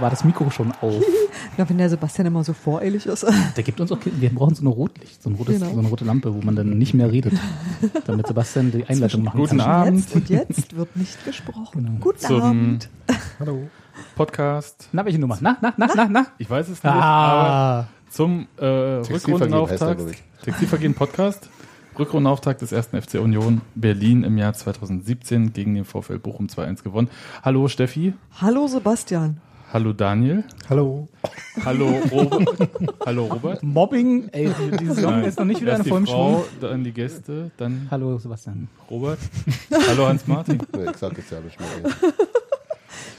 war 0.00 0.10
das 0.10 0.24
Mikro 0.24 0.50
schon 0.50 0.72
auf? 0.80 1.02
Na, 1.56 1.68
wenn 1.68 1.78
der 1.78 1.88
Sebastian 1.90 2.26
immer 2.26 2.44
so 2.44 2.52
voreilig 2.52 3.06
ist. 3.06 3.26
Der 3.56 3.62
gibt 3.64 3.80
uns 3.80 3.90
auch, 3.92 3.98
wir 4.04 4.30
brauchen 4.34 4.54
so 4.54 4.62
eine 4.62 4.70
Rotlicht, 4.70 5.22
so, 5.22 5.30
ein 5.30 5.34
rotes, 5.36 5.58
Genau. 5.58 5.72
so 5.72 5.78
eine 5.78 5.88
rote 5.88 6.04
Lampe, 6.04 6.34
wo 6.34 6.40
man 6.42 6.56
dann 6.56 6.78
nicht 6.78 6.94
mehr 6.94 7.10
redet, 7.10 7.34
damit 8.06 8.26
Sebastian 8.26 8.70
die 8.72 8.84
Einleitung 8.84 9.22
machen 9.24 9.40
Guten 9.40 9.58
kann. 9.58 9.68
Abend. 9.70 9.98
Jetzt 10.00 10.14
und 10.14 10.28
jetzt 10.30 10.76
wird 10.76 10.96
nicht 10.96 11.24
gesprochen. 11.24 11.68
Genau. 11.86 11.98
Guten 12.00 12.18
Zum 12.18 12.42
Abend. 12.42 12.88
Hallo. 13.38 13.68
Podcast. 14.16 14.88
Na, 14.92 15.04
welche 15.04 15.18
Nummer? 15.18 15.38
Na, 15.40 15.56
na, 15.60 15.74
na, 15.76 15.88
na, 15.94 16.08
na? 16.08 16.26
Ich 16.38 16.48
weiß 16.48 16.68
es 16.68 16.82
nicht, 16.82 16.92
aber 16.92 17.04
Ah, 17.04 17.88
zum 18.10 18.46
äh, 18.58 18.64
Rückrundenauftakt. 18.66 20.02
Textilvergehen 20.42 20.94
Podcast. 20.94 21.48
Rückrundenauftakt 21.98 22.62
des 22.62 22.72
ersten 22.72 23.00
FC 23.00 23.14
Union 23.20 23.60
Berlin 23.74 24.22
im 24.24 24.38
Jahr 24.38 24.54
2017 24.54 25.52
gegen 25.52 25.74
den 25.74 25.84
VfL 25.84 26.18
Bochum 26.18 26.46
2-1 26.46 26.82
gewonnen. 26.82 27.08
Hallo 27.42 27.68
Steffi. 27.68 28.14
Hallo 28.40 28.66
Sebastian. 28.68 29.38
Hallo 29.72 29.92
Daniel. 29.92 30.42
Hallo. 30.68 31.08
Hallo 31.64 31.86
Robert. 32.10 32.48
Hallo 33.06 33.26
Robert. 33.26 33.62
Mobbing, 33.62 34.28
ey, 34.32 34.50
die 34.80 34.86
Saison 34.86 35.12
Nein, 35.12 35.24
ist 35.24 35.38
noch 35.38 35.44
nicht 35.46 35.60
wieder 35.60 35.72
in 35.72 35.76
erst 35.78 35.86
die 35.86 35.90
vollem 35.90 36.06
Frau, 36.06 36.44
Schwung. 36.44 36.44
dann 36.60 36.84
die 36.84 36.92
Gäste, 36.92 37.50
dann 37.56 37.86
Hallo 37.90 38.18
Sebastian. 38.18 38.68
Robert. 38.90 39.18
Hallo 39.88 40.08
Hans-Martin. 40.08 40.58
Nee, 40.76 40.90
ich 40.90 40.96
sag 40.96 41.16
jetzt 41.16 41.30
ja 41.30 41.40
nicht 41.40 41.58
mehr. 41.60 41.68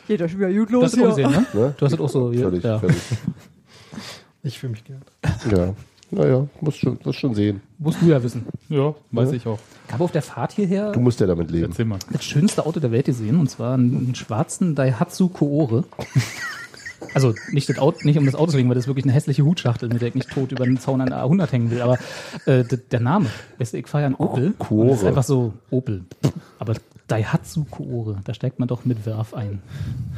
Geht 0.07 0.29
schon 0.29 0.39
wieder 0.39 0.52
gut 0.52 0.69
Du 0.69 0.73
los 0.73 0.83
hast 0.85 0.94
es 0.94 0.99
auch 0.99 1.16
hier. 1.16 1.25
gesehen, 1.27 1.47
ne? 1.53 1.61
Ne? 1.61 1.75
Du 1.77 1.85
hast 1.85 1.94
es 1.94 1.99
auch 1.99 2.09
so. 2.09 2.33
Völlig, 2.33 2.63
ja. 2.63 2.79
völlig. 2.79 2.97
Ich 4.44 4.59
fühle 4.59 4.72
mich 4.72 4.83
geehrt. 4.83 5.03
Ja. 5.52 5.73
Naja, 6.12 6.45
musst 6.59 6.78
schon, 6.80 6.98
musst 7.04 7.20
schon 7.20 7.34
sehen. 7.34 7.62
Musst 7.80 8.02
du 8.02 8.06
ja 8.08 8.22
wissen. 8.22 8.45
Ja, 8.70 8.94
weiß 9.12 9.30
Ja. 9.30 9.36
ich 9.38 9.48
auch. 9.48 9.59
Ich 9.88 9.94
habe 9.94 10.04
auf 10.04 10.12
der 10.12 10.22
Fahrt 10.22 10.52
hierher 10.53 10.92
Du 10.92 11.00
musst 11.00 11.20
ja 11.20 11.28
damit 11.28 11.50
leben. 11.52 11.68
Erzähl 11.72 11.86
mal. 11.86 12.00
das 12.12 12.23
schönste 12.23 12.66
Auto 12.66 12.80
der 12.80 12.92
Welt 12.92 13.06
gesehen, 13.06 13.40
und 13.40 13.50
zwar 13.50 13.73
einen 13.76 14.14
schwarzen 14.16 14.76
Daihatsu 14.76 15.30
Koore. 15.30 15.84
Also 17.16 17.34
nicht, 17.52 17.68
das 17.68 17.80
Auto, 17.80 17.98
nicht 18.03 18.18
um 18.20 18.26
das 18.26 18.36
Auto 18.36 18.52
zu 18.52 18.58
wegen, 18.58 18.70
weil 18.70 18.76
das 18.76 18.84
ist 18.84 18.88
wirklich 18.88 19.06
eine 19.06 19.12
hässliche 19.14 19.44
Hutschachtel, 19.44 19.90
mit 19.90 20.02
der 20.02 20.09
ich 20.09 20.16
nicht 20.16 20.30
tot 20.30 20.52
über 20.52 20.66
den 20.66 20.78
Zaun 20.78 21.02
an 21.02 21.09
A100 21.12 21.52
hängen 21.52 21.72
will. 21.72 21.81
Aber 21.81 21.98
äh, 22.46 22.64
der 22.64 23.00
Name, 23.00 23.25
weißt 23.58 23.73
du, 23.73 23.78
ich 23.80 23.88
fahre 23.88 24.03
ja 24.03 24.06
einen 24.06 24.16
Opel. 24.16 24.53
Koore. 24.59 24.81
und 24.84 24.90
Das 24.92 25.02
ist 25.02 25.08
einfach 25.08 25.23
so 25.23 25.52
Opel. 25.72 26.03
Aber 26.59 26.75
Daihatsu 27.08 27.66
Koore, 27.66 28.20
da 28.23 28.34
steigt 28.36 28.59
man 28.59 28.68
doch 28.68 28.86
mit 28.86 29.06
Werf 29.08 29.34
ein. 29.34 29.62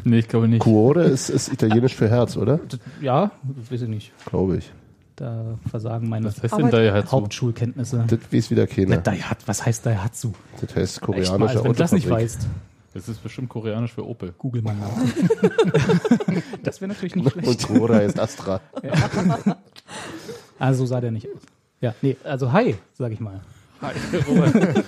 Nee, 0.04 0.20
ich 0.20 0.28
glaube 0.28 0.50
nicht. 0.50 0.60
Cuore 0.62 1.06
ist, 1.06 1.30
ist 1.30 1.52
italienisch 1.54 1.96
für 1.96 2.10
Herz, 2.10 2.36
oder? 2.36 2.60
Ja, 3.02 3.32
das 3.58 3.72
weiß 3.72 3.82
ich 3.84 3.90
nicht. 3.90 4.12
Glaube 4.26 4.58
ich. 4.58 4.70
Da 5.16 5.60
versagen 5.70 6.10
meine 6.10 6.26
Was 6.26 6.42
heißt 6.42 6.58
denn 6.58 6.86
ja? 6.86 7.12
Hauptschulkenntnisse. 7.12 8.06
Das 8.08 8.20
weiß 8.32 8.50
wieder 8.52 8.66
keiner. 8.66 8.98
Daihatsu, 8.98 9.48
was 9.48 9.66
heißt 9.66 9.86
Daihatsu? 9.86 10.34
Das 10.60 10.76
heißt 10.76 10.80
Echt 10.98 11.02
mal, 11.02 11.06
koreanische 11.06 11.48
also 11.50 11.64
wenn 11.64 11.72
du 11.74 11.78
das 11.78 11.92
nicht 11.92 12.10
weißt, 12.10 12.48
Das 12.96 13.08
ist 13.08 13.22
bestimmt 13.22 13.50
koreanisch 13.50 13.94
für 13.94 14.08
Opel. 14.08 14.34
google 14.38 14.64
mal 14.64 14.76
nach. 14.76 14.90
das 16.64 16.82
wäre 16.82 16.90
natürlich 16.90 17.16
nicht 17.16 17.36
Und 17.36 17.44
schlecht. 17.44 17.68
Cuore 17.68 17.96
heißt 17.98 18.20
Astra. 18.20 18.60
Also 20.58 20.80
so 20.80 20.86
sah 20.88 21.02
der 21.02 21.12
nicht 21.12 21.28
aus. 21.28 21.42
Ja, 21.82 21.94
nee, 22.02 22.18
also 22.24 22.52
hi, 22.52 22.76
sag 22.94 23.12
ich 23.12 23.20
mal. 23.20 23.42
Hi, 23.82 23.92
Robert. 24.28 24.86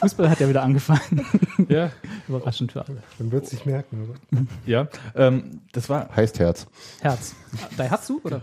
Fußball 0.00 0.30
hat 0.30 0.38
ja 0.40 0.48
wieder 0.48 0.62
angefangen. 0.62 1.26
ja, 1.68 1.90
Überraschend 2.28 2.72
für 2.72 2.84
alle. 2.84 3.02
Man 3.18 3.30
wird 3.30 3.44
es 3.44 3.52
nicht 3.52 3.66
merken, 3.66 4.08
oder? 4.30 4.40
ja. 4.66 4.88
Ähm, 5.14 5.60
das 5.72 5.88
war 5.88 6.08
Heißt 6.14 6.38
Herz. 6.38 6.66
Herz. 7.00 7.34
Daihatsu 7.76 8.20
oder? 8.24 8.42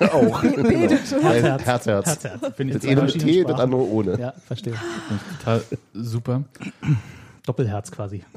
Auch. 0.12 0.40
Betet. 0.42 0.90
Herz, 0.90 1.12
Herz. 1.12 1.64
Herz, 1.64 1.86
Herz. 1.86 2.06
Herz, 2.06 2.24
Herz. 2.24 2.56
Finde 2.56 2.74
Das 2.74 2.84
eine 2.84 3.02
mit 3.02 3.18
T, 3.18 3.44
das 3.44 3.60
andere 3.60 3.82
ohne. 3.82 4.18
Ja, 4.18 4.32
verstehe. 4.46 4.74
total 5.38 5.62
super. 5.92 6.44
Doppelherz 7.44 7.90
quasi. 7.90 8.24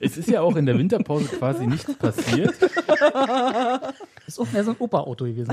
Es 0.00 0.16
ist 0.16 0.28
ja 0.28 0.42
auch 0.42 0.54
in 0.56 0.66
der 0.66 0.78
Winterpause 0.78 1.26
quasi 1.26 1.66
nichts 1.66 1.92
passiert. 1.96 2.54
Ist 4.26 4.38
auch 4.38 4.50
mehr 4.52 4.64
so 4.64 4.70
ein 4.70 4.76
Opa-Auto 4.78 5.24
gewesen. 5.24 5.52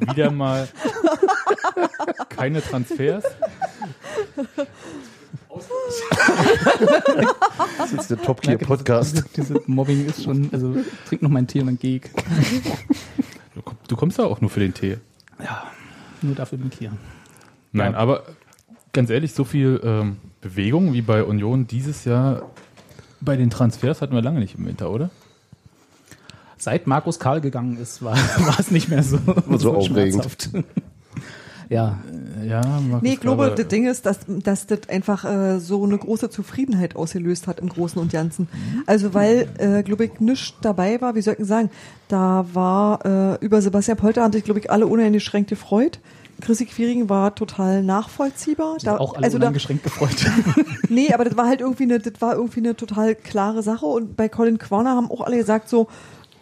Wieder 0.00 0.30
mal 0.30 0.68
keine 2.28 2.60
Transfers. 2.62 3.24
Das 7.78 7.92
ist 7.92 8.10
der 8.10 8.18
Top 8.22 8.40
Gear 8.42 8.58
Podcast. 8.58 9.16
Diese, 9.16 9.52
diese 9.54 9.62
Mobbing 9.66 10.06
ist 10.06 10.24
schon, 10.24 10.48
also 10.52 10.76
trink 11.08 11.22
noch 11.22 11.30
meinen 11.30 11.46
Tee 11.46 11.60
und 11.60 11.66
dann 11.66 11.78
geh 11.78 11.96
ich. 11.96 12.02
Du, 13.54 13.62
komm- 13.62 13.76
du 13.88 13.96
kommst 13.96 14.18
ja 14.18 14.24
auch 14.24 14.40
nur 14.40 14.50
für 14.50 14.60
den 14.60 14.74
Tee. 14.74 14.98
Ja, 15.42 15.64
nur 16.22 16.34
dafür 16.34 16.58
bin 16.58 16.68
ich 16.72 16.78
hier. 16.78 16.92
Nein, 17.72 17.92
Ja. 17.92 17.98
aber 17.98 18.24
ganz 18.92 19.10
ehrlich, 19.10 19.32
so 19.32 19.44
viel 19.44 19.80
ähm, 19.84 20.16
Bewegung 20.40 20.92
wie 20.92 21.02
bei 21.02 21.22
Union 21.24 21.66
dieses 21.66 22.04
Jahr 22.04 22.42
bei 23.20 23.36
den 23.36 23.50
Transfers 23.50 24.00
hatten 24.00 24.14
wir 24.14 24.22
lange 24.22 24.38
nicht 24.40 24.56
im 24.56 24.66
Winter, 24.66 24.90
oder? 24.90 25.10
Seit 26.56 26.86
Markus 26.86 27.18
Karl 27.20 27.40
gegangen 27.40 27.76
ist, 27.78 28.02
war, 28.02 28.16
war 28.38 28.58
es 28.58 28.70
nicht 28.70 28.88
mehr 28.88 29.02
so, 29.02 29.18
So 29.56 29.74
aufregend. 29.76 30.26
Ja, 31.68 31.98
Ja, 32.44 32.60
Markus 32.60 33.02
Nee, 33.02 33.14
ich 33.14 33.20
glaube, 33.20 33.52
das 33.54 33.68
Ding 33.68 33.86
ist, 33.86 34.06
dass, 34.06 34.20
dass 34.26 34.66
das 34.66 34.88
einfach 34.88 35.24
äh, 35.24 35.58
so 35.58 35.84
eine 35.84 35.98
große 35.98 36.30
Zufriedenheit 36.30 36.96
ausgelöst 36.96 37.46
hat 37.46 37.60
im 37.60 37.68
Großen 37.68 38.00
und 38.00 38.12
Ganzen. 38.12 38.48
Also 38.86 39.12
weil, 39.12 39.48
äh, 39.58 39.82
glaube 39.82 40.06
ich, 40.06 40.20
nichts 40.20 40.54
dabei 40.62 41.00
war, 41.00 41.14
wie 41.14 41.20
soll 41.20 41.32
ich 41.32 41.38
denn 41.38 41.46
sagen, 41.46 41.70
da 42.08 42.46
war 42.52 43.04
äh, 43.04 43.44
über 43.44 43.60
Sebastian 43.60 43.98
Polter 43.98 44.22
haben 44.22 44.32
sich, 44.32 44.44
glaube 44.44 44.60
ich, 44.60 44.70
alle 44.70 44.86
uneingeschränkt 44.86 45.50
gefreut. 45.50 46.00
Chrissy 46.40 46.66
Quiring 46.66 47.08
war 47.08 47.34
total 47.34 47.82
nachvollziehbar. 47.82 48.76
da, 48.82 48.98
auch 48.98 49.14
alle 49.14 49.24
also 49.24 49.38
da, 49.38 49.46
uneingeschränkt 49.46 49.82
gefreut. 49.82 50.24
nee, 50.88 51.12
aber 51.12 51.24
das 51.24 51.36
war 51.36 51.46
halt 51.46 51.60
irgendwie 51.60 51.82
eine, 51.82 51.98
das 51.98 52.20
war 52.20 52.34
irgendwie 52.34 52.60
eine 52.60 52.76
total 52.76 53.14
klare 53.14 53.62
Sache 53.62 53.86
und 53.86 54.16
bei 54.16 54.28
Colin 54.28 54.58
Quaner 54.58 54.90
haben 54.90 55.10
auch 55.10 55.20
alle 55.20 55.36
gesagt 55.36 55.68
so, 55.68 55.88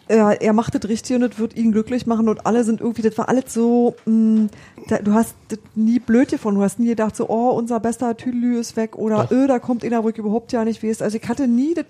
er, 0.07 0.41
er 0.41 0.53
macht 0.53 0.75
das 0.75 0.89
richtig 0.89 1.15
und 1.15 1.21
das 1.21 1.37
wird 1.39 1.55
ihn 1.55 1.71
glücklich 1.71 2.05
machen 2.05 2.29
und 2.29 2.45
alle 2.45 2.63
sind 2.63 2.81
irgendwie, 2.81 3.01
das 3.01 3.17
war 3.17 3.29
alles 3.29 3.53
so, 3.53 3.95
mh, 4.05 4.47
da, 4.87 4.99
du 4.99 5.13
hast 5.13 5.35
das 5.49 5.59
nie 5.75 5.99
blöd 5.99 6.29
gefunden, 6.29 6.59
du 6.59 6.63
hast 6.63 6.79
nie 6.79 6.87
gedacht 6.87 7.15
so, 7.15 7.29
oh, 7.29 7.51
unser 7.51 7.79
bester 7.79 8.15
Tüdelü 8.15 8.59
ist 8.59 8.75
weg 8.75 8.95
oder 8.95 9.31
öh, 9.31 9.47
da 9.47 9.59
kommt 9.59 9.83
einer, 9.83 10.03
wo 10.03 10.09
ich 10.09 10.17
überhaupt 10.17 10.51
ja 10.51 10.63
nicht 10.63 10.83
weiß. 10.83 11.01
Also 11.01 11.17
ich 11.17 11.27
hatte 11.27 11.47
nie 11.47 11.73
das, 11.73 11.85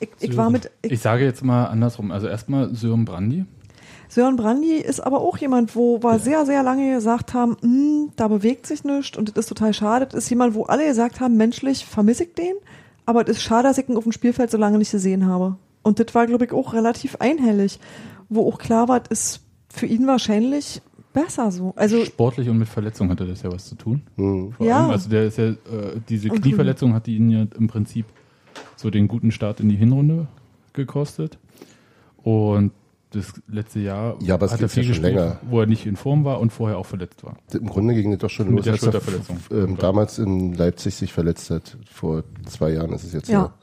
ich, 0.00 0.08
ich 0.20 0.36
war 0.36 0.50
mit, 0.50 0.70
ich, 0.82 0.92
Ich 0.92 1.00
sage 1.00 1.24
jetzt 1.24 1.44
mal 1.44 1.66
andersrum. 1.66 2.10
Also 2.10 2.28
erstmal 2.28 2.74
Sören 2.74 3.04
Brandy. 3.04 3.44
Sören 4.08 4.36
Brandy 4.36 4.76
ist 4.76 5.00
aber 5.00 5.20
auch 5.20 5.36
jemand, 5.36 5.76
wo 5.76 6.02
wir 6.02 6.18
sehr, 6.18 6.46
sehr 6.46 6.62
lange 6.62 6.94
gesagt 6.94 7.34
haben, 7.34 7.56
hm, 7.60 8.12
da 8.16 8.28
bewegt 8.28 8.66
sich 8.66 8.84
nichts 8.84 9.18
und 9.18 9.28
das 9.28 9.44
ist 9.44 9.48
total 9.48 9.74
schade. 9.74 10.06
Das 10.06 10.24
ist 10.24 10.30
jemand, 10.30 10.54
wo 10.54 10.64
alle 10.64 10.86
gesagt 10.86 11.20
haben, 11.20 11.36
menschlich 11.36 11.84
vermisse 11.84 12.24
ich 12.24 12.34
den, 12.34 12.54
aber 13.04 13.22
es 13.22 13.36
ist 13.36 13.42
schade, 13.42 13.68
dass 13.68 13.76
ich 13.76 13.88
ihn 13.88 13.96
auf 13.96 14.04
dem 14.04 14.12
Spielfeld 14.12 14.50
so 14.50 14.56
lange 14.56 14.78
nicht 14.78 14.92
gesehen 14.92 15.26
habe. 15.26 15.56
Und 15.88 15.98
das 15.98 16.14
war, 16.14 16.26
glaube 16.26 16.44
ich, 16.44 16.52
auch 16.52 16.74
relativ 16.74 17.16
einhellig, 17.16 17.80
wo 18.28 18.46
auch 18.46 18.58
klar 18.58 18.88
war, 18.88 19.00
das 19.00 19.18
ist 19.20 19.40
für 19.70 19.86
ihn 19.86 20.06
wahrscheinlich 20.06 20.82
besser 21.14 21.50
so. 21.50 21.72
Also 21.76 22.04
Sportlich 22.04 22.48
und 22.50 22.58
mit 22.58 22.68
Verletzung 22.68 23.08
hatte 23.08 23.26
das 23.26 23.42
ja 23.42 23.50
was 23.50 23.64
zu 23.66 23.74
tun. 23.74 24.02
Hm. 24.16 24.52
Vor 24.52 24.66
Ja. 24.66 24.82
allem, 24.82 24.90
also 24.90 25.08
der 25.08 25.24
ist 25.24 25.38
ja, 25.38 25.46
äh, 25.46 25.56
diese 26.08 26.30
Und- 26.30 26.42
Knieverletzung 26.42 26.92
hat 26.92 27.08
ihn 27.08 27.30
ja 27.30 27.46
im 27.58 27.66
Prinzip 27.68 28.04
so 28.76 28.90
den 28.90 29.08
guten 29.08 29.30
Start 29.32 29.60
in 29.60 29.68
die 29.70 29.76
Hinrunde 29.76 30.26
gekostet. 30.74 31.38
Und 32.22 32.72
das 33.12 33.32
letzte 33.48 33.80
Jahr 33.80 34.16
Ja, 34.20 34.34
aber 34.34 34.44
es 34.46 34.52
hat 34.52 34.58
er 34.60 34.62
ja 34.64 34.68
viel 34.68 34.82
schon 34.84 34.90
gespielt, 34.92 35.14
länger. 35.14 35.38
wo 35.48 35.60
er 35.60 35.66
nicht 35.66 35.86
in 35.86 35.96
Form 35.96 36.24
war 36.26 36.40
und 36.40 36.52
vorher 36.52 36.76
auch 36.76 36.84
verletzt 36.84 37.24
war. 37.24 37.36
Im 37.54 37.66
Grunde 37.66 37.94
ging 37.94 38.12
es 38.12 38.18
doch 38.18 38.28
schon 38.28 38.52
Mit 38.52 38.66
los, 38.66 38.80
der 38.80 38.92
als 38.94 39.10
er 39.50 39.64
ähm, 39.64 39.78
damals 39.78 40.18
in 40.18 40.52
Leipzig 40.52 40.94
sich 40.94 41.14
verletzt 41.14 41.48
hat. 41.50 41.78
Vor 41.90 42.24
zwei 42.44 42.72
Jahren 42.72 42.92
ist 42.92 43.04
es 43.04 43.14
jetzt 43.14 43.28
Ja. 43.30 43.54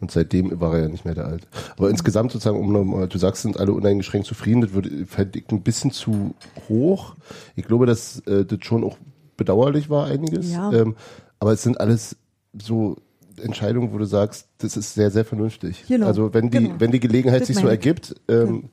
Und 0.00 0.10
seitdem 0.10 0.60
war 0.60 0.74
er 0.74 0.82
ja 0.82 0.88
nicht 0.88 1.04
mehr 1.04 1.14
der 1.14 1.26
Alte. 1.26 1.46
Aber 1.76 1.90
insgesamt 1.90 2.32
sozusagen, 2.32 2.58
um 2.58 2.72
nochmal, 2.72 3.08
du 3.08 3.18
sagst, 3.18 3.42
sind 3.42 3.58
alle 3.60 3.72
uneingeschränkt 3.72 4.26
zufrieden, 4.26 4.62
das 4.62 4.72
würde 4.72 5.06
fände 5.06 5.38
ich 5.38 5.50
ein 5.50 5.62
bisschen 5.62 5.90
zu 5.90 6.34
hoch. 6.68 7.16
Ich 7.56 7.66
glaube, 7.66 7.86
dass 7.86 8.20
äh, 8.20 8.44
das 8.44 8.58
schon 8.62 8.84
auch 8.84 8.96
bedauerlich 9.36 9.90
war, 9.90 10.06
einiges. 10.06 10.52
Ja. 10.52 10.72
Ähm, 10.72 10.96
aber 11.38 11.52
es 11.52 11.62
sind 11.62 11.80
alles 11.80 12.16
so 12.58 12.96
Entscheidungen, 13.42 13.92
wo 13.92 13.98
du 13.98 14.04
sagst, 14.04 14.48
das 14.58 14.76
ist 14.76 14.94
sehr, 14.94 15.10
sehr 15.10 15.24
vernünftig. 15.24 15.84
Genau, 15.88 16.06
Also 16.06 16.32
wenn 16.34 16.50
die, 16.50 16.58
genau. 16.58 16.74
wenn 16.78 16.90
die 16.90 17.00
Gelegenheit 17.00 17.42
Das 17.42 17.48
sich 17.48 17.56
so 17.56 17.66
ergibt, 17.66 18.14
ähm, 18.28 18.70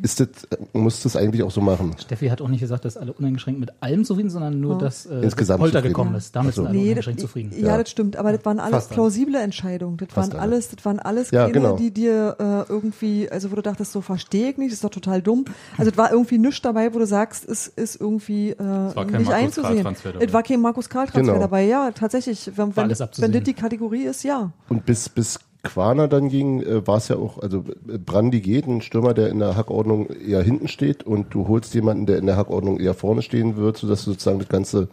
ist 0.00 0.20
das, 0.20 0.28
muss 0.72 1.02
das 1.02 1.16
eigentlich 1.16 1.42
auch 1.42 1.50
so 1.50 1.60
machen. 1.60 1.94
Steffi 2.00 2.28
hat 2.28 2.40
auch 2.40 2.48
nicht 2.48 2.60
gesagt, 2.60 2.84
dass 2.84 2.96
alle 2.96 3.12
uneingeschränkt 3.12 3.60
mit 3.60 3.70
allem 3.80 4.04
zufrieden, 4.04 4.30
sondern 4.30 4.58
nur, 4.60 4.78
dass 4.78 5.06
äh, 5.06 5.20
Insgesamt 5.20 5.60
Polter 5.60 5.78
zufrieden. 5.80 5.92
gekommen 5.94 6.14
ist. 6.14 6.34
Damit 6.34 6.52
Ach 6.52 6.56
so. 6.56 6.62
sind 6.62 6.68
alle 6.68 6.74
Nee, 6.78 6.80
das, 6.84 6.86
uneingeschränkt 7.06 7.20
zufrieden. 7.20 7.52
ja, 7.56 7.66
Ja. 7.68 7.78
das 7.78 7.90
stimmt, 7.90 8.16
aber 8.16 8.32
das 8.32 8.44
waren 8.44 8.58
alles 8.58 8.72
Fast 8.74 8.90
alle. 8.90 8.94
plausible 8.96 9.38
Entscheidungen. 9.40 9.96
Das 9.98 10.08
Fast 10.10 10.32
waren 10.32 10.40
alle. 10.40 10.52
alles, 10.54 10.68
das 10.70 10.84
waren 10.84 10.98
alles 10.98 11.30
Ja, 11.30 11.42
keine, 11.42 11.52
genau. 11.52 11.76
die 11.76 11.90
dir 11.92 12.36
äh, 12.38 12.72
irgendwie, 12.72 13.30
also 13.30 13.50
wo 13.50 13.56
du 13.56 13.62
dachtest, 13.62 13.92
so 13.92 14.00
verstehe 14.00 14.50
ich 14.50 14.56
nicht, 14.58 14.70
das 14.70 14.76
ist 14.76 14.84
doch 14.84 14.90
total 14.90 15.20
dumm. 15.22 15.44
Also 15.76 15.90
es 15.90 15.96
war 15.98 16.10
irgendwie 16.10 16.38
nichts 16.38 16.62
dabei, 16.62 16.94
wo 16.94 16.98
du 16.98 17.06
sagst, 17.06 17.46
es 17.48 17.66
ist 17.68 18.00
irgendwie 18.00 18.50
äh, 18.50 18.58
war 18.58 18.94
kein 18.94 19.18
nicht 19.18 19.28
Markus 19.28 19.32
einzusehen. 19.34 19.74
Karl-Transfer 19.74 20.12
dabei. 20.12 20.24
Es 20.24 20.32
war 20.32 20.42
kein 20.42 20.60
Markus 20.60 20.88
Karl 20.88 21.06
Transfer 21.06 21.32
Genau. 21.32 21.38
dabei, 21.44 21.64
ja, 21.64 21.90
tatsächlich. 21.92 22.50
Wenn, 22.56 22.74
wenn, 22.76 22.88
wenn 22.90 23.32
das 23.32 23.42
die 23.44 23.54
Kategorie 23.54 24.04
ist, 24.04 24.22
ja. 24.24 24.50
Und 24.68 24.86
bis, 24.86 25.08
bis 25.08 25.38
Quaner 25.62 26.08
dann 26.08 26.28
ging, 26.28 26.60
äh, 26.60 26.86
war 26.86 26.96
es 26.96 27.08
ja 27.08 27.16
auch, 27.16 27.38
also 27.38 27.64
äh, 27.88 27.98
Brandi 27.98 28.40
geht, 28.40 28.66
ein 28.66 28.82
Stürmer, 28.82 29.14
der 29.14 29.28
in 29.28 29.38
der 29.38 29.56
Hackordnung 29.56 30.08
eher 30.10 30.42
hinten 30.42 30.68
steht 30.68 31.04
und 31.04 31.32
du 31.34 31.46
holst 31.48 31.74
jemanden, 31.74 32.06
der 32.06 32.18
in 32.18 32.26
der 32.26 32.36
Hackordnung 32.36 32.80
eher 32.80 32.94
vorne 32.94 33.22
stehen 33.22 33.56
wird, 33.56 33.76
sodass 33.76 34.04
du 34.04 34.10
sozusagen 34.10 34.40
das 34.40 34.48
Ganze 34.48 34.88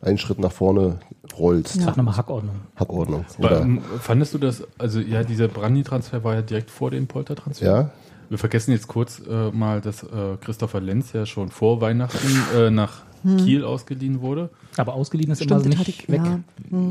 einen 0.00 0.18
Schritt 0.18 0.38
nach 0.38 0.52
vorne 0.52 0.98
rollst. 1.38 1.80
Sag 1.80 1.96
nochmal 1.96 2.16
Hackordnung. 2.16 2.56
Hackordnung. 2.76 3.24
Aber, 3.38 3.46
Oder, 3.46 3.62
ähm, 3.62 3.80
fandest 4.00 4.34
du 4.34 4.38
das, 4.38 4.62
also 4.78 5.00
ja, 5.00 5.24
dieser 5.24 5.48
Brandi-Transfer 5.48 6.24
war 6.24 6.34
ja 6.34 6.42
direkt 6.42 6.70
vor 6.70 6.90
dem 6.90 7.06
Polter-Transfer. 7.06 7.64
ja, 7.64 7.90
Wir 8.28 8.38
vergessen 8.38 8.72
jetzt 8.72 8.88
kurz 8.88 9.22
äh, 9.28 9.50
mal, 9.50 9.80
dass 9.80 10.02
äh, 10.02 10.36
Christopher 10.40 10.80
Lenz 10.80 11.12
ja 11.12 11.26
schon 11.26 11.50
vor 11.50 11.80
Weihnachten 11.80 12.42
äh, 12.56 12.70
nach 12.70 13.02
Kiel 13.24 13.64
ausgeliehen 13.64 14.20
wurde. 14.20 14.50
Aber 14.76 14.94
ausgeliehen 14.94 15.30
ist 15.30 15.38
Stimmt, 15.42 15.50
immer 15.52 15.60
den 15.62 15.78
nicht 15.78 16.08
weg. 16.10 16.20
ja. 16.24 16.40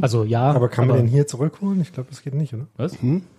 Also 0.01 0.24
ja, 0.24 0.51
Aber 0.51 0.69
kann 0.69 0.88
man 0.88 0.97
den 0.97 1.07
hier 1.07 1.27
zurückholen? 1.27 1.81
Ich 1.81 1.94
glaube, 1.94 2.09
das 2.09 2.21
geht 2.24 2.33
nicht, 2.33 2.53
oder? 2.53 2.65
Was? 2.77 2.97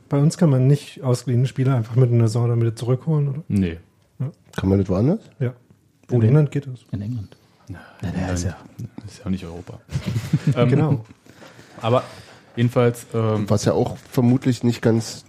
Bei 0.08 0.18
uns 0.18 0.36
kann 0.38 0.50
man 0.50 0.66
nicht 0.66 1.02
ausgeliehene 1.02 1.46
Spieler 1.46 1.74
einfach 1.76 1.96
mit 1.96 2.12
einer 2.12 2.28
Saison 2.28 2.60
wieder 2.60 2.76
zurückholen, 2.76 3.28
oder? 3.28 3.42
Nee. 3.48 3.78
kann 4.54 4.68
man 4.68 4.78
das 4.78 4.88
woanders? 4.88 5.20
Ja. 5.40 5.54
Wo 6.08 6.14
In 6.16 6.20
denn? 6.20 6.28
England 6.30 6.50
geht 6.52 6.66
das. 6.66 6.80
in 6.92 7.00
England. 7.02 7.36
Ja, 7.68 7.78
der 8.02 8.34
ist 8.34 8.44
ja- 8.44 8.56
ist 9.06 9.18
ja 9.20 9.24
auch 9.26 9.30
nicht 9.30 9.44
Europa. 9.44 9.80
ähm, 10.56 10.68
Genau. 10.68 11.04
Aber 11.80 12.04
jedenfalls 12.56 13.06
ähm, 13.14 13.48
Was 13.48 13.64
ja 13.64 13.72
auch 13.72 13.96
vermutlich 13.96 14.62
nicht 14.62 14.82
ganz 14.82 15.24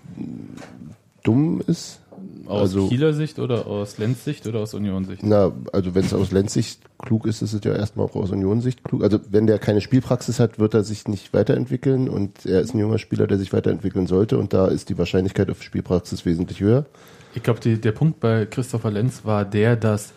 dumm 1.23 1.61
ist. 1.65 2.01
Aus 2.47 2.61
also- 2.61 2.87
Kieler 2.87 3.13
Sicht 3.13 3.39
oder 3.39 3.67
aus 3.67 3.97
Lenz 3.97 4.23
Sicht 4.23 4.47
oder 4.47 4.59
aus 4.59 4.73
Union 4.73 5.05
Sicht? 5.05 5.23
Na, 5.23 5.51
also 5.71 5.95
wenn 5.95 6.05
es 6.05 6.13
aus 6.13 6.31
Lenzsicht 6.31 6.81
klug 6.97 7.25
ist, 7.25 7.41
ist 7.41 7.53
es 7.53 7.63
ja 7.63 7.73
erstmal 7.73 8.05
auch 8.05 8.15
aus 8.15 8.31
Unionssicht 8.31 8.83
klug. 8.83 9.03
Also 9.03 9.19
wenn 9.29 9.47
der 9.47 9.59
keine 9.59 9.81
Spielpraxis 9.81 10.39
hat, 10.39 10.59
wird 10.59 10.73
er 10.73 10.83
sich 10.83 11.07
nicht 11.07 11.33
weiterentwickeln 11.33 12.09
und 12.09 12.45
er 12.45 12.61
ist 12.61 12.73
ein 12.73 12.79
junger 12.79 12.99
Spieler, 12.99 13.27
der 13.27 13.37
sich 13.37 13.53
weiterentwickeln 13.53 14.07
sollte 14.07 14.37
und 14.37 14.53
da 14.53 14.67
ist 14.67 14.89
die 14.89 14.97
Wahrscheinlichkeit 14.97 15.49
auf 15.49 15.61
Spielpraxis 15.61 16.25
wesentlich 16.25 16.61
höher. 16.61 16.85
Ich 17.33 17.43
glaube, 17.43 17.59
der 17.59 17.91
Punkt 17.91 18.19
bei 18.19 18.45
Christopher 18.45 18.91
Lenz 18.91 19.25
war 19.25 19.43
der, 19.45 19.75
dass 19.75 20.13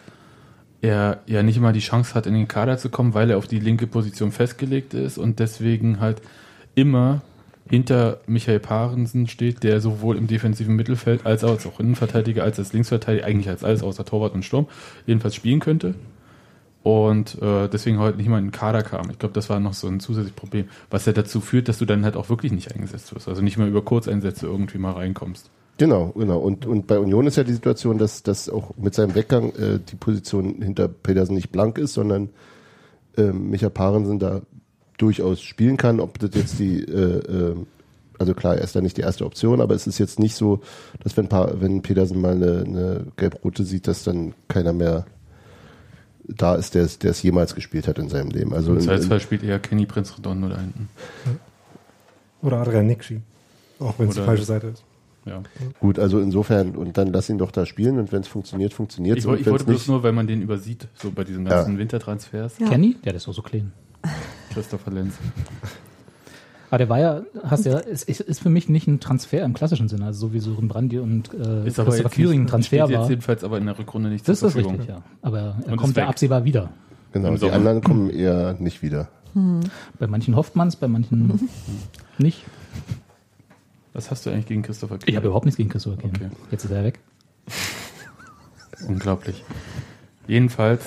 er 0.80 1.20
ja 1.26 1.42
nicht 1.42 1.56
immer 1.56 1.72
die 1.72 1.80
Chance 1.80 2.14
hat, 2.14 2.26
in 2.26 2.34
den 2.34 2.46
Kader 2.46 2.78
zu 2.78 2.88
kommen, 2.88 3.14
weil 3.14 3.30
er 3.30 3.38
auf 3.38 3.48
die 3.48 3.58
linke 3.58 3.86
Position 3.86 4.30
festgelegt 4.30 4.94
ist 4.94 5.18
und 5.18 5.40
deswegen 5.40 5.98
halt 5.98 6.22
immer 6.76 7.22
hinter 7.68 8.20
Michael 8.26 8.60
Parensen 8.60 9.26
steht, 9.26 9.62
der 9.62 9.80
sowohl 9.80 10.16
im 10.16 10.26
defensiven 10.26 10.74
Mittelfeld 10.76 11.26
als 11.26 11.44
auch 11.44 11.50
als 11.50 11.66
auch 11.66 11.80
Innenverteidiger, 11.80 12.42
als 12.42 12.58
als 12.58 12.72
Linksverteidiger, 12.72 13.26
eigentlich 13.26 13.48
als 13.48 13.64
alles 13.64 13.82
außer 13.82 14.04
Torwart 14.04 14.34
und 14.34 14.44
Sturm, 14.44 14.66
jedenfalls 15.06 15.34
spielen 15.34 15.60
könnte. 15.60 15.94
Und 16.82 17.40
äh, 17.42 17.68
deswegen 17.68 17.98
heute 17.98 18.16
nicht 18.16 18.28
mal 18.28 18.38
in 18.38 18.46
den 18.46 18.52
Kader 18.52 18.82
kam. 18.82 19.10
Ich 19.10 19.18
glaube, 19.18 19.34
das 19.34 19.50
war 19.50 19.60
noch 19.60 19.74
so 19.74 19.88
ein 19.88 20.00
zusätzliches 20.00 20.36
Problem, 20.36 20.66
was 20.90 21.04
ja 21.06 21.12
dazu 21.12 21.40
führt, 21.40 21.68
dass 21.68 21.78
du 21.78 21.84
dann 21.84 22.04
halt 22.04 22.16
auch 22.16 22.30
wirklich 22.30 22.52
nicht 22.52 22.72
eingesetzt 22.72 23.14
wirst. 23.14 23.28
Also 23.28 23.42
nicht 23.42 23.58
mal 23.58 23.68
über 23.68 23.82
Kurzeinsätze 23.82 24.46
irgendwie 24.46 24.78
mal 24.78 24.92
reinkommst. 24.92 25.50
Genau, 25.76 26.12
genau. 26.16 26.38
Und, 26.38 26.66
und 26.66 26.86
bei 26.86 26.98
Union 26.98 27.26
ist 27.26 27.36
ja 27.36 27.44
die 27.44 27.52
Situation, 27.52 27.98
dass, 27.98 28.22
dass 28.22 28.48
auch 28.48 28.76
mit 28.76 28.94
seinem 28.94 29.14
Weggang 29.14 29.50
äh, 29.50 29.78
die 29.78 29.96
Position 29.96 30.62
hinter 30.62 30.88
Pedersen 30.88 31.34
nicht 31.34 31.50
blank 31.50 31.78
ist, 31.78 31.94
sondern 31.94 32.30
ähm, 33.16 33.50
Micha 33.50 33.68
Parensen 33.68 34.18
da 34.18 34.42
durchaus 34.98 35.40
spielen 35.40 35.76
kann. 35.76 36.00
Ob 36.00 36.18
das 36.18 36.30
jetzt 36.34 36.58
die, 36.58 36.80
äh, 36.82 37.18
äh, 37.18 37.56
also 38.18 38.34
klar, 38.34 38.56
er 38.56 38.64
ist 38.64 38.76
da 38.76 38.80
nicht 38.80 38.96
die 38.96 39.02
erste 39.02 39.24
Option, 39.24 39.60
aber 39.60 39.74
es 39.74 39.86
ist 39.86 39.98
jetzt 39.98 40.18
nicht 40.18 40.34
so, 40.34 40.60
dass 41.02 41.16
wenn, 41.16 41.28
pa 41.28 41.52
wenn 41.58 41.82
Pedersen 41.82 42.20
mal 42.20 42.34
eine, 42.34 42.64
eine 42.66 43.06
gelb-rote 43.16 43.64
sieht, 43.64 43.86
dass 43.86 44.04
dann 44.04 44.34
keiner 44.48 44.72
mehr 44.72 45.06
da 46.24 46.56
ist, 46.56 46.74
der 46.74 46.82
es 46.82 46.98
der 46.98 47.12
es 47.12 47.22
jemals 47.22 47.54
gespielt 47.54 47.88
hat 47.88 47.98
in 47.98 48.08
seinem 48.08 48.30
Leben. 48.30 48.52
Also 48.52 48.72
Im 48.72 48.78
in, 48.78 48.84
Zweifelsfall 48.84 49.20
spielt 49.20 49.42
eher 49.42 49.58
Kenny 49.58 49.86
Prinz 49.86 50.16
Redondo 50.18 50.48
da 50.48 50.60
hinten. 50.60 50.88
Oder 52.42 52.58
Adrian 52.58 52.86
Nixi. 52.86 53.22
Auch 53.80 53.98
wenn 53.98 54.08
es 54.08 54.16
die 54.16 54.22
falsche 54.22 54.44
Seite 54.44 54.68
ist. 54.68 54.84
Ja. 55.24 55.42
gut, 55.80 55.98
also 55.98 56.20
insofern, 56.20 56.74
und 56.74 56.96
dann 56.96 57.12
lass 57.12 57.28
ihn 57.28 57.36
doch 57.36 57.50
da 57.50 57.66
spielen 57.66 57.98
und 57.98 58.12
wenn 58.12 58.22
es 58.22 58.28
funktioniert, 58.28 58.72
funktioniert 58.72 59.18
Ich, 59.18 59.24
es. 59.26 59.30
ich 59.30 59.38
wenn's 59.40 59.46
wollte 59.50 59.64
bloß 59.64 59.88
nur, 59.88 60.02
weil 60.02 60.12
man 60.12 60.26
den 60.26 60.40
übersieht, 60.40 60.88
so 60.94 61.10
bei 61.10 61.22
diesen 61.22 61.44
ganzen 61.44 61.76
Wintertransfers. 61.76 62.58
Ja. 62.58 62.68
Kenny? 62.70 62.96
Ja, 63.04 63.12
der 63.12 63.16
ist 63.16 63.28
auch 63.28 63.34
so 63.34 63.42
clean. 63.42 63.72
Christopher 64.52 64.90
Lenz. 64.90 65.14
Aber 66.70 66.78
der 66.78 66.88
war 66.90 66.98
ja, 66.98 67.22
hast 67.44 67.64
ja, 67.64 67.78
es 67.78 68.02
ist, 68.02 68.20
ist 68.20 68.40
für 68.40 68.50
mich 68.50 68.68
nicht 68.68 68.86
ein 68.86 69.00
Transfer 69.00 69.42
im 69.42 69.54
klassischen 69.54 69.88
Sinne, 69.88 70.04
also 70.06 70.26
so 70.28 70.32
wie 70.34 70.38
Sören 70.40 70.68
Brandi 70.68 70.98
und 70.98 71.32
äh, 71.32 71.66
Ist 71.66 71.78
aber 71.78 71.90
Christopher 71.90 71.96
jetzt 71.96 72.12
Quiring 72.12 72.42
ein 72.42 72.46
Transfer 72.46 72.76
steht 72.76 72.90
jetzt 72.90 72.98
war. 73.00 73.08
jedenfalls 73.10 73.42
aber 73.44 73.56
in 73.58 73.64
der 73.66 73.78
Rückrunde 73.78 74.10
nicht 74.10 74.28
Das 74.28 74.40
zur 74.40 74.48
ist 74.48 74.52
Verfügung. 74.52 74.76
richtig, 74.76 74.94
ja. 74.94 75.02
Aber 75.22 75.38
er 75.64 75.72
Und 75.72 75.76
kommt 75.78 75.90
ist 75.92 75.96
ja 75.96 76.02
weg. 76.02 76.08
absehbar 76.10 76.44
wieder. 76.44 76.68
genau, 77.12 77.30
die 77.32 77.38
Sommer. 77.38 77.54
anderen 77.54 77.82
kommen 77.82 78.10
eher 78.10 78.54
nicht 78.58 78.82
wieder. 78.82 79.08
Bei 79.98 80.06
manchen 80.08 80.36
hofft 80.36 80.56
man 80.56 80.68
es, 80.68 80.76
bei 80.76 80.88
manchen 80.88 81.48
nicht. 82.18 82.44
Was 83.94 84.10
hast 84.10 84.26
du 84.26 84.30
eigentlich 84.30 84.46
gegen 84.46 84.62
Christopher 84.62 84.98
Ich 85.06 85.16
habe 85.16 85.26
überhaupt 85.26 85.46
nichts 85.46 85.56
gegen 85.56 85.70
Christopher 85.70 85.96
Quiring. 85.96 86.14
Okay. 86.16 86.30
Jetzt 86.50 86.64
ist 86.64 86.70
er 86.70 86.84
weg. 86.84 86.98
Unglaublich. 88.86 89.42
Jedenfalls, 90.26 90.84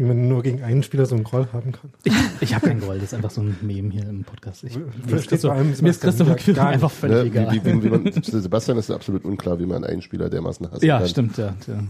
Wie 0.00 0.04
man 0.06 0.28
nur 0.28 0.42
gegen 0.42 0.62
einen 0.62 0.82
Spieler 0.82 1.04
so 1.04 1.14
einen 1.14 1.24
Groll 1.24 1.46
haben 1.52 1.72
kann. 1.72 1.90
Ich, 2.04 2.14
ich 2.40 2.54
habe 2.54 2.68
kein 2.68 2.80
Groll, 2.80 2.94
das 2.94 3.08
ist 3.08 3.14
einfach 3.14 3.30
so 3.30 3.42
ein 3.42 3.54
Meme 3.60 3.90
hier 3.90 4.08
im 4.08 4.24
Podcast. 4.24 4.64
Ich, 4.64 4.74
mir 4.74 5.16
ist 5.16 5.28
Christopher, 5.28 5.62
nicht. 5.62 6.58
einfach 6.58 6.90
völlig 6.90 7.34
Ne? 7.34 7.42
egal. 7.42 7.52
Wie, 7.52 7.64
wie, 7.66 7.82
wie 7.84 7.88
man, 7.90 8.22
Sebastian 8.22 8.78
ist 8.78 8.90
absolut 8.90 9.26
unklar, 9.26 9.58
wie 9.58 9.66
man 9.66 9.84
einen 9.84 10.00
Spieler 10.00 10.30
dermaßen 10.30 10.70
hassen 10.70 10.86
ja, 10.86 11.00
kann. 11.00 11.08
stimmt, 11.08 11.36
ja, 11.36 11.54
ja. 11.66 11.82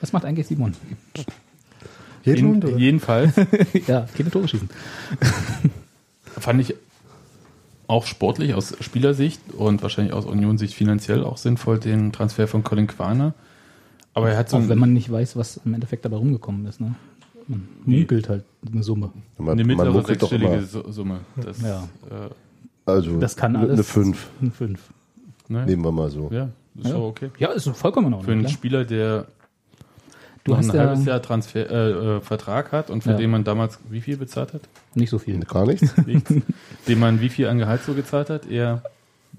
Was 0.00 0.14
macht 0.14 0.24
eigentlich 0.24 0.46
Simon? 0.46 0.72
Jeden, 2.24 2.64
oder? 2.64 2.74
jedenfalls 2.78 3.34
ja, 3.86 4.06
keine 4.16 4.30
Tore 4.30 4.48
schießen. 4.48 4.70
fand 6.38 6.60
ich 6.62 6.74
auch 7.86 8.06
sportlich 8.06 8.54
aus 8.54 8.74
Spielersicht 8.80 9.42
und 9.52 9.82
wahrscheinlich 9.82 10.14
aus 10.14 10.24
Union-Sicht 10.24 10.72
finanziell 10.72 11.22
auch 11.22 11.36
sinnvoll 11.36 11.78
den 11.80 12.12
Transfer 12.12 12.48
von 12.48 12.64
Colin 12.64 12.86
Quaner. 12.86 13.34
Aber 14.18 14.30
er 14.30 14.36
hat 14.38 14.48
so 14.50 14.56
Auch 14.56 14.68
wenn 14.68 14.78
man 14.78 14.92
nicht 14.92 15.10
weiß, 15.10 15.36
was 15.36 15.60
im 15.64 15.74
Endeffekt 15.74 16.04
dabei 16.04 16.16
rumgekommen 16.16 16.66
ist. 16.66 16.80
Ne? 16.80 16.94
Man 17.46 17.68
munkelt 17.84 18.28
halt 18.28 18.44
eine 18.70 18.82
Summe. 18.82 19.10
Man, 19.38 19.50
eine 19.52 19.64
man 19.64 19.76
mittlere 19.76 19.92
doch 20.02 20.06
sechsstellige 20.06 20.62
Summe. 20.62 21.20
Das, 21.36 21.60
Ja. 21.62 21.84
äh, 22.10 22.28
also 22.84 23.18
Das 23.20 23.36
kann 23.36 23.56
alles. 23.56 23.72
eine 23.74 23.82
5, 23.84 24.28
Eine 24.40 24.50
5. 24.50 24.80
ne? 25.48 25.64
nehmen 25.66 25.82
wir 25.84 25.92
mal 25.92 26.10
so. 26.10 26.28
Ja, 26.32 26.48
ist 26.76 26.88
Ja. 26.90 26.96
okay. 26.96 27.30
Ja, 27.38 27.52
ist 27.52 27.68
vollkommen 27.68 28.08
in 28.08 28.12
Ordnung. 28.14 28.24
Für 28.26 28.32
einen 28.32 28.40
klar. 28.42 28.52
Spieler, 28.52 28.84
der 28.84 29.26
Du 30.44 30.56
hast 30.56 30.70
ein 30.70 30.76
ja 30.76 30.86
halbes 30.86 31.04
Jahr 31.04 31.20
Transfer, 31.20 31.70
äh, 31.70 32.16
äh, 32.16 32.20
Vertrag 32.22 32.72
hat 32.72 32.88
und 32.90 33.02
für 33.02 33.10
Ja. 33.10 33.16
den 33.18 33.30
man 33.30 33.44
damals 33.44 33.78
wie 33.90 34.00
viel 34.00 34.16
bezahlt 34.16 34.54
hat? 34.54 34.62
nicht 34.94 35.10
so 35.10 35.18
viel. 35.18 35.38
Gar 35.40 35.66
nichts. 35.66 35.94
Nichts. 36.06 36.32
dem 36.88 36.98
man 36.98 37.20
wie 37.20 37.28
viel 37.28 37.48
an 37.48 37.58
Gehalt 37.58 37.82
so 37.82 37.92
gezahlt 37.92 38.30
hat? 38.30 38.46
Eher 38.50 38.82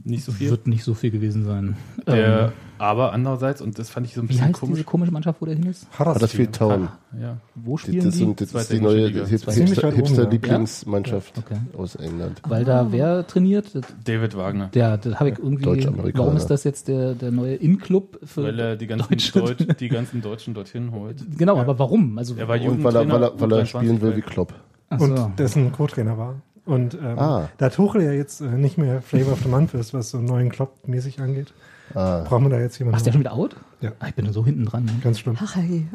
nicht 0.03 0.23
so 0.23 0.31
viel. 0.31 0.49
Wird 0.49 0.65
nicht 0.67 0.83
so 0.83 0.93
viel 0.93 1.11
gewesen 1.11 1.43
sein. 1.45 1.75
Der, 2.07 2.43
Ähm, 2.45 2.51
aber 2.77 3.11
andererseits, 3.11 3.61
und 3.61 3.77
das 3.77 3.89
fand 3.89 4.07
ich 4.07 4.13
so 4.13 4.21
ein 4.21 4.23
wie 4.23 4.27
bisschen 4.29 4.45
heißt 4.45 4.53
komisch. 4.59 4.75
diese 4.75 4.85
komische 4.85 5.11
Mannschaft, 5.11 5.41
wo 5.41 5.45
der 5.45 5.55
hin 5.55 5.65
ist? 5.65 5.85
Huddersfield 5.99 6.55
Town. 6.55 6.87
Ja. 7.19 7.35
Wo 7.55 7.73
Das, 7.73 7.81
spielen 7.81 8.05
das, 8.05 8.15
die? 8.15 8.23
und 8.23 8.39
das 8.39 8.53
ist 8.53 8.71
die 8.71 8.79
neue 8.79 9.07
Liga. 9.07 9.25
Hip- 9.25 9.39
Ziemlich 9.49 9.71
Hipster- 9.73 9.89
ja. 9.89 9.95
Hipster-Lieblingsmannschaft 9.95 11.37
Okay. 11.39 11.57
aus 11.77 11.95
England. 11.95 12.41
Weil 12.47 12.63
da 12.63 12.87
wer 12.91 13.25
trainiert? 13.27 13.71
David 14.05 14.37
Wagner. 14.37 14.67
Der, 14.73 14.97
das 14.97 15.19
habe 15.19 15.29
ich 15.31 15.39
irgendwie. 15.39 15.85
Warum 16.17 16.37
ist 16.37 16.47
das 16.47 16.63
jetzt 16.63 16.87
der, 16.87 17.13
der 17.15 17.31
neue 17.31 17.55
In-Club 17.55 18.19
für 18.23 18.43
Weil 18.43 18.59
er 18.59 18.75
die 18.77 18.87
ganzen, 18.87 19.09
Deutsche? 19.09 19.39
Deutsch, 19.39 19.67
die 19.79 19.89
ganzen 19.89 20.21
Deutschen 20.21 20.53
dorthin 20.53 20.91
holt. 20.91 21.17
Genau, 21.37 21.57
aber 21.57 21.77
warum? 21.77 22.17
Also 22.17 22.35
Er 22.35 22.47
war 22.47 22.59
Und 22.61 22.83
weil 22.83 22.95
er, 22.95 23.09
weil 23.09 23.23
er, 23.23 23.39
weil 23.39 23.51
er 23.51 23.63
U23 23.63 23.65
spielen 23.65 24.01
will 24.01 24.15
wie 24.15 24.21
Klopp. 24.21 24.53
So. 24.97 25.05
Und 25.05 25.37
dessen 25.37 25.71
Co-Trainer 25.71 26.17
war. 26.17 26.41
Und 26.69 26.93
ähm, 26.93 27.17
Ah. 27.17 27.49
da 27.57 27.69
Tuchel 27.69 28.03
ja 28.03 28.11
jetzt 28.11 28.41
äh, 28.41 28.45
nicht 28.45 28.77
mehr 28.77 29.01
Flavor 29.01 29.33
of 29.33 29.39
the 29.41 29.49
Month 29.49 29.73
ist, 29.73 29.91
was 29.93 30.11
so 30.11 30.19
einen 30.19 30.27
neuen 30.27 30.49
Klopp-mäßig 30.51 31.19
angeht, 31.19 31.51
Ah, 31.95 32.19
brauchen 32.27 32.43
wir 32.45 32.49
da 32.51 32.59
jetzt 32.59 32.77
jemanden. 32.77 32.95
Ach, 32.95 32.99
ist 32.99 33.05
der 33.07 33.11
schon 33.13 33.21
wieder 33.21 33.33
out? 33.33 33.55
Ja. 33.81 33.91
Ah, 33.99 34.07
ich 34.09 34.13
bin 34.13 34.31
so 34.31 34.45
hinten 34.45 34.65
dran. 34.65 34.85
Ne? 34.85 34.91
Ganz 35.03 35.17
schlimm. 35.19 35.35
Ach, 35.41 35.55
hey. 35.55 35.87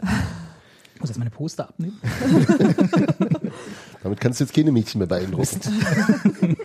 Ich 0.96 1.00
muss 1.00 1.10
jetzt 1.10 1.18
meine 1.18 1.30
Poster 1.30 1.68
abnehmen. 1.68 2.00
damit 4.02 4.20
kannst 4.20 4.40
du 4.40 4.44
jetzt 4.44 4.54
keine 4.54 4.72
Mädchen 4.72 4.98
mehr 4.98 5.06
beeindrucken. 5.06 5.60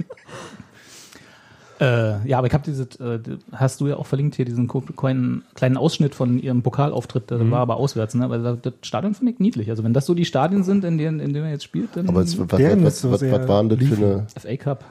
Äh, 1.80 2.28
ja, 2.28 2.38
aber 2.38 2.48
ich 2.48 2.54
habe 2.54 2.64
diese, 2.66 2.84
äh, 3.00 3.20
hast 3.54 3.80
du 3.80 3.88
ja 3.88 3.96
auch 3.96 4.06
verlinkt 4.06 4.36
hier, 4.36 4.44
diesen 4.44 4.68
kleinen, 4.68 5.44
kleinen 5.56 5.78
Ausschnitt 5.78 6.14
von 6.14 6.38
ihrem 6.38 6.62
Pokalauftritt, 6.62 7.32
der 7.32 7.50
war 7.52 7.60
aber 7.62 7.78
auswärts, 7.78 8.16
ne? 8.16 8.26
Aber 8.26 8.38
das, 8.58 8.74
Stadion 8.82 9.14
finde 9.14 9.32
ich 9.32 9.40
niedlich. 9.40 9.70
Also 9.70 9.84
wenn 9.86 9.94
das 9.94 10.06
so 10.06 10.14
die 10.14 10.26
Stadien 10.26 10.64
sind, 10.64 10.84
in 10.84 10.98
denen, 10.98 11.22
in 11.22 11.32
denen 11.34 11.46
er 11.46 11.52
jetzt 11.52 11.64
spielt, 11.64 11.96
dann 11.96 12.10
Aber 12.10 12.22
es, 12.22 12.38
was, 12.38 12.48
Der 12.48 12.84
was, 12.84 13.00
so 13.00 13.12
was, 13.12 13.22
sehr 13.22 13.32
was 13.40 13.48
waren 13.48 13.70
das 13.70 13.80
für 13.80 13.96
eine, 13.96 14.28
FA 14.38 14.58
Cup. 14.58 14.84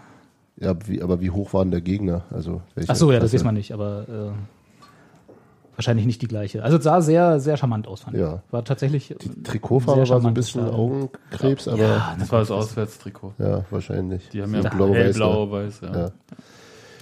ja, 0.59 0.75
wie, 0.87 1.02
aber 1.02 1.21
wie 1.21 1.30
hoch 1.30 1.52
waren 1.52 1.71
der 1.71 1.83
Gegner? 1.83 2.23
Also, 2.30 2.62
welche 2.75 2.90
Ach 2.90 2.97
so, 2.97 3.12
ja, 3.12 3.21
das 3.21 3.35
weiß 3.35 3.45
man 3.45 3.54
nicht, 3.54 3.73
aber 3.73 4.07
äh, 4.09 4.30
wahrscheinlich 5.76 6.07
nicht 6.07 6.23
die 6.23 6.26
gleiche. 6.28 6.64
Also 6.64 6.78
es 6.78 6.85
sah 6.85 7.00
sehr, 7.02 7.38
sehr 7.38 7.57
charmant 7.59 7.87
aus, 7.87 8.00
fand 8.00 8.16
Ja. 8.16 8.37
ich. 8.47 8.52
War 8.52 8.64
tatsächlich. 8.64 9.14
Die 9.21 9.42
Trikotfarbe 9.42 10.07
sehr 10.07 10.14
war 10.14 10.21
so 10.23 10.28
ein 10.28 10.35
bisschen 10.35 10.62
Stadion. 10.62 10.80
Augenkrebs, 10.80 11.68
aber 11.68 11.83
ja, 11.83 12.16
Das 12.18 12.33
war 12.33 12.40
das 12.40 12.50
Auswärtstrikot. 12.50 13.35
wahrscheinlich. 13.71 14.28
Die 14.30 14.42
haben 14.42 14.54
ja 14.54 14.62
Da- 14.62 14.71
blau, 14.71 14.87
Blau-Weiß, 14.87 15.04
hellblau, 15.04 15.50
weiß. 15.50 15.80
Ja. 15.83 15.97
Ja. 15.97 16.11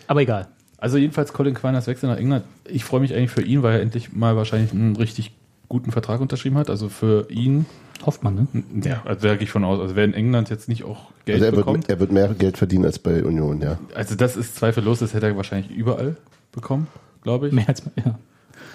Aber 0.06 0.22
egal. 0.22 0.48
Also 0.78 0.98
jedenfalls 0.98 1.32
Colin 1.32 1.54
Quiners 1.54 1.86
Wechsel 1.86 2.08
nach 2.08 2.18
England. 2.18 2.44
Ich 2.68 2.84
freue 2.84 3.00
mich 3.00 3.14
eigentlich 3.14 3.30
für 3.30 3.42
ihn, 3.42 3.62
weil 3.62 3.76
er 3.76 3.82
endlich 3.82 4.12
mal 4.12 4.36
wahrscheinlich 4.36 4.72
einen 4.72 4.96
richtig 4.96 5.32
guten 5.68 5.90
Vertrag 5.90 6.20
unterschrieben 6.20 6.58
hat. 6.58 6.70
Also 6.70 6.88
für 6.88 7.30
ihn, 7.30 7.66
Hofft 8.04 8.22
man, 8.22 8.34
ne? 8.34 8.46
ja, 8.84 9.02
also 9.04 9.26
da 9.26 9.34
gehe 9.34 9.44
ich 9.44 9.50
von 9.50 9.64
aus. 9.64 9.80
Also 9.80 9.96
wer 9.96 10.04
in 10.04 10.14
England 10.14 10.50
jetzt 10.50 10.68
nicht 10.68 10.84
auch 10.84 11.10
Geld 11.24 11.42
Also 11.42 11.46
er 11.46 11.52
bekommt, 11.52 11.88
wird, 11.88 11.90
er 11.90 12.00
wird 12.00 12.12
mehr 12.12 12.28
Geld 12.34 12.58
verdienen 12.58 12.84
als 12.84 12.98
bei 12.98 13.24
Union, 13.24 13.60
ja. 13.62 13.78
also 13.94 14.14
das 14.14 14.36
ist 14.36 14.56
zweifellos, 14.56 14.98
das 14.98 15.14
hätte 15.14 15.26
er 15.26 15.36
wahrscheinlich 15.36 15.70
überall 15.70 16.16
bekommen, 16.52 16.88
glaube 17.22 17.48
ich. 17.48 17.54
Mehr 17.54 17.68
als 17.68 17.82
ja. 17.96 18.18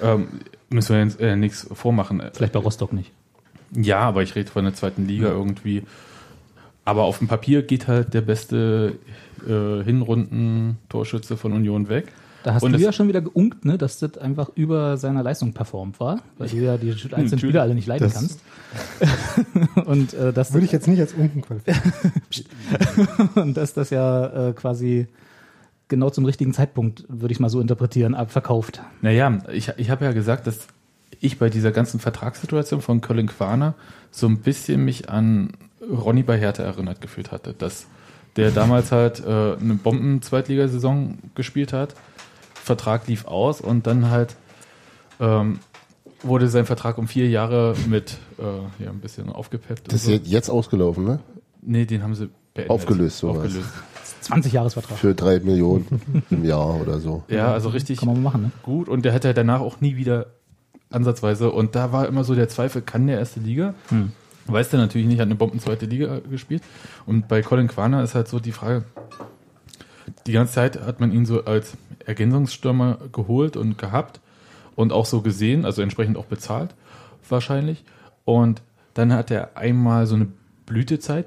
Ähm, 0.02 0.28
müssen 0.70 0.96
wir 0.96 1.04
jetzt 1.04 1.20
äh, 1.20 1.36
nichts 1.36 1.68
vormachen. 1.72 2.24
Vielleicht 2.34 2.54
bei 2.54 2.60
Rostock 2.60 2.94
nicht. 2.94 3.12
Ja, 3.76 4.00
aber 4.00 4.24
ich 4.24 4.36
rede 4.36 4.50
von 4.50 4.64
der 4.64 4.74
zweiten 4.74 5.08
Liga 5.08 5.30
irgendwie. 5.30 5.84
aber 6.84 7.04
auf 7.04 7.20
dem 7.20 7.28
Papier 7.28 7.62
geht 7.62 7.88
halt 7.88 8.14
der 8.14 8.22
beste 8.22 8.96
äh, 9.48 9.84
Hinrunden-Torschütze 9.84 11.38
von 11.38 11.54
Union 11.54 11.90
weg. 11.90 12.12
Da 12.44 12.56
hast 12.56 12.64
Und 12.64 12.72
du 12.72 12.80
ja 12.80 12.92
schon 12.92 13.08
wieder 13.08 13.22
geunkt, 13.22 13.66
ne, 13.66 13.78
dass 13.78 14.00
das 14.00 14.18
einfach 14.18 14.50
über 14.56 14.98
seiner 14.98 15.22
Leistung 15.22 15.54
performt 15.54 16.00
war, 16.00 16.22
weil 16.40 16.50
du 16.50 16.58
ja 16.58 16.78
die 16.78 16.92
einzelnen. 16.92 17.38
Spieler 17.40 17.62
alle 17.62 17.76
nicht 17.76 17.88
leiden 17.88 18.06
Das- 18.06 18.14
kannst. 18.16 18.40
und, 19.86 20.14
äh, 20.14 20.34
dass 20.34 20.54
Würde 20.54 20.66
ich 20.66 20.72
jetzt 20.72 20.88
nicht 20.88 21.00
als 21.00 21.14
unten 21.14 21.42
qualifizieren. 21.42 21.94
und 23.36 23.58
dass 23.58 23.74
das 23.74 23.90
ja 23.92 24.50
äh, 24.50 24.54
quasi 24.54 25.08
genau 25.88 26.10
zum 26.10 26.26
richtigen 26.26 26.54
Zeitpunkt, 26.54 27.04
würde 27.10 27.32
ich 27.34 27.40
mal 27.40 27.50
so 27.50 27.60
interpretieren, 27.62 28.16
abverkauft. 28.16 28.82
Naja, 29.02 29.40
ich, 29.52 29.72
ich 29.78 29.90
habe 29.90 30.06
ja 30.06 30.12
gesagt, 30.14 30.48
dass 30.48 30.68
ich 31.20 31.38
bei 31.38 31.50
dieser 31.50 31.72
ganzen 31.72 32.00
Vertragssituation 32.00 32.82
von 32.82 33.02
Colin 33.02 33.28
Quaner 33.28 33.76
so 34.10 34.26
ein 34.28 34.40
bisschen 34.40 34.84
mich 34.84 35.10
an 35.10 35.52
Ronny 35.82 36.24
bei 36.24 36.40
Hertha 36.40 36.64
erinnert 36.64 37.02
gefühlt 37.02 37.32
hatte, 37.32 37.54
dass 37.54 37.86
der 38.36 38.52
damals 38.52 38.92
halt 38.92 39.20
äh, 39.26 39.56
eine 39.60 39.76
Bomben-Zweitligasaison 39.76 41.18
gespielt 41.36 41.74
hat, 41.74 41.96
Vertrag 42.54 43.08
lief 43.08 43.26
aus 43.26 43.60
und 43.62 43.88
dann 43.88 44.10
halt 44.10 44.36
ähm, 45.20 45.60
wurde 46.24 46.48
sein 46.48 46.66
Vertrag 46.66 46.98
um 46.98 47.08
vier 47.08 47.28
Jahre 47.30 47.76
mit 47.88 48.18
äh, 48.40 48.84
ja, 48.84 48.92
ein 48.92 49.00
bisschen 49.00 49.30
aufgepeppt. 49.30 49.92
Das 49.92 50.02
ist 50.02 50.06
so. 50.06 50.12
jetzt- 50.30 50.50
ausgelaufen, 50.50 51.04
ne? 51.04 51.20
Nee, 51.62 51.86
den 51.86 52.04
haben 52.04 52.16
sie 52.16 52.30
beendet. 52.54 52.70
Aufgelöst, 52.72 53.18
sowas. 53.20 53.38
Aufgelöst. 53.46 53.70
20 54.22 54.54
Jahresvertrag. 54.54 54.98
Für 54.98 55.16
drei 55.16 55.40
Millionen 55.40 56.24
im 56.30 56.46
Jahr 56.46 56.80
oder 56.80 57.00
so. 57.00 57.24
Ja, 57.28 57.52
also 57.52 57.70
richtig 57.70 58.00
Kann 58.00 58.08
man 58.10 58.22
machen, 58.22 58.42
ne? 58.44 58.52
gut 58.64 58.88
und 58.88 59.04
der 59.04 59.14
hatte 59.14 59.28
halt 59.30 59.38
danach 59.38 59.62
auch 59.62 59.82
nie 59.82 59.96
wieder 59.96 60.28
ansatzweise 60.92 61.52
und 61.52 61.76
da 61.76 61.92
war 61.92 62.08
immer 62.08 62.24
so 62.24 62.36
der 62.36 62.48
Zweifel, 62.50 62.82
kann 62.82 63.08
der 63.08 63.18
erste 63.18 63.40
Liga? 63.40 63.74
Hm. 63.90 64.12
Weiß 64.48 64.70
der 64.70 64.80
natürlich 64.80 65.08
nicht, 65.08 65.20
hat 65.20 65.28
eine 65.28 65.36
Bomben 65.36 65.60
zweite 65.60 65.86
Liga 65.86 66.20
gespielt. 66.20 66.64
Und 67.06 67.28
bei 67.28 67.42
Colin 67.42 67.68
Quaner 67.68 68.04
ist 68.04 68.16
halt 68.16 68.28
so 68.28 68.40
die 68.40 68.52
Frage, 68.52 68.84
die 70.26 70.32
ganze 70.32 70.54
Zeit 70.54 70.82
hat 70.82 71.00
man 71.00 71.12
ihn 71.12 71.26
so 71.26 71.46
als 71.46 71.78
Ergänzungsstürmer 72.06 72.98
geholt 73.12 73.56
und 73.56 73.78
gehabt 73.78 74.20
und 74.76 74.92
auch 74.92 75.06
so 75.06 75.22
gesehen, 75.22 75.66
also 75.66 75.82
entsprechend 75.82 76.18
auch 76.18 76.26
bezahlt 76.26 76.74
wahrscheinlich. 77.30 77.84
Und 78.26 78.62
dann 78.94 79.14
hat 79.14 79.32
er 79.32 79.58
einmal 79.58 80.06
so 80.06 80.16
eine 80.16 80.28
Blütezeit 80.66 81.26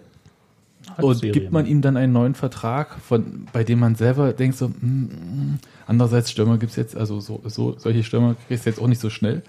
und 0.98 1.16
Serie, 1.16 1.32
gibt 1.32 1.52
man 1.52 1.66
ihm 1.66 1.80
dann 1.80 1.96
einen 1.96 2.12
neuen 2.12 2.34
Vertrag, 2.34 2.98
von, 3.00 3.46
bei 3.52 3.64
dem 3.64 3.78
man 3.78 3.94
selber 3.94 4.32
denkt 4.32 4.56
so, 4.56 4.68
mm, 4.68 4.72
mm, 4.82 5.58
andererseits 5.86 6.30
Stürmer 6.30 6.58
gibt's 6.58 6.76
jetzt, 6.76 6.96
also 6.96 7.20
so, 7.20 7.42
so 7.46 7.76
solche 7.78 8.04
Stürmer 8.04 8.36
kriegst 8.48 8.66
du 8.66 8.70
jetzt 8.70 8.80
auch 8.80 8.86
nicht 8.86 9.00
so 9.00 9.10
schnell. 9.10 9.42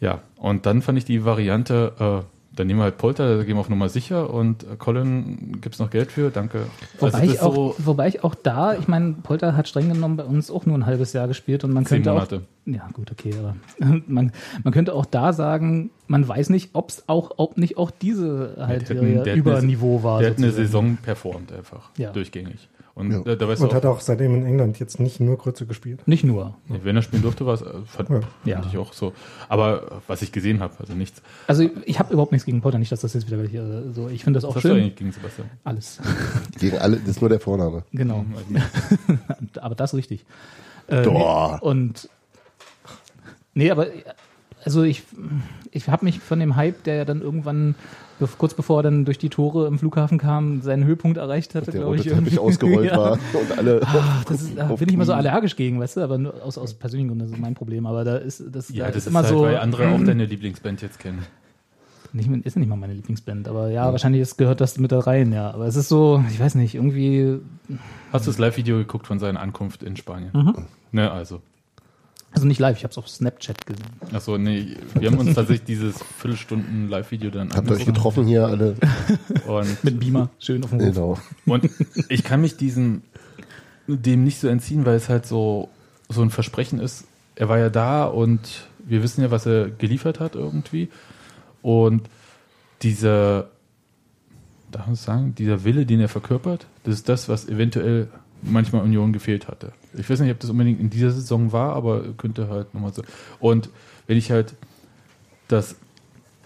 Ja, 0.00 0.20
und 0.36 0.66
dann 0.66 0.82
fand 0.82 0.98
ich 0.98 1.04
die 1.04 1.24
Variante, 1.24 1.92
äh, 1.98 2.26
dann 2.56 2.66
nehmen 2.66 2.80
wir 2.80 2.84
halt 2.84 2.98
Polter, 2.98 3.36
da 3.36 3.44
gehen 3.44 3.56
wir 3.56 3.60
auf 3.60 3.68
Nummer 3.68 3.88
sicher 3.88 4.32
und 4.32 4.62
äh, 4.64 4.76
Colin 4.78 5.58
gibt's 5.60 5.78
noch 5.78 5.90
Geld 5.90 6.10
für, 6.10 6.30
danke. 6.30 6.66
Wobei, 6.98 7.10
das 7.10 7.22
ich 7.22 7.40
auch, 7.40 7.74
wobei 7.78 8.08
ich 8.08 8.24
auch 8.24 8.34
da, 8.34 8.74
ich 8.74 8.88
meine, 8.88 9.12
Polter 9.22 9.56
hat 9.56 9.68
streng 9.68 9.88
genommen 9.92 10.16
bei 10.16 10.24
uns 10.24 10.50
auch 10.50 10.64
nur 10.66 10.76
ein 10.76 10.86
halbes 10.86 11.12
Jahr 11.12 11.28
gespielt 11.28 11.64
und 11.64 11.72
man 11.72 11.84
könnte 11.84 12.12
auch. 12.12 12.26
Ja, 12.66 12.88
gut, 12.92 13.12
okay, 13.12 13.34
aber 13.38 13.56
man, 14.06 14.32
man 14.64 14.72
könnte 14.72 14.94
auch 14.94 15.06
da 15.06 15.32
sagen, 15.32 15.90
man 16.08 16.26
weiß 16.26 16.50
nicht, 16.50 16.70
ob 16.72 16.90
es 16.90 17.08
auch, 17.08 17.32
ob 17.36 17.58
nicht 17.58 17.76
auch 17.78 17.90
diese 17.90 18.56
halt 18.58 18.88
über 18.90 19.62
Niveau 19.62 20.02
war. 20.02 20.20
der 20.20 20.30
hat 20.30 20.38
eine. 20.38 20.50
Saison 20.50 20.96
performt 20.96 21.52
einfach, 21.52 21.90
Ja. 21.96 22.12
durchgängig. 22.12 22.68
Und 22.96 23.12
Ja. 23.12 23.20
äh, 23.32 23.36
da 23.36 23.46
weißt 23.46 23.60
Und 23.62 23.72
du 23.72 23.76
hat 23.76 23.84
auch, 23.84 23.96
auch 23.98 24.00
seitdem 24.00 24.34
in 24.34 24.46
England 24.46 24.78
jetzt 24.80 24.98
nicht 24.98 25.20
nur 25.20 25.36
Grütze 25.36 25.66
gespielt. 25.66 26.08
Nicht 26.08 26.24
nur. 26.24 26.56
nee, 26.66 26.80
wenn 26.82 26.96
er 26.96 27.02
spielen 27.02 27.20
durfte, 27.20 27.44
war 27.44 27.52
es, 27.52 27.60
äh, 27.60 27.66
fand, 27.84 28.08
Ja. 28.08 28.20
fand 28.20 28.26
Ja. 28.46 28.62
ich 28.66 28.78
auch 28.78 28.94
so. 28.94 29.12
Aber 29.50 29.82
äh, 29.82 29.94
was 30.06 30.22
ich 30.22 30.32
gesehen 30.32 30.60
habe, 30.60 30.72
also 30.78 30.94
nichts. 30.94 31.20
Also 31.46 31.68
ich 31.84 31.98
habe 31.98 32.10
überhaupt 32.14 32.32
nichts 32.32 32.46
gegen 32.46 32.62
Polter, 32.62 32.78
nicht, 32.78 32.90
dass 32.90 33.02
das 33.02 33.12
jetzt 33.12 33.26
wieder 33.26 33.36
gleich, 33.36 33.52
äh, 33.54 33.92
so. 33.92 34.08
Ich 34.08 34.24
finde 34.24 34.38
das 34.38 34.44
Was 34.44 34.50
auch 34.50 34.56
hast 34.56 34.64
du 34.64 34.68
schön. 34.70 34.78
eigentlich 34.78 34.96
gegen 34.96 35.12
Sebastian? 35.12 35.50
Alles. 35.62 36.00
Gegen 36.58 36.78
alle, 36.78 36.96
das 36.96 37.08
ist 37.10 37.20
nur 37.20 37.28
der 37.28 37.38
Vorname. 37.40 37.84
genau. 37.92 38.24
aber 39.60 39.74
das 39.74 39.92
richtig. 39.94 40.24
Äh, 40.86 41.02
Doch. 41.02 41.60
Und 41.60 42.08
nee, 43.52 43.70
aber 43.70 43.88
also 44.64 44.82
ich, 44.84 45.02
ich 45.70 45.86
habe 45.88 46.04
mich 46.04 46.20
von 46.20 46.40
dem 46.40 46.56
Hype, 46.56 46.82
der 46.84 46.94
ja 46.96 47.04
dann 47.04 47.20
irgendwann 47.20 47.74
be- 48.18 48.28
kurz 48.38 48.54
bevor 48.54 48.80
er 48.80 48.82
dann 48.84 49.04
durch 49.04 49.18
die 49.18 49.28
Tore 49.28 49.66
im 49.66 49.78
Flughafen 49.78 50.18
kam, 50.18 50.62
seinen 50.62 50.84
Höhepunkt 50.84 51.18
erreicht 51.18 51.54
hatte, 51.54 51.70
Der 51.70 51.80
glaube 51.80 51.96
rote 51.96 52.08
ich. 52.08 52.14
Teppich 52.14 52.34
irgendwie. 52.34 52.38
ausgerollt 52.38 52.86
Ja. 52.90 52.96
war 52.96 53.12
und 53.12 53.58
alle. 53.58 53.80
Ah, 53.84 54.22
das 54.28 54.42
ist, 54.42 54.56
da 54.58 54.64
bin 54.66 54.88
ich 54.88 54.94
immer 54.94 55.04
so 55.04 55.12
allergisch 55.12 55.56
gegen, 55.56 55.78
weißt 55.80 55.96
du, 55.96 56.00
aber 56.02 56.18
nur 56.18 56.42
aus, 56.42 56.58
aus 56.58 56.74
persönlichen 56.74 57.08
Gründen, 57.08 57.24
das 57.24 57.32
ist 57.32 57.38
mein 57.40 57.54
Problem. 57.54 57.86
Aber 57.86 58.04
da 58.04 58.16
ist 58.16 58.42
das, 58.50 58.68
Ja, 58.70 58.84
da 58.86 58.90
das 58.92 58.98
ist 58.98 59.06
immer 59.08 59.20
halt, 59.20 59.28
so. 59.28 59.42
weil 59.42 59.58
andere 59.58 59.88
auch 59.88 60.00
deine 60.04 60.24
Lieblingsband 60.26 60.82
jetzt 60.82 60.98
kennen. 60.98 61.24
Nicht, 62.12 62.30
ist 62.46 62.54
ja 62.54 62.60
nicht 62.60 62.68
mal 62.68 62.76
meine 62.76 62.94
Lieblingsband, 62.94 63.46
aber 63.48 63.68
ja, 63.70 63.90
wahrscheinlich 63.92 64.22
ist, 64.22 64.38
gehört 64.38 64.60
das 64.62 64.78
mit 64.78 64.90
da 64.92 65.00
rein, 65.00 65.32
ja. 65.32 65.50
Aber 65.50 65.66
es 65.66 65.76
ist 65.76 65.88
so, 65.88 66.24
ich 66.30 66.40
weiß 66.40 66.54
nicht, 66.54 66.74
irgendwie, 66.74 67.40
Hast 68.12 68.26
du 68.26 68.30
das 68.30 68.38
Live-Video 68.38 68.78
geguckt 68.78 69.06
von 69.06 69.18
seiner 69.18 69.40
Ankunft 69.40 69.82
in 69.82 69.96
Spanien? 69.96 70.30
Mhm. 70.32 70.54
Ne, 70.92 71.10
also. 71.10 71.42
Also 72.36 72.46
nicht 72.46 72.60
live, 72.60 72.76
ich 72.76 72.84
habe 72.84 72.92
es 72.92 72.98
auf 72.98 73.08
Snapchat 73.08 73.64
gesehen. 73.64 73.86
Achso, 74.12 74.36
nee, 74.36 74.76
wir 74.94 75.10
haben 75.10 75.16
uns 75.16 75.34
tatsächlich 75.34 75.64
dieses 75.64 76.02
Viertelstunden 76.18 76.86
Live-Video 76.90 77.30
dann 77.30 77.48
Habt 77.48 77.66
ihr 77.66 77.72
euch 77.72 77.80
angeguckt. 77.80 77.96
getroffen 77.96 78.26
hier 78.26 78.46
alle? 78.46 78.76
Und, 79.46 79.82
Mit 79.84 79.98
Beamer, 79.98 80.28
schön 80.38 80.62
auf 80.62 80.68
dem 80.68 80.80
Hof. 80.80 80.94
Genau. 80.94 81.18
und 81.46 81.70
ich 82.10 82.24
kann 82.24 82.42
mich 82.42 82.58
diesem, 82.58 83.00
dem 83.86 84.22
nicht 84.22 84.38
so 84.38 84.48
entziehen, 84.48 84.84
weil 84.84 84.96
es 84.96 85.08
halt 85.08 85.24
so, 85.24 85.70
so 86.10 86.20
ein 86.20 86.28
Versprechen 86.28 86.78
ist. 86.78 87.04
Er 87.36 87.48
war 87.48 87.58
ja 87.58 87.70
da 87.70 88.04
und 88.04 88.66
wir 88.84 89.02
wissen 89.02 89.22
ja, 89.22 89.30
was 89.30 89.46
er 89.46 89.70
geliefert 89.70 90.20
hat 90.20 90.34
irgendwie. 90.34 90.90
Und 91.62 92.02
dieser, 92.82 93.48
darf 94.70 94.86
man 94.86 94.94
sagen, 94.94 95.34
dieser 95.34 95.64
Wille, 95.64 95.86
den 95.86 96.00
er 96.00 96.10
verkörpert, 96.10 96.66
das 96.84 96.96
ist 96.96 97.08
das, 97.08 97.30
was 97.30 97.48
eventuell 97.48 98.08
manchmal 98.42 98.82
Union 98.82 99.14
gefehlt 99.14 99.48
hatte. 99.48 99.72
Ich 99.98 100.08
weiß 100.08 100.20
nicht, 100.20 100.30
ob 100.30 100.40
das 100.40 100.50
unbedingt 100.50 100.80
in 100.80 100.90
dieser 100.90 101.10
Saison 101.10 101.52
war, 101.52 101.74
aber 101.74 102.02
könnte 102.16 102.48
halt 102.48 102.72
nochmal 102.74 102.92
so. 102.92 103.02
Und 103.40 103.70
wenn 104.06 104.16
ich 104.18 104.30
halt 104.30 104.54
das 105.48 105.76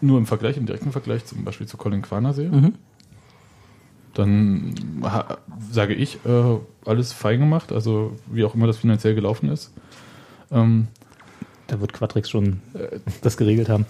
nur 0.01 0.19
im 0.19 0.27
Vergleich, 0.27 0.57
im 0.57 0.67
direkten 0.67 0.93
Vergleich 0.93 1.25
zum 1.27 1.45
Beispiel 1.45 1.67
zu 1.67 1.77
Colin 1.77 2.03
Quaner 2.03 2.33
sehe, 2.33 2.51
Mhm. 2.51 2.75
dann 4.15 4.75
sage 5.71 5.95
ich, 5.95 6.19
äh, 6.25 6.57
alles 6.85 7.13
fein 7.13 7.41
gemacht, 7.41 7.73
also 7.73 8.17
wie 8.31 8.45
auch 8.45 8.55
immer 8.55 8.67
das 8.67 8.79
finanziell 8.79 9.15
gelaufen 9.15 9.51
ist. 9.51 9.73
Ähm, 10.51 10.89
Da 11.69 11.81
wird 11.81 11.93
Quatrix 11.93 12.29
schon 12.29 12.61
äh, 12.75 12.99
das 13.23 13.37
geregelt 13.37 13.69
haben. 13.69 13.87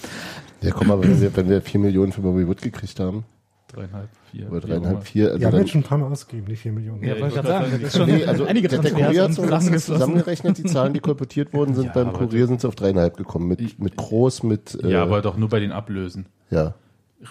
Ja, 0.60 0.70
komm 0.72 0.88
mal, 0.88 1.00
wenn 1.00 1.18
wir, 1.18 1.34
wenn 1.34 1.48
wir 1.48 1.62
vier 1.62 1.80
Millionen 1.80 2.12
für 2.12 2.20
Bobby 2.20 2.46
Wood 2.46 2.60
gekriegt 2.60 3.00
haben, 3.00 3.24
dreieinhalb, 3.72 4.08
vier. 4.30 4.46
auch 4.52 4.60
dreieinhalb, 4.60 5.02
vier, 5.04 5.28
also 5.28 5.40
Wir 5.40 5.46
haben 5.46 5.52
dann, 5.52 5.60
jetzt 5.62 5.70
schon 5.70 5.80
ein 5.80 5.84
paar 5.84 5.98
Mal 5.98 6.10
ausgegeben, 6.12 6.46
die 6.48 6.56
4 6.56 6.72
Millionen. 6.72 7.02
Ja, 7.02 7.10
wollte 7.20 7.26
ich 7.28 7.34
gerade 7.34 7.48
wollte 7.48 7.48
sagen, 7.48 7.70
sagen, 7.70 7.82
das 7.82 7.92
ist 7.94 7.98
schon 7.98 8.08
nee, 8.10 8.24
also 8.24 8.44
einige 8.44 8.68
der, 8.68 8.78
der 8.80 8.90
Kurier 8.92 9.22
hat 9.24 9.34
zusammengerechnet, 9.80 10.58
die 10.58 10.64
Zahlen, 10.64 10.92
die 10.92 11.00
kolportiert 11.00 11.52
worden 11.52 11.74
sind. 11.74 11.86
Ja, 11.86 11.92
beim 11.92 12.08
aber 12.08 12.18
Kurier 12.18 12.46
sind 12.46 12.60
sie 12.60 12.68
auf 12.68 12.74
dreieinhalb 12.74 13.16
gekommen. 13.16 13.48
Mit, 13.48 13.78
mit 13.78 13.96
Groß, 13.96 14.42
mit, 14.42 14.78
äh, 14.82 14.90
Ja, 14.90 15.02
aber 15.02 15.22
doch 15.22 15.36
nur 15.36 15.48
bei 15.48 15.60
den 15.60 15.72
Ablösen. 15.72 16.26
ja. 16.50 16.74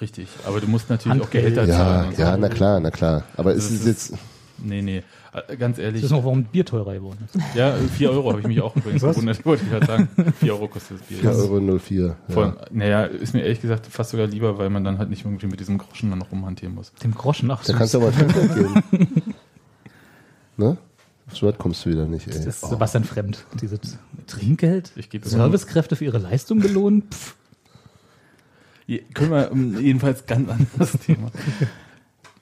Richtig. 0.01 0.27
Aber 0.45 0.61
du 0.61 0.67
musst 0.67 0.87
natürlich 0.91 1.19
auch 1.19 1.23
Handgeld. 1.25 1.55
Gehälter 1.55 1.63
Ja, 1.67 1.75
zahlen. 1.77 2.13
ja, 2.15 2.33
so. 2.35 2.39
na 2.41 2.49
klar, 2.49 2.79
na 2.79 2.91
klar. 2.91 3.23
Aber 3.37 3.55
es 3.55 3.63
Das 3.63 3.71
ist 3.71 3.79
ist- 3.87 3.87
jetzt, 4.11 4.13
Nee, 4.63 4.81
nee. 4.81 5.03
Äh, 5.47 5.55
Ganz 5.57 5.77
ehrlich. 5.77 6.01
Das 6.01 6.09
ist 6.11 6.15
noch, 6.15 6.23
warum 6.23 6.43
Bier 6.43 6.65
teurer 6.65 6.93
geworden 6.93 7.19
ist. 7.25 7.39
Ja, 7.55 7.75
4 7.75 8.11
Euro 8.11 8.29
habe 8.31 8.41
ich 8.41 8.47
mich 8.47 8.61
auch 8.61 8.75
übrigens 8.75 9.01
gewundert, 9.01 9.45
wollte 9.45 9.63
ich 9.63 9.69
gerade 9.69 9.85
sagen. 9.85 10.09
4 10.39 10.53
Euro 10.53 10.67
kostet 10.67 10.99
das 10.99 11.07
Bier. 11.07 11.19
4,04 11.31 11.37
Euro. 11.37 11.79
04, 11.79 12.15
Von, 12.29 12.43
ja. 12.47 12.55
Naja, 12.71 13.03
ist 13.03 13.33
mir 13.33 13.41
ehrlich 13.41 13.61
gesagt 13.61 13.85
fast 13.87 14.09
sogar 14.11 14.27
lieber, 14.27 14.57
weil 14.57 14.69
man 14.69 14.83
dann 14.83 14.97
halt 14.97 15.09
nicht 15.09 15.23
irgendwie 15.25 15.47
mit 15.47 15.59
diesem 15.59 15.77
Groschen 15.77 16.09
dann 16.09 16.19
noch 16.19 16.31
rumhantieren 16.31 16.75
muss. 16.75 16.91
Dem 17.03 17.13
Groschen, 17.15 17.49
ach 17.51 17.63
Da 17.63 17.73
kannst 17.73 17.93
du 17.93 17.99
aber 18.01 18.11
Trinkgeld 18.15 18.55
geben. 18.55 18.83
ne? 20.57 20.77
So 21.31 21.45
weit 21.47 21.59
kommst 21.59 21.85
du 21.85 21.91
wieder 21.91 22.05
nicht, 22.07 22.27
ey. 22.27 22.33
Das 22.33 22.45
ist 22.45 22.61
Sebastian 22.67 23.03
Fremd. 23.03 23.45
Diese 23.61 23.79
Trinkgeld? 24.25 24.91
Ich 24.95 25.09
gebe 25.11 25.29
Servicekräfte 25.29 25.95
für 25.95 26.05
ihre 26.05 26.17
Leistung 26.17 26.59
belohnen? 26.59 27.03
Pff. 27.11 27.35
Je- 28.87 29.03
Können 29.13 29.29
wir 29.29 29.51
ähm, 29.51 29.79
jedenfalls 29.79 30.25
ganz 30.25 30.49
anderes 30.49 30.91
Thema. 31.05 31.29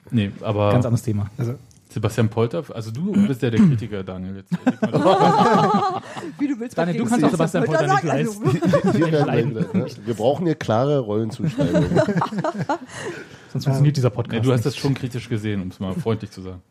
Nee, 0.09 0.31
aber 0.39 0.71
Ganz 0.71 0.86
anderes 0.86 1.03
Thema. 1.03 1.29
Also 1.38 1.55
Sebastian 1.97 2.29
Polter, 2.29 2.63
also 2.75 2.91
du 2.91 3.11
bist 3.25 3.41
ja 3.41 3.49
der 3.49 3.59
Kritiker, 3.59 4.03
Daniel. 4.03 4.35
Jetzt. 4.35 4.51
Wie 6.37 6.47
du 6.47 6.59
willst. 6.59 6.77
Daniel, 6.77 6.97
du 6.99 7.05
kannst 7.05 7.25
auch 7.25 7.31
Sebastian 7.31 7.63
Polter 7.63 7.87
nicht 7.87 8.03
leisten. 8.03 8.47
also- 8.47 8.99
wir, 8.99 9.25
ne? 9.25 9.85
wir 10.05 10.13
brauchen 10.13 10.45
hier 10.45 10.53
klare 10.53 10.99
Rollenzuschreibungen. 10.99 11.89
Sonst 13.51 13.63
funktioniert 13.63 13.97
dieser 13.97 14.09
nee, 14.09 14.15
Podcast. 14.15 14.45
du 14.45 14.51
hast 14.51 14.57
nicht. 14.59 14.65
das 14.67 14.77
schon 14.77 14.93
kritisch 14.93 15.27
gesehen, 15.27 15.63
um 15.63 15.69
es 15.69 15.79
mal 15.79 15.95
freundlich 15.95 16.29
zu 16.29 16.41
sagen. 16.41 16.61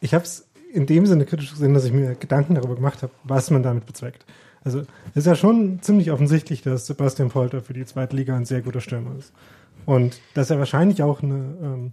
ich 0.00 0.14
habe 0.14 0.24
es 0.24 0.48
in 0.72 0.86
dem 0.86 1.04
Sinne 1.04 1.26
kritisch 1.26 1.50
gesehen, 1.50 1.74
dass 1.74 1.84
ich 1.84 1.92
mir 1.92 2.14
Gedanken 2.14 2.54
darüber 2.54 2.74
gemacht 2.74 3.02
habe, 3.02 3.12
was 3.24 3.50
man 3.50 3.62
damit 3.62 3.84
bezweckt. 3.84 4.24
Also 4.64 4.80
es 5.10 5.16
ist 5.16 5.26
ja 5.26 5.34
schon 5.34 5.82
ziemlich 5.82 6.10
offensichtlich, 6.10 6.62
dass 6.62 6.86
Sebastian 6.86 7.28
Polter 7.28 7.60
für 7.60 7.74
die 7.74 7.84
zweite 7.84 8.16
Liga 8.16 8.34
ein 8.34 8.46
sehr 8.46 8.62
guter 8.62 8.80
Stürmer 8.80 9.10
ist. 9.18 9.30
Und 9.84 10.20
dass 10.32 10.48
er 10.48 10.58
wahrscheinlich 10.58 11.02
auch 11.02 11.22
eine, 11.22 11.34
ähm, 11.62 11.90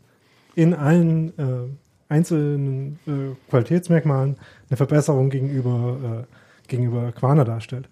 in 0.55 0.73
allen 0.73 1.37
äh, 1.37 1.67
einzelnen 2.09 2.99
äh, 3.07 3.35
Qualitätsmerkmalen 3.49 4.37
eine 4.69 4.77
Verbesserung 4.77 5.29
gegenüber, 5.29 6.25
äh, 6.27 6.67
gegenüber 6.67 7.11
Quaner 7.11 7.45
darstellt. 7.45 7.89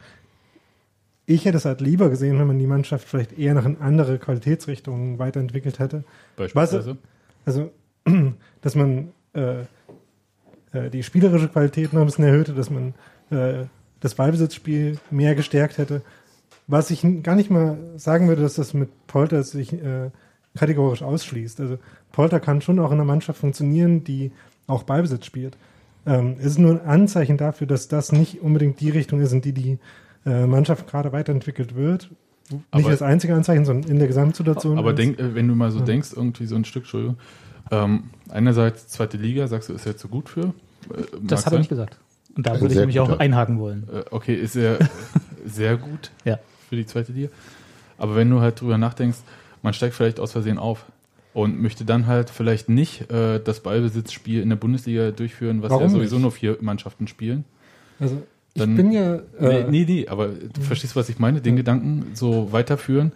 ich 1.26 1.46
hätte 1.46 1.58
es 1.58 1.66
halt 1.66 1.82
lieber 1.82 2.10
gesehen, 2.10 2.38
wenn 2.40 2.48
man 2.48 2.60
die 2.60 2.68
Mannschaft 2.68 3.08
vielleicht 3.08 3.38
eher 3.38 3.54
noch 3.54 3.66
in 3.66 3.80
andere 3.80 4.20
Qualitätsrichtungen 4.20 5.20
weiterentwickelt 5.20 5.80
hätte. 5.80 6.04
Beispielsweise. 6.36 6.98
Also, 7.46 7.72
dass 8.62 8.76
man 8.76 9.14
äh, 9.34 9.62
äh, 10.74 10.90
die 10.90 11.04
spielerische 11.04 11.48
Qualität 11.48 11.94
noch 11.94 12.02
ein 12.02 12.08
bisschen 12.08 12.26
erhöhte, 12.26 12.54
dass 12.54 12.70
man 12.70 12.94
äh, 13.30 13.66
das 14.00 14.16
Ballbesitzspiel 14.16 14.98
mehr 15.12 15.36
gestärkt 15.36 15.78
hätte. 15.78 16.02
Was 16.68 16.92
ich 16.92 17.06
gar 17.24 17.36
nicht 17.36 17.50
mal 17.50 17.78
sagen 17.96 18.28
würde, 18.28 18.42
dass 18.42 18.56
das 18.56 18.74
mit 18.74 18.90
Polter 19.08 19.44
sich 19.44 19.74
äh, 19.74 20.12
kategorisch 20.56 21.02
ausschließt. 21.02 21.60
Also 21.60 21.78
Polter 22.12 22.40
kann 22.40 22.62
schon 22.62 22.80
auch 22.80 22.88
in 22.92 22.94
einer 22.94 23.06
Mannschaft 23.06 23.40
funktionieren, 23.40 24.04
die 24.04 24.32
auch 24.68 24.84
Ballbesitz 24.84 25.26
spielt. 25.26 25.58
Ähm, 26.06 26.36
es 26.40 26.46
ist 26.46 26.60
nur 26.60 26.72
ein 26.72 26.82
Anzeichen 26.86 27.38
dafür, 27.38 27.66
dass 27.68 27.88
das 27.88 28.12
nicht 28.12 28.42
unbedingt 28.42 28.80
die 28.80 28.90
Richtung 28.90 29.20
ist, 29.22 29.32
in 29.32 29.42
die 29.42 29.54
die 29.54 29.80
äh, 30.26 30.46
Mannschaft 30.46 30.88
gerade 30.88 31.12
weiterentwickelt 31.12 31.76
wird. 31.76 32.10
Nicht 32.50 32.62
Aber- 32.72 32.92
das 32.92 33.02
einzige 33.02 33.34
Anzeichen, 33.36 33.66
sondern 33.66 33.90
in 33.90 34.00
der 34.00 34.08
Gesamtsituation. 34.08 34.78
Aber 34.78 34.94
denk, 34.94 35.18
äh, 35.20 35.34
wenn 35.36 35.48
du 35.48 35.56
mal 35.56 35.72
so 35.72 35.80
Ja. 35.80 35.86
denkst, 35.86 36.10
irgendwie 36.16 36.46
so 36.46 36.56
ein 36.56 36.66
Stück, 36.66 36.84
Entschuldigung, 36.84 37.18
ähm, 37.72 38.04
einerseits 38.30 38.88
zweite 38.90 39.18
Liga, 39.18 39.48
sagst 39.48 39.70
du, 39.70 39.74
ist 39.74 39.86
er 39.86 39.96
zu 39.98 40.08
gut 40.10 40.30
für? 40.30 40.42
Äh, 40.94 41.04
Das 41.22 41.46
er 41.46 41.52
sein. 41.52 41.60
nicht 41.60 41.70
gesagt. 41.70 41.98
Und 42.36 42.46
da 42.46 42.54
Ein 42.54 42.62
würde 42.62 42.74
ich 42.74 42.80
nämlich 42.80 43.00
auch 43.00 43.20
einhaken 43.20 43.60
wollen. 43.60 43.88
Äh, 43.94 44.04
okay, 44.12 44.36
ist 44.36 44.56
er 44.56 44.78
sehr 45.46 45.78
gut 45.78 46.12
Ja. 46.26 46.40
für 46.70 46.76
die 46.76 46.86
zweite 46.86 47.12
Liga. 47.14 47.30
Aber 47.98 48.16
wenn 48.16 48.30
du 48.30 48.42
halt 48.42 48.60
drüber 48.60 48.78
nachdenkst, 48.78 49.20
man 49.64 49.74
steigt 49.74 49.96
vielleicht 49.96 50.20
aus 50.20 50.32
Versehen 50.34 50.60
auf 50.60 50.86
und 51.34 51.60
möchte 51.60 51.84
dann 51.86 52.06
halt 52.06 52.30
vielleicht 52.30 52.70
nicht 52.70 53.10
äh, 53.12 53.40
das 53.40 53.62
Ballbesitzspiel 53.62 54.42
in 54.42 54.50
der 54.50 54.56
Bundesliga 54.58 55.10
durchführen, 55.10 55.64
was 55.64 55.72
Warum 55.72 55.84
ja 55.86 55.90
sowieso 55.90 56.18
nicht? 56.18 56.22
nur 56.22 56.32
vier 56.32 56.58
Mannschaften 56.62 57.08
spielen. 57.08 57.44
also 58.00 58.22
ich 58.54 58.62
dann- 58.62 58.76
bin 58.76 58.92
ja. 58.92 59.16
Äh, 59.40 59.64
nee, 59.64 59.64
nee, 59.70 59.86
nee, 59.88 60.08
aber 60.08 60.28
du 60.28 60.62
verstehst, 60.62 60.96
was 60.96 61.10
ich 61.10 61.18
meine, 61.18 61.42
den 61.42 61.56
Gedanken 61.56 62.12
so 62.14 62.52
weiterführen. 62.52 63.12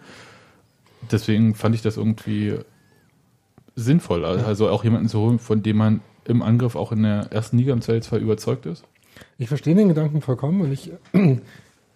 Deswegen 1.12 1.54
fand 1.54 1.76
ich 1.76 1.82
das 1.82 1.96
irgendwie 1.96 2.54
sinnvoll. 3.76 4.24
Also 4.24 4.68
auch 4.68 4.82
jemanden 4.82 5.08
zu 5.08 5.20
holen, 5.20 5.38
von 5.38 5.62
dem 5.62 5.76
man 5.76 6.00
im 6.26 6.42
Angriff 6.42 6.74
auch 6.74 6.90
in 6.90 7.04
der 7.04 7.28
ersten 7.30 7.56
Liga 7.56 7.72
im 7.72 7.80
Zweifelsfall 7.82 8.20
überzeugt 8.20 8.66
ist. 8.66 8.82
Ich 9.38 9.46
verstehe 9.48 9.76
den 9.76 9.86
Gedanken 9.88 10.20
vollkommen 10.22 10.60
und 10.62 10.72
ich 10.72 10.90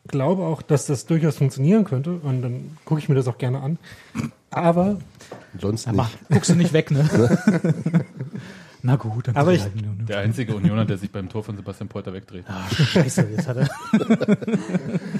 glaube 0.09 0.43
auch, 0.45 0.63
dass 0.63 0.87
das 0.87 1.07
durchaus 1.07 1.37
funktionieren 1.37 1.85
könnte 1.85 2.13
und 2.13 2.43
dann 2.43 2.77
gucke 2.85 3.01
ich 3.01 3.09
mir 3.09 3.15
das 3.15 3.29
auch 3.29 3.39
gerne 3.39 3.61
an. 3.61 3.79
Aber, 4.51 4.99
Sonst 5.61 5.87
Ja, 5.87 5.93
nicht. 5.93 5.97
mach, 5.99 6.11
guckst 6.31 6.51
du 6.51 6.55
nicht 6.55 6.73
weg, 6.73 6.91
ne? 6.91 7.09
Na 8.85 8.97
gut, 8.97 9.29
dann 9.29 9.37
Aber 9.37 9.53
ich- 9.53 9.63
halt 9.63 9.73
Der 10.09 10.19
einzige 10.19 10.57
Unioner, 10.57 10.85
der 10.85 10.99
sich 10.99 11.11
beim 11.13 11.29
Tor 11.29 11.45
von 11.45 11.57
Sebastian 11.57 11.89
Polter 11.89 12.13
wegdreht. 12.13 12.45
Ah, 12.49 12.65
Scheiße, 12.75 13.29
jetzt 13.31 13.47
hat 13.49 13.59
er. 13.59 13.71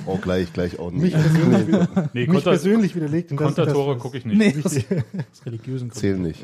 Oh, 0.07 0.19
gleich, 0.19 0.53
gleich 0.53 0.79
auch 0.81 0.91
mich 0.91 1.15
nicht. 1.15 1.15
persönlich, 1.15 1.67
wieder, 1.69 1.89
Nee, 2.13 2.21
mich 2.23 2.29
Konter, 2.31 2.51
persönlich 2.51 2.97
widerlegt. 2.97 3.31
und 3.31 3.37
Kontertore 3.37 3.97
gucke 3.99 4.19
ich 4.19 4.27
nicht. 4.27 4.37
Nee, 4.37 4.55
aus, 4.65 4.77
aus 4.77 5.47
religiösen 5.47 5.91
Gründen. 5.91 5.93
Zählen 6.01 6.21
nicht. 6.23 6.43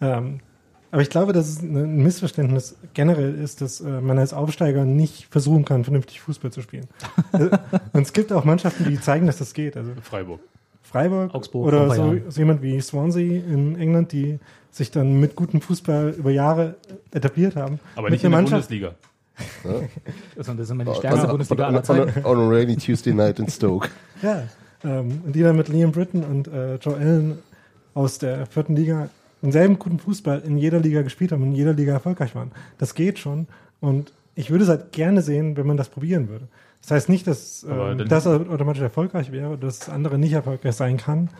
Ähm, 0.00 0.40
aber 0.94 1.02
ich 1.02 1.10
glaube, 1.10 1.32
dass 1.32 1.48
es 1.48 1.60
ein 1.60 2.04
Missverständnis 2.04 2.76
generell 2.94 3.34
ist, 3.34 3.60
dass 3.60 3.80
äh, 3.80 4.00
man 4.00 4.16
als 4.16 4.32
Aufsteiger 4.32 4.84
nicht 4.84 5.26
versuchen 5.28 5.64
kann, 5.64 5.82
vernünftig 5.82 6.20
Fußball 6.20 6.52
zu 6.52 6.62
spielen. 6.62 6.86
Und 7.92 8.02
es 8.02 8.12
gibt 8.12 8.32
auch 8.32 8.44
Mannschaften, 8.44 8.84
die 8.84 9.00
zeigen, 9.00 9.26
dass 9.26 9.38
das 9.38 9.54
geht. 9.54 9.76
Also 9.76 9.90
Freiburg. 10.02 10.38
Freiburg 10.82 11.34
Augsburg, 11.34 11.66
oder 11.66 11.90
so, 11.92 12.16
so 12.28 12.38
jemand 12.38 12.62
wie 12.62 12.80
Swansea 12.80 13.42
in 13.42 13.76
England, 13.76 14.12
die 14.12 14.38
sich 14.70 14.92
dann 14.92 15.18
mit 15.18 15.34
gutem 15.34 15.60
Fußball 15.60 16.14
über 16.16 16.30
Jahre 16.30 16.76
etabliert 17.10 17.56
haben. 17.56 17.80
Aber 17.96 18.08
nicht 18.08 18.22
in 18.22 18.30
der 18.30 18.38
Mannschaft- 18.38 18.68
Bundesliga. 18.68 18.94
Also, 20.38 20.52
das 20.52 20.60
ist 20.66 20.70
immer 20.70 20.84
die 20.84 20.90
On, 20.90 20.96
stärkste 20.96 21.24
on, 21.24 21.30
Bundesliga 21.30 21.62
on, 21.64 21.68
aller 21.70 21.78
on, 21.78 21.84
Zeiten. 21.84 22.24
on 22.24 22.38
a 22.38 22.48
rainy 22.48 22.76
Tuesday 22.76 23.12
night 23.12 23.40
in 23.40 23.48
Stoke. 23.48 23.88
Ja, 24.22 24.44
ähm, 24.84 25.22
und 25.26 25.34
die 25.34 25.42
dann 25.42 25.56
mit 25.56 25.66
Liam 25.66 25.90
Britton 25.90 26.22
und 26.22 26.46
äh, 26.46 26.76
Joe 26.76 26.96
Allen 26.96 27.40
aus 27.94 28.18
der 28.18 28.46
vierten 28.46 28.76
Liga 28.76 29.10
denselben 29.44 29.78
guten 29.78 29.98
Fußball 29.98 30.40
in 30.40 30.58
jeder 30.58 30.80
Liga 30.80 31.02
gespielt 31.02 31.32
haben 31.32 31.42
und 31.42 31.50
in 31.50 31.54
jeder 31.56 31.72
Liga 31.72 31.92
erfolgreich 31.92 32.34
waren. 32.34 32.50
Das 32.78 32.94
geht 32.94 33.18
schon 33.18 33.46
und 33.80 34.12
ich 34.34 34.50
würde 34.50 34.64
es 34.64 34.70
halt 34.70 34.90
gerne 34.92 35.22
sehen, 35.22 35.56
wenn 35.56 35.66
man 35.66 35.76
das 35.76 35.88
probieren 35.88 36.28
würde. 36.28 36.48
Das 36.82 36.90
heißt 36.90 37.08
nicht, 37.08 37.26
dass 37.26 37.64
Aber 37.68 37.92
ähm, 37.92 37.98
dann- 37.98 38.08
das 38.08 38.26
automatisch 38.26 38.82
erfolgreich 38.82 39.30
wäre, 39.32 39.48
oder 39.50 39.56
dass 39.66 39.78
das 39.78 39.88
andere 39.88 40.18
nicht 40.18 40.32
erfolgreich 40.32 40.74
sein 40.74 40.96
kann, 40.96 41.30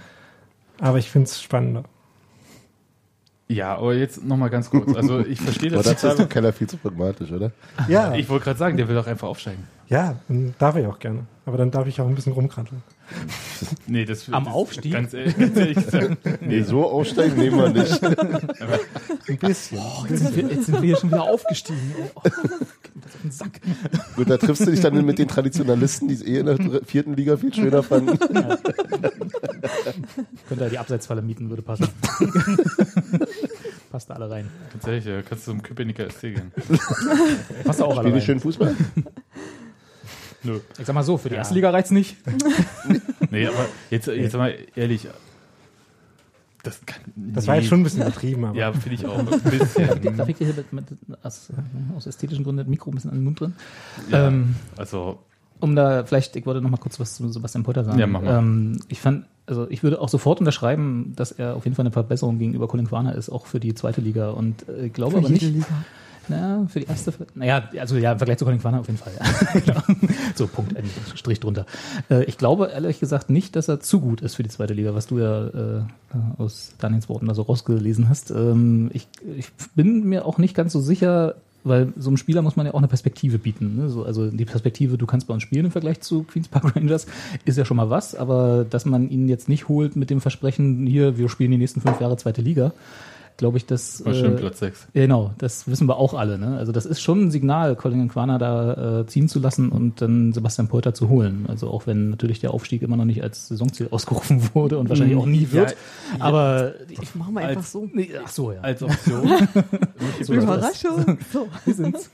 aber 0.81 0.99
ich 0.99 1.11
finde 1.11 1.27
es 1.29 1.43
spannender. 1.43 1.85
Ja, 3.47 3.77
aber 3.77 3.95
jetzt 3.95 4.25
nochmal 4.25 4.49
ganz 4.49 4.71
kurz. 4.71 4.95
Also 4.97 5.21
ich 5.21 5.38
verstehe 5.40 5.71
Aber 5.75 5.83
das 5.83 5.93
dazu 5.93 6.07
ist 6.09 6.19
der. 6.19 6.27
Keller 6.27 6.53
viel 6.53 6.67
zu 6.67 6.79
pragmatisch, 6.79 7.31
oder? 7.31 7.53
Ja, 7.88 8.14
Ich 8.14 8.29
wollte 8.31 8.45
gerade 8.45 8.59
sagen, 8.59 8.77
der 8.79 8.88
will 8.88 8.95
doch 8.95 9.07
einfach 9.07 9.29
aufsteigen. 9.29 9.64
ja, 9.88 10.17
und 10.29 10.55
darf 10.59 10.77
ich 10.77 10.87
auch 10.87 10.99
gerne. 10.99 11.27
Aber 11.45 11.59
dann 11.59 11.71
darf 11.71 11.87
ich 11.87 12.01
auch 12.01 12.09
ein 12.09 12.14
bisschen 12.14 12.33
rumkranteln. 12.33 12.83
Nee, 13.87 14.05
das 14.05 14.29
Am 14.31 14.45
das, 14.45 14.55
Aufstieg? 14.55 14.93
Ganz 14.93 15.14
ehrlich, 15.14 15.37
ganz 15.38 15.57
ehrlich 15.57 15.75
gesagt. 15.77 16.43
Nee, 16.43 16.62
so 16.62 16.85
aussteigen 16.85 17.37
nehmen 17.37 17.59
wir 17.59 17.69
nicht. 17.71 18.03
Ein 18.03 19.38
bisschen. 19.38 19.79
Jetzt 20.09 20.19
sind, 20.23 20.37
wir, 20.37 20.49
jetzt 20.49 20.67
sind 20.67 20.75
wir 20.75 20.87
hier 20.88 20.97
schon 20.97 21.11
wieder 21.11 21.23
aufgestiegen. 21.23 21.81
Oh, 22.14 22.21
das 22.25 23.14
auf 23.14 23.21
den 23.23 23.31
Sack. 23.31 23.61
Gut, 24.17 24.31
da 24.31 24.37
triffst 24.37 24.67
du 24.67 24.71
dich 24.71 24.81
dann 24.81 25.05
mit 25.05 25.19
den 25.19 25.29
Traditionalisten, 25.29 26.09
die 26.09 26.14
es 26.14 26.23
eh 26.23 26.38
in 26.38 26.47
der 26.47 26.59
vierten 26.85 27.14
Liga 27.14 27.37
viel 27.37 27.53
schöner 27.55 27.83
fanden. 27.83 28.19
Könnte 30.49 30.64
er 30.64 30.71
die 30.71 30.79
Abseitsfalle 30.79 31.23
mieten, 31.23 31.51
würde 31.51 31.62
passen. 31.62 31.88
Passt 33.90 34.11
da 34.11 34.14
alle 34.14 34.31
rein. 34.31 34.49
Ganz 34.73 34.87
ehrlich, 34.87 35.05
ja, 35.05 35.23
kannst 35.23 35.47
du 35.47 35.53
zum 35.53 35.62
Köpenicker 35.62 36.11
SC 36.11 36.21
gehen. 36.23 36.53
Passt 37.64 37.83
auch 37.83 37.97
alle 37.97 38.09
Spielen 38.09 38.12
die 38.14 38.19
rein. 38.19 38.23
schön 38.27 38.40
Fußball? 38.40 38.75
Nö. 40.45 40.61
Ich 40.79 40.87
sag 40.87 40.95
mal 40.95 41.03
so, 41.03 41.17
für 41.19 41.29
die 41.29 41.35
Ja. 41.35 41.41
erste 41.41 41.55
Liga 41.55 41.71
reicht's 41.71 41.91
nicht. 41.91 42.17
Nee, 43.31 43.47
aber 43.49 43.67
jetzt, 43.91 44.07
jetzt 44.07 44.37
mal 44.37 44.55
ehrlich. 44.77 45.09
Das, 46.63 46.81
kann, 46.87 47.01
Das 47.17 47.47
war 47.49 47.57
jetzt 47.57 47.67
schon 47.67 47.81
ein 47.81 47.83
bisschen 47.83 48.03
übertrieben, 48.03 48.45
aber 48.45 48.57
Ja, 48.57 48.73
finde 48.73 48.95
ich 48.95 49.05
auch. 49.07 49.19
Ein 49.19 49.27
bisschen. 49.27 50.17
Da 50.17 50.25
fliegt 50.25 50.39
hier 50.39 50.55
mit, 50.55 50.73
mit, 50.73 50.85
aus, 51.23 51.51
aus 51.97 52.07
ästhetischen 52.07 52.45
Gründen 52.45 52.59
das 52.59 52.67
Mikro 52.69 52.91
ein 52.91 52.95
bisschen 52.95 53.11
an 53.11 53.17
den 53.19 53.25
Mund 53.25 53.41
drin. 53.41 53.55
Ja, 54.11 54.29
Ähm, 54.29 54.55
also, 54.77 55.19
um 55.61 55.75
da 55.77 56.05
vielleicht, 56.05 56.37
ich 56.37 56.47
wollte 56.47 56.61
noch 56.63 56.71
mal 56.71 56.77
kurz 56.79 56.99
was 57.01 57.17
zu 57.17 57.29
Sebastian 57.31 57.65
Polter 57.65 57.85
sagen. 57.85 57.99
Ja, 57.99 58.07
mach 58.07 58.23
mal. 58.23 58.39
Ähm, 58.39 58.79
ich 58.89 59.01
fand, 59.01 59.27
also 59.47 59.69
ich 59.69 59.83
würde 59.83 60.01
auch 60.01 60.09
sofort 60.09 60.39
unterschreiben, 60.41 61.13
dass 61.17 61.33
er 61.33 61.55
auf 61.57 61.65
jeden 61.65 61.75
Fall 61.75 61.83
eine 61.85 61.93
Verbesserung 61.93 62.39
gegenüber 62.39 62.67
Colin 62.69 62.87
Quaner 62.89 63.15
ist, 63.15 63.31
auch 63.31 63.47
für 63.47 63.61
die 63.61 63.75
zweite 63.75 64.01
Liga. 64.01 64.31
Und 64.31 64.67
äh, 64.69 64.87
ich 64.87 64.93
glaube 64.93 65.19
aber 65.19 65.29
nicht, 65.29 65.43
na, 66.29 66.67
für 66.69 66.81
die 66.81 66.87
erste, 66.87 67.13
naja, 67.35 67.69
also 67.79 67.97
ja, 67.97 68.13
im 68.13 68.19
Vergleich 68.19 68.39
zu 68.39 68.45
Colin 68.45 68.61
Quaner 68.61 68.81
auf 68.81 68.87
jeden 68.87 68.99
Fall. 68.99 69.13
Ja. 69.19 69.25
Genau. 69.65 69.83
so, 70.35 70.47
Punkt, 70.47 70.77
ein 70.77 70.85
Strich 71.15 71.41
drunter. 71.41 71.67
Äh, 72.11 72.25
ich 72.25 72.39
glaube 72.39 72.71
ehrlich 72.73 73.01
gesagt 73.01 73.31
nicht, 73.31 73.57
dass 73.57 73.69
er 73.69 73.81
zu 73.81 74.01
gut 74.01 74.21
ist 74.21 74.35
für 74.35 74.43
die 74.43 74.49
zweite 74.49 74.75
Liga, 74.75 74.95
was 74.95 75.07
du 75.07 75.19
ja 75.19 75.47
äh, 75.47 75.83
aus 76.39 76.73
Daniels 76.79 77.09
Worten 77.09 77.27
da 77.27 77.35
so 77.35 77.43
rausgelesen 77.43 78.09
hast. 78.09 78.31
Ähm, 78.31 78.91
ich, 78.93 79.09
ich 79.37 79.49
bin 79.75 80.05
mir 80.05 80.27
auch 80.27 80.39
nicht 80.39 80.55
ganz 80.55 80.73
so 80.73 80.81
sicher, 80.81 81.37
weil 81.65 81.93
so 81.97 82.11
einem 82.11 82.19
Spieler 82.19 82.43
muss 82.43 82.57
man 82.57 82.67
ja 82.67 82.75
auch 82.75 82.79
eine 82.79 82.89
Perspektive 82.89 83.39
bieten. 83.39 83.77
Ne? 83.77 83.89
So, 83.89 84.05
also 84.05 84.31
die 84.31 84.45
Perspektive, 84.45 84.99
du 84.99 85.07
kannst 85.07 85.27
bei 85.27 85.35
uns 85.35 85.43
spielen 85.43 85.65
im 85.65 85.71
Vergleich 85.71 86.01
zu 86.01 86.25
Queens 86.25 86.49
Park 86.49 86.77
Rangers, 86.77 87.07
ist 87.45 87.59
ja 87.59 87.65
schon 87.65 87.79
mal 87.79 87.91
was, 87.91 88.15
aber 88.15 88.67
dass 88.69 88.85
man 88.85 89.09
ihn 89.09 89.29
jetzt 89.29 89.49
nicht 89.49 89.69
holt 89.69 89.97
mit 89.97 90.11
dem 90.11 90.21
Versprechen, 90.21 90.87
hier, 90.87 91.19
wir 91.19 91.29
spielen 91.29 91.51
die 91.51 91.59
nächsten 91.59 91.81
fünf 91.81 92.01
Jahre 92.01 92.17
zweite 92.17 92.43
Liga, 92.43 92.73
glaube 93.37 93.57
ich, 93.59 93.66
das. 93.66 94.05
war 94.05 94.14
schön 94.14 94.35
äh, 94.35 94.38
Platz 94.40 94.61
6. 94.61 94.88
ja, 94.94 95.03
Genau, 95.03 95.33
das 95.38 95.66
wissen 95.68 95.88
wir 95.88 95.97
auch 95.97 96.14
alle. 96.14 96.38
Ne? 96.38 96.57
Also 96.57 96.70
das 96.73 96.87
ist 96.87 97.01
schon 97.01 97.23
ein 97.27 97.31
Signal, 97.31 97.75
Colin 97.77 98.09
Quaner 98.09 98.38
da 98.38 99.01
äh, 99.01 99.07
ziehen 99.07 99.29
zu 99.29 99.40
lassen 99.40 99.70
und 99.70 100.01
dann 100.01 100.33
Sebastian 100.33 100.68
Polter 100.68 100.94
zu 100.94 101.09
holen. 101.09 101.47
Also 101.49 101.68
auch 101.68 101.87
wenn 101.87 102.11
natürlich 102.11 102.40
der 102.40 102.53
Aufstieg 102.55 102.83
immer 102.83 102.97
noch 102.97 103.05
nicht 103.05 103.23
als 103.23 103.49
Saisonziel 103.49 103.88
ausgerufen 103.90 104.40
wurde 104.55 104.79
und 104.79 104.88
wahrscheinlich 104.88 105.16
auch 105.16 105.27
nie 105.27 105.49
wird. 105.51 105.77
aber 106.20 106.75
ich, 106.88 107.14
Machen 107.14 107.35
wir 107.35 107.40
einfach 107.40 107.57
Als- 107.62 107.73
so. 107.73 107.88
nee, 107.92 108.11
ach 108.25 108.29
so 108.29 108.53
ja. 108.53 108.61
Als 108.61 108.83
Option. 108.85 109.49
So, 110.23 110.33
Überraschung. 110.35 111.18
So. 111.33 111.49
Wir 111.64 111.75
sind's. 111.75 112.11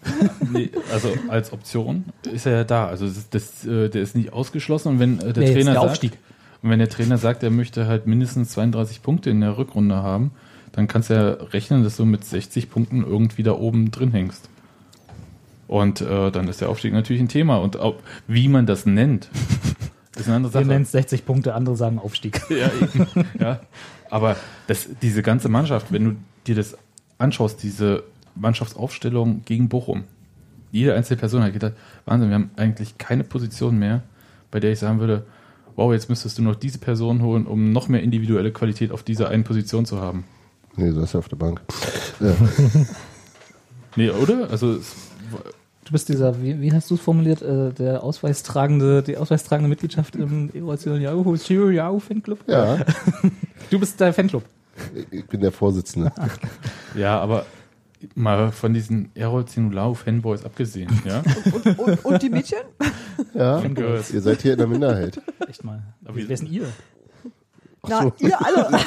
nee, 0.52 0.70
also 0.92 1.08
als 1.28 1.52
Option 1.52 2.04
ist 2.32 2.46
er 2.46 2.52
ja 2.52 2.64
da. 2.64 2.86
Also 2.86 3.06
das, 3.06 3.28
das, 3.30 3.66
äh, 3.66 3.88
der 3.88 4.02
ist 4.02 4.16
nicht 4.16 4.32
ausgeschlossen. 4.32 4.88
Und 4.92 4.98
wenn 5.00 5.20
äh, 5.20 5.32
der 5.32 5.42
Nee, 5.44 5.52
Trainer 5.52 5.72
der 5.72 5.80
sagt, 5.80 5.90
Aufstieg. 5.90 6.12
und 6.62 6.70
wenn 6.70 6.78
der 6.78 6.88
Trainer 6.88 7.18
sagt, 7.18 7.42
er 7.42 7.50
möchte 7.50 7.86
halt 7.86 8.06
mindestens 8.06 8.50
32 8.50 9.02
Punkte 9.02 9.30
in 9.30 9.40
der 9.40 9.58
Rückrunde 9.58 9.96
haben, 9.96 10.30
dann 10.72 10.88
kannst 10.88 11.10
du 11.10 11.14
ja 11.14 11.30
rechnen, 11.52 11.82
dass 11.82 11.96
du 11.96 12.04
mit 12.04 12.24
60 12.24 12.70
Punkten 12.70 13.02
irgendwie 13.02 13.42
da 13.42 13.52
oben 13.52 13.90
drin 13.90 14.12
hängst. 14.12 14.48
Und 15.66 16.00
äh, 16.00 16.30
dann 16.30 16.48
ist 16.48 16.60
der 16.60 16.68
Aufstieg 16.68 16.92
natürlich 16.92 17.22
ein 17.22 17.28
Thema. 17.28 17.58
Und 17.58 17.78
auch, 17.78 17.96
wie 18.26 18.48
man 18.48 18.66
das 18.66 18.86
nennt, 18.86 19.30
ist 20.16 20.26
eine 20.26 20.36
andere 20.36 20.52
Wir 20.52 20.60
Sache. 20.60 20.66
nennen 20.66 20.82
es 20.82 20.92
60 20.92 21.24
Punkte, 21.24 21.54
andere 21.54 21.76
sagen 21.76 21.98
Aufstieg. 21.98 22.40
Ja, 22.50 22.70
eben. 22.80 23.06
ja. 23.38 23.60
Aber 24.10 24.36
das, 24.66 24.88
diese 25.00 25.22
ganze 25.22 25.48
Mannschaft, 25.48 25.92
wenn 25.92 26.04
du 26.04 26.16
dir 26.46 26.56
das 26.56 26.76
anschaust, 27.18 27.62
diese 27.62 28.02
Mannschaftsaufstellung 28.34 29.42
gegen 29.44 29.68
Bochum, 29.68 30.04
jede 30.72 30.94
einzelne 30.94 31.18
Person 31.18 31.42
hat 31.42 31.52
gedacht, 31.52 31.74
Wahnsinn, 32.04 32.30
wir 32.30 32.34
haben 32.34 32.50
eigentlich 32.56 32.98
keine 32.98 33.24
Position 33.24 33.78
mehr, 33.78 34.02
bei 34.50 34.60
der 34.60 34.72
ich 34.72 34.78
sagen 34.78 34.98
würde, 34.98 35.24
wow, 35.76 35.92
jetzt 35.92 36.08
müsstest 36.08 36.38
du 36.38 36.42
noch 36.42 36.56
diese 36.56 36.78
Person 36.78 37.22
holen, 37.22 37.46
um 37.46 37.72
noch 37.72 37.88
mehr 37.88 38.02
individuelle 38.02 38.52
Qualität 38.52 38.90
auf 38.92 39.02
dieser 39.02 39.28
einen 39.28 39.44
Position 39.44 39.86
zu 39.86 40.00
haben. 40.00 40.24
Nee, 40.76 40.90
du 40.90 41.00
hast 41.02 41.12
ja 41.12 41.18
auf 41.18 41.28
der 41.28 41.36
Bank. 41.36 41.60
Ja. 42.20 42.34
Nee, 43.96 44.10
oder? 44.10 44.50
Also 44.50 44.78
Du 45.90 45.92
bist 45.92 46.08
dieser, 46.08 46.40
wie, 46.40 46.60
wie 46.60 46.72
hast 46.72 46.88
du 46.90 46.94
es 46.94 47.00
formuliert, 47.00 47.42
äh, 47.42 47.72
der 47.72 48.04
ausweistragende, 48.04 49.02
die 49.02 49.16
ausweistragende 49.16 49.68
Mitgliedschaft 49.68 50.14
im 50.14 50.50
Evolution 50.54 51.00
Yahoo 51.00 51.34
Yahoo 51.70 51.98
Fanclub? 51.98 52.38
Ja, 52.46 52.78
Du 53.70 53.80
bist 53.80 53.98
der 53.98 54.12
Fanclub. 54.12 54.44
ich 55.10 55.26
bin 55.26 55.40
der 55.40 55.50
Vorsitzende. 55.50 56.12
Ja, 56.94 57.18
aber 57.20 57.46
mal 58.14 58.52
von 58.52 58.72
diesen 58.72 59.10
Errol 59.14 59.46
Zinulau 59.46 59.94
Fanboys 59.94 60.44
abgesehen, 60.44 60.90
ja? 61.04 61.22
Und, 61.52 61.78
und, 61.78 62.04
und 62.04 62.22
die 62.22 62.30
Mädchen? 62.30 62.58
Ja, 63.34 63.58
Fangirls. 63.58 64.12
ihr 64.12 64.20
seid 64.20 64.42
hier 64.42 64.52
in 64.52 64.58
der 64.58 64.66
Minderheit. 64.68 65.20
Echt 65.48 65.64
mal. 65.64 65.82
Aber 66.04 66.16
Wer 66.16 66.30
ist 66.30 66.40
denn 66.42 66.52
ihr? 66.52 66.66
Na, 67.88 68.12
ihr 68.18 68.44
alle. 68.44 68.68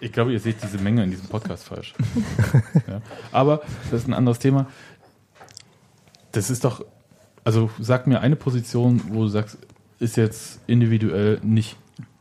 Ich 0.00 0.12
glaube, 0.12 0.32
ihr 0.32 0.40
seht 0.40 0.62
diese 0.62 0.78
Menge 0.78 1.02
in 1.02 1.10
diesem 1.10 1.28
Podcast 1.28 1.64
falsch. 1.64 1.94
ja. 2.86 3.00
Aber 3.30 3.62
das 3.90 4.02
ist 4.02 4.08
ein 4.08 4.12
anderes 4.12 4.38
Thema. 4.38 4.66
Das 6.32 6.50
ist 6.50 6.64
doch, 6.64 6.84
also 7.44 7.70
sag 7.80 8.06
mir 8.06 8.20
eine 8.20 8.36
Position, 8.36 9.00
wo 9.08 9.22
du 9.22 9.28
sagst, 9.28 9.58
ist 9.98 10.16
jetzt 10.16 10.60
individuell 10.66 11.40
nicht 11.42 11.76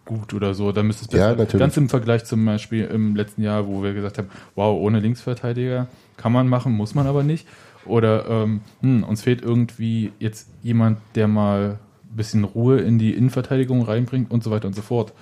gut 0.06 0.34
oder 0.34 0.54
so. 0.54 0.72
Da 0.72 0.84
müsste 0.84 1.06
es 1.06 1.12
Ja, 1.12 1.30
natürlich. 1.30 1.60
Ganz 1.60 1.78
im 1.78 1.89
Vergleich 1.89 2.26
zum 2.26 2.46
Beispiel 2.46 2.86
im 2.86 3.15
letzten 3.15 3.44
Jahr, 3.44 3.67
wo 3.67 3.84
wir 3.84 3.94
gesagt 3.94 4.17
haben, 4.17 4.30
wow, 4.56 4.80
ohne 4.80 5.00
Linksverteidiger 5.00 5.88
kann 6.17 6.32
man 6.32 6.48
machen, 6.48 6.74
muss 6.74 6.96
man 6.96 7.08
aber 7.08 7.24
nicht. 7.24 7.48
Oder 7.86 8.28
ähm, 8.30 8.62
hm, 8.82 9.04
uns 9.04 9.24
fehlt 9.24 9.41
irgendwie 9.41 10.12
jetzt 10.20 10.48
jemand, 10.62 11.00
der 11.15 11.28
mal 11.28 11.80
bisschen 12.15 12.43
Ruhe 12.43 12.80
in 12.80 13.00
die 13.00 13.13
Innenverteidigung 13.13 13.84
reinbringt 13.84 14.32
und 14.32 14.43
so 14.43 14.52
weiter 14.52 14.67
und 14.67 14.76
so 14.76 14.82
fort. 14.82 15.13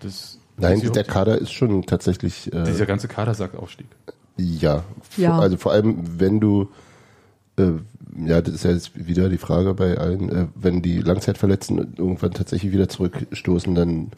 Das, 0.00 0.38
Nein, 0.56 0.80
der 0.92 1.04
Kader 1.04 1.38
ist 1.38 1.52
schon 1.52 1.82
tatsächlich. 1.86 2.52
Äh, 2.52 2.64
dieser 2.64 2.86
ganze 2.86 3.08
Kader 3.08 3.34
sagt 3.34 3.56
Aufstieg. 3.56 3.86
Ja. 4.36 4.84
Ja. 5.16 5.38
Also 5.38 5.56
vor 5.56 5.72
allem, 5.72 6.20
wenn 6.20 6.40
du, 6.40 6.68
äh, 7.58 7.72
ja, 8.24 8.40
das 8.40 8.54
ist 8.54 8.64
ja 8.64 8.70
jetzt 8.70 9.06
wieder 9.06 9.28
die 9.28 9.38
Frage 9.38 9.74
bei 9.74 9.98
allen, 9.98 10.30
äh, 10.30 10.46
wenn 10.54 10.82
die 10.82 10.98
Langzeitverletzten 10.98 11.94
irgendwann 11.96 12.32
tatsächlich 12.32 12.72
wieder 12.72 12.88
zurückstoßen, 12.88 13.74
dann 13.74 14.10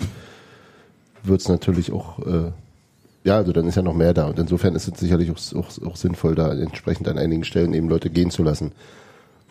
wird 1.22 1.40
es 1.40 1.48
natürlich 1.48 1.92
auch, 1.92 2.18
äh, 2.26 2.52
ja, 3.24 3.36
also 3.36 3.52
dann 3.52 3.66
ist 3.66 3.74
ja 3.74 3.82
noch 3.82 3.94
mehr 3.94 4.14
da. 4.14 4.26
Und 4.26 4.38
insofern 4.38 4.74
ist 4.74 4.88
es 4.88 4.98
sicherlich 4.98 5.30
auch, 5.30 5.56
auch, 5.56 5.70
auch 5.86 5.96
sinnvoll, 5.96 6.34
da 6.34 6.52
entsprechend 6.52 7.08
an 7.08 7.18
einigen 7.18 7.44
Stellen 7.44 7.74
eben 7.74 7.88
Leute 7.88 8.10
gehen 8.10 8.30
zu 8.30 8.42
lassen. 8.42 8.72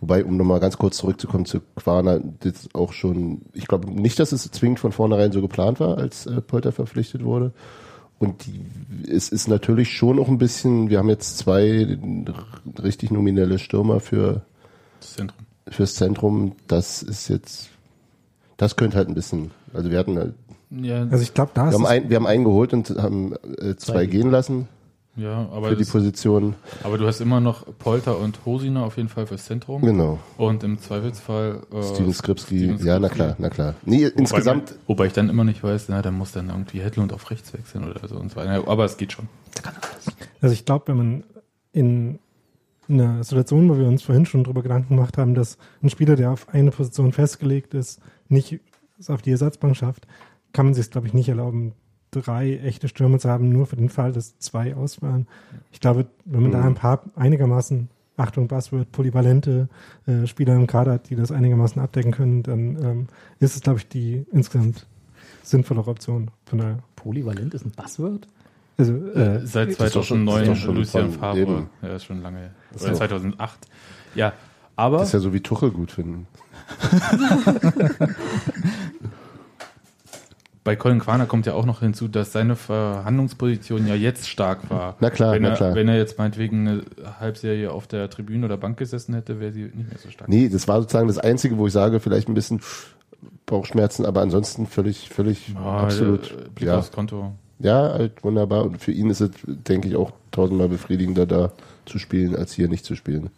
Wobei, 0.02 0.24
um 0.24 0.38
nochmal 0.38 0.60
ganz 0.62 0.78
kurz 0.78 0.98
zurückzukommen 0.98 1.46
zu 1.46 1.60
Quana, 1.76 2.20
das 2.40 2.70
auch 2.74 2.94
schon, 2.94 3.42
ich 3.54 3.68
glaube 3.68 3.92
nicht, 3.92 4.18
dass 4.20 4.32
es 4.32 4.50
zwingend 4.50 4.80
von 4.80 4.92
vornherein 4.94 5.32
so 5.34 5.42
geplant 5.42 5.80
war, 5.80 5.98
als 5.98 6.26
äh, 6.26 6.40
Polter 6.42 6.72
verpflichtet 6.72 7.24
wurde. 7.24 7.52
Und 8.18 8.46
die, 8.46 8.62
es 9.10 9.30
ist 9.30 9.48
natürlich 9.48 9.92
schon 9.96 10.20
auch 10.20 10.28
ein 10.28 10.38
bisschen, 10.38 10.90
wir 10.90 11.00
haben 11.00 11.10
jetzt 11.10 11.38
zwei 11.38 11.98
richtig 12.82 13.12
nominelle 13.12 13.60
Stürmer 13.60 14.00
für, 14.00 14.42
Das 15.02 15.14
Zentrum. 15.16 15.46
fürs 15.68 15.96
Zentrum. 15.96 16.52
Das 16.68 17.02
ist 17.04 17.28
jetzt, 17.30 17.70
das 18.58 18.76
könnte 18.76 18.98
halt 18.98 19.08
ein 19.10 19.16
bisschen, 19.16 19.52
also 19.74 19.90
wir 19.92 19.98
hatten, 20.00 20.18
halt- 20.18 20.34
Ja, 20.70 21.02
Also 21.10 21.24
ich 21.24 21.34
glaube, 21.34 21.52
da 21.54 21.68
wir 21.72 21.74
haben, 21.74 21.86
ein, 21.86 22.10
wir 22.10 22.16
haben 22.18 22.28
einen 22.28 22.44
geholt 22.46 22.74
und 22.74 22.90
haben 22.92 23.34
äh, 23.58 23.76
zwei 23.76 23.94
Zwei. 23.94 24.06
gehen 24.06 24.32
lassen 24.32 24.68
ja 25.20 25.48
aber, 25.52 25.70
für 25.70 25.76
die 25.76 25.86
Position. 25.86 26.56
aber 26.84 26.98
du 26.98 27.06
hast 27.06 27.22
immer 27.22 27.40
noch 27.40 27.66
Polter 27.78 28.18
und 28.20 28.40
Hosiner 28.46 28.84
auf 28.84 28.98
jeden 28.98 29.10
Fall 29.10 29.28
fürs 29.28 29.46
Zentrum. 29.46 29.82
Genau. 29.82 30.20
Und 30.38 30.64
im 30.64 30.80
Zweifelsfall 30.80 31.62
äh, 31.72 31.84
Steven 31.84 32.14
Skripski, 32.14 32.58
Steven 32.58 32.86
ja, 32.86 33.00
na 33.00 33.10
klar, 33.10 33.36
na 33.38 33.50
klar. 33.50 33.76
Nee, 33.86 34.06
Wobei 34.06 34.20
insgesamt, 34.20 34.72
Man, 34.72 34.80
wobei 34.88 35.06
ich 35.08 35.14
dann 35.14 35.30
immer 35.30 35.44
nicht 35.44 35.64
weiß, 35.64 35.90
na, 35.90 36.02
dann 36.02 36.18
muss 36.18 36.32
dann 36.32 36.50
irgendwie 36.50 36.82
Hedlund 36.82 37.14
auf 37.14 37.30
rechts 37.32 37.54
wechseln 37.54 37.90
oder 37.90 38.08
so 38.08 38.16
und 38.16 38.32
so 38.32 38.38
weiter. 38.38 38.68
Aber 38.68 38.86
es 38.86 38.98
geht 38.98 39.14
schon. 39.14 39.28
Also 40.42 40.54
ich 40.54 40.66
glaube, 40.66 40.88
wenn 40.88 40.98
man 40.98 41.24
in 41.72 42.20
einer 42.88 43.24
Situation, 43.24 43.70
wo 43.70 43.78
wir 43.78 43.88
uns 43.88 44.04
vorhin 44.04 44.26
schon 44.26 44.44
drüber 44.44 44.64
Gedanken 44.64 44.96
gemacht 44.96 45.18
haben, 45.18 45.36
dass 45.36 45.58
ein 45.84 45.90
Spieler, 45.90 46.16
der 46.16 46.32
auf 46.32 46.50
eine 46.50 46.72
Position 46.72 47.12
festgelegt 47.12 47.74
ist, 47.74 48.00
nicht 48.28 48.60
es 49.00 49.10
auf 49.10 49.22
die 49.22 49.32
Ersatzbank 49.32 49.76
schafft, 49.78 50.08
kann 50.54 50.66
man 50.66 50.74
sich, 50.74 50.90
glaube 50.90 51.08
ich, 51.08 51.14
nicht 51.14 51.30
erlauben, 51.30 51.74
drei 52.12 52.58
echte 52.58 52.88
Stürmer 52.88 53.19
zu 53.19 53.30
haben, 53.30 53.50
nur 53.50 53.65
für 53.67 53.76
den 53.76 53.89
Fall, 53.89 54.12
dass 54.12 54.38
zwei 54.39 54.76
ausfallen. 54.76 55.28
Ich 55.72 55.80
glaube, 55.80 56.08
wenn 56.26 56.41
man 56.43 56.52
da 56.52 56.62
ein 56.63 56.76
paar 56.76 57.04
einigermaßen, 57.15 57.89
Achtung, 58.17 58.48
Buzzword, 58.48 58.91
polyvalente 58.91 59.69
äh, 60.08 60.28
Spieler 60.28 60.56
im 60.56 60.67
Kader 60.67 60.93
hat, 60.93 61.10
die 61.10 61.15
das 61.15 61.32
einigermaßen 61.32 61.82
abdecken 61.82 62.12
können, 62.12 62.43
dann 62.43 62.84
ähm, 62.84 63.08
ist 63.39 63.56
es, 63.56 63.62
glaube 63.62 63.80
ich, 63.80 63.88
die 63.88 64.26
insgesamt 64.32 64.86
sinnvollere 65.43 65.89
Option. 65.89 66.30
Von 66.45 66.60
daher. 66.60 66.80
Polyvalent 66.98 67.54
ist 67.54 67.65
ein 67.65 67.72
Buzzword? 67.72 68.28
Also, 68.78 68.93
äh, 68.93 69.45
Seit 69.45 69.69
doch 69.80 70.04
schon- 70.04 70.26
2009 70.28 70.41
ist 70.41 70.50
doch 70.50 70.56
schon 70.56 70.76
Lucien 70.76 71.12
von 71.12 71.19
Favre. 71.19 71.39
eben. 71.39 71.69
Ja, 71.82 71.95
ist 71.95 72.04
schon 72.06 72.22
lange. 72.22 72.52
doch- 72.74 72.80
2008. 72.93 73.60
Ja, 74.15 74.34
aber 74.76 74.98
das 74.98 75.08
ist 75.10 75.13
ja 75.13 75.19
so 75.19 75.34
wie 75.34 75.39
Tuchel 75.39 75.72
gut 75.72 75.91
finden. 75.91 76.28
bei 80.63 80.76
Colin 80.76 81.00
Quaner 81.00 81.26
kommt 81.26 81.45
ja 81.45 81.54
auch 81.54 81.65
noch 81.65 81.80
hinzu, 81.80 82.08
dass 82.08 82.32
seine 82.32 82.56
Verhandlungsposition 82.56 83.88
ja 83.88 83.95
jetzt 83.95 84.28
stark 84.28 84.69
war. 84.69 84.95
Na 85.00 85.10
klar, 85.10 85.34
wenn 85.34 85.41
na 85.43 85.50
er, 85.50 85.56
klar. 85.56 85.76
Wenn 85.76 85.88
er 85.88 85.98
jetzt 85.98 86.17
meinetwegen 86.17 86.67
eine 86.67 86.84
Halbserie 87.19 87.72
auf 87.72 87.88
der 87.88 88.10
Tribüne 88.10 88.45
oder 88.45 88.58
Bank 88.58 88.78
gesessen 88.78 89.13
hätte, 89.15 89.39
wäre 89.39 89.52
sie 89.52 89.63
nicht 89.63 89.89
mehr 89.89 89.98
so 89.98 90.10
stark. 90.10 90.30
Nee, 90.30 90.50
das 90.50 90.67
war 90.67 90.82
sozusagen 90.82 91.08
das 91.08 91.17
Einzige, 91.17 91.58
wo 91.58 91.67
ich 91.67 91.74
sage, 91.74 92.00
vielleicht 92.00 92.28
ein 92.28 92.34
bisschen 92.34 92.62
Bauchschmerzen, 93.45 94.06
aber 94.06 94.22
ansonsten 94.22 94.67
völlig, 94.67 95.10
völlig 95.10 95.50
Ja, 95.50 95.62
absolut. 95.80 96.32
äh, 96.32 96.50
Blick 96.54 96.67
Ja. 96.69 96.78
aufs 96.80 96.91
Konto. 96.91 97.34
ja, 97.60 97.91
halt 97.93 98.24
wunderbar. 98.24 98.63
Und 98.63 98.78
für 98.82 98.91
ihn 98.91 99.10
ist 99.10 99.22
es, 99.22 99.32
denke 99.45 99.88
ich, 99.88 99.95
auch 99.95 100.12
tausendmal 100.32 100.69
befriedigender, 100.69 101.26
da 101.26 101.52
zu 101.86 101.98
spielen, 102.00 102.36
als 102.36 102.54
hier 102.54 102.67
nicht 102.69 102.86
zu 102.86 102.95
spielen. 102.95 103.30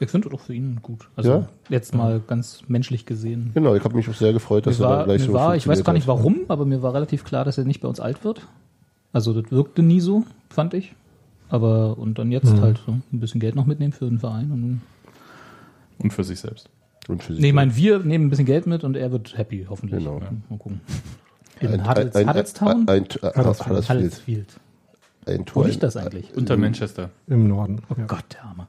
Ich 0.00 0.10
finde 0.10 0.28
doch 0.28 0.40
für 0.40 0.54
ihn 0.54 0.80
gut. 0.82 1.08
Also 1.16 1.30
Ja? 1.30 1.48
jetzt 1.68 1.94
mal 1.94 2.20
ganz 2.26 2.62
menschlich 2.68 3.06
gesehen. 3.06 3.52
Genau, 3.54 3.74
ich 3.74 3.84
habe 3.84 3.94
mich 3.96 4.08
auch 4.08 4.14
sehr 4.14 4.32
gefreut, 4.32 4.66
dass 4.66 4.78
Mir 4.78 4.86
er 4.86 4.88
da 4.88 4.96
war, 4.98 5.04
gleich 5.04 5.20
mir 5.20 5.26
so 5.26 5.32
war 5.32 5.56
ich 5.56 5.68
weiß 5.68 5.84
gar 5.84 5.92
nicht 5.92 6.06
warum, 6.06 6.40
aber 6.48 6.64
mir 6.66 6.82
war 6.82 6.94
relativ 6.94 7.24
klar, 7.24 7.44
dass 7.44 7.58
er 7.58 7.64
nicht 7.64 7.80
bei 7.80 7.88
uns 7.88 8.00
alt 8.00 8.24
wird. 8.24 8.46
Also 9.12 9.40
das 9.40 9.50
wirkte 9.52 9.82
nie 9.82 10.00
so, 10.00 10.24
fand 10.50 10.74
ich. 10.74 10.94
Aber 11.48 11.98
und 11.98 12.18
dann 12.18 12.32
jetzt 12.32 12.60
halt 12.60 12.80
so 12.84 12.92
ein 12.92 13.20
bisschen 13.20 13.40
Geld 13.40 13.54
noch 13.54 13.66
mitnehmen 13.66 13.92
für 13.92 14.06
den 14.06 14.18
Verein. 14.18 14.50
Und, 14.50 14.80
Und 15.98 16.12
für 16.12 16.24
sich 16.24 16.40
selbst. 16.40 16.68
Und 17.06 17.22
für 17.22 17.34
sich 17.34 17.42
nee, 17.42 17.48
ich 17.48 17.54
meine, 17.54 17.76
wir 17.76 18.00
nehmen 18.00 18.26
ein 18.26 18.30
bisschen 18.30 18.46
Geld 18.46 18.66
mit 18.66 18.82
und 18.82 18.96
er 18.96 19.12
wird 19.12 19.36
happy, 19.38 19.66
hoffentlich. 19.68 20.02
Genau. 20.02 20.18
Ja, 20.18 20.30
Mal 20.48 20.58
gucken. 20.58 20.80
In 21.60 21.80
ein, 21.80 21.88
Huddlestown? 21.88 22.86
Ein. 25.26 25.32
Ein 25.34 25.40
Wo 25.40 25.44
Tor. 25.44 25.66
liegt 25.66 25.82
das 25.82 25.96
eigentlich? 25.96 26.34
Unter 26.36 26.56
Manchester. 26.56 27.10
im 27.26 27.48
Norden. 27.48 27.80
Oh 27.90 27.94
ja. 27.98 28.06
Gott, 28.06 28.24
der 28.32 28.44
Arme. 28.44 28.68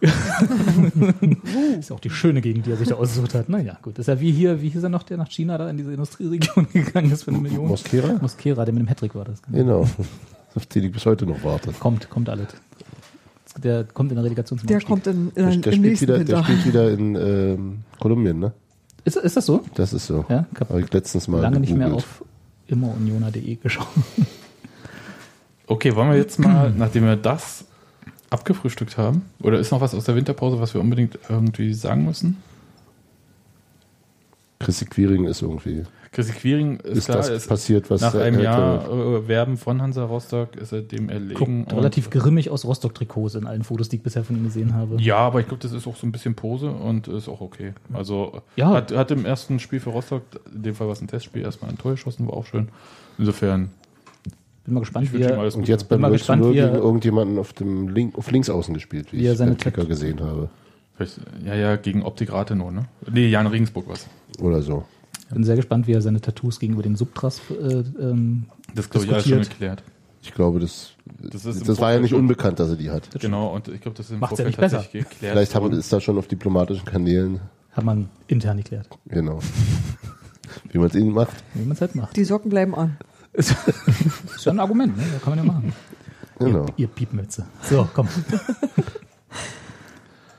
ist 1.78 1.90
ja 1.90 1.96
auch 1.96 2.00
die 2.00 2.10
schöne 2.10 2.40
Gegend, 2.40 2.66
die 2.66 2.70
er 2.72 2.76
sich 2.76 2.88
da 2.88 2.94
ausgesucht 2.96 3.34
hat. 3.34 3.48
Naja, 3.48 3.78
gut. 3.82 3.94
Das 3.98 4.04
ist 4.04 4.06
ja 4.08 4.20
wie 4.20 4.32
hier, 4.32 4.60
wie 4.62 4.68
hieß 4.68 4.82
er 4.82 4.88
noch, 4.88 5.02
der 5.04 5.16
nach 5.16 5.30
China 5.30 5.58
da 5.58 5.68
in 5.70 5.76
diese 5.76 5.92
Industrieregion 5.92 6.66
gegangen 6.72 7.10
ist 7.12 7.24
für 7.24 7.30
eine 7.30 7.38
Million? 7.40 7.68
Mosquera? 7.68 8.18
Mosquera, 8.20 8.64
der 8.64 8.74
mit 8.74 8.82
dem 8.82 8.88
Hattrick 8.88 9.14
war 9.14 9.24
das. 9.24 9.42
Genau. 9.42 9.82
Genau. 9.82 9.88
Auf 10.54 10.66
den 10.66 10.84
ich 10.84 10.92
bis 10.92 11.06
heute 11.06 11.24
noch 11.24 11.42
warte. 11.44 11.72
Kommt, 11.72 12.10
kommt 12.10 12.28
alles. 12.28 12.48
Der 13.62 13.84
kommt 13.84 14.10
in 14.12 14.16
der 14.16 14.24
Relegation 14.24 14.58
zum 14.58 14.66
Der 14.66 14.76
Abstieg. 14.78 14.88
kommt 14.90 15.06
in, 15.06 15.32
Der, 15.34 15.48
in, 15.50 15.62
der, 15.62 15.72
im 15.72 15.78
spielt 15.78 15.80
nächsten 15.90 16.06
wieder, 16.08 16.24
der 16.24 16.42
spielt 16.44 16.66
wieder 16.66 16.90
in 16.90 17.14
ähm, 17.16 17.78
Kolumbien, 18.00 18.38
ne? 18.38 18.52
Ist, 19.04 19.16
ist 19.16 19.36
das 19.36 19.46
so? 19.46 19.62
Das 19.74 19.92
ist 19.92 20.06
so. 20.06 20.24
Ja, 20.28 20.46
ich 20.52 20.60
habe 20.60 20.68
Habe 20.74 20.80
ich 20.82 20.92
letztens 20.92 21.26
mal 21.28 21.40
lange 21.40 21.60
nicht 21.60 21.70
mehr 21.74 21.88
gegoogelt. 21.88 22.04
auf 22.06 22.24
immerunioner.de 22.68 23.56
geschaut. 23.56 23.86
Okay, 25.66 25.94
wollen 25.94 26.10
wir 26.10 26.16
jetzt 26.16 26.38
mal, 26.38 26.70
nachdem 26.76 27.04
wir 27.04 27.16
das 27.16 27.64
abgefrühstückt 28.30 28.96
haben, 28.98 29.22
oder 29.42 29.58
ist 29.58 29.70
noch 29.70 29.80
was 29.80 29.94
aus 29.94 30.04
der 30.04 30.16
Winterpause, 30.16 30.58
was 30.60 30.74
wir 30.74 30.80
unbedingt 30.80 31.18
irgendwie 31.28 31.72
sagen 31.74 32.04
müssen? 32.04 32.42
Chrissy 34.58 34.84
Quiring 34.86 35.26
ist 35.26 35.42
irgendwie. 35.42 35.84
Chrissy 36.12 36.32
Quiring 36.32 36.76
ist, 36.80 36.98
Ist 36.98 37.04
klar, 37.06 37.18
das 37.18 37.30
ist 37.30 37.48
passiert, 37.48 37.90
was 37.90 38.02
nach 38.02 38.14
einem 38.14 38.38
Jahr 38.40 38.86
äh, 38.86 39.28
Werben 39.28 39.56
von 39.56 39.80
Hansa 39.80 40.04
Rostock 40.04 40.56
ist 40.56 40.72
er 40.72 40.82
dem 40.82 41.08
erlegen. 41.08 41.34
Guckt 41.64 41.72
relativ 41.72 42.10
grimmig 42.10 42.50
aus 42.50 42.66
Rostock-Trikots 42.66 43.34
in 43.34 43.46
allen 43.46 43.64
Fotos, 43.64 43.88
die 43.88 43.96
ich 43.96 44.02
bisher 44.02 44.22
von 44.22 44.36
ihm 44.36 44.44
gesehen 44.44 44.74
habe. 44.74 45.00
Ja, 45.00 45.16
aber 45.16 45.40
ich 45.40 45.48
glaube, 45.48 45.62
das 45.62 45.72
ist 45.72 45.86
auch 45.86 45.96
so 45.96 46.06
ein 46.06 46.12
bisschen 46.12 46.34
Pose 46.34 46.70
und 46.70 47.08
ist 47.08 47.28
auch 47.28 47.40
okay. 47.40 47.72
Also 47.94 48.42
Ja. 48.56 48.70
hat, 48.72 48.92
hat 48.92 49.10
im 49.10 49.24
ersten 49.24 49.58
Spiel 49.58 49.80
für 49.80 49.90
Rostock, 49.90 50.22
in 50.54 50.62
dem 50.62 50.74
Fall 50.74 50.86
war 50.86 50.92
es 50.92 51.00
ein 51.00 51.08
Testspiel, 51.08 51.42
erstmal 51.42 51.70
ein 51.70 51.78
Tor 51.78 51.92
geschossen, 51.92 52.26
war 52.26 52.34
auch 52.34 52.46
schön. 52.46 52.68
Insofern, 53.16 53.70
Bin 54.64 54.74
mal 54.74 54.80
gespannt, 54.80 55.06
ich 55.06 55.12
wie 55.12 55.22
er, 55.22 55.54
Und 55.56 55.66
jetzt 55.68 55.88
beim 55.88 56.00
mal 56.00 56.08
0 56.08 56.18
zu 56.18 56.20
gespannt, 56.20 56.42
0 56.42 56.54
wie 56.54 56.58
er- 56.58 56.68
gegen 56.70 56.82
irgendjemanden 56.82 57.38
auf 57.38 57.52
dem 57.52 57.88
Link, 57.88 58.16
auf 58.16 58.30
links 58.30 58.48
außen 58.48 58.72
gespielt, 58.74 59.12
wie, 59.12 59.18
wie 59.18 59.26
er 59.26 59.32
ich 59.32 59.38
seine 59.38 59.52
beim 59.52 59.58
Kicker 59.58 59.84
gesehen 59.84 60.20
habe. 60.20 60.48
Vielleicht, 60.94 61.20
ja, 61.44 61.54
ja, 61.54 61.76
gegen 61.76 62.02
Optik 62.02 62.32
Rathenow, 62.32 62.70
ne? 62.70 62.84
Nee, 63.10 63.28
Jan 63.28 63.46
Regensburg 63.46 63.86
was. 63.88 64.06
Oder 64.40 64.62
so. 64.62 64.84
bin 65.32 65.42
sehr 65.44 65.56
gespannt, 65.56 65.86
wie 65.88 65.92
er 65.92 66.02
seine 66.02 66.20
Tattoos 66.20 66.60
gegenüber 66.60 66.82
den 66.82 66.94
Subtras 66.96 67.40
äh, 67.50 67.82
ähm, 68.00 68.44
Das 68.74 68.88
glaube 68.90 69.06
ich 69.06 69.12
alles 69.12 69.28
schon 69.28 69.40
geklärt. 69.40 69.82
Ich 70.24 70.32
glaube, 70.32 70.60
das, 70.60 70.92
Das 71.20 71.42
das, 71.42 71.80
war 71.80 71.92
ja 71.94 71.98
nicht 71.98 72.14
unbekannt, 72.14 72.60
dass 72.60 72.68
er 72.70 72.76
die 72.76 72.90
hat. 72.90 73.08
Genau, 73.20 73.52
und 73.52 73.66
ich 73.66 73.80
glaube, 73.80 73.96
das 73.96 74.06
ist 74.06 74.12
im 74.12 74.20
Macht's 74.20 74.38
ja 74.38 74.44
Vorfeld 74.44 74.48
nicht 74.50 74.60
besser. 74.60 74.76
tatsächlich 74.76 75.08
geklärt. 75.08 75.32
Vielleicht 75.32 75.54
haben, 75.56 75.72
ist 75.72 75.92
das 75.92 76.04
schon 76.04 76.16
auf 76.18 76.28
diplomatischen 76.28 76.84
Kanälen. 76.84 77.40
hat 77.72 77.84
man 77.84 78.08
intern 78.28 78.58
geklärt. 78.58 78.88
Genau. 79.06 79.40
Wie 80.70 80.78
man 80.78 80.86
es 80.86 80.94
ihnen 80.94 81.10
macht. 81.12 81.34
Wie 81.54 81.62
man 81.64 81.72
es 81.72 81.80
halt 81.80 81.94
macht. 81.96 82.16
Die 82.16 82.24
Socken 82.24 82.50
bleiben 82.50 82.74
an. 82.76 82.96
Ist 83.32 83.54
ja 84.44 84.52
ein 84.52 84.60
Argument, 84.60 84.96
ne? 84.96 85.04
Das 85.12 85.22
kann 85.22 85.36
man 85.36 85.46
ja 85.46 85.52
machen. 85.52 85.72
Genau. 86.38 86.66
Ihr, 86.66 86.72
ihr 86.76 86.86
Piepmütze. 86.88 87.46
So, 87.62 87.88
komm. 87.94 88.08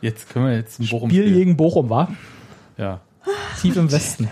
Jetzt 0.01 0.29
können 0.29 0.47
wir 0.47 0.56
jetzt 0.56 0.79
ein 0.82 0.88
Bochum 0.88 1.10
Spiel 1.10 1.23
spielen. 1.23 1.38
gegen 1.38 1.58
Bochum 1.58 1.89
war. 1.89 2.12
Ja. 2.77 2.99
Tief 3.62 3.75
im 3.77 3.89
Westen. 3.91 4.27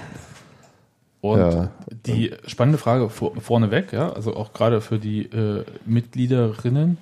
Und 1.21 1.39
Ja. 1.39 1.69
die 2.05 2.31
spannende 2.45 2.77
Frage 2.77 3.09
vor, 3.09 3.39
vorneweg, 3.39 3.93
ja, 3.93 4.11
also 4.11 4.35
auch 4.35 4.51
gerade 4.53 4.81
für 4.81 4.99
die 4.99 5.25
äh, 5.27 5.63
Mitgliederinnen 5.85 6.97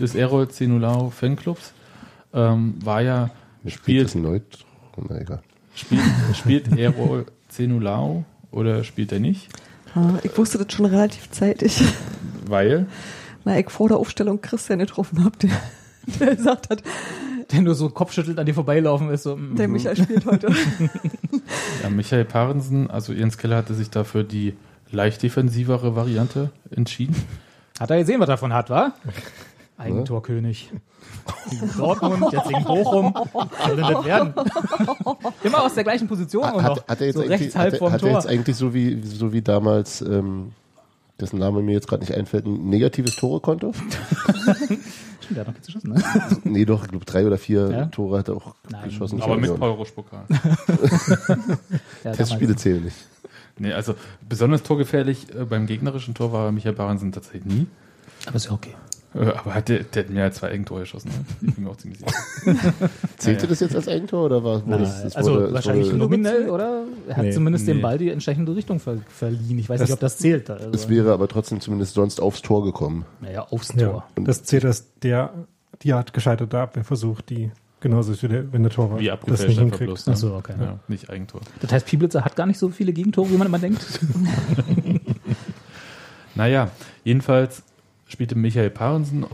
des 0.00 0.14
Erol 0.14 0.48
Zenulao 0.48 1.10
Fanclubs, 1.10 1.72
ähm, 2.32 2.74
war 2.84 3.00
ja, 3.02 3.30
Spielt 3.66 4.10
spielt, 4.10 4.64
spielt, 5.74 6.02
spielt 6.34 6.76
Erol 6.78 7.26
Zenulao 7.48 8.24
oder 8.50 8.84
spielt 8.84 9.10
er 9.12 9.20
nicht? 9.20 9.48
Ah, 9.94 10.18
Ich 10.22 10.36
wusste 10.36 10.58
das 10.58 10.72
schon 10.72 10.86
relativ 10.86 11.30
zeitig. 11.30 11.82
Weil, 12.46 12.86
Na, 13.44 13.58
ich 13.58 13.70
vor 13.70 13.88
der 13.88 13.98
Aufstellung 13.98 14.40
Christian 14.40 14.78
getroffen 14.78 15.24
hab, 15.24 15.38
der, 15.38 15.50
der 16.20 16.36
gesagt 16.36 16.70
hat, 16.70 16.82
Der 17.50 17.60
nur 17.60 17.74
so 17.74 17.90
kopfschüttelt 17.90 18.38
an 18.38 18.46
dir 18.46 18.54
vorbeilaufen 18.54 19.10
ist. 19.10 19.24
So, 19.24 19.36
mm. 19.36 19.56
der 19.56 19.68
Michael 19.68 19.96
spielt 19.96 20.24
heute. 20.24 20.48
ja, 21.82 21.90
Michael 21.90 22.24
Parensen, 22.24 22.90
also 22.90 23.12
Jens 23.12 23.36
Keller 23.36 23.56
hatte 23.56 23.74
sich 23.74 23.90
dafür 23.90 24.24
die 24.24 24.54
leicht 24.90 25.22
defensivere 25.22 25.94
Variante 25.94 26.50
entschieden. 26.70 27.16
Hat 27.78 27.90
er 27.90 27.98
gesehen, 27.98 28.20
was 28.20 28.28
er 28.28 28.34
davon 28.34 28.52
hat, 28.52 28.70
wa? 28.70 28.92
Eigentorkönig. 29.82 30.70
Gegen 31.50 31.70
Dortmund, 31.76 32.32
jetzt 32.32 32.48
gegen 32.48 32.64
Bochum. 32.64 33.14
Was 33.14 33.66
denn 33.66 33.76
das 33.78 34.04
werden? 34.04 34.34
Immer 35.42 35.62
aus 35.64 35.74
der 35.74 35.84
gleichen 35.84 36.08
Position 36.08 36.42
noch. 36.42 36.62
Hat, 36.62 36.88
hat 36.88 37.00
er 37.00 37.06
jetzt 37.06 37.16
so 37.16 37.22
eigentlich, 37.22 37.40
rechts 37.40 37.56
halb 37.56 37.72
hat, 37.74 37.80
er- 37.82 37.92
hat 37.92 38.02
er 38.02 38.12
jetzt 38.12 38.26
eigentlich 38.26 38.56
so 38.56 38.72
wie, 38.74 39.02
so 39.02 39.32
wie 39.32 39.42
damals, 39.42 40.00
ähm, 40.02 40.52
dessen 41.20 41.38
Name 41.38 41.62
mir 41.62 41.72
jetzt 41.72 41.88
gerade 41.88 42.02
nicht 42.02 42.14
einfällt, 42.14 42.46
ein 42.46 42.68
negatives 42.68 43.16
Torekonto? 43.16 43.72
Stimmt, 45.20 45.36
der 45.36 45.40
hat 45.40 45.46
noch 45.46 45.54
nichts 45.54 45.66
geschossen, 45.66 45.92
ne? 45.92 46.02
nee, 46.44 46.64
doch, 46.64 46.84
ich 46.84 46.90
glaube 46.90 47.04
drei 47.04 47.26
oder 47.26 47.38
vier 47.38 47.70
Ja? 47.70 47.86
Tore 47.86 48.18
hat 48.18 48.28
er 48.28 48.36
auch 48.36 48.54
Nein. 48.70 48.84
geschossen. 48.84 49.20
Aber 49.22 49.36
mit 49.36 49.50
Rusch-Pokal. 49.50 50.24
Ja, 52.04 52.12
Testspiele 52.12 52.56
zählen 52.56 52.82
nicht. 52.84 52.96
Nee, 53.58 53.72
also 53.72 53.94
besonders 54.28 54.62
torgefährlich 54.62 55.26
äh, 55.34 55.44
beim 55.44 55.66
gegnerischen 55.66 56.14
Tor 56.14 56.32
war 56.32 56.50
Michael 56.52 56.74
Parensen 56.74 57.12
tatsächlich 57.12 57.44
nie. 57.44 57.66
Aber 58.26 58.36
ist 58.36 58.46
ja 58.46 58.52
okay. 58.52 58.74
Äh, 59.14 59.18
aber 59.26 59.54
hat 59.54 59.68
der, 59.68 59.80
der 59.84 60.04
hat 60.04 60.10
mehr 60.10 60.24
als 60.24 60.36
zwei 60.36 60.48
Eigentore 60.50 60.80
geschossen. 60.80 61.10
Ne? 61.10 61.48
Ich 61.48 61.54
bin 61.54 61.64
mir 61.64 61.70
auch 61.70 61.76
ziemlich 61.76 61.98
sicher. 62.00 62.12
Zählte 63.18 63.40
Ja, 63.40 63.42
ja. 63.42 63.46
das 63.48 63.60
jetzt 63.60 63.76
als 63.76 63.88
Eigentor 63.88 64.24
oder 64.24 64.42
war, 64.42 64.66
wurde 64.66 64.84
es, 64.84 65.04
es 65.04 65.16
also 65.16 65.32
wurde, 65.34 65.52
wahrscheinlich 65.52 65.86
wurde, 65.88 65.98
nominell, 65.98 66.48
oder? 66.48 66.84
Er 67.08 67.16
hat 67.16 67.24
Nee. 67.24 67.30
zumindest 67.32 67.66
Nee. 67.66 67.74
dem 67.74 67.82
Ball 67.82 67.98
die 67.98 68.08
entsprechende 68.10 68.54
Richtung 68.56 68.80
ver 68.80 68.96
verliehen. 69.08 69.58
Ich 69.58 69.68
weiß 69.68 69.80
Das- 69.80 69.88
nicht, 69.88 69.94
ob 69.94 70.00
das 70.00 70.16
zählt. 70.18 70.48
Also, 70.48 70.70
es 70.72 70.88
wäre 70.88 71.12
aber 71.12 71.28
trotzdem 71.28 71.60
zumindest 71.60 71.94
sonst 71.94 72.20
aufs 72.20 72.40
Tor 72.42 72.64
gekommen. 72.64 73.04
naja, 73.20 73.46
aufs 73.50 73.74
Ja, 73.76 73.88
Tor. 73.88 74.04
das 74.16 74.44
zählt 74.44 74.64
als 74.64 74.86
der, 75.02 75.32
die 75.82 75.92
Art 75.92 76.12
gescheiterter 76.14 76.60
Abwehrversuch, 76.60 77.20
die 77.20 77.50
genauso 77.80 78.12
ist 78.12 78.22
wie 78.22 78.28
der, 78.28 78.52
wenn 78.52 78.62
der 78.62 78.70
Torwart 78.72 79.00
Wie 79.00 79.06
das 79.26 79.46
nicht 79.46 79.58
hinkriegt. 79.58 79.86
bloß. 79.86 80.06
Ne? 80.06 80.12
Ach 80.14 80.18
so, 80.18 80.34
okay. 80.34 80.54
Ja, 80.58 80.78
nicht 80.88 81.10
Eigentor. 81.10 81.40
Das 81.60 81.72
heißt, 81.72 81.84
Pieblitzer 81.86 82.24
hat 82.24 82.36
gar 82.36 82.46
nicht 82.46 82.58
so 82.58 82.68
viele 82.68 82.92
Gegentore, 82.92 83.28
wie 83.30 83.36
man 83.36 83.48
immer 83.48 83.58
denkt. 83.58 83.80
Naja, 86.34 86.70
jedenfalls 87.04 87.62
spielte 88.12 88.34
Michael 88.36 88.70
Parensen 88.70 89.26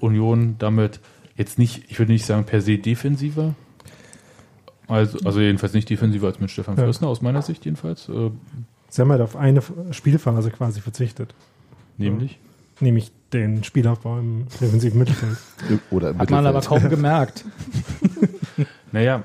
Union 0.00 0.56
damit 0.58 1.00
jetzt 1.36 1.58
nicht, 1.58 1.84
ich 1.90 1.98
würde 1.98 2.12
nicht 2.12 2.26
sagen 2.26 2.44
per 2.44 2.60
se 2.60 2.78
defensiver. 2.78 3.54
Also, 4.88 5.18
also 5.24 5.40
jedenfalls 5.40 5.72
nicht 5.72 5.88
defensiver 5.90 6.26
als 6.28 6.38
mit 6.38 6.50
Stefan 6.50 6.76
Ja. 6.76 6.84
Fürstner, 6.84 7.08
aus 7.08 7.22
meiner 7.22 7.42
Sicht 7.42 7.64
jedenfalls. 7.64 8.08
Äh, 8.08 8.30
Sie 8.88 9.02
haben 9.02 9.10
halt 9.10 9.20
auf 9.20 9.34
eine 9.36 9.60
Spielphase 9.90 10.50
quasi 10.50 10.80
verzichtet, 10.80 11.34
nämlich. 11.98 12.38
nämlich 12.80 13.10
den 13.32 13.64
Spielaufbau 13.64 14.18
im 14.18 14.46
defensiven 14.60 14.98
Mittelfeld. 14.98 15.36
Oder 15.90 16.10
im 16.10 16.18
Hat 16.18 16.30
man 16.30 16.46
aber 16.46 16.58
Mittelfeld. 16.58 16.82
kaum 16.82 16.90
gemerkt. 16.90 17.44
Naja, 18.92 19.24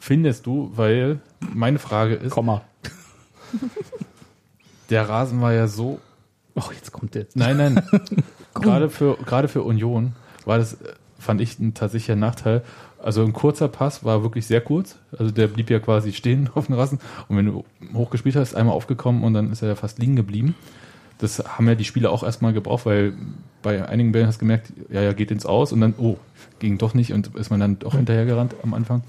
findest 0.00 0.46
du, 0.46 0.72
weil 0.74 1.20
meine 1.54 1.78
Frage 1.78 2.14
ist, 2.14 2.32
Komma. 2.32 2.62
der 4.90 5.08
Rasen 5.08 5.40
war 5.40 5.52
ja 5.52 5.68
so 5.68 6.00
Oh, 6.58 6.72
jetzt 6.72 6.92
kommt 6.92 7.14
der. 7.14 7.26
Nein, 7.34 7.56
nein. 7.56 7.82
gerade, 8.54 8.90
für, 8.90 9.16
gerade 9.24 9.48
für 9.48 9.62
Union 9.62 10.12
war 10.44 10.58
das, 10.58 10.74
äh, 10.74 10.94
fand 11.18 11.40
ich, 11.40 11.58
ein 11.58 11.74
tatsächlicher 11.74 12.16
Nachteil. 12.16 12.62
Also 13.00 13.24
ein 13.24 13.32
kurzer 13.32 13.68
Pass 13.68 14.04
war 14.04 14.22
wirklich 14.22 14.46
sehr 14.46 14.60
kurz. 14.60 14.96
Also 15.16 15.30
der 15.30 15.46
blieb 15.46 15.70
ja 15.70 15.78
quasi 15.78 16.12
stehen 16.12 16.50
auf 16.54 16.66
dem 16.66 16.74
Rasen. 16.74 16.98
Und 17.28 17.36
wenn 17.36 17.46
du 17.46 17.64
hochgespielt 17.94 18.36
hast, 18.36 18.54
einmal 18.54 18.74
aufgekommen 18.74 19.22
und 19.22 19.34
dann 19.34 19.52
ist 19.52 19.62
er 19.62 19.68
ja 19.68 19.74
fast 19.74 19.98
liegen 19.98 20.16
geblieben. 20.16 20.54
Das 21.18 21.38
haben 21.38 21.66
ja 21.66 21.74
die 21.74 21.84
Spieler 21.84 22.12
auch 22.12 22.22
erstmal 22.22 22.52
gebraucht, 22.52 22.86
weil 22.86 23.14
bei 23.62 23.88
einigen 23.88 24.12
Bällen 24.12 24.28
hast 24.28 24.36
du 24.36 24.40
gemerkt, 24.40 24.72
ja, 24.88 25.02
ja, 25.02 25.12
geht 25.12 25.32
ins 25.32 25.46
Aus 25.46 25.72
und 25.72 25.80
dann, 25.80 25.94
oh, 25.98 26.16
ging 26.60 26.78
doch 26.78 26.94
nicht 26.94 27.12
und 27.12 27.34
ist 27.34 27.50
man 27.50 27.58
dann 27.58 27.78
doch 27.80 27.94
hinterhergerannt 27.94 28.54
am 28.62 28.72
Anfang. 28.72 29.02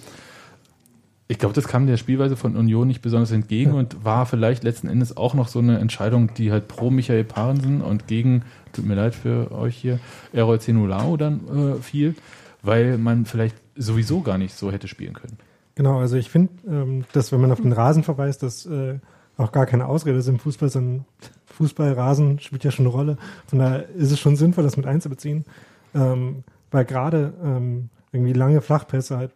Ich 1.32 1.38
glaube, 1.38 1.54
das 1.54 1.68
kam 1.68 1.86
der 1.86 1.98
Spielweise 1.98 2.36
von 2.36 2.56
Union 2.56 2.88
nicht 2.88 3.04
besonders 3.04 3.30
entgegen 3.30 3.74
und 3.74 4.04
war 4.04 4.26
vielleicht 4.26 4.64
letzten 4.64 4.88
Endes 4.88 5.16
auch 5.16 5.36
noch 5.36 5.48
so 5.48 5.60
eine 5.60 5.78
Entscheidung, 5.78 6.34
die 6.34 6.52
halt 6.52 6.68
pro 6.68 6.90
Michael 6.90 7.24
Parensen 7.24 7.82
und 7.82 8.08
gegen, 8.08 8.42
tut 8.74 8.88
mir 8.88 8.96
leid 8.96 9.14
für 9.14 9.52
euch 9.52 9.76
hier, 9.76 10.00
Errol 10.34 10.60
Zenulao 10.60 11.18
dann 11.18 11.42
äh, 11.48 11.76
fiel, 11.84 12.16
weil 12.64 12.98
man 12.98 13.28
vielleicht 13.28 13.56
sowieso 13.76 14.22
gar 14.22 14.40
nicht 14.40 14.56
so 14.56 14.72
hätte 14.72 14.88
spielen 14.88 15.14
können. 15.14 15.38
Genau, 15.76 16.00
also 16.00 16.18
ich 16.18 16.32
finde, 16.32 16.52
ähm, 16.68 17.06
dass 17.14 17.32
wenn 17.32 17.42
man 17.42 17.52
auf 17.52 17.62
den 17.62 17.74
Rasen 17.74 18.02
verweist, 18.02 18.42
das 18.42 18.66
äh, 18.66 18.98
auch 19.38 19.52
gar 19.52 19.68
keine 19.68 19.86
Ausrede 19.86 20.18
ist 20.18 20.28
im 20.28 20.40
Fußball, 20.40 20.70
sondern 20.70 21.06
Fußballrasen 21.46 22.40
spielt 22.40 22.64
ja 22.64 22.72
schon 22.72 22.88
eine 22.88 22.96
Rolle. 22.96 23.18
Von 23.46 23.60
daher 23.60 23.88
ist 23.90 24.12
es 24.12 24.20
schon 24.20 24.36
sinnvoll, 24.36 24.64
das 24.64 24.78
mit 24.78 24.88
einzubeziehen, 24.88 25.46
ähm, 25.94 26.44
weil 26.72 26.86
gerade 26.86 27.36
ähm, 27.44 27.90
irgendwie 28.12 28.34
lange 28.34 28.62
Flachpässe 28.62 29.16
halt 29.16 29.32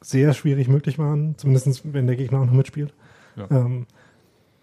sehr 0.00 0.32
schwierig 0.34 0.68
möglich 0.68 0.98
waren, 0.98 1.34
zumindest 1.36 1.92
wenn 1.92 2.06
der 2.06 2.16
Gegner 2.16 2.40
auch 2.40 2.46
noch 2.46 2.52
mitspielt. 2.52 2.92
Ja. 3.36 3.46
Ähm, 3.50 3.86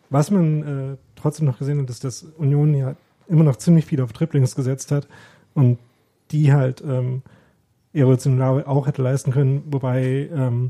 was 0.10 0.32
man 0.32 0.64
äh, 0.64 0.98
trotzdem 1.16 1.46
noch 1.46 1.60
gesehen 1.60 1.82
hat, 1.82 1.90
ist, 1.90 2.04
dass 2.04 2.24
Union 2.38 2.74
ja 2.74 2.96
immer 3.28 3.44
noch 3.44 3.56
ziemlich 3.56 3.86
viel 3.86 4.02
auf 4.02 4.14
Triplings 4.14 4.56
gesetzt 4.56 4.92
hat 4.92 5.08
und 5.54 5.80
die 6.32 6.54
halt 6.54 6.84
ähm, 6.86 7.22
Erol 7.94 8.20
Zenulao 8.20 8.60
auch 8.62 8.88
hätte 8.88 9.02
leisten 9.02 9.32
können, 9.32 9.64
wobei 9.72 10.30
ähm, 10.34 10.70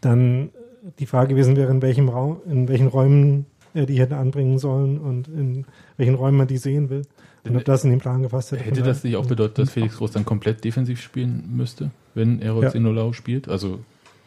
dann 0.00 0.50
die 0.98 1.06
Frage 1.06 1.30
gewesen 1.30 1.56
wäre, 1.56 1.70
in 1.70 1.82
welchem 1.82 2.08
Raum, 2.08 2.38
in 2.46 2.68
welchen 2.68 2.86
Räumen 2.86 3.46
er 3.74 3.86
die 3.86 3.98
hätte 3.98 4.16
anbringen 4.16 4.58
sollen 4.58 4.98
und 4.98 5.28
in 5.28 5.64
welchen 5.96 6.14
Räumen 6.14 6.38
man 6.38 6.46
die 6.46 6.58
sehen 6.58 6.88
will. 6.90 7.02
Und 7.44 7.56
ob 7.56 7.64
das 7.64 7.84
in 7.84 7.90
den 7.90 8.00
Plan 8.00 8.22
gefasst 8.22 8.52
hätte. 8.52 8.64
Hätte 8.64 8.82
das 8.82 9.04
nicht 9.04 9.16
auch 9.16 9.26
bedeutet, 9.26 9.58
dass 9.58 9.70
Felix 9.70 9.98
Groß 9.98 10.10
dann 10.10 10.24
komplett 10.24 10.64
defensiv 10.64 11.00
spielen 11.00 11.44
müsste, 11.56 11.90
wenn 12.14 12.42
Errol 12.42 12.64
Ja. 12.64 13.12
Spielt? 13.12 13.48
Also 13.48 13.78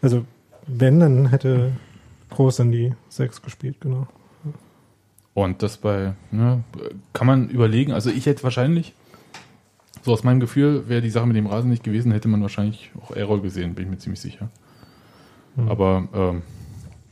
Also, 0.02 0.26
wenn, 0.68 1.00
dann 1.00 1.28
hätte 1.28 1.72
Groß 2.30 2.58
dann 2.58 2.72
die 2.72 2.94
sechs 3.10 3.42
gespielt, 3.42 3.78
genau. 3.82 4.08
Und 5.34 5.64
das 5.64 5.78
bei, 5.78 6.14
ne, 6.32 6.64
kann 7.14 7.28
man 7.28 7.50
überlegen. 7.50 7.92
Also 7.94 8.10
ich 8.10 8.26
hätte 8.26 8.44
wahrscheinlich, 8.44 8.94
so 10.04 10.12
aus 10.12 10.24
meinem 10.24 10.40
Gefühl, 10.40 10.88
wäre 10.90 11.02
die 11.02 11.10
Sache 11.10 11.26
mit 11.28 11.36
dem 11.36 11.48
Rasen 11.48 11.70
nicht 11.70 11.84
gewesen, 11.84 12.12
hätte 12.12 12.28
man 12.28 12.42
wahrscheinlich 12.42 12.92
auch 13.02 13.12
Errol 13.12 13.42
gesehen, 13.42 13.74
bin 13.74 13.86
ich 13.86 13.92
mir 13.92 13.98
ziemlich 13.98 14.20
sicher. 14.20 14.50
Aber 15.68 16.08
ähm, 16.14 16.42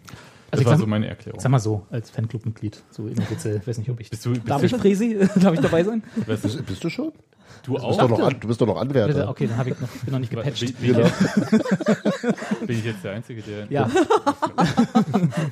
das 0.08 0.16
Also 0.52 0.62
ich 0.62 0.66
war 0.66 0.74
sag, 0.74 0.80
so 0.80 0.88
meine 0.88 1.08
Erklärung. 1.08 1.40
sag 1.40 1.52
mal 1.52 1.60
so, 1.60 1.86
als 1.90 2.10
Fanclub-Mitglied, 2.10 2.82
so 2.92 3.08
inoffiziell, 3.08 3.62
weiß 3.66 3.78
nicht, 3.80 3.90
ob 3.90 4.00
ich. 4.00 4.10
Bist 4.10 4.26
du, 4.26 4.32
bist 4.34 4.50
Darf 4.50 4.62
du, 4.62 4.68
ich 4.68 4.78
Präsi? 4.78 5.18
Darf 5.36 5.54
ich 5.54 5.60
dabei 5.60 5.84
sein? 5.84 6.04
Bist, 6.26 6.66
bist 6.66 6.84
du 6.84 6.90
schon? 6.90 7.12
Du 7.64 7.68
Du 7.68 7.74
bist, 7.74 7.86
auch? 7.86 7.98
doch 7.98 8.10
noch, 8.10 8.20
an, 8.28 8.36
du 8.40 8.48
bist 8.48 8.62
doch 8.62 8.68
noch 8.68 8.78
Anwärter. 8.78 9.30
Okay, 9.30 9.48
dann 9.48 9.58
habe 9.58 9.70
ich 9.72 9.80
noch, 9.80 9.88
bin 9.90 10.12
noch 10.14 10.20
nicht 10.20 10.30
gepatcht. 10.30 10.80
bin, 10.80 10.94
Genau. 10.94 11.06
ich, 11.08 12.60
bin 12.68 12.78
ich 12.80 12.86
jetzt 12.86 13.04
der 13.04 13.12
Einzige, 13.14 13.42
der. 13.42 13.66
Ja, 13.70 13.90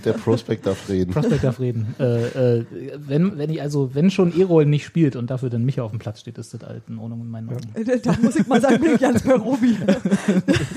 Der 0.04 0.14
Prospect 0.14 0.66
darf 0.66 0.88
reden. 0.90 1.12
Prospect 1.14 1.44
darf 1.44 1.60
reden. 1.60 1.96
Äh, 2.00 2.58
äh, 2.60 2.66
wenn, 2.98 3.38
wenn 3.38 3.50
ich 3.50 3.62
also, 3.62 3.94
wenn 3.94 4.10
schon 4.12 4.38
Erol 4.40 4.66
nicht 4.66 4.86
spielt 4.86 5.16
und 5.16 5.30
dafür 5.30 5.50
dann 5.50 5.66
Micha 5.66 5.84
auf 5.84 5.92
dem 5.92 6.00
Platz 6.00 6.20
steht, 6.22 6.38
ist 6.38 6.54
das 6.54 6.62
halt 6.62 6.84
in 6.88 6.98
Ordnung 7.00 7.22
in 7.22 7.30
meinen 7.30 7.50
Augen. 7.50 7.60
Äh, 7.74 8.00
Da 8.00 8.16
muss 8.22 8.36
ich 8.36 8.48
mal 8.48 8.62
sagen, 8.62 8.82
bin 8.82 8.96
ich 8.96 9.02
ganz 9.02 9.24
bei 9.24 9.34
Robi. 9.36 9.78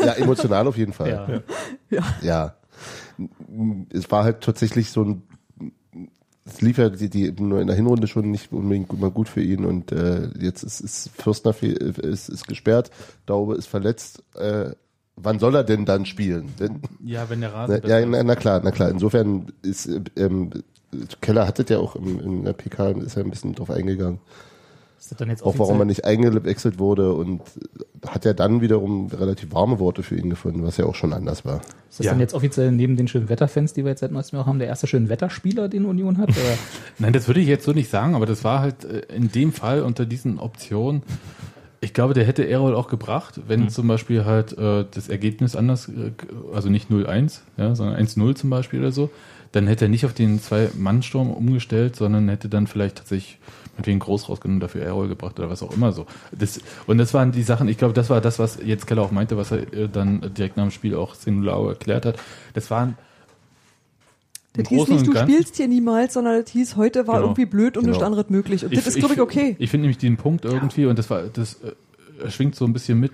Ja, 0.04 0.12
emotional 0.14 0.66
auf 0.66 0.76
jeden 0.76 0.92
Fall. 0.92 1.42
Ja. 1.90 1.98
Ja. 1.98 2.02
Ja. 2.22 2.54
Es 3.90 4.10
war 4.10 4.24
halt 4.24 4.40
tatsächlich 4.42 4.90
so 4.90 5.02
ein. 5.02 5.22
Es 6.48 6.60
lief 6.62 6.78
ja 6.78 6.88
die, 6.88 7.08
die 7.10 7.30
nur 7.32 7.60
in 7.60 7.66
der 7.66 7.76
Hinrunde 7.76 8.06
schon 8.06 8.30
nicht 8.30 8.52
unbedingt 8.52 8.92
immer 8.92 9.10
gut 9.10 9.28
für 9.28 9.42
ihn 9.42 9.64
und 9.64 9.92
äh, 9.92 10.28
jetzt 10.40 10.62
ist, 10.62 10.80
ist 10.80 11.10
Fürstner 11.16 11.52
fe- 11.52 11.66
ist, 11.66 12.28
ist 12.28 12.48
gesperrt, 12.48 12.90
Daube 13.26 13.54
ist 13.54 13.66
verletzt. 13.66 14.22
Äh, 14.34 14.70
wann 15.16 15.38
soll 15.38 15.54
er 15.54 15.64
denn 15.64 15.84
dann 15.84 16.06
spielen? 16.06 16.48
Denn, 16.58 16.80
Ja, 17.04 17.28
wenn 17.28 17.40
der 17.42 17.52
Rasen. 17.52 17.80
na, 17.82 17.88
ja, 18.00 18.06
na, 18.06 18.22
na 18.22 18.34
klar, 18.36 18.60
na 18.64 18.70
klar. 18.70 18.88
Insofern 18.90 19.52
ist 19.62 19.88
ähm, 20.16 20.50
Keller 21.20 21.46
hatte 21.46 21.66
ja 21.68 21.78
auch 21.78 21.96
im, 21.96 22.18
in 22.20 22.44
der 22.44 22.54
PK 22.54 22.92
ist 22.92 23.16
ja 23.16 23.22
ein 23.22 23.30
bisschen 23.30 23.54
drauf 23.54 23.70
eingegangen. 23.70 24.20
Ist 24.98 25.12
das 25.12 25.18
dann 25.18 25.28
jetzt 25.30 25.44
Auch 25.44 25.56
warum 25.58 25.78
er 25.78 25.84
nicht 25.84 26.04
eingewechselt 26.04 26.78
wurde 26.80 27.12
und 27.14 27.40
hat 28.06 28.24
ja 28.24 28.32
dann 28.32 28.60
wiederum 28.60 29.06
relativ 29.08 29.52
warme 29.52 29.78
Worte 29.78 30.02
für 30.02 30.16
ihn 30.16 30.28
gefunden, 30.28 30.64
was 30.64 30.76
ja 30.76 30.86
auch 30.86 30.94
schon 30.96 31.12
anders 31.12 31.44
war. 31.44 31.60
Ist 31.88 32.00
das 32.00 32.06
Ja. 32.06 32.12
dann 32.12 32.20
jetzt 32.20 32.34
offiziell 32.34 32.72
neben 32.72 32.96
den 32.96 33.06
schönen 33.06 33.28
Wetterfans, 33.28 33.72
die 33.74 33.84
wir 33.84 33.90
jetzt 33.90 34.00
seit 34.00 34.10
neuestem 34.10 34.40
auch 34.40 34.46
haben, 34.46 34.58
der 34.58 34.66
erste 34.68 34.86
schöne 34.88 35.08
Wetterspieler, 35.08 35.68
den 35.68 35.84
Union 35.84 36.18
hat? 36.18 36.30
Oder? 36.30 36.38
Nein, 36.98 37.12
das 37.12 37.28
würde 37.28 37.40
ich 37.40 37.46
jetzt 37.46 37.64
so 37.64 37.72
nicht 37.72 37.90
sagen, 37.90 38.14
aber 38.16 38.26
das 38.26 38.42
war 38.42 38.60
halt 38.60 38.84
äh, 38.84 39.02
in 39.14 39.30
dem 39.30 39.52
Fall 39.52 39.82
unter 39.82 40.04
diesen 40.04 40.38
Optionen 40.40 41.02
Ich 41.80 41.94
glaube, 41.94 42.12
der 42.12 42.24
hätte 42.24 42.48
Errol 42.48 42.74
auch 42.74 42.88
gebracht, 42.88 43.40
wenn 43.46 43.62
Hm. 43.62 43.68
zum 43.68 43.86
Beispiel 43.86 44.24
halt 44.24 44.58
äh, 44.58 44.84
das 44.90 45.08
Ergebnis 45.08 45.54
anders, 45.54 45.88
äh, 45.88 46.10
also 46.52 46.70
nicht 46.70 46.90
0-1, 46.90 47.42
ja, 47.56 47.76
sondern 47.76 47.96
1-0 48.04 48.34
zum 48.34 48.50
Beispiel 48.50 48.80
oder 48.80 48.90
so, 48.90 49.10
dann 49.52 49.66
hätte 49.66 49.86
er 49.86 49.88
nicht 49.88 50.04
auf 50.04 50.12
den 50.14 50.40
Zwei-Mann-Sturm 50.40 51.30
umgestellt, 51.30 51.96
sondern 51.96 52.28
hätte 52.28 52.48
dann 52.48 52.66
vielleicht 52.66 52.98
tatsächlich 52.98 53.38
mit 53.76 53.86
wegen 53.86 53.98
Groß 54.00 54.28
rausgenommen, 54.28 54.60
dafür 54.60 54.82
Errol 54.82 55.08
gebracht 55.08 55.38
oder 55.38 55.48
was 55.50 55.62
auch 55.62 55.72
immer 55.72 55.92
so. 55.92 56.06
Das, 56.32 56.60
und 56.86 56.98
das 56.98 57.14
waren 57.14 57.30
die 57.32 57.42
Sachen, 57.44 57.68
ich 57.68 57.78
glaube, 57.78 57.94
das 57.94 58.10
war 58.10 58.20
das, 58.20 58.38
was 58.40 58.58
jetzt 58.64 58.86
Keller 58.86 59.02
auch 59.02 59.12
meinte, 59.12 59.36
was 59.36 59.52
er 59.52 59.72
äh, 59.72 59.88
dann 59.88 60.20
direkt 60.36 60.56
nach 60.56 60.64
dem 60.64 60.70
Spiel 60.72 60.94
auch 60.96 61.14
Sinulao 61.14 61.68
erklärt 61.68 62.04
hat. 62.04 62.16
Das 62.54 62.70
waren 62.72 62.96
Das 64.54 64.68
hieß 64.68 64.88
nicht, 64.88 65.06
du 65.06 65.12
Ganzen- 65.12 65.32
spielst 65.32 65.56
hier 65.56 65.68
niemals, 65.68 66.14
sondern 66.14 66.42
das 66.42 66.50
hieß, 66.50 66.74
heute 66.76 67.06
war 67.06 67.16
Genau. 67.16 67.26
irgendwie 67.28 67.46
blöd 67.46 67.76
und 67.76 67.84
Genau. 67.84 67.92
nichts 67.94 68.04
anderes 68.04 68.28
möglich. 68.30 68.64
Und 68.64 68.76
das 68.76 68.86
ist, 68.88 68.96
glaube 68.98 69.14
ich, 69.14 69.20
okay. 69.20 69.54
Ich 69.60 69.70
finde 69.70 69.82
nämlich 69.82 69.98
den 69.98 70.16
Punkt 70.16 70.44
irgendwie, 70.44 70.86
und 70.86 70.98
das 70.98 71.08
war, 71.10 71.22
das 71.22 71.58
äh, 71.62 72.30
schwingt 72.30 72.56
so 72.56 72.64
ein 72.64 72.72
bisschen 72.72 72.98
mit, 72.98 73.12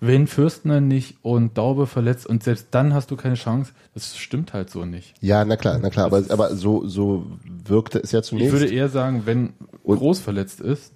wenn 0.00 0.26
Fürstner 0.26 0.80
nicht 0.80 1.16
und 1.22 1.58
Daube 1.58 1.86
verletzt 1.86 2.26
und 2.26 2.42
selbst 2.44 2.68
dann 2.70 2.94
hast 2.94 3.10
du 3.10 3.16
keine 3.16 3.34
Chance, 3.34 3.72
das 3.94 4.16
stimmt 4.16 4.52
halt 4.52 4.70
so 4.70 4.84
nicht. 4.84 5.14
Ja, 5.20 5.44
na 5.44 5.56
klar, 5.56 5.78
na 5.82 5.90
klar, 5.90 6.06
aber, 6.06 6.22
aber 6.28 6.54
so, 6.54 6.86
so 6.86 7.26
wirkte 7.64 7.98
es 7.98 8.12
ja 8.12 8.20
Ich 8.20 8.26
zunächst. 8.26 8.52
würde 8.52 8.68
eher 8.72 8.88
sagen, 8.88 9.22
wenn 9.24 9.54
Und- 9.82 9.98
Groß 9.98 10.20
verletzt 10.20 10.60
ist 10.60 10.92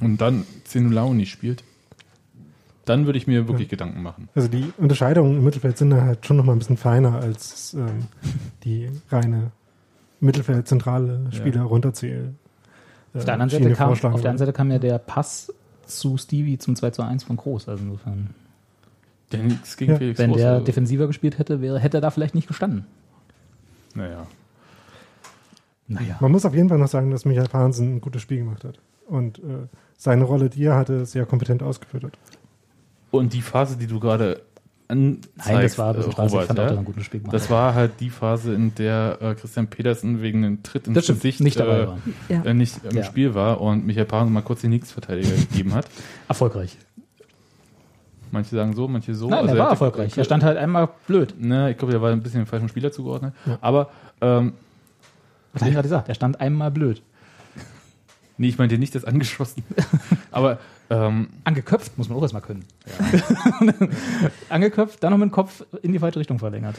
und 0.00 0.18
dann 0.20 0.44
Zenulao 0.64 1.12
nicht 1.12 1.30
spielt, 1.30 1.62
dann 2.84 3.06
würde 3.06 3.16
ich 3.18 3.26
mir 3.26 3.46
wirklich 3.48 3.68
Gedanken 3.68 4.02
machen. 4.02 4.28
Also 4.34 4.48
die 4.48 4.72
Unterscheidungen 4.78 5.36
im 5.36 5.44
Mittelfeld 5.44 5.78
sind 5.78 5.90
da 5.90 6.00
halt 6.02 6.26
schon 6.26 6.36
noch 6.36 6.44
mal 6.44 6.52
ein 6.52 6.58
bisschen 6.58 6.76
feiner 6.78 7.14
als 7.20 7.74
ähm, 7.74 8.06
die 8.64 8.88
reine 9.10 9.52
Mittelfeld-zentrale 10.20 11.26
Spieler 11.32 11.56
Ja. 11.58 11.62
runterzählen. 11.64 12.36
Auf 13.14 13.24
der 13.24 13.34
anderen 13.34 13.50
Seite 13.50 13.72
kam, 13.74 13.90
auf 13.90 14.00
der 14.00 14.10
anderen 14.10 14.38
Seite 14.38 14.52
kam 14.52 14.70
ja 14.70 14.78
der 14.78 14.98
Pass 14.98 15.52
zu 15.86 16.16
Stevie 16.16 16.58
zum 16.58 16.76
2 16.76 16.90
zu 16.90 17.02
1 17.02 17.24
von 17.24 17.36
Groß. 17.36 17.68
Also 17.68 17.84
insofern, 17.84 18.30
Der 19.32 19.42
nichts 19.42 19.76
gegen 19.76 19.92
Ja. 19.92 19.98
Felix 19.98 20.18
wenn 20.18 20.30
Groß, 20.30 20.40
der 20.40 20.52
also, 20.52 20.64
defensiver 20.64 21.06
gespielt 21.06 21.38
hätte, 21.38 21.60
wäre, 21.60 21.78
hätte 21.78 21.98
er 21.98 22.00
da 22.00 22.10
vielleicht 22.10 22.34
nicht 22.34 22.48
gestanden. 22.48 22.86
Naja. 23.94 24.26
Naja. 25.88 26.16
Man 26.20 26.32
muss 26.32 26.44
auf 26.44 26.54
jeden 26.54 26.68
Fall 26.68 26.78
noch 26.78 26.88
sagen, 26.88 27.10
dass 27.10 27.24
Michael 27.24 27.48
Pahnsen 27.48 27.96
ein 27.96 28.00
gutes 28.00 28.22
Spiel 28.22 28.38
gemacht 28.38 28.64
hat. 28.64 28.78
Und 29.06 29.38
äh, 29.38 29.66
seine 29.96 30.24
Rolle, 30.24 30.48
die 30.48 30.64
er 30.64 30.76
hatte, 30.76 31.04
sehr 31.04 31.26
kompetent 31.26 31.62
ausgeführt 31.62 32.04
hat. 32.04 32.18
Und 33.10 33.34
die 33.34 33.42
Phase, 33.42 33.76
die 33.76 33.86
du 33.86 34.00
gerade 34.00 34.40
anzeigst, 34.88 35.48
Nein, 35.48 35.62
das 35.62 35.78
war 35.78 35.88
ein 35.88 35.94
äh, 35.94 35.96
bisschen 35.98 36.12
Spaß. 36.12 36.26
Ich 36.26 36.32
Robert, 36.34 36.46
fand 36.48 36.58
auch, 36.58 36.62
ja? 36.62 36.68
dass 36.68 36.76
er 36.76 36.78
ein 36.80 36.84
gutes 36.84 37.04
Spiel 37.04 37.20
gemacht 37.20 37.34
Das 37.34 37.50
war 37.50 37.74
halt 37.74 37.92
die 38.00 38.10
Phase, 38.10 38.54
in 38.54 38.74
der 38.74 39.18
äh, 39.20 39.34
Christian 39.34 39.66
Petersen 39.68 40.20
wegen 40.22 40.44
einem 40.44 40.62
Tritt 40.62 40.86
ins 40.86 41.06
Gesicht 41.06 41.40
nicht 41.40 41.58
dabei 41.58 41.80
äh, 41.80 41.86
war. 41.88 41.98
Ja. 42.28 42.42
äh, 42.44 42.54
nicht 42.54 42.80
im 42.84 42.96
Ja. 42.96 43.04
Spiel 43.04 43.34
war 43.34 43.60
und 43.60 43.86
Michael 43.86 44.06
Paaren 44.06 44.32
mal 44.32 44.42
kurz 44.42 44.60
den 44.62 44.70
Linksverteidiger 44.72 45.30
gegeben 45.34 45.74
hat. 45.74 45.86
Erfolgreich. 46.28 46.76
Manche 48.30 48.56
sagen 48.56 48.74
so, 48.74 48.88
manche 48.88 49.14
so. 49.14 49.28
Nein, 49.28 49.40
Also 49.40 49.48
er 49.50 49.54
er 49.54 49.58
war 49.58 49.64
hatte- 49.66 49.72
erfolgreich. 49.74 50.16
Er 50.16 50.24
stand 50.24 50.42
halt 50.42 50.56
einmal 50.56 50.88
blöd. 51.06 51.34
Ne, 51.38 51.70
ich 51.70 51.76
glaube, 51.78 51.92
der 51.92 52.00
war 52.00 52.10
ein 52.10 52.22
bisschen 52.22 52.40
dem 52.42 52.46
falschen 52.46 52.68
Spieler 52.68 52.90
zugeordnet. 52.90 53.34
Aber 53.60 53.90
ähm, 54.22 54.54
Was 55.52 55.60
habe 55.62 55.68
ich 55.70 55.74
gerade 55.74 55.86
gesagt? 55.86 56.08
Er 56.08 56.14
stand 56.14 56.40
einmal 56.40 56.70
blöd. 56.70 57.02
nee, 58.38 58.48
ich 58.48 58.56
meinte 58.58 58.78
nicht 58.78 58.94
das 58.94 59.04
angeschossen. 59.04 59.62
Aber 60.30 60.58
ähm, 60.92 61.28
Angeköpft 61.44 61.96
muss 61.96 62.08
man 62.08 62.18
auch 62.18 62.22
erstmal 62.22 62.42
können. 62.42 62.64
Angeköpft, 64.48 65.02
dann 65.02 65.10
noch 65.12 65.18
mit 65.18 65.28
dem 65.28 65.32
Kopf 65.32 65.64
in 65.82 65.92
die 65.92 65.98
falsche 65.98 66.18
Richtung 66.20 66.38
verlängert. 66.38 66.76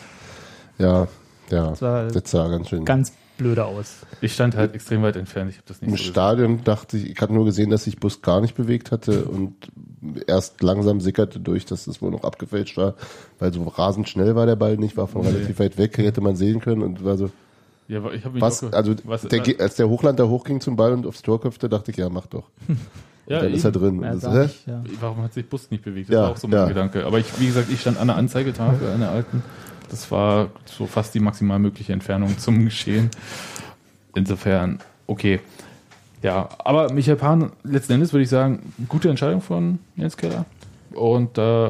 Ja, 0.78 1.08
ja. 1.50 1.70
Das 1.72 1.82
war 1.82 2.08
Das 2.08 2.30
sah 2.32 2.48
ganz 2.50 2.70
schön. 2.70 2.86
ganz 2.86 3.14
blöde 3.38 3.66
aus. 3.66 3.98
ich 4.22 4.34
stand 4.34 4.56
halt 4.56 4.76
extrem 4.76 5.02
weit 5.02 5.16
entfernt. 5.16 5.50
Ich 5.50 5.58
habe 5.58 5.68
das 5.68 5.82
nicht 5.82 5.90
Im 5.90 5.98
so. 5.98 6.04
Stadion 6.04 6.64
dachte 6.64 6.98
ich, 6.98 7.10
ich 7.10 7.20
hatte 7.20 7.34
nur 7.34 7.46
gesehen, 7.46 7.70
dass 7.72 7.86
sich 7.86 8.00
Bus 8.00 8.22
gar 8.22 8.42
nicht 8.42 8.56
bewegt 8.56 8.92
hatte 8.92 9.26
und 9.26 9.56
erst 10.28 10.62
langsam 10.62 11.02
sickerte 11.02 11.40
durch, 11.40 11.66
dass 11.66 11.88
es 11.88 12.02
wohl 12.02 12.12
noch 12.12 12.24
abgefälscht 12.24 12.78
war, 12.78 12.94
weil 13.40 13.52
so 13.52 13.64
rasend 13.64 14.08
schnell 14.08 14.36
war 14.36 14.46
der 14.46 14.56
Ball 14.56 14.78
nicht, 14.78 14.96
war 14.98 15.08
von 15.08 15.22
Nee. 15.24 15.30
relativ 15.30 15.60
weit 15.60 15.78
weg, 15.80 15.98
hätte 15.98 16.22
man 16.22 16.36
sehen 16.36 16.60
können 16.60 16.84
und 16.84 17.04
war 17.04 17.18
so, 17.18 17.32
Ja, 17.88 17.98
aber 18.00 18.14
ich 18.14 18.24
habe 18.24 18.36
mich 18.36 18.42
was, 18.42 18.64
also 18.72 18.94
was, 19.04 19.24
der, 19.24 19.40
Ge- 19.40 19.58
als 19.60 19.76
der 19.76 19.90
Hochlander 19.90 20.30
hochging 20.30 20.62
zum 20.62 20.76
Ball 20.76 20.94
und 20.94 21.08
aufs 21.08 21.24
Tor 21.24 21.42
köpfte, 21.42 21.70
dachte 21.70 21.90
ich, 21.92 21.98
ja, 21.98 22.10
mach 22.10 22.28
doch. 22.28 22.50
ja, 23.28 23.42
dann 23.42 23.54
ist 23.54 23.64
er 23.64 23.76
eben. 23.76 23.80
drin. 23.80 24.04
Ja, 24.04 24.16
das, 24.16 24.34
hä? 24.34 24.42
nicht, 24.44 24.68
ja. 24.68 24.84
Warum 25.00 25.24
hat 25.24 25.34
sich 25.34 25.48
Bus 25.48 25.72
nicht 25.72 25.84
bewegt? 25.84 26.10
Das 26.10 26.14
Ja, 26.14 26.22
war 26.24 26.32
auch 26.32 26.38
so 26.38 26.48
mein 26.48 26.60
ja. 26.60 26.68
Gedanke. 26.68 27.06
Aber 27.06 27.20
ich, 27.20 27.40
wie 27.40 27.48
gesagt, 27.48 27.70
ich 27.72 27.82
stand 27.82 27.98
an 27.98 28.08
der 28.08 28.18
Anzeigetafel, 28.18 28.90
an 28.90 29.00
der 29.00 29.10
alten. 29.12 29.44
Das 29.90 30.10
war 30.12 30.50
so 30.66 30.88
fast 30.88 31.14
die 31.14 31.20
maximal 31.20 31.60
mögliche 31.60 31.94
Entfernung 31.94 32.38
zum 32.38 32.64
Geschehen. 32.66 33.10
Insofern, 34.16 34.80
okay. 35.08 35.40
Ja, 36.22 36.50
aber 36.60 36.92
Michael 36.94 37.18
Pan, 37.18 37.52
letzten 37.64 37.94
Endes 37.94 38.14
würde 38.14 38.24
ich 38.24 38.30
sagen, 38.30 38.74
gute 38.88 39.10
Entscheidung 39.10 39.42
von 39.42 39.80
Jens 39.96 40.16
Keller. 40.16 40.46
Und 40.94 41.38
äh, 41.38 41.70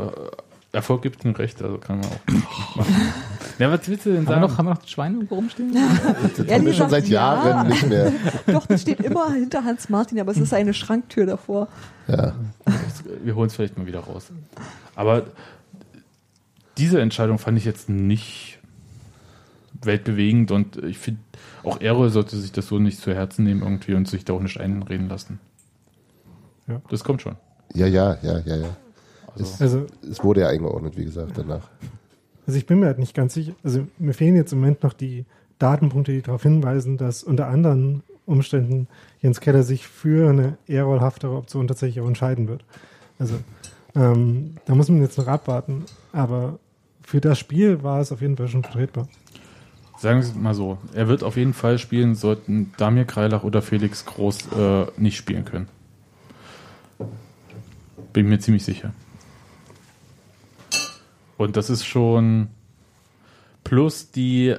Erfolg 0.74 1.04
gibt 1.04 1.24
ihm 1.24 1.32
recht, 1.32 1.62
also 1.62 1.78
kann 1.78 2.00
man 2.00 2.08
auch 2.08 2.76
machen. 2.76 2.96
Ja, 3.60 3.72
was 3.72 3.88
willst 3.88 4.08
du 4.08 4.10
denn 4.10 4.22
Haben 4.22 4.26
wir, 4.26 4.34
sagen? 4.34 4.42
noch, 4.42 4.58
haben 4.58 4.66
wir 4.66 4.74
noch 4.74 4.88
Schweine 4.88 5.16
irgendwo 5.18 5.36
rumstehen? 5.36 5.72
Das 5.72 6.48
haben 6.50 6.66
wir 6.66 6.74
schon 6.74 6.90
seit 6.90 7.04
gesagt, 7.04 7.08
ja. 7.10 7.46
Jahren 7.48 7.68
nicht 7.68 7.88
mehr. 7.88 8.12
Doch, 8.48 8.66
das 8.66 8.82
steht 8.82 9.00
immer 9.00 9.32
hinter 9.32 9.64
Hans 9.64 9.90
Martin, 9.90 10.20
aber 10.20 10.32
es 10.32 10.38
ist 10.40 10.52
eine 10.52 10.74
Schranktür 10.74 11.28
davor. 11.28 11.68
Ja. 12.08 12.34
wir 13.24 13.36
holen 13.36 13.48
es 13.48 13.56
vielleicht 13.56 13.78
mal 13.78 13.86
wieder 13.86 14.00
raus. 14.00 14.32
Aber 14.96 15.28
diese 16.78 17.00
Entscheidung 17.00 17.38
fand 17.38 17.60
ich 17.60 17.66
jetzt 17.66 17.88
nicht 17.88 18.58
weltbewegend 19.74 20.50
und 20.50 20.78
ich 20.84 20.98
finde, 20.98 21.22
auch 21.64 21.80
Errol 21.82 22.10
sollte 22.10 22.36
sich 22.38 22.52
das 22.52 22.68
so 22.68 22.80
nicht 22.80 23.00
zu 23.00 23.14
Herzen 23.14 23.44
nehmen 23.44 23.62
irgendwie 23.62 23.94
und 23.94 24.08
sich 24.08 24.26
da 24.26 24.34
auch 24.34 24.42
nicht 24.42 24.60
einreden 24.60 25.08
lassen. 25.08 25.40
Ja. 26.68 26.82
Das 26.90 27.04
kommt 27.04 27.22
schon. 27.22 27.36
Ja, 27.76 27.86
ja, 27.86 28.18
ja, 28.24 28.40
ja, 28.40 28.56
ja. 28.56 28.78
Also, 29.38 29.64
Also, 29.64 29.86
Es 30.10 30.24
wurde 30.24 30.42
ja 30.42 30.48
eingeordnet, 30.48 30.98
wie 30.98 31.06
gesagt, 31.06 31.34
danach. 31.38 31.70
also 32.46 32.58
ich 32.58 32.66
bin 32.66 32.80
mir 32.80 32.88
halt 32.88 33.00
nicht 33.00 33.16
ganz 33.16 33.34
sicher. 33.34 33.54
Also 33.64 33.88
mir 34.00 34.14
fehlen 34.14 34.36
jetzt 34.36 34.54
im 34.54 34.60
Moment 34.60 34.84
noch 34.84 34.94
die 34.94 35.26
Datenpunkte, 35.60 36.12
die 36.12 36.22
darauf 36.22 36.44
hinweisen, 36.44 36.98
dass 36.98 37.24
unter 37.24 37.48
anderen 37.48 38.04
Umständen 38.26 38.88
Jens 39.22 39.40
Keller 39.42 39.64
sich 39.64 39.88
für 39.88 40.30
eine 40.30 40.58
ehrrollhaftere 40.68 41.36
Option 41.36 41.68
tatsächlich 41.68 42.04
auch 42.04 42.08
entscheiden 42.08 42.48
wird. 42.48 42.64
Also 43.20 43.36
ähm, 43.96 44.56
da 44.66 44.76
muss 44.76 44.90
man 44.90 45.02
jetzt 45.02 45.18
noch 45.18 45.28
abwarten. 45.28 45.86
Aber 46.12 46.60
für 47.02 47.22
das 47.22 47.38
Spiel 47.40 47.84
war 47.84 48.00
es 48.02 48.12
auf 48.12 48.22
jeden 48.22 48.38
Fall 48.38 48.48
schon 48.48 48.64
vertretbar. 48.64 49.08
sagen 49.98 50.20
wir 50.22 50.28
es 50.28 50.36
mal 50.36 50.54
so, 50.54 50.78
er 50.94 51.08
wird 51.08 51.24
auf 51.24 51.38
jeden 51.38 51.54
Fall 51.54 51.78
spielen, 51.80 52.16
sollten 52.16 52.72
Damir 52.78 53.06
Kreilach 53.06 53.44
oder 53.44 53.62
Felix 53.62 54.06
Groß 54.06 54.52
äh, 54.58 54.86
nicht 54.98 55.18
spielen 55.18 55.46
können. 55.46 55.68
Bin 58.14 58.30
mir 58.30 58.40
ziemlich 58.40 58.64
sicher. 58.64 58.94
Und 61.44 61.58
das 61.58 61.70
ist 61.70 61.86
schon 61.86 62.48
plus 63.64 64.12
die 64.12 64.56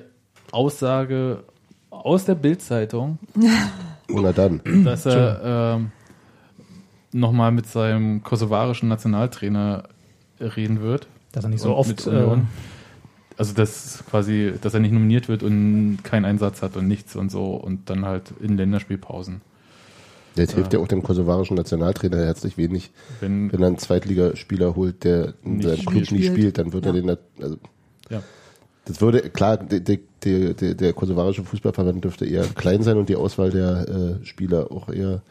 Aussage 0.53 1.45
aus 1.91 2.25
der 2.25 2.35
Bildzeitung, 2.35 3.19
Oder 4.13 4.33
dann. 4.33 4.61
dass 4.85 5.07
er 5.07 5.77
ähm, 5.77 5.93
nochmal 7.13 7.53
mit 7.53 7.67
seinem 7.67 8.23
kosovarischen 8.23 8.89
Nationaltrainer 8.89 9.85
reden 10.41 10.81
wird. 10.81 11.07
Dass 11.33 11.45
er 11.45 11.51
nicht 11.51 11.61
so 11.61 11.75
oft. 11.75 11.89
mit 11.89 12.07
Äh. 12.07 12.37
Also 13.37 13.53
dass 13.53 14.05
quasi, 14.09 14.53
dass 14.61 14.75
er 14.75 14.81
nicht 14.81 14.93
nominiert 14.93 15.29
wird 15.29 15.43
und 15.43 15.99
keinen 16.05 16.25
Einsatz 16.25 16.63
hat 16.63 16.77
und 16.77 16.87
nichts 16.87 17.17
und 17.17 17.31
so 17.31 17.55
und 17.55 17.91
dann 17.91 18.05
halt 18.05 18.33
in 18.41 18.57
Länderspielpausen. 18.57 19.41
Jetzt 20.37 20.55
hilft 20.55 20.73
ja 20.73 20.81
auch 20.81 20.89
dem 20.89 21.03
kosovarischen 21.03 21.57
Nationaltrainer 21.57 22.17
herzlich 22.17 22.57
wenig, 22.57 22.91
Wenn, 23.21 23.53
wenn 23.53 23.61
er 23.61 23.69
einen 23.69 23.79
Zweitligaspieler 23.79 24.75
holt, 24.75 25.05
der 25.05 25.35
in 25.45 25.63
seinem 25.63 25.85
Club 25.85 26.11
nicht 26.11 26.27
spielt. 26.27 26.59
dann 26.59 26.73
wird 26.73 26.87
er 26.87 26.93
den, 26.93 27.09
also 27.41 27.57
ja. 28.11 28.23
Das 28.87 29.01
würde, 29.01 29.31
klar, 29.31 29.57
der, 29.57 29.81
der, 29.81 29.99
der, 30.55 30.75
der 30.75 30.93
kosovarische 30.93 31.43
Fußballverband 31.45 32.05
dürfte 32.05 32.27
eher 32.27 32.45
klein 32.45 32.83
sein 32.83 32.99
und 32.99 33.09
die 33.09 33.17
Auswahl 33.17 33.51
der 33.51 34.21
äh, 34.21 34.25
Spieler 34.27 34.71
auch 34.71 34.89
eher 34.89 35.23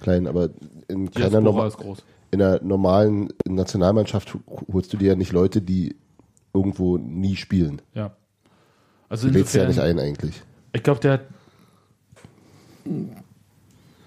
klein, 0.00 0.26
aber 0.26 0.50
in 0.88 1.10
keiner 1.10 1.28
Diaspora 1.28 1.40
Norma 1.40 1.66
ist 1.66 1.76
groß. 1.76 2.02
in 2.30 2.42
einer 2.42 2.60
normalen 2.62 3.28
Nationalmannschaft 3.46 4.36
holst 4.72 4.92
du 4.92 4.96
dir 4.96 5.08
ja 5.08 5.14
nicht 5.14 5.32
Leute, 5.32 5.60
die 5.62 5.94
irgendwo 6.52 6.96
nie 6.98 7.36
spielen. 7.36 7.80
Ja. 7.94 8.16
Also 9.08 9.28
Du 9.28 9.34
lädst 9.34 9.54
ja 9.54 9.66
nicht 9.68 9.80
ein 9.80 9.98
eigentlich. 9.98 10.42
Ich 10.72 10.82
glaube, 10.82 11.00
der 11.00 11.12
hat 11.12 11.20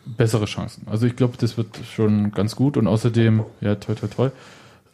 bessere 0.06 0.46
Chancen. 0.46 0.88
Also 0.88 1.06
ich 1.06 1.16
glaube, 1.16 1.38
das 1.38 1.58
wird 1.58 1.80
schon 1.96 2.32
ganz 2.32 2.56
gut 2.56 2.78
und 2.78 2.88
außerdem, 2.88 3.44
ja, 3.62 3.76
toi, 3.76 3.96
toi, 3.96 4.08
toi, 4.08 4.30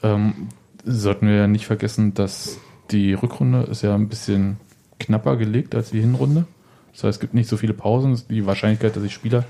ähm, 0.04 0.50
sollten 0.86 1.28
wir 1.28 1.36
ja 1.36 1.48
nicht 1.48 1.66
vergessen, 1.66 2.14
dass 2.14 2.58
die 2.92 3.14
Rückrunde 3.14 3.64
ist 3.64 3.82
ja 3.82 3.96
ein 3.96 4.10
bisschen 4.10 4.58
knapper 5.00 5.38
gelegt 5.38 5.76
als 5.76 5.92
die 5.92 6.02
Hinrunde. 6.02 6.46
Das 6.94 7.04
heißt, 7.04 7.16
es 7.16 7.20
gibt 7.20 7.34
nicht 7.34 7.50
so 7.50 7.58
viele 7.58 7.74
Pausen. 7.74 8.22
Die 8.30 8.46
Wahrscheinlichkeit, 8.46 8.96
dass 8.96 9.04
sich 9.04 9.14
Spieler 9.14 9.44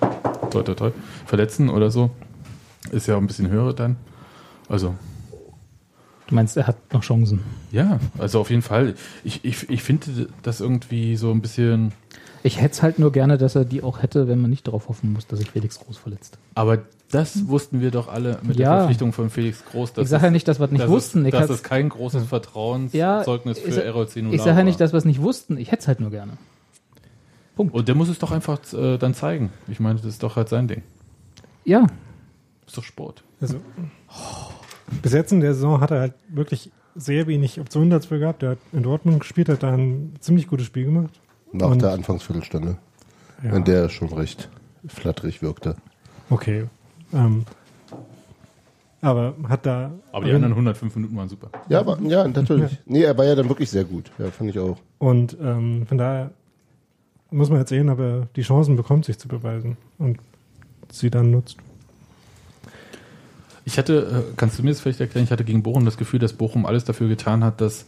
toi, 0.52 0.64
toi, 0.64 0.74
toi, 0.74 0.92
verletzen 1.26 1.70
oder 1.70 1.92
so, 1.92 2.10
ist 2.92 3.08
ja 3.08 3.16
auch 3.16 3.22
ein 3.22 3.28
bisschen 3.28 3.50
höher 3.50 3.74
dann. 3.74 3.98
Also 4.68 4.96
du 6.28 6.36
meinst, 6.36 6.58
er 6.58 6.68
hat 6.68 6.94
noch 6.94 7.02
Chancen. 7.02 7.42
ja, 7.72 8.00
also 8.18 8.40
auf 8.40 8.50
jeden 8.50 8.62
Fall. 8.62 8.96
Ich, 9.24 9.44
ich, 9.44 9.70
ich 9.70 9.84
finde 9.84 10.28
das 10.44 10.62
irgendwie 10.62 11.16
so 11.16 11.32
ein 11.32 11.42
bisschen 11.42 11.92
Ich 12.44 12.62
hätte 12.62 12.72
es 12.72 12.82
halt 12.82 13.00
nur 13.00 13.12
gerne, 13.12 13.38
dass 13.38 13.56
er 13.56 13.66
die 13.66 13.84
auch 13.84 14.02
hätte, 14.02 14.28
wenn 14.28 14.40
man 14.40 14.50
nicht 14.50 14.66
darauf 14.68 14.88
hoffen 14.88 15.14
muss, 15.14 15.28
dass 15.28 15.40
sich 15.40 15.52
Felix 15.52 15.80
Groß 15.80 15.98
verletzt. 15.98 16.38
Aber 16.56 16.80
das 17.12 17.48
wussten 17.48 17.82
wir 17.82 17.92
doch 17.92 18.08
alle 18.08 18.40
mit 18.44 18.58
Ja. 18.58 18.70
der 18.70 18.78
Verpflichtung 18.80 19.14
von 19.14 19.30
Felix 19.30 19.64
Groß. 19.66 19.94
Dass 19.94 20.04
Ich 20.06 20.10
sage 20.10 20.26
ja 20.26 20.32
nicht, 20.32 20.48
dass 20.48 20.60
wir 20.60 20.66
es 20.66 20.72
nicht 20.72 20.88
wussten. 20.88 21.24
Dass 21.30 21.42
hab- 21.44 21.50
es 21.50 21.64
kein 21.64 21.90
großes 21.90 22.24
Vertrauenszeugnis 22.26 23.58
ich 23.58 23.74
für 23.74 23.90
ROC 23.92 24.16
0 24.16 24.34
Ich 24.34 24.42
sage 24.42 24.58
ja 24.58 24.64
nicht, 24.64 24.80
dass 24.80 24.94
wir 24.94 24.98
es 24.98 25.06
nicht 25.06 25.22
wussten. 25.22 25.58
Ich 25.58 25.72
hätte 25.72 25.82
es 25.82 25.88
halt 25.88 26.00
nur 26.00 26.12
gerne. 26.12 26.34
Und 27.58 27.90
der 27.90 27.96
muss 27.96 28.08
es 28.08 28.20
doch 28.20 28.32
einfach 28.32 28.60
äh, 28.74 28.98
dann 28.98 29.14
zeigen. 29.14 29.52
Ich 29.68 29.82
meine, 29.82 29.96
das 29.96 30.06
ist 30.06 30.24
doch 30.24 30.38
halt 30.38 30.48
sein 30.48 30.70
Ding. 30.70 30.82
Ja, 31.66 31.88
ist 32.66 32.78
doch 32.78 32.84
Sport. 32.86 33.24
Also, 33.42 33.58
bis 35.02 35.12
jetzt 35.12 35.34
in 35.34 35.42
der 35.42 35.54
Saison 35.54 35.82
hat 35.82 35.92
er 35.92 36.00
halt 36.00 36.14
wirklich 36.30 36.72
sehr 36.96 37.28
wenig 37.28 37.60
Optionen 37.60 37.90
dafür 37.90 38.20
gehabt. 38.20 38.44
Er 38.44 38.52
hat 38.52 38.58
in 38.72 38.84
Dortmund 38.84 39.20
gespielt, 39.20 39.50
hat 39.50 39.64
da 39.64 39.74
ein 39.74 40.14
ziemlich 40.22 40.48
gutes 40.48 40.68
Spiel 40.68 40.86
gemacht. 40.86 41.20
Nach 41.52 41.70
Und- 41.72 41.82
der 41.82 41.92
Anfangsviertelstunde, 41.92 42.78
Ja, 43.44 43.56
in 43.56 43.64
der 43.64 43.82
er 43.84 43.90
schon 43.90 44.12
recht 44.14 44.50
flatterig 44.88 45.42
wirkte. 45.42 45.76
okay. 46.30 46.66
Ähm, 47.14 47.46
aber 49.02 49.34
hat 49.48 49.66
da. 49.66 49.92
Aber 50.12 50.26
die 50.26 50.32
anderen 50.34 50.54
105 50.54 50.96
Minuten 50.96 51.16
waren 51.16 51.30
super. 51.30 51.50
Ja, 51.70 51.80
aber, 51.80 51.98
ja, 52.02 52.28
natürlich. 52.28 52.78
Nee, 52.86 53.04
er 53.04 53.18
war 53.18 53.26
ja 53.26 53.34
dann 53.36 53.48
wirklich 53.50 53.70
sehr 53.70 53.86
gut. 53.86 54.12
Ja, 54.20 54.30
fand 54.30 54.50
ich 54.50 54.60
auch. 54.60 54.78
Und 54.98 55.38
ähm, 55.42 55.86
von 55.88 55.98
daher 55.98 56.32
muss 57.32 57.50
man 57.50 57.60
jetzt 57.60 57.70
sehen, 57.70 57.90
ob 57.90 58.00
er 58.00 58.28
die 58.36 58.42
Chancen 58.42 58.76
bekommt, 58.76 59.06
sich 59.06 59.18
zu 59.18 59.28
beweisen 59.28 59.78
und 59.98 60.18
sie 60.92 61.10
dann 61.10 61.32
nutzt. 61.32 61.58
Ich 63.66 63.78
hatte, 63.78 64.26
äh, 64.30 64.34
kannst 64.36 64.58
du 64.60 64.64
mir 64.64 64.70
das 64.72 64.80
vielleicht 64.82 65.00
erklären, 65.00 65.24
ich 65.26 65.32
hatte 65.32 65.44
gegen 65.44 65.64
Bochum 65.64 65.86
das 65.86 65.98
Gefühl, 65.98 66.20
dass 66.20 66.34
Bochum 66.34 66.66
alles 66.66 66.84
dafür 66.86 67.08
getan 67.08 67.44
hat, 67.44 67.62
dass 67.62 67.86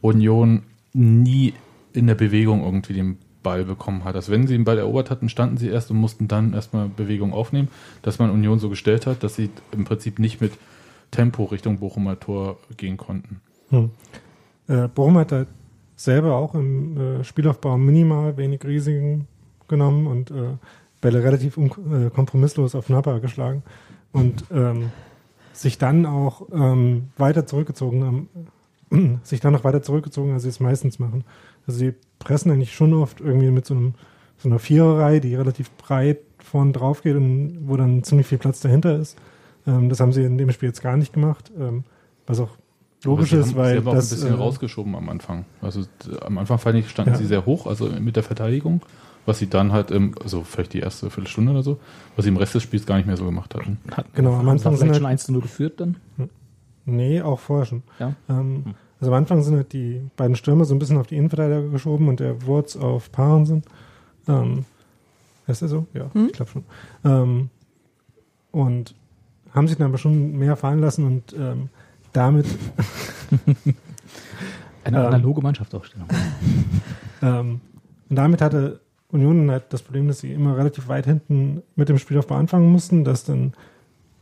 Union 0.00 0.62
nie 0.92 1.54
in 1.94 2.06
der 2.06 2.14
Bewegung 2.14 2.64
irgendwie 2.64 2.94
den 2.94 3.18
Ball 3.42 3.64
bekommen 3.64 4.04
hat. 4.04 4.14
Also 4.14 4.32
wenn 4.32 4.46
sie 4.46 4.54
den 4.54 4.64
Ball 4.64 4.78
erobert 4.78 5.10
hatten, 5.10 5.28
standen 5.28 5.56
sie 5.56 5.68
erst 5.68 5.90
und 5.90 5.96
mussten 5.98 6.28
dann 6.28 6.54
erstmal 6.54 6.88
Bewegung 6.88 7.32
aufnehmen, 7.32 7.68
dass 8.02 8.18
man 8.18 8.30
Union 8.30 8.58
so 8.58 8.68
gestellt 8.68 9.06
hat, 9.06 9.22
dass 9.22 9.34
sie 9.34 9.50
im 9.72 9.84
Prinzip 9.84 10.18
nicht 10.18 10.40
mit 10.40 10.52
Tempo 11.10 11.44
Richtung 11.44 11.78
Bochumer 11.78 12.18
Tor 12.18 12.58
gehen 12.76 12.96
konnten. 12.96 13.40
Hm. 13.70 13.90
Äh, 14.68 14.88
Bochum 14.88 15.18
hat 15.18 15.32
halt 15.32 15.48
selber 15.96 16.36
auch 16.36 16.54
im 16.54 17.20
äh, 17.20 17.24
Spielaufbau 17.24 17.76
minimal 17.76 18.36
wenig 18.36 18.64
Risiken 18.64 19.26
genommen 19.68 20.06
und 20.06 20.30
äh, 20.30 20.56
Bälle 21.00 21.22
relativ 21.22 21.56
äh, 21.56 22.10
kompromisslos 22.10 22.74
auf 22.74 22.88
Napper 22.88 23.20
geschlagen 23.20 23.62
und 24.12 24.44
ähm, 24.52 24.90
sich 25.52 25.78
dann 25.78 26.06
auch 26.06 26.48
ähm, 26.52 27.08
weiter 27.18 27.46
zurückgezogen 27.46 28.04
haben, 28.04 29.20
sich 29.22 29.40
dann 29.40 29.52
noch 29.52 29.64
weiter 29.64 29.82
zurückgezogen, 29.82 30.32
als 30.32 30.44
sie 30.44 30.48
es 30.48 30.60
meistens 30.60 30.98
machen. 30.98 31.24
Also 31.66 31.78
sie 31.78 31.94
pressen 32.18 32.50
eigentlich 32.50 32.74
schon 32.74 32.92
oft 32.94 33.20
irgendwie 33.20 33.50
mit 33.50 33.66
so, 33.66 33.74
einem, 33.74 33.94
so 34.38 34.48
einer 34.48 34.58
Viererreihe, 34.58 35.20
die 35.20 35.34
relativ 35.34 35.70
breit 35.72 36.18
vorn 36.38 36.72
drauf 36.72 37.02
geht 37.02 37.16
und 37.16 37.58
wo 37.68 37.76
dann 37.76 38.02
ziemlich 38.02 38.26
viel 38.26 38.38
Platz 38.38 38.60
dahinter 38.60 38.96
ist. 38.98 39.16
Ähm, 39.66 39.88
das 39.88 40.00
haben 40.00 40.12
sie 40.12 40.22
in 40.24 40.38
dem 40.38 40.50
Spiel 40.50 40.68
jetzt 40.68 40.82
gar 40.82 40.96
nicht 40.96 41.12
gemacht, 41.12 41.50
ähm, 41.58 41.84
was 42.26 42.40
auch 42.40 42.50
logisch 43.04 43.32
ist, 43.32 43.48
haben, 43.50 43.56
weil 43.56 43.70
sie 43.72 43.78
haben 43.78 43.88
auch 43.88 43.94
das 43.94 44.12
ein 44.12 44.16
bisschen 44.16 44.34
äh, 44.34 44.38
rausgeschoben 44.38 44.94
am 44.94 45.08
Anfang. 45.08 45.44
Also 45.60 45.82
am 46.24 46.38
Anfang 46.38 46.58
fand 46.58 46.78
ich, 46.78 46.88
standen 46.88 47.12
Ja. 47.12 47.18
sie 47.18 47.26
sehr 47.26 47.46
hoch, 47.46 47.66
also 47.66 47.88
mit 47.88 48.16
der 48.16 48.22
Verteidigung, 48.22 48.80
was 49.26 49.38
sie 49.38 49.48
dann 49.48 49.72
halt, 49.72 49.90
im, 49.92 50.14
also 50.22 50.42
vielleicht 50.42 50.72
die 50.72 50.80
erste 50.80 51.10
Viertelstunde 51.10 51.52
oder 51.52 51.62
so, 51.62 51.78
was 52.16 52.24
sie 52.24 52.28
im 52.30 52.36
Rest 52.36 52.54
des 52.54 52.62
Spiels 52.64 52.86
gar 52.86 52.96
nicht 52.96 53.06
mehr 53.06 53.16
so 53.16 53.24
gemacht 53.24 53.54
hatten. 53.54 53.78
hat, 53.92 54.06
Genau, 54.14 54.30
am 54.30 54.38
haben 54.38 54.44
sie 54.46 54.50
Anfang 54.50 54.72
vielleicht 54.76 54.94
sind 54.94 55.02
schon 55.02 55.06
1 55.10 55.24
zu 55.24 55.32
0 55.32 55.42
geführt 55.42 55.80
dann. 55.80 55.96
Nee, 56.84 57.22
auch 57.22 57.38
vorher 57.38 57.66
schon. 57.66 57.82
Ja. 58.00 58.14
Ähm, 58.28 58.74
also 59.02 59.12
am 59.12 59.18
Anfang 59.18 59.42
sind 59.42 59.56
halt 59.56 59.72
die 59.72 60.00
beiden 60.16 60.36
Stürmer 60.36 60.64
so 60.64 60.74
ein 60.74 60.78
bisschen 60.78 60.96
auf 60.96 61.08
die 61.08 61.16
Innenverteidiger 61.16 61.68
geschoben 61.70 62.08
und 62.08 62.20
der 62.20 62.46
Wurz 62.46 62.76
auf 62.76 63.10
Parensen. 63.10 63.64
Ähm, 64.28 64.64
ist 65.48 65.60
er 65.60 65.66
so? 65.66 65.86
Ja, 65.92 66.08
ich 66.14 66.32
glaube 66.32 66.52
schon. 66.52 66.64
Ähm, 67.04 67.50
und 68.52 68.94
haben 69.52 69.66
sich 69.66 69.76
dann 69.76 69.88
aber 69.88 69.98
schon 69.98 70.38
mehr 70.38 70.54
fallen 70.54 70.78
lassen 70.78 71.04
und 71.04 71.34
ähm, 71.36 71.68
damit 72.12 72.46
Eine 74.84 74.98
Ähm. 74.98 75.06
analoge 75.06 75.42
Mannschaftsaufstellung. 75.42 76.06
Ähm, 77.24 77.60
und 78.08 78.16
damit 78.16 78.40
hatte 78.40 78.80
Union 79.12 79.48
halt 79.48 79.66
das 79.68 79.80
Problem, 79.80 80.08
dass 80.08 80.18
sie 80.18 80.32
immer 80.32 80.56
relativ 80.56 80.88
weit 80.88 81.06
hinten 81.06 81.62
mit 81.76 81.88
dem 81.88 81.98
Spielaufbau 81.98 82.34
anfangen 82.34 82.72
mussten, 82.72 83.04
das 83.04 83.22
dann 83.22 83.52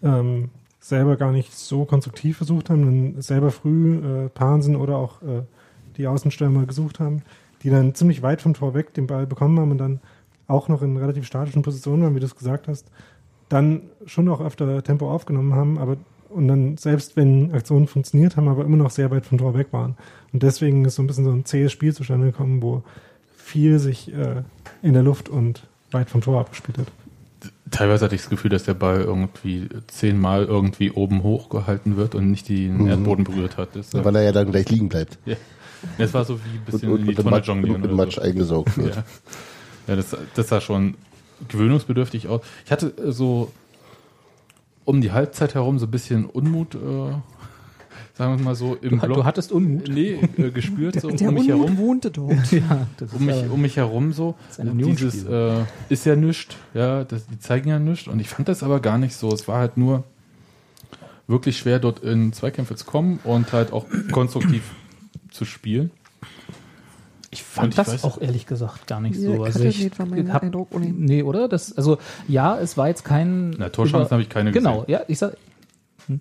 ähm, 0.02 0.50
selber 0.80 1.16
gar 1.16 1.30
nicht 1.30 1.56
so 1.56 1.84
konstruktiv 1.84 2.38
versucht 2.38 2.70
haben, 2.70 2.84
dann 3.12 3.22
selber 3.22 3.50
früh 3.50 3.98
äh, 3.98 4.28
Parensen 4.30 4.76
oder 4.76 4.96
auch 4.96 5.22
äh, 5.22 5.42
die 5.96 6.06
Außenstürmer 6.06 6.66
gesucht 6.66 7.00
haben, 7.00 7.22
die 7.62 7.70
dann 7.70 7.94
ziemlich 7.94 8.22
weit 8.22 8.40
vom 8.40 8.54
Tor 8.54 8.74
weg 8.74 8.94
den 8.94 9.06
Ball 9.06 9.26
bekommen 9.26 9.60
haben 9.60 9.70
und 9.70 9.78
dann 9.78 10.00
auch 10.46 10.68
noch 10.68 10.82
in 10.82 10.96
relativ 10.96 11.26
statischen 11.26 11.62
Positionen 11.62 12.02
waren, 12.02 12.14
wie 12.14 12.20
du 12.20 12.26
es 12.26 12.34
gesagt 12.34 12.66
hast, 12.66 12.90
dann 13.48 13.82
schon 14.06 14.28
auch 14.28 14.40
öfter 14.40 14.82
Tempo 14.82 15.10
aufgenommen 15.10 15.54
haben, 15.54 15.78
aber 15.78 15.96
und 16.30 16.46
dann 16.46 16.76
selbst 16.76 17.16
wenn 17.16 17.52
Aktionen 17.52 17.88
funktioniert 17.88 18.36
haben, 18.36 18.48
aber 18.48 18.64
immer 18.64 18.76
noch 18.76 18.90
sehr 18.90 19.10
weit 19.10 19.26
vom 19.26 19.38
Tor 19.38 19.54
weg 19.54 19.72
waren. 19.72 19.96
Und 20.32 20.44
deswegen 20.44 20.84
ist 20.84 20.94
so 20.94 21.02
ein 21.02 21.08
bisschen 21.08 21.24
so 21.24 21.32
ein 21.32 21.44
zähes 21.44 21.72
Spiel 21.72 21.92
zustande 21.92 22.30
gekommen, 22.30 22.62
wo 22.62 22.84
viel 23.36 23.80
sich 23.80 24.12
äh, 24.14 24.42
in 24.80 24.92
der 24.92 25.02
Luft 25.02 25.28
und 25.28 25.66
weit 25.90 26.08
vom 26.08 26.20
Tor 26.20 26.40
abgespielt 26.40 26.78
hat. 26.78 26.86
Teilweise 27.70 28.04
hatte 28.04 28.14
ich 28.16 28.22
das 28.22 28.30
Gefühl, 28.30 28.50
dass 28.50 28.64
der 28.64 28.74
Ball 28.74 29.00
irgendwie 29.02 29.68
zehnmal 29.86 30.44
irgendwie 30.44 30.90
oben 30.90 31.22
hoch 31.22 31.48
gehalten 31.48 31.96
wird 31.96 32.14
und 32.14 32.30
nicht 32.30 32.48
den 32.48 32.78
Mhm. 32.78 32.88
Erdboden 32.88 33.24
berührt 33.24 33.56
hat. 33.56 33.76
Das, 33.76 33.92
Weil 33.94 34.16
er 34.16 34.22
ja 34.22 34.32
dann 34.32 34.50
gleich 34.50 34.68
liegen 34.70 34.88
bleibt 34.88 35.18
ja. 35.26 35.36
das 35.98 36.12
war 36.12 36.24
so 36.24 36.38
wie 36.38 36.48
ein 36.48 36.56
und, 36.58 36.64
bisschen 36.66 36.90
und, 36.90 36.98
in 37.00 37.04
die 37.06 37.10
und 37.10 37.16
Tonne 37.16 37.30
Matsch, 37.30 37.46
jonglieren. 37.48 37.76
und 37.76 37.84
oder 37.84 37.94
Matsch 37.94 38.16
so. 38.16 38.20
eingesaugt 38.22 38.76
wird. 38.76 38.96
Ja, 38.96 39.04
ja 39.88 39.96
das, 39.96 40.16
das 40.34 40.48
sah 40.48 40.60
schon 40.60 40.94
gewöhnungsbedürftig 41.48 42.28
aus. 42.28 42.40
Ich 42.66 42.72
hatte 42.72 42.92
so 43.12 43.50
um 44.84 45.00
die 45.00 45.12
Halbzeit 45.12 45.54
herum 45.54 45.78
so 45.78 45.86
ein 45.86 45.90
bisschen 45.90 46.24
Unmut, 46.26 46.74
äh, 46.74 46.78
sagen 48.20 48.36
wir 48.38 48.44
mal 48.44 48.54
so, 48.54 48.74
im 48.74 48.90
Du, 49.00 49.06
Block. 49.06 49.16
du 49.16 49.24
hattest 49.24 49.50
Unmut. 49.50 49.88
nee, 49.88 50.20
äh, 50.36 50.50
gespürt, 50.50 51.00
so 51.00 51.08
Der 51.10 51.28
um 51.28 51.34
mich 51.34 51.50
Unmut 51.50 51.68
herum. 51.68 51.78
wohnte 51.78 52.10
dort. 52.10 52.52
Ja, 52.52 52.86
das 52.98 53.14
Um 53.14 53.24
mich, 53.24 53.48
um 53.50 53.60
mich 53.62 53.76
herum 53.78 54.12
so. 54.12 54.34
ist 54.50 54.60
ein 54.60 54.68
Unionsspiel. 54.68 55.10
Dieses 55.10 55.24
äh, 55.26 55.64
ist 55.88 56.04
ja 56.04 56.16
nichts, 56.16 56.54
ja, 56.74 57.04
das, 57.04 57.26
die 57.26 57.38
zeigen 57.38 57.68
ja 57.70 57.78
nichts. 57.78 58.08
Und 58.08 58.20
ich 58.20 58.28
fand 58.28 58.48
das 58.48 58.62
aber 58.62 58.80
gar 58.80 58.98
nicht 58.98 59.16
so. 59.16 59.32
Es 59.32 59.48
war 59.48 59.58
halt 59.58 59.78
nur 59.78 60.04
wirklich 61.28 61.56
schwer, 61.56 61.78
dort 61.78 62.00
in 62.00 62.32
Zweikämpfe 62.34 62.74
zu 62.76 62.84
kommen 62.84 63.20
und 63.24 63.52
halt 63.54 63.72
auch 63.72 63.86
konstruktiv 64.12 64.64
zu 65.30 65.44
spielen. 65.46 65.90
Ich 67.30 67.42
fand 67.42 67.68
ich 67.72 67.76
das 67.76 67.88
weiß- 67.88 68.04
auch 68.04 68.20
ehrlich 68.20 68.44
gesagt 68.46 68.86
gar 68.86 69.00
nicht 69.00 69.18
so. 69.18 69.44
Also 69.44 69.62
ich 69.64 69.98
war 69.98 70.04
mein 70.06 70.30
hab, 70.32 70.42
Eindruck 70.42 70.74
ohnehin. 70.74 70.98
Nee, 71.04 71.22
oder? 71.22 71.48
Das, 71.48 71.74
also 71.76 71.96
ja, 72.28 72.58
es 72.58 72.76
war 72.76 72.88
jetzt 72.88 73.04
kein. 73.04 73.50
Na, 73.50 73.68
Torchancen 73.70 74.10
habe 74.10 74.22
ich 74.22 74.28
keine 74.28 74.50
Genau, 74.52 74.80
gesehen. 74.80 74.90
ja, 74.90 75.00
ich 75.08 75.18
sag. 75.18 75.36
hm. 76.06 76.20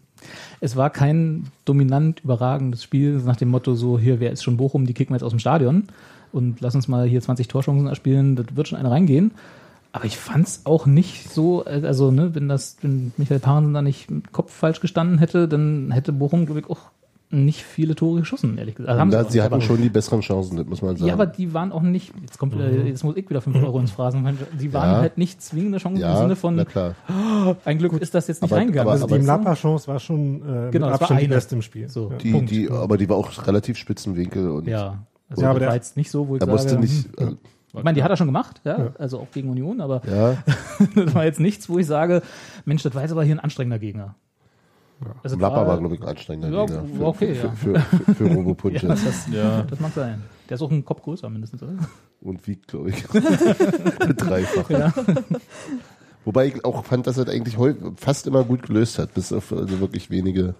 Es 0.61 0.75
war 0.75 0.89
kein 0.89 1.47
dominant 1.65 2.21
überragendes 2.23 2.83
Spiel 2.83 3.19
nach 3.25 3.37
dem 3.37 3.49
Motto 3.49 3.75
so, 3.75 3.97
hier, 3.97 4.19
wer 4.19 4.31
ist 4.31 4.43
schon 4.43 4.57
Bochum, 4.57 4.85
die 4.85 4.93
kicken 4.93 5.13
wir 5.13 5.17
jetzt 5.17 5.23
aus 5.23 5.31
dem 5.31 5.39
Stadion 5.39 5.83
und 6.31 6.61
lass 6.61 6.75
uns 6.75 6.87
mal 6.87 7.07
hier 7.07 7.21
20 7.21 7.47
Torchancen 7.47 7.87
erspielen, 7.87 8.35
das 8.35 8.47
wird 8.55 8.67
schon 8.67 8.77
eine 8.77 8.91
reingehen. 8.91 9.31
Aber 9.91 10.05
ich 10.05 10.17
fand's 10.17 10.61
auch 10.65 10.85
nicht 10.85 11.31
so, 11.31 11.65
also 11.65 12.11
ne, 12.11 12.35
wenn 12.35 12.47
das, 12.47 12.77
wenn 12.81 13.11
Michael 13.17 13.39
Parensen 13.39 13.73
da 13.73 13.81
nicht 13.81 14.07
Kopf 14.31 14.53
falsch 14.53 14.81
gestanden 14.81 15.17
hätte, 15.17 15.47
dann 15.47 15.91
hätte 15.91 16.13
Bochum, 16.13 16.45
glaube 16.45 16.59
ich, 16.59 16.69
auch 16.69 16.91
nicht 17.31 17.63
viele 17.63 17.93
Tore 17.95 18.21
geschossen, 18.21 18.57
ehrlich 18.57 18.73
gesagt. 18.75 18.89
Also 18.89 19.01
haben 19.01 19.09
Na, 19.09 19.23
sie 19.23 19.39
hatten 19.41 19.53
aber- 19.53 19.61
schon 19.61 19.79
die 19.81 19.89
besseren 19.89 20.21
Chancen, 20.21 20.57
das 20.57 20.65
muss 20.65 20.81
man 20.81 20.95
sagen. 20.97 21.07
ja, 21.07 21.13
aber 21.13 21.27
die 21.27 21.53
waren 21.53 21.71
auch 21.71 21.81
nicht, 21.83 22.11
jetzt 22.21 22.39
kommt, 22.39 22.55
äh, 22.55 22.87
jetzt 22.87 23.03
muss 23.03 23.15
ich 23.17 23.29
wieder 23.29 23.39
5 23.41 23.55
Euro 23.63 23.79
ins 23.79 23.91
Phrasen, 23.91 24.25
die 24.59 24.73
waren 24.73 24.91
Ja. 24.93 24.97
halt 25.01 25.17
nicht 25.19 25.39
zwingende 25.41 25.77
Chancen 25.77 26.01
ja, 26.01 26.13
im 26.13 26.17
Sinne 26.17 26.35
von, 26.35 26.55
na 26.55 26.65
klar. 26.65 26.95
ein 27.65 27.77
Glück 27.77 27.93
ist 28.01 28.15
das 28.15 28.27
jetzt 28.27 28.41
nicht 28.41 28.51
Aber- 28.51 28.59
reingegangen. 28.59 28.81
aber- 28.87 28.91
Also 28.93 29.05
aber- 29.05 29.17
die 29.19 29.23
Mlapper-Chance 29.23 29.87
war 29.87 29.99
schon 29.99 30.37
äh, 30.37 30.41
Genau, 30.41 30.63
mit 30.63 30.73
das 30.73 30.81
war 30.81 30.91
Abstand 30.93 31.21
die 31.21 31.27
beste 31.27 31.55
im 31.55 31.61
Spiel. 31.61 31.87
So. 31.87 32.09
Ja. 32.11 32.17
Die, 32.17 32.31
Punkt. 32.31 32.49
die, 32.51 32.69
aber 32.69 32.97
die 32.97 33.07
war 33.07 33.17
auch 33.17 33.47
relativ 33.47 33.77
Spitzenwinkel 33.77 34.49
und 34.49 34.67
ja, 34.67 34.97
also 35.29 35.41
Ja, 35.43 35.49
aber 35.51 35.59
das 35.59 35.65
der- 35.65 35.67
war 35.69 35.75
jetzt 35.75 35.97
nicht 35.97 36.09
so, 36.09 36.27
wo 36.27 36.35
ich 36.35 36.41
er 36.41 36.47
sage, 36.47 36.51
musste 36.57 36.79
nicht, 36.79 37.09
hm, 37.19 37.27
äh, 37.27 37.35
ich 37.77 37.83
meine, 37.83 37.93
die 37.95 38.01
hat 38.03 38.09
er 38.09 38.17
schon 38.17 38.25
gemacht, 38.25 38.61
ja, 38.63 38.79
Ja. 38.79 38.91
also 38.97 39.19
auch 39.19 39.27
gegen 39.31 39.49
Union, 39.51 39.81
aber 39.81 40.01
ja, 40.09 40.37
das 40.95 41.13
war 41.13 41.25
jetzt 41.25 41.39
nichts, 41.39 41.69
wo 41.69 41.77
ich 41.77 41.85
sage, 41.85 42.23
Mensch, 42.65 42.81
das 42.81 42.95
war 42.95 43.03
jetzt 43.03 43.11
aber 43.11 43.23
hier 43.23 43.35
ein 43.35 43.39
anstrengender 43.39 43.77
Gegner. 43.77 44.15
Also 45.23 45.35
das 45.35 45.41
Lapper 45.41 45.65
war, 45.67 45.77
glaube 45.79 45.95
ich, 45.95 46.01
ein 46.01 46.07
anstrengender 46.07 46.49
Ja, 46.57 46.65
Gegner. 46.65 46.99
war 46.99 47.07
okay, 47.09 47.33
für, 47.35 47.47
ja. 47.47 47.51
für, 47.53 47.79
für, 47.79 48.15
für 48.15 48.27
ja, 48.29 48.33
Robopunche. 48.35 48.87
das, 48.87 49.27
Ja. 49.31 49.61
das 49.63 49.79
mag 49.79 49.93
sein. 49.93 50.21
Der 50.49 50.55
ist 50.55 50.61
auch 50.61 50.71
ein 50.71 50.83
Kopf 50.83 51.01
größer 51.03 51.29
mindestens, 51.29 51.63
oder? 51.63 51.73
Und 52.21 52.45
wiegt, 52.47 52.67
glaube 52.67 52.89
ich, 52.89 53.03
dreifach. 54.17 54.69
Ja. 54.69 54.93
Wobei 56.25 56.47
ich 56.47 56.65
auch 56.65 56.83
fand, 56.83 57.07
dass 57.07 57.17
er 57.17 57.25
das 57.25 57.33
eigentlich 57.33 57.55
fast 57.95 58.27
immer 58.27 58.43
gut 58.43 58.63
gelöst 58.63 58.99
hat, 58.99 59.13
bis 59.13 59.31
auf 59.31 59.53
also 59.53 59.79
wirklich 59.79 60.09
wenige. 60.09 60.53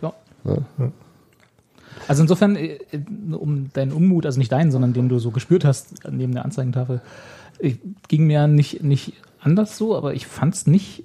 Ja. 0.00 0.12
Ja. 0.44 0.56
Also 2.06 2.22
insofern, 2.22 2.56
äh, 2.56 2.78
um 3.32 3.70
deinen 3.74 3.92
Unmut, 3.92 4.24
also 4.24 4.38
nicht 4.38 4.52
deinen, 4.52 4.70
sondern 4.70 4.92
den 4.94 5.08
du 5.10 5.18
so 5.18 5.30
gespürt 5.30 5.64
hast 5.64 6.08
neben 6.10 6.32
der 6.32 6.44
Anzeigentafel, 6.44 7.00
ich, 7.58 7.78
ging 8.06 8.26
mir 8.26 8.46
nicht, 8.46 8.82
nicht 8.82 9.14
anders 9.40 9.76
so, 9.76 9.96
aber 9.96 10.14
ich 10.14 10.26
fand 10.26 10.54
es 10.54 10.66
nicht 10.66 11.04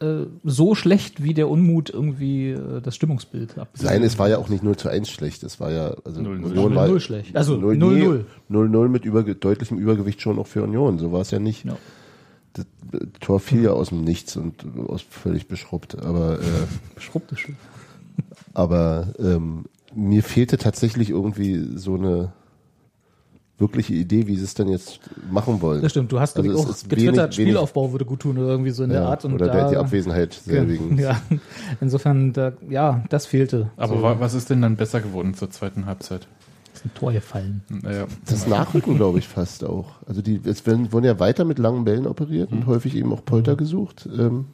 äh, 0.00 0.26
so 0.44 0.74
schlecht, 0.74 1.22
wie 1.22 1.34
der 1.34 1.48
Unmut 1.48 1.90
irgendwie 1.90 2.50
äh, 2.50 2.80
das 2.82 2.94
Stimmungsbild 2.96 3.58
ab. 3.58 3.68
Nein, 3.80 4.02
es 4.02 4.18
war 4.18 4.28
ja 4.28 4.38
auch 4.38 4.48
nicht 4.48 4.62
0 4.62 4.76
zu 4.76 4.88
1 4.88 5.08
schlecht. 5.08 5.42
Es 5.42 5.58
war 5.60 5.70
ja, 5.70 5.94
also 6.04 6.20
0-0. 6.20 6.44
Union 6.44 6.74
war 6.74 6.88
0 6.88 7.00
schlecht. 7.00 7.36
Also 7.36 7.56
0 7.56 7.76
0-0. 7.76 8.24
0-0 8.50 8.88
mit 8.88 9.04
über, 9.04 9.22
deutlichem 9.22 9.78
Übergewicht 9.78 10.20
schon 10.20 10.38
auch 10.38 10.46
für 10.46 10.62
Union. 10.62 10.98
So 10.98 11.12
war 11.12 11.22
es 11.22 11.30
ja 11.30 11.38
nicht. 11.38 11.64
Ja. 11.64 11.76
Das 12.52 12.66
äh, 12.92 13.06
Tor 13.20 13.40
fiel 13.40 13.62
ja 13.62 13.70
aus 13.70 13.88
dem 13.88 14.02
Nichts 14.02 14.36
und 14.36 14.64
aus 14.86 15.02
völlig 15.02 15.48
beschrubbt. 15.48 15.98
Aber, 15.98 16.40
äh, 16.40 17.00
Schrubbte 17.00 17.36
schön. 17.36 17.56
aber 18.54 19.08
ähm, 19.18 19.64
mir 19.94 20.22
fehlte 20.22 20.58
tatsächlich 20.58 21.10
irgendwie 21.10 21.76
so 21.76 21.94
eine 21.94 22.32
wirkliche 23.58 23.94
Idee, 23.94 24.26
wie 24.26 24.36
sie 24.36 24.44
es 24.44 24.54
denn 24.54 24.68
jetzt 24.68 25.00
machen 25.30 25.62
wollen. 25.62 25.80
Das 25.82 25.92
stimmt, 25.92 26.12
du 26.12 26.20
hast 26.20 26.36
Also 26.36 26.50
auch 26.58 26.66
getwittert, 26.66 26.90
wenig- 26.90 27.16
wenig- 27.16 27.34
Spielaufbau 27.34 27.92
würde 27.92 28.04
gut 28.04 28.20
tun 28.20 28.36
oder 28.38 28.48
irgendwie 28.48 28.70
so 28.70 28.82
in 28.84 28.90
der 28.90 29.00
ja, 29.02 29.08
Art. 29.08 29.24
Und 29.24 29.32
oder 29.34 29.46
da, 29.46 29.52
der, 29.54 29.70
die 29.70 29.76
Abwesenheit 29.76 30.34
selbigen. 30.44 30.98
Ja, 30.98 31.20
insofern, 31.80 32.32
da, 32.32 32.52
ja, 32.68 33.02
das 33.08 33.26
fehlte. 33.26 33.70
Aber 33.76 33.96
so, 33.96 34.02
wa- 34.02 34.16
was 34.18 34.34
ist 34.34 34.50
denn 34.50 34.60
dann 34.62 34.76
besser 34.76 35.00
geworden 35.00 35.34
zur 35.34 35.50
zweiten 35.50 35.86
Halbzeit? 35.86 36.26
ist 36.74 36.84
ein 36.84 36.90
Tor 36.94 37.10
gefallen. 37.12 37.62
Naja, 37.70 38.04
Das 38.28 38.46
Nachrücken, 38.46 38.96
glaube 38.96 39.18
ich, 39.18 39.26
fast 39.26 39.64
auch. 39.64 39.92
Also 40.06 40.20
die, 40.20 40.38
es 40.44 40.66
werden, 40.66 40.92
wurden 40.92 41.06
ja 41.06 41.18
weiter 41.18 41.46
mit 41.46 41.58
langen 41.58 41.84
Bällen 41.86 42.06
operiert 42.06 42.50
Mhm. 42.52 42.58
und 42.58 42.66
häufig 42.66 42.94
eben 42.94 43.10
auch 43.14 43.24
Polter 43.24 43.56
gesucht, 43.56 44.06
ähm, 44.18 44.44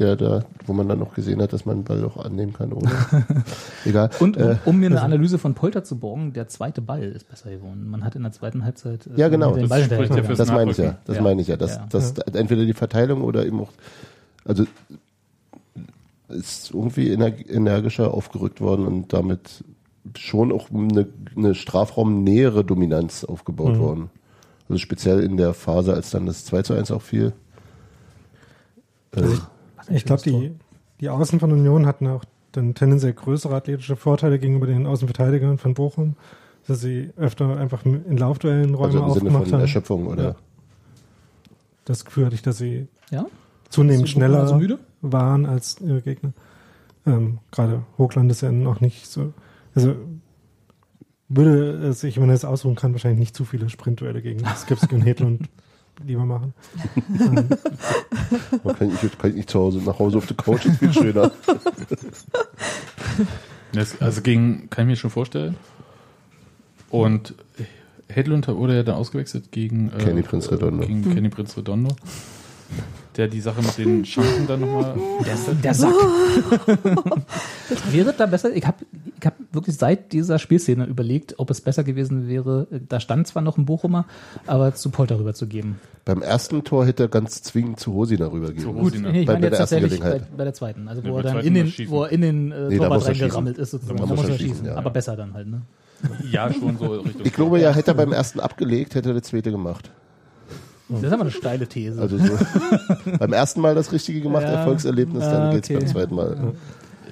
der 0.00 0.16
da, 0.16 0.44
wo 0.66 0.72
man 0.72 0.88
dann 0.88 0.98
noch 0.98 1.14
gesehen 1.14 1.40
hat, 1.42 1.52
dass 1.52 1.64
man 1.66 1.78
den 1.78 1.84
Ball 1.84 2.04
auch 2.04 2.16
annehmen 2.24 2.52
kann 2.52 2.72
ohne. 2.72 2.90
Egal. 3.84 4.10
Und 4.18 4.36
um, 4.36 4.42
äh, 4.42 4.56
um 4.64 4.78
mir 4.78 4.86
eine 4.86 5.02
Analyse 5.02 5.38
von 5.38 5.54
Polter 5.54 5.84
zu 5.84 5.98
borgen, 5.98 6.32
der 6.32 6.48
zweite 6.48 6.80
Ball 6.80 7.02
ist 7.02 7.28
besser 7.28 7.50
geworden. 7.50 7.88
Man 7.88 8.02
hat 8.04 8.16
in 8.16 8.22
der 8.22 8.32
zweiten 8.32 8.64
Halbzeit 8.64 9.06
äh, 9.06 9.10
Ja, 9.20 9.28
genau. 9.28 9.52
den 9.52 9.60
Das 9.62 9.68
Ball 9.68 9.84
spricht 9.84 10.14
ja 10.16 10.22
das 10.22 10.48
meine 10.50 10.70
ich 10.72 10.78
ja. 10.78 10.98
Das 11.04 11.16
Ja. 11.16 11.22
meine 11.22 11.40
ich 11.42 11.48
ja. 11.48 11.56
Dass, 11.56 11.76
Ja. 11.76 11.86
dass 11.90 12.12
entweder 12.32 12.64
die 12.64 12.74
Verteilung 12.74 13.22
oder 13.22 13.44
eben 13.46 13.60
auch, 13.60 13.70
also 14.44 14.64
ist 16.28 16.70
irgendwie 16.72 17.10
ener- 17.12 17.48
energischer 17.48 18.14
aufgerückt 18.14 18.60
worden 18.60 18.86
und 18.86 19.12
damit 19.12 19.64
schon 20.16 20.52
auch 20.52 20.70
eine, 20.70 21.06
eine 21.36 21.54
strafraumnähere 21.54 22.64
Dominanz 22.64 23.24
aufgebaut 23.24 23.74
Mhm. 23.76 23.80
worden. 23.80 24.10
Also 24.68 24.78
speziell 24.78 25.20
in 25.20 25.36
der 25.36 25.52
Phase, 25.54 25.92
als 25.92 26.10
dann 26.10 26.26
das 26.26 26.44
2 26.44 26.62
zu 26.62 26.74
1 26.74 26.90
auch 26.92 27.02
fiel. 27.02 27.32
Äh, 29.16 29.22
Ich 29.22 29.40
glaube, 30.04 30.22
die, 30.22 30.52
die 31.00 31.08
Außen 31.08 31.40
von 31.40 31.52
Union 31.52 31.86
hatten 31.86 32.06
auch 32.06 32.24
dann 32.52 32.74
tendenziell 32.74 33.12
größere 33.12 33.54
athletische 33.54 33.96
Vorteile 33.96 34.38
gegenüber 34.38 34.66
den 34.66 34.86
Außenverteidigern 34.86 35.58
von 35.58 35.74
Bochum, 35.74 36.16
dass 36.66 36.80
sie 36.80 37.10
öfter 37.16 37.56
einfach 37.56 37.84
in 37.84 38.16
Laufduellen 38.16 38.74
Räume 38.74 38.86
also 38.86 38.98
im 38.98 39.04
Sinne 39.04 39.10
aufgemacht 39.12 39.44
von 39.44 39.52
haben. 39.54 39.60
Erschöpfung 39.60 40.06
oder 40.06 40.22
Ja. 40.22 40.34
Das 41.84 42.04
Gefühl 42.04 42.26
hatte 42.26 42.34
ich, 42.34 42.42
dass 42.42 42.58
sie 42.58 42.88
Ja? 43.10 43.26
zunehmend 43.68 44.02
Bochum 44.02 44.12
schneller 44.12 44.40
also 44.40 44.56
müde? 44.56 44.78
waren 45.00 45.46
als 45.46 45.80
ihre 45.80 46.02
Gegner. 46.02 46.32
Ähm, 47.06 47.38
Gerade 47.50 47.82
Hochland 47.98 48.30
ist 48.30 48.42
ja 48.42 48.52
noch 48.52 48.80
nicht 48.80 49.06
so. 49.06 49.32
Also 49.74 49.94
würde 51.28 51.86
es, 51.88 52.02
ich, 52.04 52.20
wenn 52.20 52.28
er 52.28 52.34
es 52.34 52.44
ausruhen 52.44 52.74
kann, 52.74 52.92
wahrscheinlich 52.92 53.20
nicht 53.20 53.36
zu 53.36 53.44
viele 53.44 53.70
Sprintduelle 53.70 54.20
gegen 54.20 54.44
Skipski 54.56 54.94
und 54.94 55.02
Hedlund 55.02 55.48
lieber 56.04 56.24
machen. 56.24 56.54
man 58.64 58.76
kann 58.76 58.92
ich, 58.92 59.18
kann 59.18 59.30
ich 59.30 59.36
nicht 59.36 59.50
zu 59.50 59.58
Hause 59.58 59.80
nach 59.80 59.98
Hause 59.98 60.18
auf 60.18 60.26
der 60.26 60.36
Couch, 60.36 60.66
ist 60.66 60.78
viel 60.78 60.92
schöner. 60.92 61.30
Das, 63.72 64.00
also 64.00 64.22
gegen, 64.22 64.68
kann 64.70 64.84
ich 64.84 64.88
mir 64.88 64.96
schon 64.96 65.10
vorstellen. 65.10 65.56
Und 66.90 67.34
Hedlund 68.08 68.48
wurde 68.48 68.76
ja 68.76 68.82
dann 68.82 68.96
ausgewechselt 68.96 69.52
gegen 69.52 69.92
äh, 69.92 69.98
Kenny 70.02 70.22
Prinz 70.22 70.50
Redondo. 70.50 70.86
Gegen 70.86 71.14
Kenny 71.14 71.28
Prinz 71.28 71.56
Redondo. 71.56 71.94
Der 73.20 73.28
die 73.28 73.40
Sache 73.42 73.60
mit 73.60 73.76
den 73.76 74.04
Schanken 74.06 74.46
dann 74.48 74.60
nochmal. 74.60 74.94
Der, 75.26 75.54
der 75.62 75.74
Sack. 75.74 75.92
wäre 77.90 78.14
da 78.16 78.24
besser, 78.26 78.50
ich 78.54 78.66
habe 78.66 78.78
ich 79.20 79.26
hab 79.26 79.34
wirklich 79.52 79.76
seit 79.76 80.12
dieser 80.12 80.38
Spielszene 80.38 80.86
überlegt, 80.86 81.34
ob 81.38 81.50
es 81.50 81.60
besser 81.60 81.84
gewesen 81.84 82.28
wäre, 82.28 82.66
da 82.88 82.98
stand 82.98 83.26
zwar 83.26 83.42
noch 83.42 83.58
ein 83.58 83.66
Bochumer, 83.66 84.06
aber 84.46 84.74
zu 84.74 84.88
Polter 84.90 85.18
rüber 85.18 85.34
zu 85.34 85.46
geben. 85.46 85.78
Beim 86.06 86.22
ersten 86.22 86.64
Tor 86.64 86.86
hätte 86.86 87.02
er 87.04 87.08
ganz 87.10 87.42
zwingend 87.42 87.78
zu 87.78 87.92
Hosi 87.92 88.16
darüber 88.16 88.46
Zu 88.48 88.54
gehen. 88.54 88.64
Hosi. 88.68 88.72
Gut, 88.78 88.82
Rosina. 88.92 89.12
nee, 89.12 89.20
ich 89.20 89.26
Bei- 89.26 89.34
meine 89.34 89.42
der 89.42 89.50
jetzt 89.50 89.60
ersten 89.60 89.74
tatsächlich 89.76 90.00
bei, 90.00 90.06
Gelegenheit. 90.08 90.36
bei 90.38 90.44
der 90.44 90.54
zweiten, 90.54 90.88
also 90.88 91.02
Ja, 91.02 91.08
wo 91.08 91.12
bei 91.12 91.18
er 91.18 91.22
dann 91.24 91.32
zweiten 91.34 91.46
in 91.48 91.54
den, 91.54 91.90
wo 91.90 92.02
er 92.04 92.10
in 92.12 92.20
den 92.22 92.52
äh, 92.52 92.68
Nee, 92.68 92.76
Torwart 92.78 93.02
er 93.02 93.08
reingerammelt 93.08 93.58
ist 93.58 93.70
sozusagen. 93.72 93.98
Da 93.98 94.04
Da 94.04 94.08
muss 94.08 94.16
muss 94.20 94.26
er 94.28 94.32
er 94.32 94.38
schießen, 94.38 94.54
schießen, 94.56 94.66
ja. 94.68 94.76
aber 94.76 94.90
besser 94.90 95.16
dann 95.16 95.34
halt, 95.34 95.46
ne? 95.48 95.60
Ja, 96.32 96.50
schon 96.50 96.78
so 96.78 96.86
Richtung. 97.00 97.20
Ich 97.26 97.32
glaube 97.34 97.60
ja, 97.60 97.72
hätte 97.74 97.90
er 97.90 97.94
beim 97.94 98.12
ersten 98.12 98.40
abgelegt, 98.40 98.94
hätte 98.94 99.10
er 99.10 99.12
der 99.12 99.22
zweite 99.22 99.50
gemacht. 99.50 99.90
Das 100.90 101.02
ist 101.04 101.12
aber 101.12 101.22
eine 101.22 101.30
steile 101.30 101.66
These. 101.66 102.00
Also 102.00 102.18
so, 102.18 102.38
beim 103.18 103.32
ersten 103.32 103.60
Mal 103.60 103.74
das 103.74 103.92
Richtige 103.92 104.20
gemacht, 104.20 104.42
Ja. 104.44 104.50
Erfolgserlebnis, 104.52 105.24
dann 105.24 105.42
Ah, 105.48 105.52
geht's 105.52 105.68
okay. 105.70 105.78
beim 105.78 105.88
zweiten 105.88 106.14
Mal. 106.14 106.54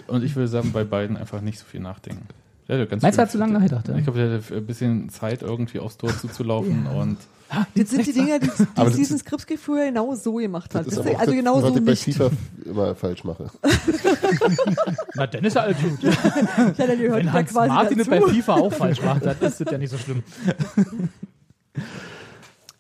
Und 0.09 0.25
ich 0.25 0.35
würde 0.37 0.49
sagen, 0.49 0.73
bei 0.73 0.85
beiden 0.85 1.17
einfach 1.17 1.41
nicht 1.41 1.59
so 1.59 1.65
viel 1.65 1.81
nachdenken. 1.81 2.27
Der 2.67 2.81
hat 2.81 2.91
ganz 2.91 3.03
Meinst 3.03 3.19
du, 3.19 3.23
hat 3.23 3.31
zu 3.31 3.39
lange 3.39 3.55
nachgedacht, 3.55 3.89
ja? 3.89 3.97
Ich 3.97 4.05
glaube, 4.05 4.19
der 4.19 4.31
hatte 4.39 4.55
ein 4.57 4.67
bisschen 4.67 5.09
Zeit, 5.09 5.43
irgendwie 5.43 5.79
aufs 5.79 5.97
Tor 5.97 6.11
zuzulaufen 6.19 6.87
und 6.87 7.17
Das 7.75 7.89
sind 7.91 8.07
die 8.07 8.13
Dinge, 8.13 8.39
die, 8.41 8.49
die 8.97 9.05
Skripski 9.07 9.57
früher 9.57 9.87
genau 9.87 10.15
so 10.15 10.35
gemacht 10.35 10.75
hat. 10.75 10.87
Das 10.87 10.89
ist 10.89 10.99
Das 10.99 11.07
aber 11.07 11.11
ist 11.11 11.17
auch 11.17 11.21
also 11.21 11.31
das, 11.33 11.39
genau 11.39 11.63
was 11.63 11.73
so 11.73 11.79
ich 11.79 11.85
bei. 12.19 12.29
FIFA 12.29 12.31
immer 12.67 12.95
falsch 12.95 13.25
mache. 13.25 13.51
Na, 15.15 15.27
dann 15.27 15.45
ist 15.45 15.57
er 15.57 15.63
halt 15.63 15.77
gut. 15.83 16.03
Ja, 16.03 16.13
dann 16.87 16.99
gehört 16.99 17.19
Wenn 17.21 17.27
ja 17.27 17.33
Hans 17.33 17.51
quasi 17.51 17.69
Martin 17.69 18.01
es 18.01 18.07
dazu. 18.09 18.27
bei 18.27 18.33
FIFA 18.35 18.55
auch 18.55 18.73
falsch 18.73 19.03
macht, 19.03 19.25
dann 19.25 19.37
ist 19.41 19.61
das 19.61 19.71
ja 19.73 19.79
nicht 19.79 19.91
so 19.91 19.97
schlimm. 19.97 20.23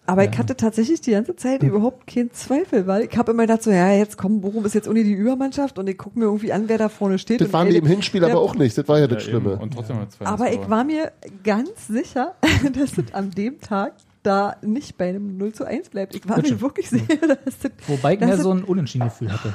Aber 0.09 0.24
ich 0.24 0.38
hatte 0.38 0.56
tatsächlich 0.56 1.02
die 1.02 1.11
ganze 1.11 1.36
Zeit 1.36 1.62
überhaupt 1.62 2.06
keinen 2.06 2.32
Zweifel, 2.32 2.86
weil 2.86 3.02
ich 3.04 3.16
habe 3.18 3.32
immer 3.32 3.42
gedacht 3.42 3.62
so, 3.62 3.70
ja, 3.70 3.92
jetzt 3.92 4.16
komm, 4.16 4.40
Bochum 4.40 4.64
ist 4.64 4.74
jetzt 4.74 4.88
ohne 4.88 5.04
die 5.04 5.12
Übermannschaft 5.12 5.78
und 5.78 5.86
ich 5.86 5.98
gucke 5.98 6.18
mir 6.18 6.24
irgendwie 6.24 6.50
an, 6.52 6.64
wer 6.68 6.78
da 6.78 6.88
vorne 6.88 7.18
steht. 7.18 7.42
Das 7.42 7.52
waren 7.52 7.68
die 7.68 7.76
im 7.76 7.84
Hinspiel 7.86 8.22
ja, 8.22 8.28
aber 8.28 8.40
auch 8.40 8.54
nicht. 8.54 8.76
Das 8.78 8.88
war 8.88 8.98
ja 8.98 9.06
das 9.06 9.26
Ja, 9.26 9.32
eben. 9.34 9.42
Schlimme. 9.42 9.59
Und 9.61 9.74
trotzdem 9.74 9.98
zwei 10.09 10.24
Aber 10.24 10.50
ich 10.50 10.68
war 10.70 10.84
mir 10.84 11.12
ganz 11.44 11.86
sicher, 11.88 12.34
dass 12.74 12.96
es 12.96 13.12
an 13.12 13.30
dem 13.32 13.61
Tag 13.61 13.92
da 14.22 14.56
nicht 14.62 14.96
bei 14.96 15.11
einem 15.11 15.36
0 15.36 15.52
zu 15.52 15.64
1 15.66 15.90
bleibt. 15.90 16.14
Ich 16.14 16.26
war 16.28 16.40
Das 16.40 16.50
mir 16.50 16.61
wirklich 16.62 16.88
sicher, 16.88 17.18
dass 17.26 17.59
das, 17.62 17.70
Wobei 17.86 18.14
ich 18.14 18.20
mehr 18.20 18.30
das- 18.30 18.40
so 18.40 18.50
ein 18.50 18.64
Unentschieden-Gefühl 18.64 19.30
hatte. 19.32 19.54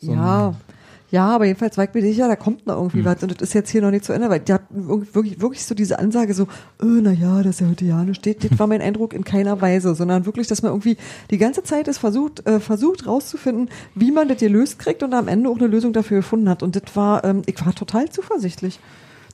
So 0.00 0.12
ein- 0.12 0.18
ja, 1.10 1.26
aber 1.26 1.46
jedenfalls 1.46 1.78
war 1.78 1.84
ich 1.84 1.94
mir 1.94 2.02
sicher, 2.02 2.28
da 2.28 2.36
kommt 2.36 2.66
noch 2.66 2.76
irgendwie 2.76 3.04
was 3.04 3.22
und 3.22 3.32
das 3.32 3.48
ist 3.48 3.54
jetzt 3.54 3.70
hier 3.70 3.80
noch 3.80 3.90
nicht 3.90 4.04
zu 4.04 4.12
Ende, 4.12 4.28
weil 4.28 4.40
die 4.40 4.52
hat 4.52 4.62
wirklich, 4.70 5.40
wirklich 5.40 5.64
so 5.64 5.74
diese 5.74 5.98
Ansage 5.98 6.34
so, 6.34 6.44
äh, 6.82 7.00
na 7.00 7.12
ja, 7.12 7.42
dass 7.42 7.62
er 7.62 7.70
heute 7.70 7.86
ja 7.86 8.02
nicht 8.04 8.18
steht, 8.18 8.44
das 8.44 8.58
war 8.58 8.66
mein 8.66 8.82
Eindruck 8.82 9.14
in 9.14 9.24
keiner 9.24 9.60
Weise, 9.62 9.94
sondern 9.94 10.26
wirklich, 10.26 10.48
dass 10.48 10.62
man 10.62 10.72
irgendwie 10.72 10.98
die 11.30 11.38
ganze 11.38 11.62
Zeit 11.62 11.88
es 11.88 11.96
versucht, 11.96 12.46
äh, 12.46 12.60
versucht 12.60 13.06
rauszufinden, 13.06 13.70
wie 13.94 14.10
man 14.10 14.28
das 14.28 14.38
gelöst 14.38 14.78
kriegt 14.78 15.02
und 15.02 15.14
am 15.14 15.28
Ende 15.28 15.48
auch 15.48 15.56
eine 15.56 15.66
Lösung 15.66 15.94
dafür 15.94 16.18
gefunden 16.18 16.48
hat 16.48 16.62
und 16.62 16.76
das 16.76 16.94
war, 16.94 17.24
ähm, 17.24 17.42
ich 17.46 17.64
war 17.64 17.74
total 17.74 18.10
zuversichtlich. 18.10 18.78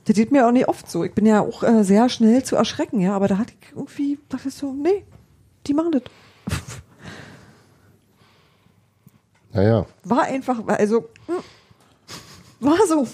Das 0.05 0.15
geht 0.15 0.31
mir 0.31 0.47
auch 0.47 0.51
nicht 0.51 0.69
oft 0.69 0.89
so. 0.89 1.03
Ich 1.03 1.13
bin 1.13 1.25
ja 1.25 1.41
auch 1.41 1.63
äh, 1.63 1.83
sehr 1.83 2.09
schnell 2.09 2.43
zu 2.43 2.55
erschrecken, 2.55 3.01
ja, 3.01 3.15
aber 3.15 3.27
da 3.27 3.37
hatte 3.37 3.53
ich 3.59 3.75
irgendwie, 3.75 4.19
dachte 4.29 4.47
ich 4.47 4.53
so, 4.53 4.71
nee, 4.71 5.03
die 5.67 5.73
machen 5.73 5.91
das. 5.91 6.03
Naja, 9.55 9.85
War 10.03 10.23
einfach, 10.23 10.67
also, 10.67 11.07
hm, 11.27 11.35
war 12.59 12.77
so. 12.87 13.07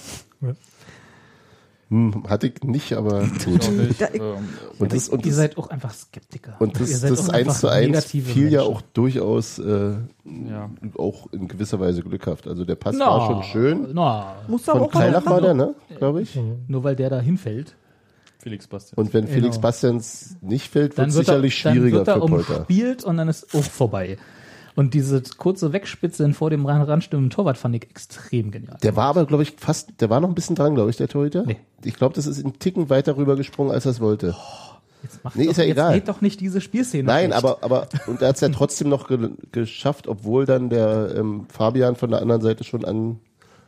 hm, 1.89 2.24
hatte 2.30 2.48
ich 2.48 2.64
nicht, 2.64 2.94
aber 2.94 3.22
gut. 3.46 3.70
Ja, 4.00 4.08
ähm, 4.14 4.48
Und 4.80 4.94
das, 4.94 5.10
und 5.10 5.26
Ihr 5.26 5.32
das, 5.32 5.36
seid 5.36 5.58
auch 5.58 5.70
einfach 5.70 5.94
Skeptiker. 5.94 6.56
und 6.60 6.74
Ihr 6.80 6.86
das, 6.86 7.02
seid 7.02 7.12
das 7.12 7.30
auch 7.30 7.34
1 7.34 7.48
einfach 7.48 7.60
zu 7.60 7.68
1 7.68 7.88
negative 7.88 8.30
fiel 8.32 8.50
ja 8.52 8.62
Menschen. 8.62 8.76
auch 8.76 8.82
durchaus 8.94 9.60
äh, 9.60 9.92
ja. 10.50 10.70
auch 10.98 11.28
in 11.34 11.48
gewisser 11.50 11.80
Weise 11.82 12.02
glückhaft. 12.02 12.48
Also 12.48 12.64
der 12.64 12.76
Pass 12.76 12.96
Na, 12.98 13.08
war 13.08 13.28
schon 13.28 13.44
schön. 13.44 13.94
Du 13.94 14.02
aber 14.02 14.80
Von 14.80 14.89
Kreilach 14.89 15.26
war 15.26 15.42
der, 15.42 15.54
ne? 15.54 15.76
Glaube 15.98 16.22
ich. 16.22 16.39
nur 16.68 16.84
weil 16.84 16.96
der 16.96 17.10
da 17.10 17.20
hinfällt, 17.20 17.76
Felix 18.39 18.66
Bastian. 18.68 18.98
Und 18.98 19.14
wenn 19.14 19.28
Felix 19.28 19.56
Genau. 19.58 19.62
Bastians 19.68 20.38
nicht 20.42 20.72
fällt, 20.72 20.92
wird 20.92 21.00
dann 21.00 21.10
es 21.10 21.16
sicherlich 21.16 21.60
er, 21.60 21.64
dann 21.72 21.74
schwieriger 21.76 21.98
wird 22.00 22.08
er 22.08 22.14
für 22.16 22.20
Polter. 22.28 22.58
umspielt 22.60 23.04
und 23.04 23.18
dann 23.18 23.28
ist 23.28 23.54
auch 23.54 23.64
vorbei. 23.64 24.18
Und 24.76 24.93
diese 24.93 25.22
kurze 25.38 25.74
Wegspitze 25.74 26.32
vor 26.34 26.49
dem 26.49 26.65
rein 26.65 26.82
ranstimmenden 26.82 27.30
Torwart 27.30 27.57
fand 27.57 27.76
ich 27.76 27.84
extrem 27.89 28.51
genial. 28.51 28.78
Der 28.84 28.95
war 28.95 29.05
aber, 29.07 29.26
glaube 29.26 29.43
ich, 29.43 29.51
fast, 29.57 29.89
der 29.99 30.09
war 30.09 30.19
noch 30.22 30.30
ein 30.30 30.36
bisschen 30.36 30.55
dran, 30.55 30.76
glaube 30.76 30.89
ich, 30.89 30.97
der 30.97 31.07
Torhüter. 31.09 31.43
Nee. 31.45 31.57
Ich 31.84 31.95
glaube, 31.95 32.15
das 32.15 32.26
ist 32.28 32.43
einen 32.43 32.57
Ticken 32.59 32.89
weiter 32.89 33.17
rübergesprungen, 33.17 33.74
als 33.74 33.86
er 33.86 33.91
es 33.91 33.99
wollte. 33.99 34.36
Jetzt 35.03 35.24
macht 35.24 35.36
Nee, 35.36 35.45
doch, 35.45 35.51
ist 35.51 35.57
ja 35.57 35.63
jetzt 35.63 35.72
egal. 35.74 35.93
geht 35.95 36.07
doch 36.07 36.22
nicht 36.22 36.39
diese 36.39 36.61
Spielszene. 36.61 37.03
Nein, 37.03 37.32
schlecht. 37.32 37.43
aber, 37.43 37.57
aber, 37.63 37.88
und 38.07 38.22
er 38.22 38.30
hat 38.30 38.36
es 38.36 38.41
ja 38.41 38.49
trotzdem 38.49 38.88
noch 38.89 39.07
ge 39.07 39.32
geschafft, 39.51 40.07
obwohl 40.07 40.45
dann 40.45 40.69
der 40.69 41.15
ähm, 41.17 41.45
Fabian 41.51 41.95
von 41.95 42.11
der 42.11 42.22
anderen 42.22 42.41
Seite 42.41 42.63
schon 42.63 42.86
an, 42.86 43.19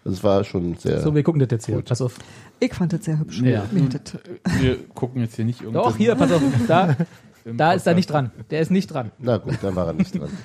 also 0.06 0.16
es 0.18 0.24
war 0.24 0.44
schon 0.44 0.76
sehr, 0.76 1.02
So, 1.02 1.16
wir 1.16 1.24
gucken 1.24 1.40
das 1.40 1.50
jetzt 1.52 1.66
hier. 1.66 1.82
Pass 1.82 2.02
auf. 2.02 2.18
Ich 2.60 2.74
fand 2.74 2.94
das 2.94 3.04
sehr 3.06 3.20
hübsch. 3.20 3.42
Ja. 3.42 3.64
Wir 4.60 4.78
gucken 4.90 5.22
jetzt 5.22 5.36
hier 5.36 5.46
nicht 5.46 5.62
irgendwas. 5.62 5.84
Doch, 5.94 5.98
hier, 5.98 6.16
pass 6.16 6.32
auf. 6.32 6.42
Da, 6.68 6.96
da 7.46 7.74
ist 7.74 7.88
er 7.88 7.96
nicht 7.96 8.10
dran. 8.10 8.32
Der 8.52 8.62
ist 8.62 8.70
nicht 8.72 8.88
dran. 8.88 9.12
na 9.18 9.38
gut, 9.38 9.58
dann 9.62 9.76
war 9.76 9.88
er 9.88 9.94
nicht 9.94 10.18
dran. 10.18 10.30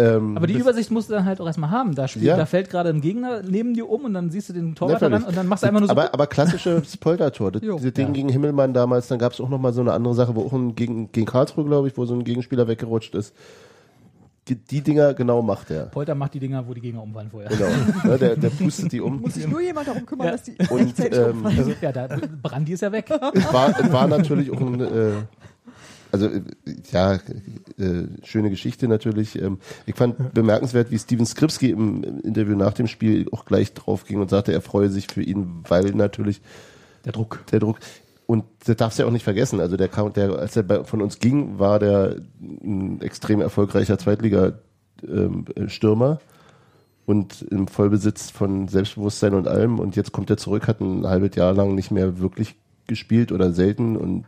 Ähm, 0.00 0.36
Aber 0.36 0.46
die 0.46 0.54
Übersicht 0.58 0.90
musst 0.90 1.10
du 1.10 1.14
dann 1.14 1.24
halt 1.24 1.40
auch 1.40 1.46
erstmal 1.46 1.70
haben. 1.70 1.94
Da, 1.94 2.08
spielt, 2.08 2.24
Ja. 2.24 2.36
da 2.36 2.46
fällt 2.46 2.70
gerade 2.70 2.88
ein 2.88 3.00
Gegner 3.00 3.42
neben 3.42 3.74
dir 3.74 3.88
um 3.90 4.04
und 4.04 4.14
dann 4.14 4.30
siehst 4.30 4.48
du 4.48 4.52
den 4.52 4.74
Torwart 4.74 5.02
dran 5.02 5.12
und 5.24 5.36
dann 5.36 5.46
machst 5.46 5.62
du 5.62 5.66
einfach 5.68 5.80
nur 5.80 5.88
so. 5.88 5.92
aber, 5.92 6.14
aber 6.14 6.26
klassisches 6.26 6.96
Poltertor. 6.96 7.52
Das, 7.52 7.60
dieses 7.62 7.92
Ding 7.92 8.12
gegen 8.12 8.28
Himmelmann 8.28 8.72
damals, 8.72 9.08
dann 9.08 9.18
gab 9.18 9.32
es 9.32 9.40
auch 9.40 9.48
noch 9.48 9.60
mal 9.60 9.72
so 9.72 9.80
eine 9.80 9.92
andere 9.92 10.14
Sache, 10.14 10.34
wo 10.34 10.42
auch 10.46 10.52
ein 10.52 10.74
gegen, 10.74 11.12
gegen 11.12 11.26
Karlsruhe, 11.26 11.64
glaube 11.64 11.88
ich, 11.88 11.96
wo 11.96 12.04
so 12.06 12.14
ein 12.14 12.24
Gegenspieler 12.24 12.66
weggerutscht 12.68 13.14
ist. 13.14 13.34
die 14.48 14.80
Dinger 14.80 15.14
genau 15.14 15.42
macht 15.42 15.70
er. 15.70 15.84
Polter 15.86 16.14
macht 16.16 16.34
die 16.34 16.40
Dinger, 16.40 16.66
wo 16.66 16.74
die 16.74 16.80
Gegner 16.80 17.02
umfallen 17.02 17.30
vorher. 17.30 17.50
Genau. 17.50 17.68
Ne, 18.04 18.18
der, 18.18 18.36
der 18.36 18.48
pustet 18.58 18.90
die 18.90 19.00
um. 19.00 19.20
Muss 19.20 19.34
sich 19.34 19.46
nur 19.46 19.60
jemand 19.60 19.86
darum 19.86 20.04
kümmern, 20.06 20.26
Ja. 20.26 20.32
dass 20.32 20.42
die 20.44 20.56
Und, 20.70 20.98
ähm. 20.98 21.46
Also, 21.46 21.72
ja, 21.80 21.92
da, 21.92 22.08
Brandi 22.42 22.72
ist 22.72 22.80
ja 22.80 22.90
weg. 22.90 23.10
Es 23.34 23.52
war, 23.52 23.92
war 23.92 24.08
natürlich 24.08 24.50
auch 24.50 24.60
ein, 24.60 24.80
äh, 24.80 25.10
also 26.12 26.28
ja, 26.92 27.14
äh, 27.14 27.18
schöne 28.24 28.50
Geschichte 28.50 28.88
natürlich. 28.88 29.40
Ähm, 29.40 29.58
ich 29.86 29.94
fand 29.94 30.34
bemerkenswert, 30.34 30.90
wie 30.90 30.98
Steven 30.98 31.26
Skripski 31.26 31.70
im, 31.70 32.02
im 32.02 32.20
Interview 32.20 32.56
nach 32.56 32.74
dem 32.74 32.86
Spiel 32.86 33.26
auch 33.32 33.44
gleich 33.44 33.72
drauf 33.74 34.04
ging 34.04 34.20
und 34.20 34.30
sagte, 34.30 34.52
er 34.52 34.60
freue 34.60 34.90
sich 34.90 35.06
für 35.08 35.22
ihn, 35.22 35.62
weil 35.68 35.90
natürlich 35.92 36.40
Der 37.04 37.12
Druck. 37.12 37.44
der 37.52 37.60
Druck. 37.60 37.78
Und 38.26 38.44
das 38.64 38.76
darfst 38.76 38.98
du 38.98 39.02
ja 39.02 39.08
auch 39.08 39.12
nicht 39.12 39.24
vergessen. 39.24 39.60
Also 39.60 39.76
der, 39.76 39.88
kam- 39.88 40.12
der 40.12 40.38
als 40.38 40.56
er 40.56 40.62
bei, 40.62 40.84
von 40.84 41.02
uns 41.02 41.18
ging, 41.18 41.58
war 41.58 41.78
der 41.80 42.16
ein 42.40 43.00
extrem 43.00 43.40
erfolgreicher 43.40 43.98
Zweitliga-Stürmer 43.98 46.20
und 47.06 47.42
im 47.50 47.66
Vollbesitz 47.66 48.30
von 48.30 48.68
Selbstbewusstsein 48.68 49.34
und 49.34 49.48
allem. 49.48 49.80
Und 49.80 49.96
jetzt 49.96 50.12
kommt 50.12 50.30
er 50.30 50.36
zurück, 50.36 50.68
hat 50.68 50.80
ein 50.80 51.04
halbes 51.06 51.34
Jahr 51.34 51.52
lang 51.54 51.74
nicht 51.74 51.90
mehr 51.90 52.20
wirklich 52.20 52.54
gespielt 52.86 53.32
oder 53.32 53.52
selten 53.52 53.96
und 53.96 54.24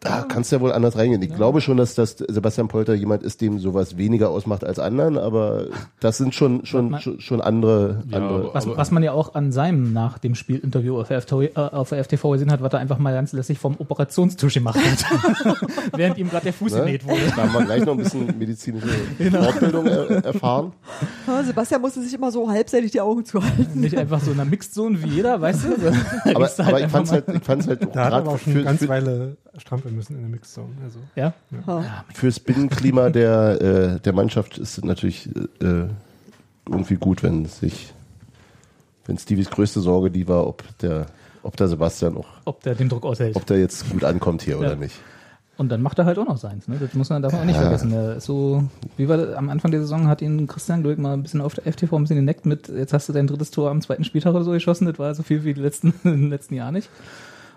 da 0.00 0.22
kannst 0.22 0.52
du 0.52 0.56
ja 0.56 0.62
wohl 0.62 0.70
anders 0.72 0.96
reingehen. 0.96 1.20
Ich 1.22 1.34
glaube 1.34 1.60
schon, 1.60 1.76
dass 1.76 1.96
das 1.96 2.16
Sebastian 2.28 2.68
Polter 2.68 2.94
jemand 2.94 3.24
ist, 3.24 3.40
dem 3.40 3.58
sowas 3.58 3.96
weniger 3.96 4.30
ausmacht 4.30 4.62
als 4.62 4.78
anderen, 4.78 5.18
aber 5.18 5.66
das 5.98 6.18
sind 6.18 6.36
schon 6.36 6.64
schon 6.66 6.90
Man- 6.90 7.00
schon, 7.00 7.20
schon 7.20 7.40
andere, 7.40 8.04
Ja, 8.08 8.18
andere 8.18 8.38
aber- 8.44 8.54
Was, 8.54 8.68
was 8.68 8.90
man 8.92 9.02
ja 9.02 9.10
auch 9.12 9.34
an 9.34 9.50
seinem 9.50 9.92
nach 9.92 10.18
dem 10.18 10.36
Spielinterview 10.36 11.00
auf, 11.00 11.08
FTV, 11.10 11.42
äh, 11.42 11.50
auf 11.56 11.88
der 11.88 11.98
FTV 12.04 12.30
gesehen 12.30 12.52
hat, 12.52 12.62
was 12.62 12.72
er 12.72 12.78
einfach 12.78 12.98
mal 12.98 13.12
ganz 13.12 13.32
lässig 13.32 13.58
vom 13.58 13.74
Operationstisch 13.78 14.54
gemacht 14.54 14.78
hat. 14.78 15.56
Während 15.96 16.16
ihm 16.18 16.30
gerade 16.30 16.44
der 16.44 16.52
Fuß 16.52 16.72
Ne? 16.74 16.78
genäht 16.80 17.04
wurde. 17.06 17.20
Da 17.34 17.42
haben 17.42 17.52
wir 17.54 17.64
gleich 17.64 17.84
noch 17.84 17.94
ein 17.94 17.98
bisschen 17.98 18.38
medizinische 18.38 18.86
Genau. 19.18 19.42
Fortbildung 19.42 19.86
er, 19.86 20.24
erfahren. 20.24 20.72
Ja, 21.26 21.42
Sebastian 21.42 21.80
musste 21.80 22.02
sich 22.02 22.14
immer 22.14 22.30
so 22.30 22.48
halbseitig 22.48 22.92
die 22.92 23.00
Augen 23.00 23.24
zuhalten. 23.24 23.80
Nicht 23.80 23.96
einfach 23.98 24.20
so 24.20 24.30
in 24.30 24.38
einer 24.38 24.48
Mixed 24.48 24.74
Zone 24.74 25.02
wie 25.02 25.08
jeder, 25.08 25.40
weißt 25.40 25.64
du? 25.64 25.68
Aber, 26.34 26.46
du 26.46 26.62
aber 26.64 26.80
ich 26.80 26.86
fand's 26.88 27.10
halt, 27.10 27.24
ich 27.28 27.42
fand's 27.42 27.66
halt 27.66 27.82
Da 27.82 27.86
hat 27.86 27.94
er 27.96 28.02
grad 28.10 28.12
aber 28.14 28.30
auch 28.32 28.38
schon 28.38 28.52
für, 28.52 28.58
eine 28.60 28.64
ganze 28.64 28.84
für, 28.84 28.90
Weile 28.90 29.36
strampeln 29.58 29.94
müssen 29.96 30.14
in 30.16 30.20
der 30.22 30.30
Mixzone. 30.30 30.68
Also, 30.84 30.98
Ja? 31.16 31.32
Ja. 31.66 32.04
fürs 32.14 32.40
Binnenklima 32.40 33.10
der, 33.10 33.60
äh, 33.60 34.00
der 34.00 34.12
Mannschaft 34.12 34.58
ist 34.58 34.78
es 34.78 34.84
natürlich 34.84 35.28
äh, 35.60 35.86
irgendwie 36.68 36.96
gut, 36.96 37.22
wenn 37.22 37.46
sich, 37.46 37.92
wenn 39.06 39.18
Stevies 39.18 39.50
größte 39.50 39.80
Sorge 39.80 40.10
die 40.10 40.28
war, 40.28 40.46
ob 40.46 40.62
der, 40.78 41.06
ob 41.42 41.56
der 41.56 41.68
Sebastian 41.68 42.16
auch, 42.16 42.26
Ob 42.44 42.62
der 42.62 42.74
den 42.74 42.88
Druck 42.88 43.04
aushält. 43.04 43.36
ob 43.36 43.46
der 43.46 43.58
jetzt 43.58 43.88
gut 43.90 44.04
ankommt 44.04 44.42
hier 44.42 44.54
Ja. 44.54 44.60
oder 44.60 44.76
nicht. 44.76 44.96
Und 45.56 45.70
dann 45.70 45.82
macht 45.82 45.98
er 45.98 46.04
halt 46.04 46.16
auch 46.20 46.24
noch 46.26 46.36
seins. 46.36 46.68
Ne? 46.68 46.76
Das 46.78 46.94
muss 46.94 47.10
man 47.10 47.20
davon 47.20 47.40
auch 47.40 47.44
nicht 47.44 47.56
Ja. 47.56 47.62
vergessen. 47.62 48.20
So, 48.20 48.62
wie 48.96 49.08
war 49.08 49.16
das, 49.16 49.34
am 49.34 49.48
Anfang 49.50 49.72
der 49.72 49.80
Saison 49.80 50.06
hat 50.06 50.22
ihn 50.22 50.46
Christian 50.46 50.84
Glück 50.84 50.98
mal 50.98 51.14
ein 51.14 51.22
bisschen 51.24 51.40
auf 51.40 51.52
der 51.54 51.64
FTV 51.72 51.94
ein 51.96 52.02
bisschen 52.02 52.14
geneckt 52.18 52.46
mit, 52.46 52.68
jetzt 52.68 52.92
hast 52.92 53.08
du 53.08 53.12
dein 53.12 53.26
drittes 53.26 53.50
Tor 53.50 53.68
am 53.70 53.80
zweiten 53.80 54.04
Spieltag 54.04 54.34
oder 54.34 54.44
so 54.44 54.52
geschossen. 54.52 54.86
Das 54.86 55.00
war 55.00 55.12
so 55.16 55.24
viel 55.24 55.42
wie 55.42 55.54
die 55.54 55.60
letzten, 55.60 55.92
im 56.04 56.30
letzten 56.30 56.54
Jahr 56.54 56.70
nicht. 56.70 56.88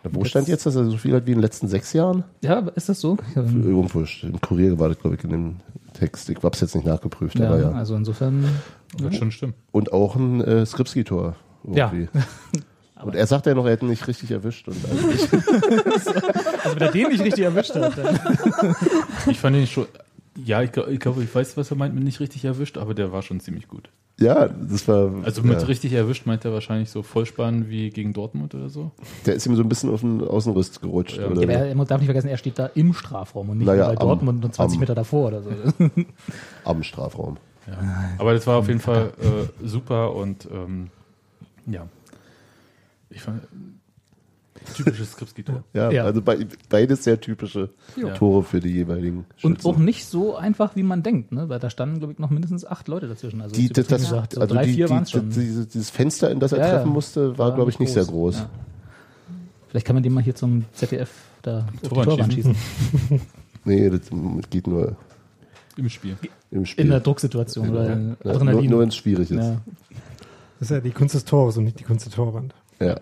Wo 0.03 0.23
stand 0.23 0.47
jetzt, 0.47 0.65
dass 0.65 0.75
er 0.75 0.85
so 0.89 0.97
viel 0.97 1.13
hat 1.15 1.25
wie 1.27 1.31
in 1.31 1.37
den 1.37 1.43
letzten 1.43 1.67
sechs 1.67 1.93
Jahren? 1.93 2.23
Ja, 2.43 2.59
ist 2.75 2.89
das 2.89 2.99
so? 2.99 3.17
Ja, 3.35 3.43
Irgendwo 3.43 4.01
im 4.23 4.41
Kurier 4.41 4.79
war 4.79 4.89
das, 4.89 4.97
glaube 4.99 5.15
ich, 5.15 5.23
in 5.23 5.29
dem 5.29 5.55
Text. 5.93 6.29
Ich 6.29 6.41
hab's 6.41 6.61
jetzt 6.61 6.75
nicht 6.75 6.85
nachgeprüft, 6.87 7.39
aber 7.39 7.57
ja, 7.57 7.69
ja. 7.69 7.71
also 7.71 7.95
insofern. 7.95 8.45
Wird 8.97 9.15
schon 9.15 9.31
stimmen. 9.31 9.53
Und 9.71 9.93
auch 9.93 10.15
ein 10.15 10.41
äh, 10.41 10.65
Skripski-Tor. 10.65 11.35
Ja. 11.71 11.91
irgendwie. 11.93 12.09
Und 13.03 13.15
er 13.15 13.25
sagt 13.25 13.47
ja 13.47 13.55
noch, 13.55 13.65
er 13.65 13.71
hätte 13.71 13.85
ihn 13.85 13.89
nicht 13.89 14.07
richtig 14.07 14.29
erwischt. 14.29 14.67
Und 14.67 14.77
eigentlich, 14.89 15.21
Also 15.33 16.75
wenn 16.75 16.81
er 16.81 16.91
den 16.91 17.07
nicht 17.09 17.23
richtig 17.23 17.43
erwischt 17.43 17.73
hat, 17.75 17.97
dann. 17.97 18.75
Ich 19.27 19.39
fand 19.39 19.55
ihn 19.55 19.65
schon. 19.65 19.87
Ja, 20.43 20.61
ich, 20.61 20.71
glaub- 20.71 20.87
ich 20.87 20.99
glaube, 20.99 21.23
ich 21.23 21.33
weiß, 21.33 21.57
was 21.57 21.71
er 21.71 21.77
meint 21.77 21.95
mit 21.95 22.03
nicht 22.03 22.19
richtig 22.19 22.45
erwischt, 22.45 22.77
aber 22.77 22.93
der 22.93 23.11
war 23.11 23.21
schon 23.23 23.39
ziemlich 23.39 23.67
gut. 23.67 23.89
Ja, 24.21 24.47
das 24.47 24.87
war. 24.87 25.11
Also 25.23 25.41
mit 25.43 25.59
ja. 25.59 25.65
richtig 25.67 25.93
erwischt 25.93 26.25
meint 26.25 26.45
er 26.45 26.53
wahrscheinlich 26.53 26.89
so 26.89 27.03
Vollspann 27.03 27.69
wie 27.69 27.89
gegen 27.89 28.13
Dortmund 28.13 28.55
oder 28.55 28.69
so. 28.69 28.91
Der 29.25 29.33
ist 29.35 29.45
ihm 29.45 29.55
so 29.55 29.63
ein 29.63 29.69
bisschen 29.69 29.89
auf 29.93 30.01
den 30.01 30.21
Außenriss 30.21 30.79
gerutscht. 30.79 31.17
Ja. 31.17 31.27
Oder 31.27 31.41
Ja, 31.51 31.57
aber 31.59 31.67
er 31.81 31.85
darf 31.85 31.99
nicht 31.99 32.07
vergessen, 32.07 32.27
er 32.29 32.37
steht 32.37 32.57
da 32.59 32.67
im 32.75 32.93
Strafraum 32.93 33.49
und 33.49 33.57
nicht 33.57 33.67
Naja, 33.67 33.87
bei 33.87 33.97
am- 33.97 34.07
Dortmund 34.07 34.45
und 34.45 34.53
20 34.55 34.75
am- 34.75 34.79
Meter 34.79 34.95
davor 34.95 35.27
oder 35.27 35.41
so. 35.41 35.49
am 36.63 36.83
Strafraum. 36.83 37.37
Ja. 37.67 37.77
Aber 38.17 38.33
das 38.33 38.47
war 38.47 38.57
auf 38.57 38.67
jeden 38.67 38.79
Fall 38.79 39.11
äh, 39.21 39.67
super 39.67 40.15
und 40.15 40.47
ähm, 40.51 40.89
ja. 41.67 41.87
Ich 43.09 43.21
fand 43.21 43.41
typisches 44.75 45.11
Skripski-Tor. 45.13 45.63
Ja, 45.73 45.91
Ja. 45.91 46.03
also 46.05 46.21
bei, 46.21 46.45
beides 46.69 47.03
sehr 47.03 47.19
typische 47.19 47.69
Ja. 47.95 48.13
Tore 48.13 48.43
für 48.43 48.59
die 48.59 48.69
jeweiligen 48.69 49.25
Und 49.43 49.55
Schützen. 49.57 49.67
auch 49.67 49.77
nicht 49.77 50.05
so 50.05 50.35
einfach, 50.35 50.75
wie 50.75 50.83
man 50.83 51.03
denkt, 51.03 51.31
ne? 51.31 51.49
Weil 51.49 51.59
da 51.59 51.69
standen, 51.69 51.99
glaube 51.99 52.13
ich, 52.13 52.19
noch 52.19 52.29
mindestens 52.29 52.65
acht 52.65 52.87
Leute 52.87 53.07
dazwischen. 53.07 53.41
Also 53.41 53.55
die, 53.55 53.69
das, 53.69 53.87
gesagt, 53.87 54.33
so 54.33 54.41
also 54.41 54.53
drei, 54.53 54.65
die, 54.65 54.73
vier 54.73 54.87
die, 54.87 55.05
schon. 55.09 55.29
Dieses, 55.29 55.67
dieses 55.67 55.89
Fenster, 55.89 56.29
in 56.31 56.39
das 56.39 56.51
er 56.51 56.59
Ja, 56.59 56.65
ja. 56.67 56.71
treffen 56.73 56.91
musste, 56.91 57.37
war, 57.37 57.49
War 57.49 57.55
glaube 57.55 57.71
ich, 57.71 57.79
nicht 57.79 57.91
sehr 57.93 58.03
groß, 58.05 58.35
groß. 58.35 58.37
ja. 58.37 58.49
Vielleicht 59.69 59.87
kann 59.87 59.95
man 59.95 60.03
den 60.03 60.13
mal 60.13 60.21
hier 60.23 60.35
zum 60.35 60.65
ZDF 60.73 61.09
da 61.41 61.65
die 61.81 61.87
Torwand 61.87 62.33
schießen. 62.33 62.55
Nee, 63.63 63.89
das 63.91 64.01
geht 64.49 64.65
nur 64.67 64.95
Im 65.77 65.87
Spiel. 65.89 66.17
im 66.49 66.65
Spiel. 66.65 66.85
In 66.85 66.89
der 66.91 66.99
Drucksituation 66.99 67.69
oder 67.69 67.93
in 67.93 68.09
ja, 68.09 68.15
nur, 68.23 68.33
Adrenalin. 68.35 68.69
nur 68.71 68.79
wenn 68.79 68.89
es 68.89 68.95
schwierig 68.95 69.29
ist. 69.29 69.37
ja. 69.37 69.61
das 70.59 70.69
ist 70.69 70.71
ja 70.71 70.79
die 70.81 70.89
Kunst 70.91 71.13
des 71.13 71.25
Tores 71.25 71.57
und 71.57 71.65
nicht 71.65 71.79
die 71.79 71.83
Kunst 71.83 72.05
der 72.07 72.11
Torwand. 72.11 72.55
Ja. 72.79 72.99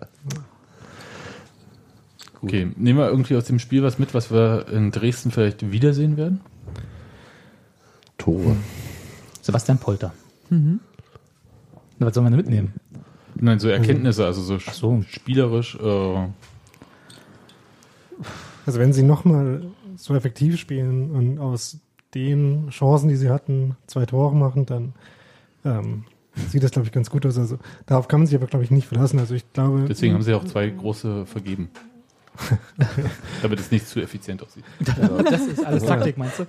Okay, 2.42 2.72
nehmen 2.76 2.98
wir 2.98 3.08
irgendwie 3.08 3.36
aus 3.36 3.44
dem 3.44 3.58
Spiel 3.58 3.82
was 3.82 3.98
mit, 3.98 4.14
was 4.14 4.30
wir 4.30 4.66
in 4.72 4.90
Dresden 4.90 5.30
vielleicht 5.30 5.70
wiedersehen 5.72 6.16
werden? 6.16 6.40
Tore. 8.16 8.56
Sebastian 9.42 9.78
Polter. 9.78 10.12
Na, 10.50 10.78
was 11.98 12.14
soll 12.14 12.22
man 12.22 12.32
denn 12.32 12.40
mitnehmen? 12.40 12.74
Nein, 13.34 13.58
so 13.58 13.68
Erkenntnisse, 13.68 14.24
also 14.26 14.42
so, 14.42 14.58
so. 14.58 15.02
spielerisch. 15.08 15.76
Äh, 15.76 16.28
Also 18.66 18.78
wenn 18.78 18.92
sie 18.92 19.02
nochmal 19.02 19.62
so 19.96 20.14
effektiv 20.14 20.58
spielen 20.58 21.10
und 21.10 21.38
aus 21.38 21.78
den 22.14 22.68
Chancen, 22.70 23.08
die 23.08 23.16
sie 23.16 23.30
hatten, 23.30 23.76
zwei 23.86 24.06
Tore 24.06 24.34
machen, 24.34 24.66
dann 24.66 24.92
ähm, 25.64 26.04
sieht 26.48 26.62
das, 26.62 26.70
glaube 26.70 26.86
ich, 26.86 26.92
ganz 26.92 27.10
gut 27.10 27.24
aus. 27.26 27.38
Also 27.38 27.58
darauf 27.86 28.08
kann 28.08 28.20
man 28.20 28.26
sich 28.26 28.36
aber, 28.36 28.46
glaube 28.46 28.64
ich, 28.64 28.70
nicht 28.70 28.86
verlassen. 28.86 29.18
Also 29.18 29.34
ich 29.34 29.50
glaube, 29.52 29.86
deswegen 29.88 30.14
haben 30.14 30.22
sie 30.22 30.34
auch 30.34 30.44
zwei 30.44 30.68
große 30.68 31.26
vergeben. 31.26 31.70
Damit 33.42 33.60
es 33.60 33.70
nicht 33.70 33.88
zu 33.88 34.00
effizient 34.00 34.42
aussieht. 34.42 34.64
Das 35.30 35.40
ist 35.46 35.64
alles 35.64 35.84
Taktik, 35.84 36.16
meinst 36.18 36.38
du? 36.40 36.46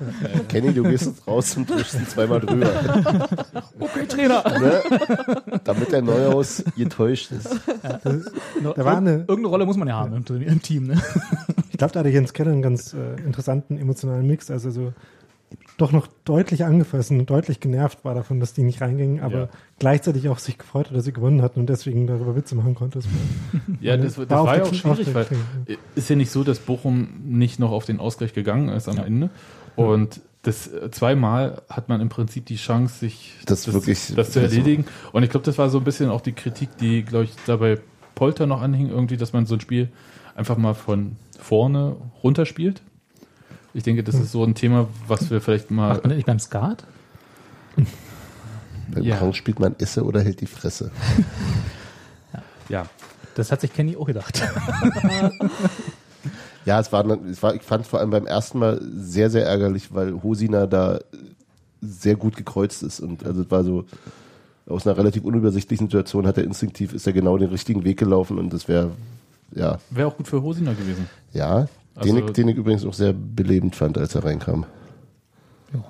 Kenny, 0.47 0.73
du 0.73 0.83
gehst 0.83 1.05
jetzt 1.05 1.27
raus 1.27 1.55
und 1.57 1.67
triffst 1.69 1.95
ihn 1.95 2.07
zweimal 2.07 2.39
drüber. 2.39 2.69
Okay, 3.79 4.05
Trainer. 4.07 4.43
ne? 4.59 4.81
Damit 5.63 5.91
der 5.91 6.01
Neuhaus 6.01 6.63
getäuscht 6.77 7.31
ist. 7.31 7.49
Da 8.03 8.85
war 8.85 8.97
eine- 8.97 9.11
Irgendeine 9.27 9.47
Rolle 9.47 9.65
muss 9.65 9.77
man 9.77 9.87
ja 9.87 9.95
haben 9.95 10.23
im, 10.27 10.41
im 10.41 10.61
Team, 10.61 10.87
ne? 10.87 11.01
ich 11.71 11.77
glaube, 11.77 11.93
da 11.93 11.99
hatte 12.01 12.09
Jens 12.09 12.33
Keller 12.33 12.51
einen 12.51 12.61
ganz 12.61 12.93
äh, 12.93 13.15
interessanten 13.25 13.77
emotionalen 13.77 14.25
Mix. 14.27 14.51
Also 14.51 14.69
so 14.71 14.93
doch 15.77 15.91
noch 15.91 16.07
deutlich 16.25 16.63
angefressen 16.63 17.19
und 17.19 17.29
deutlich 17.29 17.59
genervt 17.59 18.03
war 18.05 18.13
davon, 18.15 18.39
dass 18.39 18.53
die 18.53 18.63
nicht 18.63 18.81
reingingen, 18.81 19.19
aber 19.21 19.37
Ja. 19.39 19.49
gleichzeitig 19.79 20.29
auch 20.29 20.39
sich 20.39 20.57
gefreut 20.57 20.89
hat, 20.89 20.95
dass 20.95 21.05
sie 21.05 21.13
gewonnen 21.13 21.41
hatten 21.41 21.59
und 21.59 21.67
deswegen 21.69 22.07
darüber 22.07 22.35
Witze 22.35 22.55
machen 22.55 22.75
konnte. 22.75 22.99
Das 22.99 23.07
war- 23.07 23.61
Ja, 23.81 23.97
das, 23.97 24.15
das 24.15 24.31
auf 24.31 24.47
war 24.47 24.57
ja 24.57 24.63
auch 24.63 24.73
schwierig, 24.73 25.13
weil 25.13 25.27
ist 25.95 26.09
ja 26.09 26.15
nicht 26.15 26.31
so, 26.31 26.43
dass 26.43 26.59
Bochum 26.59 27.09
nicht 27.25 27.59
noch 27.59 27.71
auf 27.71 27.85
den 27.85 27.99
Ausgleich 27.99 28.33
gegangen 28.33 28.69
ist 28.69 28.87
am 28.87 28.97
Ende. 28.97 29.29
Und 29.75 30.21
das 30.43 30.67
äh, 30.67 30.89
zweimal 30.91 31.61
hat 31.69 31.87
man 31.89 32.01
im 32.01 32.09
Prinzip 32.09 32.45
die 32.45 32.55
Chance, 32.57 32.99
sich 32.99 33.33
Das 33.45 33.71
wirklich- 33.71 34.13
das 34.15 34.31
zu 34.31 34.39
also- 34.39 34.55
erledigen. 34.55 34.85
Und 35.11 35.23
ich 35.23 35.29
glaube, 35.29 35.45
das 35.45 35.57
war 35.57 35.69
so 35.69 35.77
ein 35.79 35.83
bisschen 35.83 36.09
auch 36.09 36.21
die 36.21 36.33
Kritik, 36.33 36.77
die, 36.77 37.03
glaube 37.03 37.25
ich, 37.25 37.31
dabei 37.45 37.79
Polter 38.15 38.45
noch 38.47 38.61
anhing, 38.61 38.89
irgendwie, 38.89 39.17
dass 39.17 39.33
man 39.33 39.45
so 39.45 39.55
ein 39.55 39.61
Spiel 39.61 39.89
einfach 40.35 40.57
mal 40.57 40.73
von 40.75 41.15
vorne 41.39 41.95
runterspielt. 42.23 42.81
Ich 43.73 43.83
denke, 43.83 44.03
das 44.03 44.15
ist 44.15 44.31
so 44.31 44.43
ein 44.43 44.53
Thema, 44.55 44.87
was 45.07 45.29
wir 45.29 45.39
vielleicht 45.41 45.71
mal. 45.71 45.89
Macht 45.89 46.03
man 46.03 46.09
das 46.09 46.17
nicht 46.17 46.25
beim 46.25 46.39
Skat? 46.39 46.83
Beim 48.93 49.03
Ja. 49.03 49.17
Krank 49.17 49.35
spielt 49.35 49.59
man 49.59 49.75
Esse 49.79 50.03
oder 50.03 50.21
hält 50.21 50.41
die 50.41 50.47
Fresse. 50.47 50.91
Ja, 52.69 52.85
Das 53.35 53.51
hat 53.51 53.61
sich 53.61 53.73
Kenny 53.73 53.95
auch 53.95 54.05
gedacht. 54.05 54.41
Ja, 56.63 56.79
es 56.79 56.91
war, 56.91 57.03
es 57.09 57.41
war, 57.41 57.55
ich 57.55 57.63
fand 57.63 57.87
vor 57.87 57.99
allem 57.99 58.11
beim 58.11 58.27
ersten 58.27 58.59
Mal 58.59 58.79
sehr, 58.95 59.31
sehr 59.31 59.47
ärgerlich, 59.47 59.91
weil 59.95 60.21
Hosina 60.21 60.67
da 60.67 60.99
sehr 61.81 62.15
gut 62.15 62.35
gekreuzt 62.35 62.83
ist 62.83 62.99
und 62.99 63.25
also 63.25 63.41
es 63.41 63.49
war 63.49 63.63
so 63.63 63.85
aus 64.67 64.85
einer 64.85 64.95
relativ 64.95 65.23
unübersichtlichen 65.23 65.87
Situation 65.87 66.27
hat 66.27 66.37
er 66.37 66.43
instinktiv 66.43 66.93
ist 66.93 67.07
er 67.07 67.13
genau 67.13 67.39
den 67.39 67.49
richtigen 67.49 67.83
Weg 67.83 67.97
gelaufen 67.97 68.37
und 68.37 68.53
das 68.53 68.67
wäre 68.67 68.91
ja 69.55 69.79
wäre 69.89 70.07
auch 70.07 70.15
gut 70.15 70.27
für 70.27 70.43
Hosiner 70.43 70.75
gewesen. 70.75 71.09
ja 71.33 71.67
Also- 71.95 72.13
den, 72.15 72.25
ich, 72.27 72.33
den 72.33 72.47
ich 72.47 72.55
übrigens 72.57 72.85
auch 72.85 72.93
sehr 72.93 73.13
belebend 73.13 73.75
fand, 73.75 73.97
als 73.97 74.15
er 74.15 74.23
reinkam. 74.23 74.65
Ja. 75.73 75.83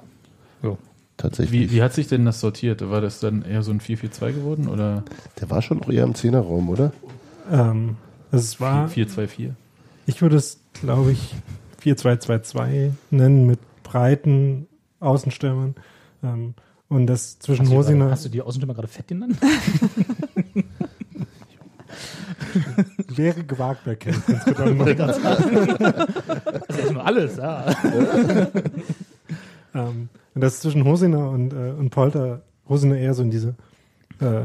Ja. 0.64 0.78
Tatsächlich. 1.18 1.70
Wie, 1.70 1.76
wie 1.76 1.82
hat 1.84 1.94
sich 1.94 2.08
denn 2.08 2.26
das 2.26 2.40
sortiert? 2.40 2.90
War 2.90 3.02
das 3.02 3.20
dann 3.20 3.44
eher 3.44 3.62
so 3.62 3.72
ein 3.72 3.80
4-4-2 3.80 4.34
geworden 4.34 4.68
oder 4.68 5.04
Der 5.40 5.50
war 5.50 5.62
schon 5.62 5.82
auch 5.84 5.90
eher 5.90 6.04
im 6.04 6.16
Zehnerraum, 6.16 6.70
oder? 6.70 6.92
ähm, 7.52 7.98
es 8.32 8.60
war 8.60 8.88
4-2-4? 8.88 9.52
Ich 10.08 10.22
würde 10.22 10.38
es, 10.38 10.60
glaube 10.74 11.12
ich, 11.12 11.36
4-2-2-2 11.84 12.92
nennen 13.12 13.46
mit 13.46 13.60
breiten 13.84 14.68
Außenstürmern. 15.00 15.76
Ähm, 16.24 16.56
und 16.90 17.08
das 17.08 17.40
zwischen 17.40 17.70
Hast 17.70 17.90
hast 17.90 18.26
du 18.26 18.30
die 18.30 18.42
Außenstürmer 18.42 18.74
gerade 18.74 18.88
fett 18.88 19.08
genannt? 19.08 19.38
wäre 23.16 23.44
gewagt 23.44 23.86
bei 23.86 23.96
Ken. 23.96 24.16
insgesamt. 24.28 25.00
Das 26.68 26.78
ist 26.78 26.92
nur 26.92 27.06
alles, 27.06 27.38
ja. 27.38 27.66
ähm, 29.76 30.10
und 30.34 30.42
das 30.42 30.60
zwischen 30.60 30.86
Hosiner 30.86 31.30
und, 31.30 31.54
äh, 31.54 31.74
und 31.78 31.90
Polter, 31.90 32.42
Hosiner 32.68 32.98
eher 32.98 33.14
so 33.14 33.24
in 33.24 33.32
diese 33.32 33.56
äh, 34.20 34.44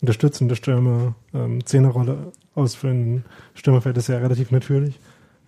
unterstützende 0.00 0.56
Stürmer, 0.56 1.14
ähm, 1.32 1.64
Zehnerrolle 1.64 2.32
ausführenden 2.54 3.24
Stürmerfeld 3.54 3.96
ist 3.96 4.08
ja 4.08 4.18
relativ 4.18 4.50
natürlich. 4.50 5.00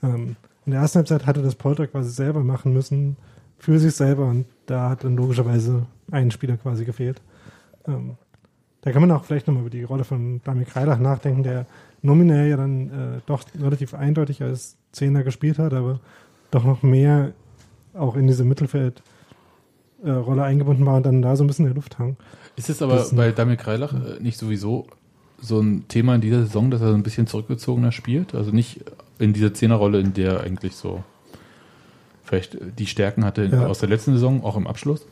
Ähm, 0.02 0.36
in 0.64 0.72
der 0.72 0.80
ersten 0.80 0.98
Halbzeit 0.98 1.26
hatte 1.26 1.42
das 1.42 1.54
Polter 1.54 1.86
quasi 1.86 2.10
selber 2.10 2.42
machen 2.42 2.72
müssen, 2.72 3.16
für 3.58 3.78
sich 3.78 3.94
selber 3.94 4.26
und 4.26 4.46
da 4.66 4.90
hat 4.90 5.04
dann 5.04 5.16
logischerweise 5.16 5.86
ein 6.10 6.30
Spieler 6.30 6.56
quasi 6.56 6.84
gefehlt. 6.84 7.20
Ähm, 7.86 8.16
da 8.82 8.92
kann 8.92 9.00
man 9.00 9.10
auch 9.10 9.24
vielleicht 9.24 9.46
nochmal 9.46 9.62
über 9.62 9.70
die 9.70 9.82
Rolle 9.82 10.04
von 10.04 10.40
Damir 10.44 10.64
Kreilach 10.66 10.98
nachdenken, 10.98 11.42
der 11.42 11.66
nominell 12.02 12.48
ja 12.50 12.56
dann 12.56 12.90
äh, 12.90 13.20
doch 13.26 13.44
relativ 13.58 13.94
eindeutig 13.94 14.42
als 14.42 14.76
Zehner 14.92 15.22
gespielt 15.22 15.58
hat, 15.58 15.72
aber 15.72 16.00
doch 16.50 16.64
noch 16.64 16.82
mehr 16.82 17.32
auch 17.94 18.16
in 18.16 18.26
diese 18.26 18.44
Mittelfeldrolle 18.44 19.02
äh, 20.42 20.44
eingebunden 20.44 20.86
war 20.86 20.96
und 20.96 21.06
dann 21.06 21.22
da 21.22 21.36
so 21.36 21.44
ein 21.44 21.46
bisschen 21.46 21.64
der 21.64 21.74
Luft 21.74 21.98
hang. 21.98 22.16
Ist 22.56 22.70
es 22.70 22.80
aber 22.82 22.96
Das 22.96 23.14
bei 23.14 23.32
Damir 23.32 23.56
Kreilach 23.56 23.92
äh, 23.94 24.22
nicht 24.22 24.38
sowieso 24.38 24.86
so 25.40 25.60
ein 25.60 25.86
Thema 25.88 26.14
in 26.14 26.20
dieser 26.20 26.42
Saison, 26.42 26.70
dass 26.70 26.80
er 26.80 26.88
so 26.90 26.94
ein 26.94 27.02
bisschen 27.02 27.26
zurückgezogener 27.26 27.92
spielt? 27.92 28.34
Also 28.34 28.52
nicht 28.52 28.84
in 29.18 29.32
dieser 29.32 29.52
Zehnerrolle, 29.52 30.00
in 30.00 30.12
der 30.14 30.32
er 30.34 30.40
eigentlich 30.40 30.74
so 30.76 31.02
vielleicht 32.22 32.56
die 32.78 32.86
Stärken 32.86 33.24
hatte 33.24 33.44
Ja. 33.46 33.66
aus 33.66 33.78
der 33.80 33.88
letzten 33.88 34.12
Saison, 34.14 34.42
auch 34.44 34.56
im 34.56 34.66
Abschluss? 34.66 35.06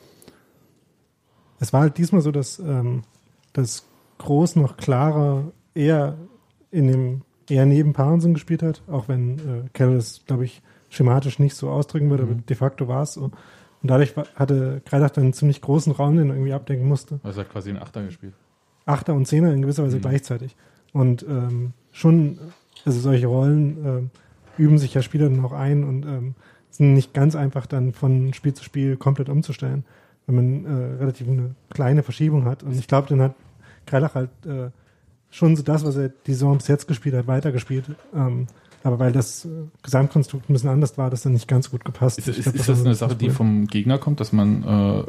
Es 1.61 1.73
war 1.73 1.83
halt 1.83 1.99
diesmal 1.99 2.21
so, 2.21 2.31
dass 2.33 2.59
ähm, 2.59 3.03
das 3.53 3.85
Groß 4.19 4.57
noch 4.57 4.77
klarer 4.77 5.53
eher 5.75 6.17
in 6.75 6.89
dem 6.89 7.23
eher 7.49 7.67
neben 7.67 7.93
Parensen 7.93 8.35
gespielt 8.35 8.63
hat, 8.63 8.83
auch 8.91 9.09
wenn 9.09 9.39
äh, 9.39 9.69
Carroll 9.73 9.97
das, 9.97 10.23
glaube 10.27 10.45
ich, 10.45 10.63
schematisch 10.89 11.39
nicht 11.39 11.55
so 11.55 11.71
ausdrücken 11.71 12.11
würde, 12.11 12.23
aber 12.25 12.35
de 12.35 12.57
facto 12.57 12.89
war 12.89 13.03
es 13.03 13.15
so. 13.15 13.25
Und 13.25 13.35
dadurch 13.83 14.17
war, 14.17 14.27
hatte 14.35 14.81
Kreidach 14.85 15.11
dann 15.11 15.25
einen 15.25 15.33
ziemlich 15.35 15.61
großen 15.61 15.93
Raum, 15.93 16.17
den 16.17 16.31
er 16.31 16.37
irgendwie 16.37 16.53
abdenken 16.55 16.87
musste. 16.89 17.21
Also 17.23 17.41
er 17.41 17.45
hat 17.45 17.53
quasi 17.53 17.71
einen 17.71 17.79
Achter 17.79 18.03
gespielt. 18.03 18.35
Achter 18.87 19.15
und 19.15 19.27
Zehner 19.27 19.53
in 19.53 19.63
gewisser 19.63 19.85
Weise 19.85 19.97
Mhm. 19.99 20.03
gleichzeitig. 20.03 20.57
Und 20.93 21.23
ähm, 21.29 21.73
schon, 21.93 22.39
also 22.85 22.99
solche 23.01 23.27
Rollen 23.27 23.77
ähm, 23.85 24.11
üben 24.57 24.79
sich 24.79 24.95
ja 24.95 25.03
Spieler 25.03 25.29
dann 25.29 25.45
auch 25.45 25.53
ein 25.53 25.85
und 25.85 26.05
ähm, 26.07 26.35
sind 26.71 26.95
nicht 26.95 27.13
ganz 27.13 27.37
einfach 27.37 27.67
dann 27.67 27.93
von 27.93 28.33
Spiel 28.33 28.55
zu 28.55 28.65
Spiel 28.65 28.97
komplett 28.97 29.29
umzustellen, 29.29 29.85
wenn 30.27 30.35
man 30.35 30.65
äh, 30.65 30.95
relativ 30.97 31.29
eine 31.29 31.55
kleine 31.71 32.03
Verschiebung 32.03 32.47
hat. 32.47 32.63
Und 32.63 32.73
ich 32.79 32.89
glaube, 32.89 33.09
dann 33.09 33.21
hat 33.21 33.35
Kreilach 33.87 34.15
halt 34.15 34.31
äh, 34.47 34.71
schon 35.35 35.57
so 35.57 35.65
das, 35.65 35.85
was 35.85 35.97
er 35.97 36.11
die 36.11 36.33
Saison 36.33 36.59
bis 36.59 36.69
jetzt 36.69 36.87
gespielt 36.87 37.17
hat, 37.17 37.27
weitergespielt. 37.27 37.87
Ähm, 38.15 38.47
aber 38.85 38.99
weil 38.99 39.13
das 39.13 39.45
äh, 39.45 39.49
Gesamtkonstrukt 39.83 40.49
ein 40.49 40.53
bisschen 40.53 40.69
anders 40.69 40.97
war, 40.97 41.11
das 41.11 41.23
dann 41.23 41.33
nicht 41.33 41.49
ganz 41.49 41.71
gut 41.71 41.85
gepasst. 41.85 42.19
Ist, 42.19 42.29
Ich 42.29 42.39
ist, 42.39 42.45
glaub, 42.45 42.55
ist 42.55 42.69
das 42.69 42.79
so 42.79 42.85
eine 42.85 42.95
Sache, 42.95 43.17
die 43.17 43.31
vom 43.31 43.67
Gegner 43.67 43.99
kommt, 43.99 44.21
dass 44.21 44.33
man 44.33 44.63
äh, 44.63 45.03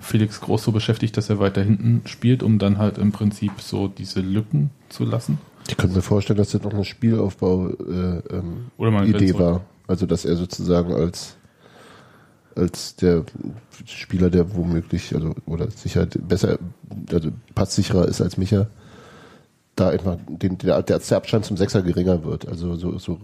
Felix 0.00 0.40
Groß 0.40 0.64
so 0.64 0.72
beschäftigt, 0.72 1.16
dass 1.16 1.30
er 1.30 1.38
weiter 1.38 1.62
hinten 1.62 2.02
spielt, 2.06 2.42
um 2.42 2.58
dann 2.58 2.78
halt 2.78 2.98
im 2.98 3.12
Prinzip 3.12 3.52
so 3.60 3.86
diese 3.86 4.20
Lücken 4.20 4.70
zu 4.88 5.04
lassen? 5.04 5.38
Ich 5.68 5.76
könnte 5.76 5.94
mir 5.94 6.02
vorstellen, 6.02 6.38
dass 6.38 6.50
das 6.50 6.62
noch 6.62 6.72
eine 6.72 6.84
Spielaufbau 6.84 7.68
äh, 7.68 8.18
ähm, 8.30 8.70
war. 8.78 9.60
Also 9.86 10.06
dass 10.06 10.24
er 10.24 10.36
sozusagen 10.36 10.92
als 10.92 11.36
als 12.56 12.96
der 12.96 13.24
Spieler, 13.84 14.30
der 14.30 14.56
womöglich, 14.56 15.14
also 15.14 15.34
oder 15.46 15.70
sicher 15.70 16.06
besser, 16.06 16.58
also 17.12 17.30
passsicherer 17.54 18.08
ist 18.08 18.20
als 18.20 18.36
Micha, 18.36 18.66
da 19.80 19.88
einfach 19.90 20.16
den, 20.28 20.58
der, 20.58 20.82
der, 20.82 21.00
Abstand 21.16 21.44
zum 21.44 21.56
Sechser 21.56 21.82
geringer 21.82 22.24
wird. 22.24 22.48
Also 22.48 22.76
so, 22.76 22.98
so 22.98 23.18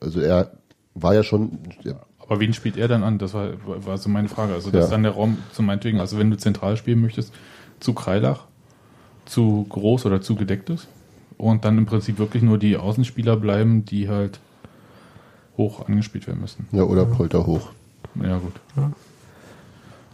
also 0.00 0.20
er 0.20 0.52
war 0.94 1.14
ja 1.14 1.22
schon, 1.22 1.58
ja, 1.82 1.94
Aber 2.18 2.40
wen 2.40 2.52
spielt 2.52 2.76
er 2.76 2.88
dann 2.88 3.02
an? 3.02 3.18
Das 3.18 3.34
war, 3.34 3.50
war 3.64 3.98
so 3.98 4.08
meine 4.08 4.28
Frage. 4.28 4.54
Also, 4.54 4.70
dass 4.70 4.86
Ja. 4.86 4.90
dann 4.90 5.02
der 5.02 5.12
Raum 5.12 5.38
zu 5.52 5.62
meinetwegen, 5.62 6.00
also 6.00 6.18
wenn 6.18 6.30
du 6.30 6.36
zentral 6.36 6.76
spielen 6.76 7.00
möchtest, 7.00 7.32
zu 7.80 7.92
Kreilach, 7.92 8.44
zu 9.26 9.66
groß 9.68 10.06
oder 10.06 10.20
zu 10.20 10.34
gedeckt 10.34 10.70
ist 10.70 10.88
und 11.36 11.64
dann 11.64 11.78
im 11.78 11.86
Prinzip 11.86 12.18
wirklich 12.18 12.42
nur 12.42 12.58
die 12.58 12.76
Außenspieler 12.76 13.36
bleiben, 13.36 13.84
die 13.84 14.08
halt 14.08 14.40
hoch 15.56 15.86
angespielt 15.86 16.26
werden 16.26 16.40
müssen. 16.40 16.68
ja 16.72 16.82
oder 16.82 17.04
Polter 17.04 17.46
hoch. 17.46 17.70
Ja, 18.14 18.38
gut. 18.38 18.54
Ja. 18.76 18.92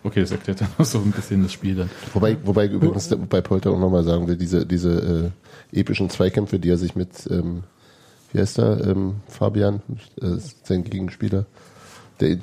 Okay, 0.05 0.21
das 0.21 0.33
erklärt 0.33 0.61
dann 0.61 0.69
auch 0.79 0.85
so 0.85 0.99
ein 0.99 1.13
bisschen 1.13 1.43
das 1.43 1.53
Spiel 1.53 1.77
dann. 1.77 1.91
Wobei, 2.13 2.37
wobei 2.45 2.67
übrigens 2.67 3.09
bei 3.29 3.41
Polter 3.41 3.71
auch 3.71 3.79
nochmal 3.79 4.05
sagen 4.05 4.27
will, 4.27 4.37
diese, 4.37 4.67
diese 4.67 5.33
äh, 5.73 5.79
epischen 5.79 6.11
Zweikämpfe, 6.11 6.59
die 6.59 6.71
er 6.71 6.79
sich 6.79 6.97
mit, 6.97 7.27
ähm, 7.31 7.63
wie 8.33 8.41
heißt 8.41 8.59
er, 8.59 8.87
ähm, 8.87 9.17
Fabian, 9.29 9.81
äh, 10.21 10.39
sein 10.65 10.85
Gegenspieler, 10.85 11.47
der, 12.21 12.39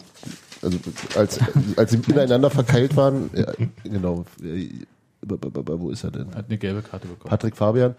also 0.62 0.78
als, 1.16 1.40
als 1.76 1.92
sie 1.92 2.00
ineinander 2.08 2.50
verkeilt 2.50 2.96
waren, 2.96 3.30
ja, 3.34 3.52
genau, 3.84 4.26
äh, 4.42 4.70
wo 5.22 5.90
ist 5.90 6.06
er 6.06 6.12
denn? 6.12 6.34
Hat 6.34 6.46
eine 6.48 6.58
gelbe 6.58 6.82
Karte 6.82 7.08
bekommen. 7.08 7.30
Patrick 7.30 7.58
Fabian, 7.58 7.96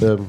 ähm, 0.00 0.28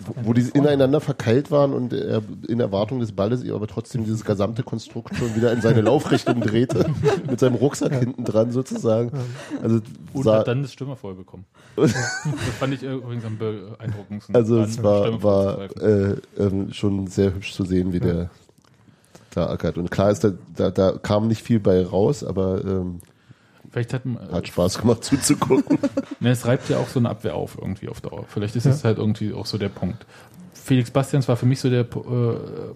wo, 0.00 0.28
wo 0.28 0.32
die 0.32 0.48
ineinander 0.54 1.00
verkeilt 1.00 1.50
waren 1.50 1.72
und 1.72 1.92
er 1.92 2.22
in 2.48 2.60
Erwartung 2.60 3.00
des 3.00 3.12
Balles 3.12 3.44
ihr 3.44 3.54
aber 3.54 3.66
trotzdem 3.66 4.04
dieses 4.04 4.24
gesamte 4.24 4.62
Konstrukt 4.62 5.14
schon 5.16 5.34
wieder 5.36 5.52
in 5.52 5.60
seine 5.60 5.82
Laufrichtung 5.82 6.40
drehte, 6.40 6.86
mit 7.30 7.40
seinem 7.40 7.56
Rucksack 7.56 7.94
hinten 7.94 8.24
dran 8.24 8.52
sozusagen. 8.52 9.12
Also, 9.62 9.80
Und 10.12 10.26
hat 10.26 10.48
dann 10.48 10.62
das 10.62 10.72
Stürmer 10.72 10.96
voll 10.96 11.14
bekommen. 11.14 11.44
das 11.76 11.92
fand 12.58 12.74
ich 12.74 12.82
übrigens 12.82 13.24
am 13.24 13.38
beeindruckendsten. 13.38 14.34
also 14.34 14.60
es 14.60 14.82
war, 14.82 15.22
war 15.22 15.70
äh, 15.82 16.16
ähm, 16.38 16.72
schon 16.72 17.06
sehr 17.06 17.34
hübsch 17.34 17.52
zu 17.52 17.64
sehen, 17.64 17.92
wie 17.92 18.00
der 18.00 18.30
da 19.30 19.50
ackert. 19.50 19.76
Und 19.76 19.90
klar 19.90 20.10
ist, 20.10 20.24
da, 20.24 20.32
da, 20.56 20.70
da 20.70 20.92
kam 20.92 21.28
nicht 21.28 21.42
viel 21.42 21.60
bei 21.60 21.84
raus, 21.84 22.24
aber 22.24 22.64
ähm, 22.64 23.00
Vielleicht 23.76 23.92
hat, 23.92 24.04
hat 24.32 24.48
Spaß 24.48 24.78
gemacht 24.78 25.04
zuzugucken. 25.04 25.78
Ne, 26.20 26.30
es 26.30 26.46
reibt 26.46 26.70
ja 26.70 26.78
auch 26.78 26.88
so 26.88 26.98
eine 26.98 27.10
Abwehr 27.10 27.34
auf 27.34 27.58
irgendwie 27.60 27.90
auf 27.90 28.00
Dauer. 28.00 28.24
Vielleicht 28.26 28.56
ist 28.56 28.64
es 28.64 28.84
halt 28.84 28.96
irgendwie 28.96 29.34
auch 29.34 29.44
so 29.44 29.58
der 29.58 29.68
Punkt. 29.68 30.06
Felix 30.54 30.90
Bastians 30.90 31.28
war 31.28 31.36
für 31.36 31.44
mich 31.44 31.60
so 31.60 31.68
der 31.68 31.80
äh, 31.82 31.84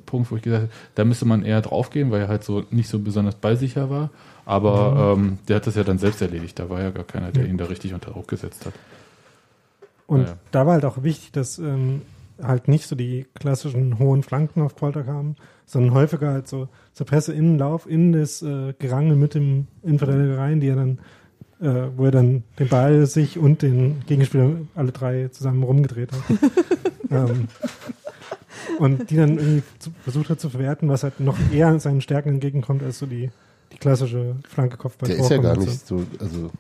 Punkt, 0.05 0.31
wo 0.31 0.37
ich 0.37 0.43
gesagt 0.43 0.65
habe, 0.65 0.73
da 0.97 1.07
müsste 1.07 1.25
man 1.25 1.43
eher 1.43 1.63
draufgehen, 1.63 2.11
weil 2.11 2.21
er 2.21 2.29
halt 2.29 2.45
so 2.45 2.65
nicht 2.71 2.91
so 2.91 2.99
besonders 2.99 3.35
ballsicher 3.37 3.89
war. 3.89 4.11
Aber 4.45 5.15
ähm, 5.17 5.39
der 5.49 5.57
hat 5.57 5.67
das 5.67 5.75
ja 5.77 5.85
dann 5.85 5.97
selbst 5.97 6.21
erledigt. 6.21 6.59
Da 6.59 6.69
war 6.69 6.83
ja 6.83 6.91
gar 6.91 7.05
keiner, 7.05 7.33
der 7.33 7.47
ihn 7.47 7.57
da 7.57 7.65
richtig 7.65 7.95
unter 7.95 8.11
Druck 8.11 8.29
gesetzt 8.29 8.67
hat. 8.67 8.75
Und 10.07 10.27
Ja. 10.27 10.35
da 10.51 10.67
war 10.67 10.75
halt 10.75 10.85
auch 10.85 11.03
wichtig, 11.03 11.33
dass 11.33 11.59
ähm, 11.59 12.03
halt 12.43 12.69
nicht 12.69 12.87
so 12.87 12.97
die 12.97 13.27
klassischen 13.35 13.99
hohen 13.99 14.23
Flanken 14.23 14.63
auf 14.63 14.77
Polter 14.77 15.03
kamen, 15.03 15.37
sondern 15.67 15.95
häufiger 15.95 16.33
halt 16.33 16.49
so 16.49 16.69
zur 16.93 17.07
Presse 17.07 17.33
in 17.33 17.53
den 17.53 17.59
Lauf, 17.59 17.89
in 17.89 18.13
das 18.13 18.43
äh, 18.43 18.75
Gerangel 18.79 19.17
mit 19.17 19.35
dem 19.35 19.67
Innenverteidiger 19.83 20.39
rein, 20.39 20.61
die 20.61 20.69
er 20.69 20.77
dann, 20.77 20.99
äh, 21.61 21.91
wo 21.97 22.07
er 22.07 22.11
dann 22.11 22.45
den 22.59 22.69
Ball 22.69 23.07
sich 23.07 23.39
und 23.39 23.63
den 23.63 24.03
Gegenspieler 24.07 24.57
alle 24.75 24.93
drei 24.93 25.29
zusammen 25.29 25.63
rumgedreht 25.63 26.11
hat. 26.13 26.23
ähm, 27.11 27.49
und 28.79 29.11
die 29.11 29.17
dann 29.17 29.39
irgendwie 29.39 29.63
zu, 29.79 29.91
versucht 30.03 30.31
hat 30.31 30.41
zu 30.41 30.51
verwerten, 30.51 30.89
was 30.89 31.03
halt 31.03 31.21
noch 31.21 31.39
eher 31.53 31.79
seinen 31.81 32.01
Stärken 32.01 32.31
entgegenkommt 32.31 32.83
als 32.83 32.99
so 32.99 33.07
die, 33.07 33.31
die 33.73 33.77
klassische 33.79 34.37
Flanke 34.49 34.77
Kopfball. 34.77 35.09
Der 35.09 35.19
ist 35.19 35.31
ja 35.31 35.39
gar 35.39 35.57
nicht 35.57 35.87
so, 35.87 36.05
also 36.19 36.51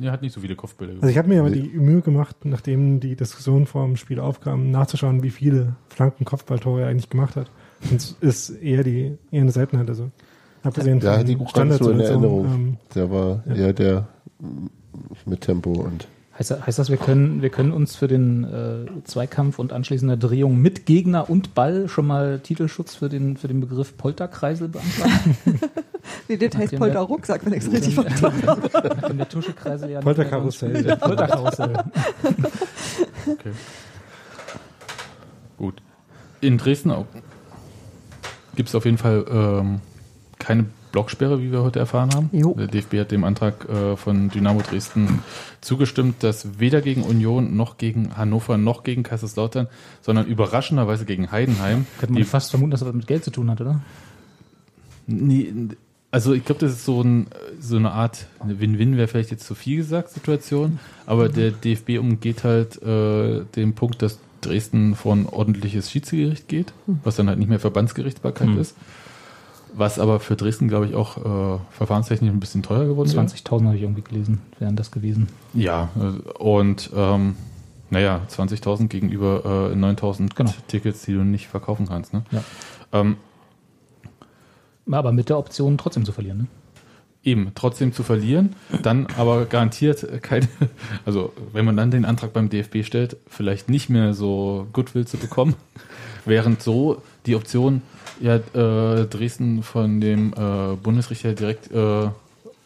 Er 0.00 0.12
hat 0.12 0.22
nicht 0.22 0.32
so 0.32 0.40
viele 0.40 0.56
Kopfbälle 0.56 0.94
Also 0.94 1.08
ich 1.08 1.18
habe 1.18 1.28
mir 1.28 1.40
aber 1.40 1.50
Nee. 1.50 1.60
die 1.62 1.78
Mühe 1.78 2.00
gemacht, 2.00 2.36
nachdem 2.44 3.00
die 3.00 3.16
Diskussion 3.16 3.66
vor 3.66 3.84
dem 3.86 3.96
Spiel 3.96 4.20
aufkam, 4.20 4.70
nachzuschauen, 4.70 5.22
wie 5.22 5.30
viele 5.30 5.74
Flanken-Kopfballtore 5.88 6.82
er 6.82 6.88
eigentlich 6.88 7.08
gemacht 7.10 7.36
hat. 7.36 7.50
Und 7.90 7.96
es 7.96 8.16
ist 8.20 8.50
eher 8.62 8.84
die 8.84 9.16
eher 9.30 9.40
eine 9.42 9.52
Seltenheit. 9.52 9.88
Also 9.88 10.10
abgesehen 10.62 11.00
Ja, 11.00 11.16
von 11.16 11.26
die 11.26 11.36
ganz 11.52 11.78
so 11.78 11.90
in 11.90 12.00
Erinnerung. 12.00 12.44
ähm, 12.44 12.76
der 12.94 13.10
war 13.10 13.42
Ja. 13.46 13.54
eher 13.54 13.72
der 13.72 14.08
mit 15.26 15.40
Tempo 15.40 15.72
und 15.72 16.06
Heißt, 16.40 16.50
das- 16.52 16.66
heißt 16.66 16.78
das, 16.78 16.88
wir 16.88 16.96
können, 16.96 17.42
wir 17.42 17.50
können 17.50 17.70
uns 17.70 17.94
für 17.96 18.08
den 18.08 18.44
äh, 18.44 18.86
Zweikampf 19.04 19.58
und 19.58 19.74
anschließende 19.74 20.16
Drehung 20.16 20.56
mit 20.56 20.86
Gegner 20.86 21.28
und 21.28 21.54
Ball 21.54 21.86
schon 21.88 22.06
mal 22.06 22.38
Titelschutz 22.40 22.94
für 22.94 23.10
den, 23.10 23.36
für 23.36 23.46
den 23.46 23.60
Begriff 23.60 23.96
Polterkreisel 23.98 24.68
beantragen? 24.68 25.36
Nee, 26.28 26.38
das 26.38 26.46
heißt 26.54 26.58
Nachdem 26.64 26.78
Polter 26.78 26.92
der- 26.94 27.02
Rucksack, 27.02 27.44
wenn 27.44 27.52
ich 27.52 27.64
es 27.64 27.70
richtig 27.70 27.94
verstanden 27.94 28.46
habe. 28.46 28.68
Der 29.14 29.28
Tuschekreisel 29.28 29.90
ja 29.90 29.98
nicht 29.98 30.04
Polterkarussell. 30.04 30.76
spielt. 30.78 31.00
Polterkarussell. 31.00 31.72
Okay. 33.26 33.50
Gut. 35.58 35.82
In 36.40 36.56
Dresden 36.56 36.92
gibt 38.56 38.70
es 38.70 38.74
auf 38.74 38.86
jeden 38.86 38.96
Fall 38.98 39.24
ähm, 39.30 39.80
keine 40.38 40.64
Blocksperre, 40.92 41.40
wie 41.42 41.52
wir 41.52 41.62
heute 41.62 41.78
erfahren 41.78 42.10
haben. 42.14 42.30
Jo. 42.32 42.54
Der 42.54 42.66
DFB 42.66 42.94
hat 43.00 43.10
dem 43.10 43.24
Antrag 43.24 43.68
äh, 43.68 43.96
von 43.96 44.28
Dynamo 44.30 44.60
Dresden 44.62 45.20
zugestimmt, 45.60 46.22
dass 46.22 46.58
weder 46.58 46.80
gegen 46.80 47.02
Union 47.02 47.56
noch 47.56 47.78
gegen 47.78 48.16
Hannover 48.16 48.56
noch 48.58 48.82
gegen 48.82 49.02
Kaiserslautern, 49.02 49.68
sondern 50.02 50.26
überraschenderweise 50.26 51.04
gegen 51.04 51.30
Heidenheim 51.30 51.86
Könnte 51.98 52.14
man 52.14 52.24
fast 52.24 52.50
vermuten, 52.50 52.70
dass 52.72 52.80
das 52.80 52.88
was 52.88 52.94
mit 52.94 53.06
Geld 53.06 53.24
zu 53.24 53.30
tun 53.30 53.50
hat, 53.50 53.60
oder? 53.60 53.80
Nee, 55.06 55.52
Also 56.12 56.32
ich 56.32 56.44
glaube, 56.44 56.60
das 56.60 56.72
ist 56.72 56.84
so, 56.84 57.02
ein, 57.02 57.28
so 57.60 57.76
eine 57.76 57.92
Art 57.92 58.26
Win-Win, 58.44 58.96
wäre 58.96 59.08
vielleicht 59.08 59.30
jetzt 59.30 59.46
zu 59.46 59.54
viel 59.54 59.76
gesagt, 59.76 60.10
Situation. 60.10 60.78
Aber 61.06 61.28
der 61.28 61.50
DFB 61.52 61.98
umgeht 61.98 62.42
halt 62.44 62.82
äh, 62.82 63.42
den 63.56 63.74
Punkt, 63.74 64.02
dass 64.02 64.18
Dresden 64.40 64.94
vor 64.94 65.14
ein 65.14 65.26
ordentliches 65.26 65.90
Schiedsgericht 65.90 66.48
geht, 66.48 66.72
was 67.04 67.16
dann 67.16 67.28
halt 67.28 67.38
nicht 67.38 67.48
mehr 67.48 67.60
Verbandsgerichtsbarkeit 67.60 68.48
Hm. 68.48 68.58
ist. 68.58 68.74
Was 69.74 69.98
aber 69.98 70.20
für 70.20 70.36
Dresden, 70.36 70.68
glaube 70.68 70.86
ich, 70.86 70.94
auch 70.94 71.16
äh, 71.16 71.58
verfahrenstechnisch 71.70 72.30
ein 72.30 72.40
bisschen 72.40 72.62
teuer 72.62 72.86
geworden 72.86 73.12
wäre. 73.12 73.24
20.000 73.24 73.64
habe 73.66 73.76
ich 73.76 73.82
irgendwie 73.82 74.02
gelesen, 74.02 74.40
wären 74.58 74.76
das 74.76 74.90
gewesen. 74.90 75.28
Ja, 75.54 75.90
äh, 75.96 76.30
und 76.38 76.90
ähm, 76.94 77.36
naja, 77.90 78.22
20.000 78.30 78.88
gegenüber 78.88 79.70
äh, 79.72 79.76
9.000 79.76 80.34
Genau. 80.34 80.52
Tickets, 80.68 81.02
die 81.02 81.12
du 81.14 81.24
nicht 81.24 81.48
verkaufen 81.48 81.86
kannst. 81.88 82.12
Ne? 82.12 82.22
Ja. 82.30 82.42
Ähm, 82.92 83.16
Aber 84.90 85.12
mit 85.12 85.28
der 85.28 85.38
Option 85.38 85.78
trotzdem 85.78 86.04
zu 86.04 86.12
verlieren. 86.12 86.38
Ne? 86.38 86.46
eben, 87.22 87.52
trotzdem 87.54 87.92
zu 87.92 88.02
verlieren, 88.02 88.54
dann 88.82 89.06
aber 89.18 89.44
garantiert 89.44 90.22
keine, 90.22 90.48
also 91.04 91.32
wenn 91.52 91.64
man 91.64 91.76
dann 91.76 91.90
den 91.90 92.04
Antrag 92.04 92.32
beim 92.32 92.48
DFB 92.48 92.82
stellt, 92.82 93.16
vielleicht 93.26 93.68
nicht 93.68 93.90
mehr 93.90 94.14
so 94.14 94.66
Goodwill 94.72 95.06
zu 95.06 95.18
bekommen, 95.18 95.54
während 96.24 96.62
so 96.62 97.02
die 97.26 97.34
Option 97.36 97.82
ja 98.20 98.36
äh, 98.36 99.06
Dresden 99.06 99.62
von 99.62 100.00
dem 100.00 100.32
äh, 100.32 100.76
Bundesrichter 100.76 101.32
direkt 101.34 101.70
äh, 101.72 102.08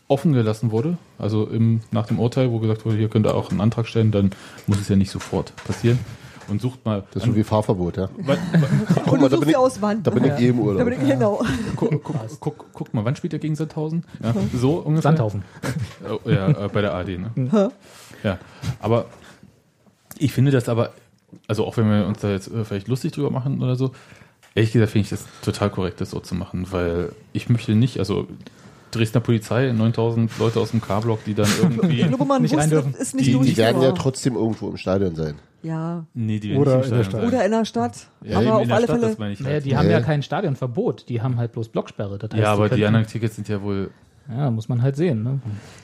offen 0.09 0.33
gelassen 0.33 0.71
wurde, 0.71 0.99
also 1.19 1.47
im, 1.47 1.81
nach 1.91 2.07
dem 2.07 2.19
Urteil, 2.21 2.51
wo 2.51 2.59
gesagt 2.59 2.85
wurde, 2.85 2.97
hier 2.99 3.09
könnt 3.09 3.27
ihr 3.27 3.35
auch 3.35 3.51
einen 3.51 3.61
Antrag 3.61 3.87
stellen, 3.87 4.11
dann 4.11 4.31
muss 4.67 4.79
es 4.81 4.89
ja 4.89 4.97
nicht 4.97 5.11
sofort 5.11 5.53
passieren 5.67 5.99
und 6.49 6.61
sucht 6.61 6.85
mal. 6.85 7.05
Das 7.13 7.23
ist 7.23 7.31
so 7.31 7.35
wie 7.37 7.43
Fahrverbot, 7.43 7.97
ja. 7.97 8.11
Wann- 8.19 8.37
wann- 8.53 9.05
Und 9.13 9.21
mal, 9.23 9.29
du 9.31 9.37
da 9.37 9.37
bin 9.37 9.39
suchst 9.39 9.49
ich- 9.49 9.57
aus 9.57 9.81
wann. 9.83 10.03
Da 10.03 10.11
bin 10.11 10.25
ich 10.25 10.33
eh 10.39 10.49
im 10.49 10.59
Da 10.59 10.63
Urlaub. 10.63 10.85
bin 10.85 11.01
ich, 11.01 11.09
genau. 11.09 11.43
guck, 11.75 12.05
guck, 12.05 12.41
guck, 12.41 12.67
guck 12.75 12.95
mal, 12.95 13.03
wann 13.05 13.17
spielt 13.17 13.33
er 13.33 13.39
gegen 13.39 13.57
Sandhausen? 13.57 14.05
Ja, 14.23 14.35
so 14.55 14.75
ungefähr. 14.75 15.03
Sandhausen. 15.11 15.43
Oh, 16.07 16.29
ja, 16.29 16.49
äh, 16.49 16.69
bei 16.69 16.83
der 16.83 16.95
AD, 16.95 17.17
ne? 17.19 17.71
Ja, 18.23 18.39
aber 18.81 19.07
ich 20.19 20.33
finde 20.35 20.51
das 20.51 20.69
aber, 20.69 20.91
also 21.49 21.65
auch 21.65 21.77
wenn 21.79 21.89
wir 21.91 22.07
uns 22.07 22.19
da 22.21 22.29
jetzt 22.31 22.49
äh, 22.53 22.65
vielleicht 22.65 22.89
lustig 22.89 23.13
drüber 23.13 23.31
machen 23.31 23.63
oder 23.63 23.75
so, 23.77 23.93
ehrlich 24.55 24.73
gesagt 24.73 24.93
finde 24.93 25.05
ich 25.05 25.11
das 25.11 25.25
total 25.43 25.71
korrekt, 25.71 26.01
das 26.01 26.11
so 26.11 26.21
zu 26.21 26.35
machen, 26.35 26.67
weil 26.71 27.13
ich 27.33 27.49
möchte 27.49 27.75
nicht, 27.75 27.99
also 27.99 28.27
Dresdner 28.91 29.21
Polizei, 29.21 29.73
9000 29.73 30.39
Leute 30.39 30.61
aus 30.61 30.71
dem 30.71 30.81
K-Block, 30.81 31.25
die 31.25 31.35
dann 31.35 31.47
Ich 31.47 31.59
irgendwie, 31.63 31.97
glaube, 32.09 32.25
man 32.25 32.43
Nicht 32.43 32.57
rein 32.57 32.71
dürfen. 32.71 32.95
ist 32.95 33.15
nicht 33.15 33.27
Die- 33.27 33.33
die 33.39 33.45
Die 33.51 33.57
werden 33.57 33.83
ja 33.83 33.91
trotzdem 33.93 34.37
irgendwo 34.37 34.69
im 34.69 34.77
Stadion 34.77 35.15
sein. 35.17 35.35
Ja. 35.65 36.05
nee, 36.15 36.39
die 36.39 36.51
werden 36.51 36.61
Oder 36.61 36.77
nicht 36.77 36.85
in 36.87 36.91
der 36.93 36.99
im 37.01 37.05
Stadion 37.05 37.05
Stadt. 37.05 37.21
sein. 37.21 37.29
Oder 37.29 37.45
in 37.47 37.51
der 37.51 37.65
Stadt. 37.65 38.07
ja, 38.23 38.39
aber 38.39 38.55
auf 38.57 38.63
in 38.63 38.69
der 38.69 38.77
alle 38.77 38.85
Stadt, 38.87 38.97
Fälle. 39.01 39.09
das 39.11 39.19
meine 39.19 39.33
ich 39.33 39.41
Naja, 39.41 39.53
halt. 39.55 39.65
die 39.65 39.77
haben 39.77 39.87
Nee. 39.87 39.93
ja 39.93 40.01
kein 40.01 40.23
Stadionverbot, 40.23 41.09
die 41.09 41.23
haben 41.23 41.39
halt 41.39 41.53
bloß 41.53 41.71
Blocksperre. 41.71 42.19
Das 42.19 42.31
heißt, 42.31 42.41
Ja, 42.43 42.53
aber 42.53 42.69
die 42.69 42.85
anderen 42.87 43.07
Tickets 43.07 43.35
sind 43.35 43.49
ja 43.49 43.63
wohl, 43.63 43.91
Ja, 44.29 44.51
muss 44.51 44.71
man 44.71 44.81
halt 44.81 44.97
sehen. 44.97 45.23
Ne? 45.23 45.39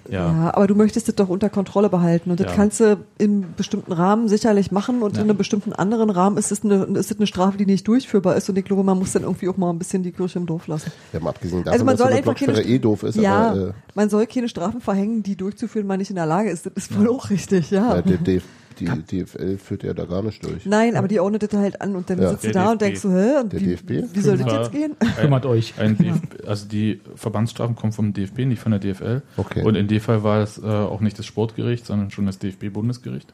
ja. 0.09 0.32
Ja, 0.32 0.55
aber 0.55 0.66
du 0.66 0.74
möchtest 0.74 1.09
das 1.09 1.14
doch 1.14 1.28
unter 1.28 1.51
Kontrolle 1.51 1.91
behalten. 1.91 2.30
Und 2.30 2.41
das 2.41 2.47
Ja. 2.47 2.57
kannst 2.57 2.80
du 2.80 2.97
in 3.18 3.45
bestimmten 3.55 3.93
Rahmen 3.93 4.28
sicherlich 4.28 4.70
machen 4.72 5.03
und 5.03 5.16
Ja. 5.16 5.22
in 5.22 5.28
einem 5.28 5.36
bestimmten 5.36 5.74
anderen 5.74 6.09
Rahmen 6.09 6.38
ist 6.38 6.51
es 6.51 6.64
eine, 6.64 6.84
ist 6.84 7.11
es 7.11 7.16
eine 7.18 7.26
Strafe, 7.26 7.59
die 7.59 7.66
nicht 7.66 7.86
durchführbar 7.86 8.36
ist. 8.36 8.49
Und 8.49 8.57
ich 8.57 8.64
glaube, 8.64 8.82
man 8.82 8.99
muss 8.99 9.12
dann 9.12 9.24
irgendwie 9.24 9.49
auch 9.51 9.59
mal 9.59 9.68
ein 9.70 9.78
bisschen 9.78 10.03
die 10.03 10.12
Kirche 10.12 10.38
im 10.38 10.47
Dorf 10.47 10.68
lassen. 10.68 10.91
Ja, 11.12 11.20
mal 11.20 11.30
abgesehen 11.30 11.64
davon, 11.64 11.72
Also 11.72 11.84
man 11.84 11.93
dass 11.97 11.99
so 11.99 12.05
soll 12.09 12.16
einfach 12.16 12.34
keine 12.34 12.62
eh 12.62 12.78
doof 12.78 13.03
ist, 13.03 13.16
ja, 13.16 13.51
aber 13.51 13.61
äh, 13.68 13.72
man 13.95 14.09
soll 14.09 14.26
keine 14.26 14.49
Strafen 14.49 14.80
verhängen, 14.80 15.22
die 15.22 15.36
durchzuführen 15.36 15.86
man 15.86 15.99
nicht 15.99 16.11
in 16.11 16.16
der 16.16 16.26
Lage 16.26 16.49
ist. 16.51 16.64
Das 16.64 16.72
ist 16.76 16.99
wohl 16.99 17.09
auch 17.09 17.28
richtig, 17.28 17.70
ja. 17.70 17.97
ja, 17.97 18.03
der 18.03 18.41
die 18.87 19.24
DFL 19.24 19.59
führt 19.59 19.83
ja 19.83 19.93
da 19.95 20.05
gar 20.05 20.22
nicht 20.22 20.45
durch. 20.45 20.66
Nein, 20.66 20.97
aber 20.97 21.09
die 21.09 21.20
ordnet 21.20 21.43
das 21.43 21.53
halt 21.53 21.81
an 21.81 21.95
und 21.97 22.09
dann 22.11 22.20
Ja. 22.20 22.31
sitzt 22.31 22.45
du 22.45 22.53
Der 22.53 22.64
da 22.64 22.70
und 22.72 22.81
DFB. 22.81 22.87
denkst 22.87 23.01
so, 23.01 23.11
hä? 23.12 23.41
Und 23.41 23.53
Der 23.53 23.61
wie, 23.61 23.64
DFB? 23.66 23.91
wie 24.14 24.20
soll 24.20 24.37
das 24.39 24.53
jetzt 24.53 24.72
gehen? 24.72 24.97
Kümmert 25.20 25.47
euch. 25.47 25.74
Ein 25.78 25.97
DFB, 25.97 26.47
also 26.47 26.66
die 26.68 27.01
Verbandsstrafen 27.14 27.76
kommen 27.76 27.93
vom 27.93 28.12
DFB, 28.12 28.39
nicht 28.47 28.61
von 28.61 28.72
der 28.72 28.81
DFL. 28.81 29.22
Okay. 29.37 29.62
Und 29.62 29.74
in 29.76 29.89
dem 29.89 30.01
Fall 30.01 30.22
war 30.22 30.41
es 30.43 30.59
äh, 30.59 30.62
auch 30.66 31.01
nicht 31.01 31.18
das 31.18 31.26
Sportgericht, 31.26 31.87
sondern 31.87 32.11
schon 32.11 32.26
das 32.26 32.39
DFB-Bundesgericht. 32.39 33.33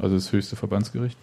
Also 0.00 0.14
das 0.14 0.32
höchste 0.32 0.56
Verbandsgericht. 0.56 1.16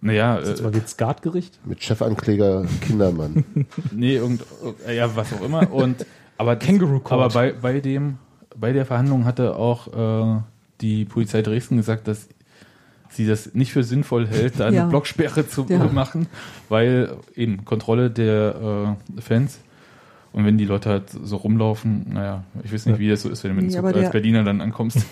Naja, 0.00 0.40
Das 0.40 0.60
äh, 0.60 0.64
war 0.64 0.72
jetzt 0.74 0.90
Skatgericht. 0.90 1.58
Mit 1.66 1.82
Chefankläger 1.82 2.64
Kindermann. 2.80 3.44
nee, 3.92 4.16
irgend, 4.16 4.42
äh, 4.86 4.96
ja, 4.96 5.14
was 5.16 5.32
auch 5.32 5.42
immer. 5.42 5.72
Und 5.72 6.04
aber 6.38 6.56
Kangaroo 6.56 7.00
Court. 7.00 7.12
aber 7.12 7.28
bei, 7.32 7.52
bei 7.52 7.80
dem 7.80 8.18
bei 8.58 8.72
der 8.72 8.86
Verhandlung 8.86 9.24
hatte 9.24 9.56
auch 9.56 10.36
äh, 10.36 10.40
die 10.80 11.04
Polizei 11.04 11.42
Dresden 11.42 11.76
gesagt, 11.76 12.08
dass 12.08 12.28
sie 13.10 13.26
das 13.26 13.54
nicht 13.54 13.72
für 13.72 13.82
sinnvoll 13.84 14.26
hält, 14.26 14.60
da 14.60 14.66
eine 14.66 14.76
Ja. 14.76 14.86
Blocksperre 14.86 15.48
zu 15.48 15.66
Ja. 15.68 15.84
machen, 15.86 16.26
weil 16.68 17.16
eben 17.34 17.64
Kontrolle 17.64 18.10
der 18.10 18.96
äh, 19.16 19.20
Fans 19.20 19.58
und 20.36 20.44
wenn 20.44 20.58
die 20.58 20.66
Leute 20.66 20.90
halt 20.90 21.04
so 21.08 21.36
rumlaufen, 21.36 22.04
naja, 22.12 22.44
ich 22.62 22.70
weiß 22.70 22.84
nicht, 22.84 22.98
wie 22.98 23.08
das 23.08 23.22
so 23.22 23.30
ist, 23.30 23.42
wenn 23.42 23.52
du 23.52 23.54
mit 23.56 23.64
dem 23.64 23.82
Nee, 23.82 23.90
Zug 23.90 23.96
als 24.02 24.10
Berliner 24.10 24.44
dann 24.44 24.60
ankommst. 24.60 24.98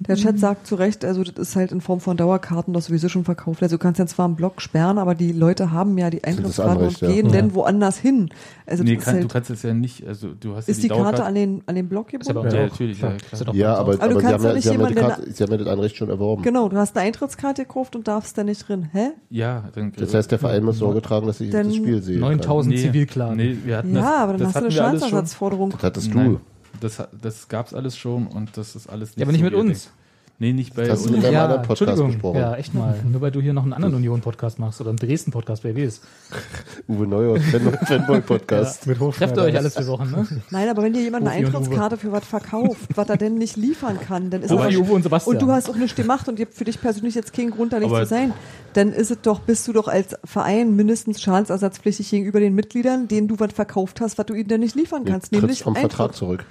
Der 0.00 0.16
Chat 0.16 0.38
sagt 0.38 0.66
zu 0.66 0.76
Recht, 0.76 1.04
also 1.04 1.22
das 1.22 1.50
ist 1.50 1.56
halt 1.56 1.72
in 1.72 1.82
Form 1.82 2.00
von 2.00 2.16
Dauerkarten 2.16 2.72
das 2.72 2.86
sowieso 2.86 3.10
schon 3.10 3.24
verkauft. 3.24 3.62
Also 3.62 3.76
du 3.76 3.82
kannst 3.82 3.98
ja 3.98 4.06
zwar 4.06 4.24
einen 4.24 4.36
Block 4.36 4.62
sperren, 4.62 4.96
aber 4.98 5.14
die 5.14 5.32
Leute 5.32 5.72
haben 5.72 5.96
ja 5.98 6.08
die 6.08 6.24
Eintrittskarten 6.24 6.86
und 6.86 7.00
ja. 7.02 7.08
gehen 7.08 7.26
Ja. 7.26 7.32
dann 7.32 7.54
woanders 7.54 7.98
hin. 7.98 8.30
Also 8.66 8.82
nee, 8.82 8.96
kann, 8.96 9.00
ist, 9.00 9.06
du 9.06 9.12
halt, 9.24 9.32
kannst 9.32 9.50
es 9.50 9.62
ja 9.62 9.74
nicht, 9.74 10.06
also 10.06 10.28
du 10.32 10.56
hast 10.56 10.68
ist 10.70 10.82
ja 10.82 10.94
die 10.94 11.00
Karte 11.02 11.22
an 11.24 11.34
den, 11.34 11.62
an 11.66 11.74
den 11.74 11.88
Block 11.88 12.08
gebunden? 12.08 12.32
Ja, 12.34 12.48
auch- 12.48 12.70
natürlich, 12.70 13.00
ja, 13.00 13.12
Ja, 13.52 13.74
aber, 13.74 13.92
Aber 13.92 13.96
du 13.96 14.02
aber 14.04 14.14
sie, 14.14 14.20
kannst 14.20 14.32
haben 14.32 14.44
ja, 14.44 14.52
nicht 14.54 14.62
sie, 14.64 14.68
haben 14.70 14.80
ja 14.80 14.86
die 14.88 14.94
jemanden, 14.94 15.16
Karte, 15.16 15.32
sie 15.32 15.42
haben 15.44 15.50
ja 15.52 15.56
das 15.58 15.66
Anrecht 15.68 15.96
schon 15.96 16.08
erworben. 16.08 16.42
Genau, 16.42 16.68
du 16.70 16.76
hast 16.78 16.96
eine 16.96 17.06
Eintrittskarte 17.06 17.62
gekauft 17.64 17.94
und 17.94 18.08
darfst 18.08 18.38
da 18.38 18.44
nicht 18.44 18.66
drin. 18.68 18.88
Hä? 18.92 19.10
Ja, 19.28 19.64
dann, 19.74 19.92
Das 19.98 20.14
heißt, 20.14 20.30
der 20.30 20.38
Verein 20.38 20.64
muss 20.64 20.78
Sorge 20.78 21.02
tragen, 21.02 21.26
dass 21.26 21.40
ich 21.40 21.50
das 21.50 21.74
Spiel 21.76 22.00
sehe. 22.02 22.18
9000 22.18 22.74
nee, 22.74 22.80
Zivilklagen. 22.82 23.36
Nee, 23.36 23.56
wir 23.64 23.76
hatten 23.76 23.94
Ja, 23.94 24.02
das, 24.22 24.29
aber 24.30 24.38
dann 24.38 24.46
das 24.48 24.54
hast 24.56 24.62
du 24.62 24.66
eine. 24.66 24.74
Schadensersatzforderung. 24.74 25.70
Das 25.70 25.82
hattest 25.82 26.14
Nein, 26.14 26.32
du. 26.34 26.40
das, 26.80 27.02
das 27.20 27.48
gab's 27.48 27.74
alles 27.74 27.96
schon 27.96 28.26
und 28.26 28.56
das 28.56 28.74
ist 28.76 28.88
alles 28.88 29.12
Ja, 29.16 29.22
aber 29.24 29.32
nicht 29.32 29.40
so, 29.40 29.44
mit 29.44 29.54
uns. 29.54 29.90
Nee, 30.42 30.54
nicht 30.54 30.74
bei 30.74 30.84
Das 30.86 30.92
hast 31.00 31.06
du 31.06 31.12
mit 31.12 31.22
deinem 31.22 31.34
ja, 31.34 31.44
anderen 31.44 31.60
Podcast 31.60 31.82
Entschuldigung. 31.90 32.12
besprochen. 32.12 32.38
Ja, 32.40 32.54
echt 32.56 32.72
mal. 32.72 32.98
Nur 33.12 33.20
weil 33.20 33.30
du 33.30 33.42
hier 33.42 33.52
noch 33.52 33.62
einen 33.62 33.74
anderen 33.74 33.94
Union-Podcast 33.96 34.58
machst 34.58 34.80
oder 34.80 34.88
einen 34.88 34.96
Dresden-Podcast, 34.98 35.64
wer 35.64 35.76
weiß. 35.76 36.00
Uwe 36.88 37.06
Neuhaus, 37.06 37.42
Fan- 37.44 37.78
Fanboy-Podcast. 37.86 38.86
Mit 38.86 38.98
Trefft 38.98 39.36
ihr 39.36 39.42
euch 39.42 39.54
alles 39.58 39.76
für 39.76 39.86
Wochen, 39.86 40.10
ne? 40.10 40.26
Nein, 40.48 40.68
aber 40.70 40.82
wenn 40.82 40.94
dir 40.94 41.02
jemand 41.02 41.26
eine 41.28 41.36
Eintrittskarte 41.46 41.98
für 41.98 42.10
was 42.10 42.24
verkauft, 42.24 42.80
was 42.94 43.08
er 43.10 43.18
denn 43.18 43.34
nicht 43.34 43.58
liefern 43.58 44.00
kann, 44.00 44.30
dann 44.30 44.40
ist 44.42 44.50
Uwe, 44.50 44.72
er 44.72 44.80
Uwe 44.80 44.92
und 44.92 45.02
Sebastian. 45.02 45.36
und 45.36 45.42
du 45.42 45.52
hast 45.52 45.68
auch 45.68 45.76
nichts 45.76 45.94
gemacht 45.94 46.26
und 46.26 46.38
ihr 46.38 46.46
habt 46.46 46.54
für 46.54 46.64
dich 46.64 46.80
persönlich 46.80 47.14
jetzt 47.14 47.34
keinen 47.34 47.50
Grund, 47.50 47.74
da 47.74 47.78
nicht 47.78 47.90
Aber- 47.90 48.00
zu 48.04 48.08
sein, 48.08 48.32
dann 48.72 48.94
ist 48.94 49.10
es 49.10 49.20
doch, 49.20 49.40
bist 49.40 49.68
du 49.68 49.74
doch 49.74 49.88
als 49.88 50.16
Verein 50.24 50.74
mindestens 50.74 51.20
schadensersatzpflichtig 51.20 52.08
gegenüber 52.08 52.40
den 52.40 52.54
Mitgliedern, 52.54 53.08
denen 53.08 53.28
du 53.28 53.38
was 53.38 53.52
verkauft 53.52 54.00
hast, 54.00 54.16
was 54.16 54.24
du 54.24 54.32
ihnen 54.32 54.48
denn 54.48 54.60
nicht 54.60 54.74
liefern 54.74 55.04
Du 55.04 55.12
kannst, 55.12 55.28
trittst 55.32 55.42
nämlich 55.42 55.62
vom 55.62 55.76
Vertrag 55.76 56.00
Eintritt. 56.06 56.16
zurück. 56.18 56.44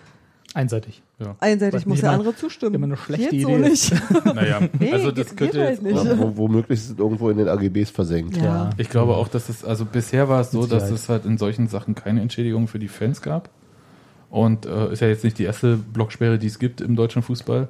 Einseitig. 0.55 1.03
Ja. 1.19 1.35
Einseitig 1.39 1.75
Was 1.81 1.85
muss 1.85 1.99
der 2.01 2.11
andere 2.11 2.35
zustimmen. 2.35 2.75
immer 2.75 2.85
eine 2.87 2.97
schlechte 2.97 3.29
Geht 3.29 3.41
so 3.43 3.49
Idee 3.49 3.69
nicht. 3.69 3.93
Naja, 4.25 4.61
Nee, 4.79 4.91
also 4.93 5.11
das 5.11 5.27
geht- 5.35 5.37
könnte 5.37 5.57
geht 5.59 5.69
jetzt, 5.69 5.83
halt 5.83 5.83
nicht. 5.83 6.05
Ja, 6.05 6.17
wo, 6.17 6.37
womöglich 6.37 6.79
ist 6.79 6.89
es 6.91 6.97
irgendwo 6.97 7.29
in 7.29 7.37
den 7.37 7.47
AGBs 7.47 7.91
versenkt. 7.91 8.37
Ja. 8.37 8.43
Ja. 8.43 8.69
Ich 8.77 8.89
glaube 8.89 9.15
auch, 9.15 9.27
dass 9.27 9.49
es, 9.49 9.63
also 9.63 9.85
bisher 9.85 10.27
war 10.27 10.41
es 10.41 10.51
so, 10.51 10.65
dass 10.65 10.89
es 10.89 11.07
halt 11.07 11.25
in 11.25 11.37
solchen 11.37 11.67
Sachen 11.67 11.93
keine 11.93 12.21
Entschädigung 12.21 12.67
für 12.67 12.79
die 12.79 12.87
Fans 12.87 13.21
gab. 13.21 13.49
Und 14.31 14.65
äh, 14.65 14.91
ist 14.93 15.01
ja 15.01 15.07
jetzt 15.07 15.23
nicht 15.23 15.37
die 15.39 15.43
erste 15.43 15.75
Blocksperre, 15.77 16.37
die 16.39 16.47
es 16.47 16.57
gibt 16.59 16.81
im 16.81 16.95
deutschen 16.95 17.21
Fußball. 17.21 17.67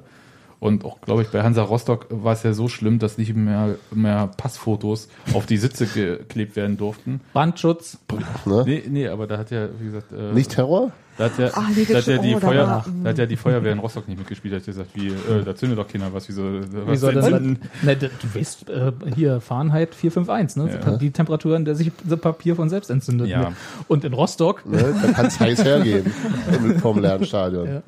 Und 0.60 0.84
auch, 0.84 1.00
glaube 1.00 1.22
ich, 1.22 1.28
bei 1.30 1.42
Hansa 1.42 1.62
Rostock 1.62 2.06
war 2.10 2.34
es 2.34 2.42
ja 2.42 2.52
so 2.52 2.68
schlimm, 2.68 2.98
dass 2.98 3.16
nicht 3.16 3.34
mehr, 3.34 3.76
mehr 3.92 4.28
Passfotos 4.36 5.08
auf 5.32 5.46
die 5.46 5.56
Sitze 5.56 5.86
geklebt 5.86 6.54
werden 6.54 6.76
durften. 6.76 7.22
Brandschutz. 7.32 7.96
Ne? 8.44 8.64
Nee, 8.66 8.82
nee, 8.88 9.08
aber 9.08 9.26
da 9.26 9.38
hat 9.38 9.50
ja, 9.50 9.68
wie 9.78 9.86
gesagt, 9.86 10.12
äh, 10.12 10.32
Nicht 10.34 10.50
Terror? 10.50 10.92
da 11.16 11.24
hat 11.24 11.38
ja, 11.38 11.46
nee, 11.74 11.84
da 11.86 11.98
hat 11.98 12.06
ja 12.06 12.18
die 12.18 12.34
oh, 12.34 12.40
Feuer, 12.40 12.66
war- 12.66 12.84
da 13.02 13.08
hat 13.10 13.18
ja 13.18 13.24
die 13.26 13.36
Feuerwehr 13.36 13.72
in 13.72 13.78
Rostock 13.78 14.06
nicht 14.08 14.18
mitgespielt, 14.18 14.52
da 14.52 14.58
hat 14.58 14.66
gesagt, 14.66 14.90
wie, 14.94 15.08
äh, 15.08 15.42
da 15.44 15.54
zündet 15.56 15.78
doch 15.78 15.88
keiner 15.88 16.12
was, 16.12 16.28
Wie 16.28 16.36
was 16.36 17.00
soll 17.00 17.14
das 17.14 17.26
denn- 17.26 17.58
ne, 17.82 17.96
du 17.96 18.08
weißt, 18.34 18.68
äh, 18.70 18.92
hier 19.14 19.40
Fahrenheit 19.40 19.94
451, 19.94 20.56
ne? 20.62 20.78
Ja. 20.84 20.96
Die 20.98 21.10
Temperatur, 21.10 21.56
in 21.56 21.64
der 21.64 21.74
sich 21.74 21.90
das 22.04 22.20
Papier 22.20 22.54
von 22.54 22.68
selbst 22.68 22.90
entzündet. 22.90 23.28
Ja. 23.28 23.40
Ne? 23.50 23.56
Und 23.88 24.04
in 24.04 24.12
Rostock, 24.12 24.64
Ne? 24.66 24.94
Da 25.02 25.12
kann 25.12 25.26
es 25.26 25.40
heiß 25.40 25.64
hergehen 25.64 26.04
im- 26.52 26.78
vom 26.80 26.98
Lernstadion. 27.00 27.66
Ja. 27.66 27.72
Ja. 27.74 27.82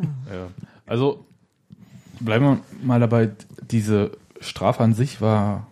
Also 0.86 1.24
bleiben 2.24 2.44
wir 2.44 2.60
mal 2.82 3.00
dabei, 3.00 3.30
diese 3.70 4.12
Strafe 4.40 4.82
an 4.82 4.94
sich 4.94 5.20
war 5.20 5.66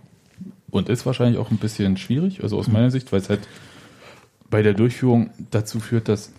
und 0.71 0.89
ist 0.89 1.07
wahrscheinlich 1.07 1.39
auch 1.39 1.51
ein 1.51 1.59
bisschen 1.59 1.97
schwierig, 1.97 2.43
also 2.43 2.59
aus 2.59 2.69
meiner 2.69 2.91
Sicht, 2.91 3.13
weil 3.13 3.21
es 3.21 3.29
halt 3.29 3.41
bei 4.49 4.63
der 4.63 4.75
Durchführung 4.75 5.31
dazu 5.51 5.81
führt, 5.81 6.09
dass 6.09 6.33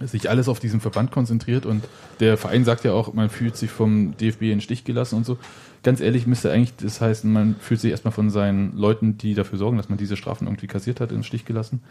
sich 0.00 0.28
alles 0.28 0.48
auf 0.48 0.60
diesen 0.60 0.80
Verband 0.80 1.12
konzentriert 1.12 1.66
und 1.66 1.84
der 2.20 2.36
Verein 2.36 2.64
sagt 2.64 2.84
ja 2.84 2.92
auch, 2.92 3.14
man 3.14 3.30
fühlt 3.30 3.56
sich 3.56 3.70
vom 3.70 4.16
DFB 4.16 4.42
in 4.42 4.48
den 4.48 4.60
Stich 4.60 4.84
gelassen 4.84 5.16
und 5.16 5.24
so. 5.26 5.38
Ganz 5.82 6.00
ehrlich 6.00 6.26
müsste 6.26 6.50
eigentlich 6.50 6.74
das 6.76 7.00
heißen, 7.00 7.30
man 7.32 7.56
fühlt 7.60 7.80
sich 7.80 7.90
erstmal 7.90 8.12
von 8.12 8.30
seinen 8.30 8.76
Leuten, 8.76 9.18
die 9.18 9.34
dafür 9.34 9.58
sorgen, 9.58 9.76
dass 9.76 9.88
man 9.88 9.98
diese 9.98 10.16
Strafen 10.16 10.46
irgendwie 10.46 10.66
kassiert 10.66 11.00
hat, 11.00 11.10
in 11.10 11.18
den 11.18 11.24
Stich 11.24 11.44
gelassen. 11.44 11.82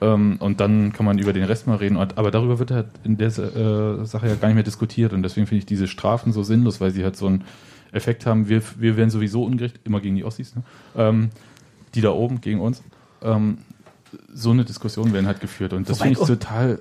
Ähm, 0.00 0.36
und 0.38 0.60
dann 0.60 0.92
kann 0.92 1.04
man 1.06 1.18
über 1.18 1.32
den 1.32 1.44
Rest 1.44 1.66
mal 1.66 1.76
reden. 1.76 1.96
Aber 1.96 2.30
darüber 2.30 2.58
wird 2.58 2.70
halt 2.70 2.86
in 3.04 3.16
der 3.16 3.28
äh, 3.28 4.04
Sache 4.04 4.28
ja 4.28 4.34
gar 4.36 4.48
nicht 4.48 4.54
mehr 4.54 4.64
diskutiert. 4.64 5.12
Und 5.12 5.22
deswegen 5.22 5.46
finde 5.46 5.60
ich 5.60 5.66
diese 5.66 5.88
Strafen 5.88 6.32
so 6.32 6.42
sinnlos, 6.42 6.80
weil 6.80 6.90
sie 6.90 7.04
halt 7.04 7.16
so 7.16 7.26
einen 7.26 7.44
Effekt 7.92 8.26
haben. 8.26 8.48
Wir, 8.48 8.62
wir 8.78 8.96
werden 8.96 9.10
sowieso 9.10 9.44
ungerecht, 9.44 9.80
immer 9.84 10.00
gegen 10.00 10.16
die 10.16 10.24
Ossis, 10.24 10.54
ne? 10.54 10.62
ähm, 10.96 11.30
die 11.94 12.00
da 12.00 12.10
oben 12.10 12.40
gegen 12.40 12.60
uns. 12.60 12.82
Ähm, 13.22 13.58
so 14.32 14.50
eine 14.50 14.64
Diskussion 14.64 15.12
werden 15.12 15.26
halt 15.26 15.40
geführt. 15.40 15.72
Und 15.72 15.88
das 15.88 16.00
finde 16.00 16.18
ich 16.20 16.26
total 16.26 16.78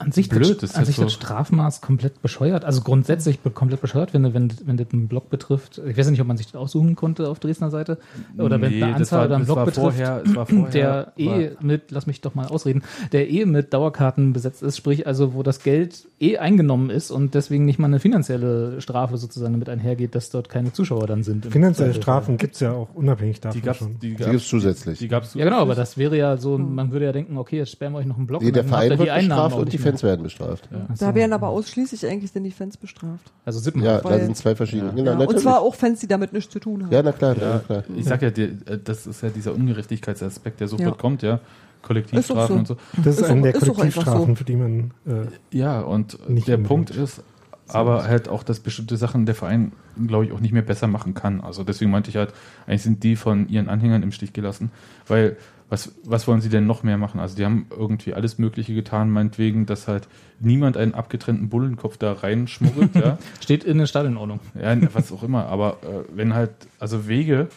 an 0.00 0.12
sich 0.12 0.28
Blöd, 0.28 0.62
das, 0.62 0.70
ist 0.70 0.76
an 0.76 0.84
sich 0.84 0.96
so- 0.96 1.04
das 1.04 1.12
Strafmaß 1.12 1.80
komplett 1.80 2.20
bescheuert. 2.22 2.64
Also 2.64 2.80
grundsätzlich 2.82 3.38
komplett 3.54 3.80
bescheuert, 3.80 4.14
wenn, 4.14 4.34
wenn, 4.34 4.52
wenn 4.64 4.76
das 4.76 4.86
einen 4.92 5.08
Block 5.08 5.30
betrifft. 5.30 5.80
Ich 5.86 5.96
weiß 5.96 6.10
nicht, 6.10 6.20
ob 6.20 6.26
man 6.26 6.36
sich 6.36 6.46
das 6.46 6.56
aussuchen 6.56 6.96
konnte 6.96 7.28
auf 7.28 7.38
Dresdner 7.38 7.70
Seite. 7.70 7.98
Oder 8.38 8.60
wenn 8.60 8.72
Nee, 8.72 8.82
eine 8.82 8.92
das 8.92 9.00
Anzahl 9.12 9.18
war- 9.20 9.26
oder 9.26 9.36
einen 9.36 9.48
war 9.48 9.56
betrifft, 9.64 9.76
vorher- 9.80 10.22
es 10.24 10.34
war 10.34 10.46
vorher- 10.46 10.70
der 10.70 11.12
eh 11.16 11.50
mit, 11.60 11.90
lass 11.90 12.06
mich 12.06 12.20
doch 12.20 12.34
mal 12.34 12.46
ausreden, 12.46 12.82
der 13.12 13.30
eh 13.30 13.44
mit 13.46 13.72
Dauerkarten 13.74 14.32
besetzt 14.32 14.62
ist, 14.62 14.76
sprich 14.76 15.06
also, 15.06 15.34
wo 15.34 15.42
das 15.42 15.62
Geld 15.62 16.06
eh 16.20 16.38
eingenommen 16.38 16.90
ist 16.90 17.10
und 17.10 17.34
deswegen 17.34 17.64
nicht 17.64 17.78
mal 17.78 17.86
eine 17.86 18.00
finanzielle 18.00 18.80
Strafe 18.80 19.16
sozusagen 19.18 19.52
damit 19.54 19.68
einhergeht, 19.68 20.14
dass 20.14 20.30
dort 20.30 20.48
keine 20.48 20.72
Zuschauer 20.72 21.06
dann 21.06 21.22
sind. 21.22 21.46
Finanzielle. 21.46 21.94
Strafen 21.94 22.36
gibt's 22.36 22.60
ja 22.60 22.72
auch 22.72 22.94
unabhängig 22.94 23.40
davon 23.40 23.60
Die 23.60 23.64
gab's, 23.66 23.78
schon. 23.78 23.94
die 23.94 23.98
Die 24.00 24.08
gibt 24.08 24.20
es 24.20 24.26
gab's, 24.32 24.48
zusätzlich. 24.48 24.98
die 24.98 25.08
gab's 25.08 25.34
Ja 25.34 25.44
genau, 25.44 25.58
aber 25.60 25.74
das 25.74 25.96
wäre 25.98 26.16
ja 26.16 26.36
so, 26.36 26.58
man 26.58 26.90
würde 26.92 27.04
ja 27.06 27.12
denken, 27.12 27.36
okay, 27.38 27.58
jetzt 27.58 27.70
sperren 27.72 27.92
wir 27.92 27.98
euch 28.00 28.06
noch 28.06 28.16
einen 28.16 28.26
Block. 28.26 28.40
Nee, 28.42 28.48
und 28.48 28.56
der 28.56 28.62
dann 28.64 28.72
habt 28.72 28.80
Verein 28.82 28.92
ihr 28.92 28.98
wird 28.98 29.06
die 29.08 29.10
Einnahmen 29.12 29.54
und 29.54 29.72
die. 29.72 29.78
Fans 29.84 30.02
werden 30.02 30.22
bestraft. 30.22 30.68
So. 30.94 31.06
Da 31.06 31.14
werden 31.14 31.32
aber 31.32 31.48
ausschließlich 31.48 32.06
eigentlich 32.06 32.32
denn 32.32 32.44
die 32.44 32.50
Fans 32.50 32.76
bestraft. 32.76 33.32
Also 33.44 33.58
Ja, 33.60 33.64
Sippenhaft. 33.64 34.04
da 34.04 34.18
sind 34.18 34.36
zwei 34.36 34.54
verschiedene. 34.56 34.90
Genau, 34.92 35.04
Ja, 35.06 35.12
und 35.12 35.18
natürlich. 35.20 35.42
zwar 35.42 35.60
auch 35.60 35.74
Fans, 35.74 36.00
die 36.00 36.06
damit 36.08 36.32
nichts 36.32 36.52
zu 36.52 36.58
tun 36.58 36.84
haben. 36.84 36.92
Ja, 36.92 37.02
na 37.02 37.12
klar, 37.12 37.36
na 37.38 37.46
Ja, 37.46 37.58
klar. 37.60 37.84
ich 37.96 38.04
sag 38.04 38.22
ja, 38.22 38.30
die, 38.30 38.42
äh, 38.42 38.78
das 38.82 39.06
ist 39.06 39.22
ja 39.22 39.28
dieser 39.30 39.54
Ungerechtigkeitsaspekt, 39.54 40.60
der 40.60 40.68
sofort 40.68 40.88
Ja. 40.96 41.00
kommt, 41.00 41.22
ja. 41.22 41.40
Kollektivstrafen 41.82 42.54
so. 42.54 42.58
und 42.58 42.66
so. 42.66 42.76
Das 42.96 43.16
ist, 43.16 43.20
Ist 43.22 43.30
eine 43.30 43.52
doch- 43.52 43.60
der 43.60 43.74
Kollektivstrafen, 43.74 44.36
für 44.36 44.44
die 44.44 44.56
man 44.56 44.90
äh, 45.06 45.26
Ja, 45.56 45.80
und 45.80 46.28
Nicht 46.30 46.48
der. 46.48 46.56
Punkt 46.56 46.90
ist, 46.90 47.22
aber 47.68 48.04
halt 48.04 48.28
auch, 48.28 48.42
dass 48.42 48.60
bestimmte 48.60 48.96
Sachen 48.96 49.26
der 49.26 49.34
Verein, 49.34 49.72
glaube 50.06 50.24
ich, 50.24 50.32
auch 50.32 50.40
nicht 50.40 50.52
mehr 50.52 50.62
besser 50.62 50.86
machen 50.86 51.12
kann. 51.14 51.40
Also 51.42 51.62
deswegen 51.62 51.90
meinte 51.90 52.08
ich 52.10 52.16
halt, 52.16 52.32
eigentlich 52.66 52.82
sind 52.82 53.02
die 53.02 53.16
von 53.16 53.48
ihren 53.48 53.68
Anhängern 53.68 54.02
im 54.02 54.12
Stich 54.12 54.32
gelassen, 54.32 54.70
weil 55.06 55.36
was, 55.74 55.92
was 56.04 56.28
wollen 56.28 56.40
sie 56.40 56.48
denn 56.48 56.66
noch 56.66 56.84
mehr 56.84 56.96
machen? 56.96 57.18
Also 57.18 57.34
die 57.34 57.44
haben 57.44 57.66
irgendwie 57.76 58.14
alles 58.14 58.38
Mögliche 58.38 58.74
getan, 58.74 59.10
meinetwegen, 59.10 59.66
dass 59.66 59.88
halt 59.88 60.06
niemand 60.38 60.76
einen 60.76 60.94
abgetrennten 60.94 61.48
Bullenkopf 61.48 61.96
da 61.96 62.12
reinschmuggelt, 62.12 62.94
ja. 62.94 63.18
Steht 63.40 63.64
in 63.64 63.78
der 63.78 63.86
Stadionordnung. 63.86 64.38
Ja, 64.54 64.76
was 64.92 65.10
auch 65.10 65.24
immer. 65.24 65.46
Aber 65.46 65.78
äh, 65.82 66.16
wenn 66.16 66.34
halt, 66.34 66.52
also 66.78 67.08
Wege 67.08 67.48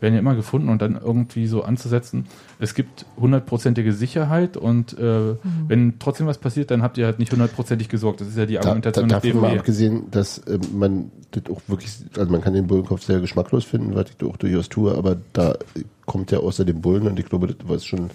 werden 0.00 0.14
ja 0.14 0.20
immer 0.20 0.34
gefunden 0.34 0.68
und 0.68 0.82
dann 0.82 1.00
irgendwie 1.00 1.46
so 1.46 1.62
anzusetzen, 1.62 2.26
es 2.58 2.74
gibt 2.74 3.06
hundertprozentige 3.16 3.92
Sicherheit 3.92 4.56
und 4.56 4.98
äh, 4.98 5.36
wenn 5.68 6.00
trotzdem 6.00 6.26
was 6.26 6.38
passiert, 6.38 6.72
dann 6.72 6.82
habt 6.82 6.98
ihr 6.98 7.06
halt 7.06 7.20
nicht 7.20 7.30
hundertprozentig 7.30 7.88
gesorgt. 7.88 8.20
Das 8.20 8.28
ist 8.28 8.36
ja 8.36 8.46
die 8.46 8.54
Da, 8.54 8.62
da, 8.62 8.68
Argumentation 8.68 9.08
des 9.08 9.22
davon 9.22 9.40
mal 9.40 9.56
abgesehen, 9.56 10.10
dass 10.10 10.42
ähm, 10.48 10.60
man 10.74 11.10
das 11.30 11.44
auch 11.50 11.60
wirklich, 11.68 11.92
also 12.18 12.30
man 12.32 12.40
kann 12.40 12.52
den 12.52 12.66
Bullenkopf 12.66 13.04
sehr 13.04 13.20
geschmacklos 13.20 13.64
finden, 13.64 13.94
was 13.94 14.06
ich 14.10 14.26
auch 14.26 14.36
durchaus 14.36 14.68
tue, 14.68 14.92
aber 14.92 15.16
da 15.32 15.52
äh, 15.52 15.84
kommt 16.06 16.30
ja 16.30 16.38
außer 16.38 16.64
dem 16.64 16.80
Bullen, 16.80 17.06
und 17.06 17.18
ich 17.18 17.26
glaube, 17.26 17.46
das 17.48 17.68
war 17.68 17.76
es 17.76 17.84
schon 17.84 18.10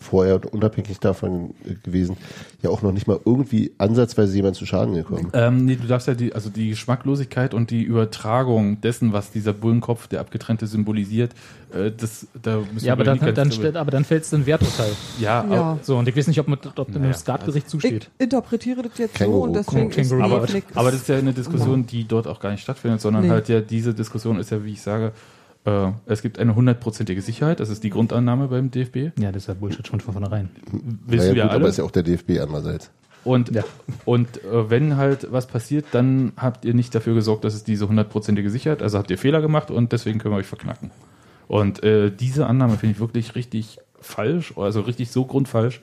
vorher 0.00 0.34
und 0.34 0.46
unabhängig 0.52 0.98
davon 1.00 1.54
gewesen, 1.82 2.16
ja 2.62 2.68
auch 2.68 2.82
noch 2.82 2.92
nicht 2.92 3.06
mal 3.06 3.18
irgendwie 3.24 3.72
ansatzweise 3.78 4.34
jemand 4.36 4.54
zu 4.56 4.66
Schaden 4.66 4.92
gekommen. 4.94 5.30
Ähm, 5.32 5.64
nee, 5.64 5.76
du 5.76 5.86
darfst 5.86 6.08
ja 6.08 6.14
die, 6.14 6.34
also 6.34 6.50
die 6.50 6.70
Geschmacklosigkeit 6.70 7.54
und 7.54 7.70
die 7.70 7.82
Übertragung 7.82 8.80
dessen, 8.82 9.14
was 9.14 9.30
dieser 9.30 9.54
Bullenkopf, 9.54 10.08
der 10.08 10.20
abgetrennte 10.20 10.66
symbolisiert, 10.66 11.32
äh, 11.72 11.90
das, 11.96 12.26
da 12.42 12.58
müssen 12.72 12.84
Ja, 12.86 12.92
aber 12.92 13.00
wir 13.00 13.04
dann, 13.06 13.14
nicht 13.14 13.22
ganz 13.24 13.36
dann, 13.36 13.48
drüber- 13.48 13.60
stellt, 13.62 13.76
aber 13.76 13.90
dann 13.92 14.04
fällt 14.04 14.24
es 14.24 14.32
in 14.34 14.44
Werturteil. 14.44 14.90
ja, 15.20 15.44
Ja. 15.44 15.60
aber- 15.62 15.78
So, 15.82 15.96
und 15.96 16.06
ich 16.06 16.14
weiß 16.16 16.26
nicht, 16.26 16.40
ob, 16.40 16.48
mit, 16.48 16.60
ob 16.78 16.88
Naja, 16.90 17.00
dem 17.00 17.14
Skatgericht 17.14 17.66
Ich 17.66 17.70
zusteht. 17.70 18.10
interpretiere 18.18 18.82
das 18.82 18.98
jetzt 18.98 19.14
Känguru, 19.14 19.38
so 19.38 19.42
und 19.44 19.52
deswegen 19.54 19.88
ist 19.90 19.96
Känguru. 19.96 20.22
Aber, 20.22 20.40
Netflix- 20.40 20.66
aber 20.76 20.90
das 20.90 21.00
ist 21.00 21.08
ja 21.08 21.16
eine 21.16 21.32
Diskussion, 21.32 21.86
die 21.86 22.06
dort 22.06 22.26
auch 22.26 22.40
gar 22.40 22.50
nicht 22.50 22.60
stattfindet, 22.62 23.00
sondern 23.00 23.22
Nee. 23.24 23.30
halt 23.30 23.48
ja 23.48 23.60
diese 23.60 23.94
Diskussion 23.94 24.38
ist 24.38 24.50
ja, 24.50 24.62
wie 24.64 24.72
ich 24.72 24.82
sage, 24.82 25.12
äh, 25.64 25.92
es 26.06 26.22
gibt 26.22 26.38
eine 26.38 26.54
hundertprozentige 26.54 27.20
Sicherheit, 27.22 27.60
das 27.60 27.68
ist 27.70 27.82
die 27.84 27.90
Grundannahme 27.90 28.48
beim 28.48 28.70
DFB. 28.70 29.18
Ja, 29.18 29.32
das 29.32 29.44
ist 29.44 29.46
ja 29.48 29.54
Bullshit 29.54 29.86
schon 29.86 30.00
von 30.00 30.12
vornherein. 30.12 30.50
Wissen 31.06 31.28
Naja, 31.28 31.34
wir 31.34 31.42
gut, 31.42 31.50
alle. 31.50 31.60
aber 31.60 31.68
ist 31.68 31.78
ja 31.78 31.84
auch 31.84 31.90
der 31.90 32.02
DFB 32.02 32.30
andererseits. 32.40 32.90
Und, 33.24 33.50
Ja. 33.54 33.64
und 34.04 34.44
äh, 34.44 34.68
wenn 34.70 34.96
halt 34.98 35.32
was 35.32 35.46
passiert, 35.46 35.86
dann 35.92 36.32
habt 36.36 36.64
ihr 36.66 36.74
nicht 36.74 36.94
dafür 36.94 37.14
gesorgt, 37.14 37.44
dass 37.44 37.54
es 37.54 37.64
diese 37.64 37.88
hundertprozentige 37.88 38.50
Sicherheit, 38.50 38.82
also 38.82 38.98
habt 38.98 39.10
ihr 39.10 39.16
Fehler 39.18 39.40
gemacht 39.40 39.70
und 39.70 39.92
deswegen 39.92 40.18
können 40.18 40.34
wir 40.34 40.38
euch 40.38 40.46
verknacken. 40.46 40.90
Und 41.48 41.82
äh, 41.82 42.10
diese 42.10 42.46
Annahme 42.46 42.76
finde 42.76 42.94
ich 42.94 43.00
wirklich 43.00 43.34
richtig 43.34 43.78
falsch, 44.00 44.52
also 44.56 44.82
richtig 44.82 45.10
so 45.10 45.24
grundfalsch. 45.24 45.80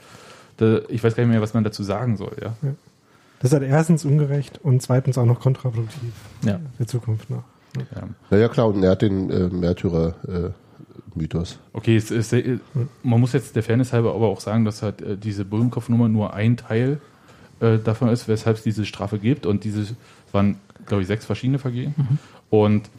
Da, 0.57 0.82
ich 0.89 1.03
weiß 1.03 1.15
gar 1.15 1.23
nicht 1.23 1.32
mehr, 1.32 1.41
was 1.41 1.55
man 1.55 1.63
dazu 1.63 1.82
sagen 1.82 2.17
soll, 2.17 2.36
ja. 2.41 2.53
das 3.39 3.51
ist 3.51 3.53
halt 3.59 3.63
erstens 3.63 4.05
ungerecht 4.05 4.59
und 4.61 4.82
zweitens 4.84 5.17
auch 5.17 5.25
noch 5.25 5.39
kontraproduktiv 5.39 6.13
Ja. 6.45 6.59
der 6.77 6.86
Zukunft 6.88 7.32
noch. 7.32 7.43
Ja. 7.78 8.07
Naja, 8.30 8.49
klar, 8.49 8.67
und 8.67 8.84
er 8.84 8.91
hat 8.91 9.01
den 9.01 9.30
äh, 9.30 9.49
Märtyrer-Mythos. 9.49 11.59
Okay, 11.74 11.95
es 11.95 12.11
ist, 12.11 12.34
äh, 12.34 12.59
man 13.03 13.19
muss 13.19 13.34
jetzt 13.34 13.55
der 13.55 13.63
Fairness 13.63 13.93
halber 13.93 14.13
aber 14.13 14.28
auch 14.28 14.41
sagen, 14.41 14.65
dass 14.65 14.82
halt 14.82 15.01
äh, 15.01 15.17
diese 15.17 15.45
Bullenkopfnummer 15.45 16.07
nur 16.07 16.34
ein 16.34 16.57
Teil 16.57 16.99
äh, 17.59 17.78
davon 17.78 18.09
ist, 18.09 18.28
weshalb 18.28 18.57
es 18.57 18.63
diese 18.63 18.86
Strafe 18.86 19.19
gibt. 19.19 19.45
Und 19.45 19.63
diese 19.63 19.95
waren, 20.32 20.57
glaube 20.86 21.01
ich, 21.01 21.07
sechs 21.07 21.26
verschiedene 21.26 21.59
Vergehen. 21.59 21.95
Und 22.49 22.89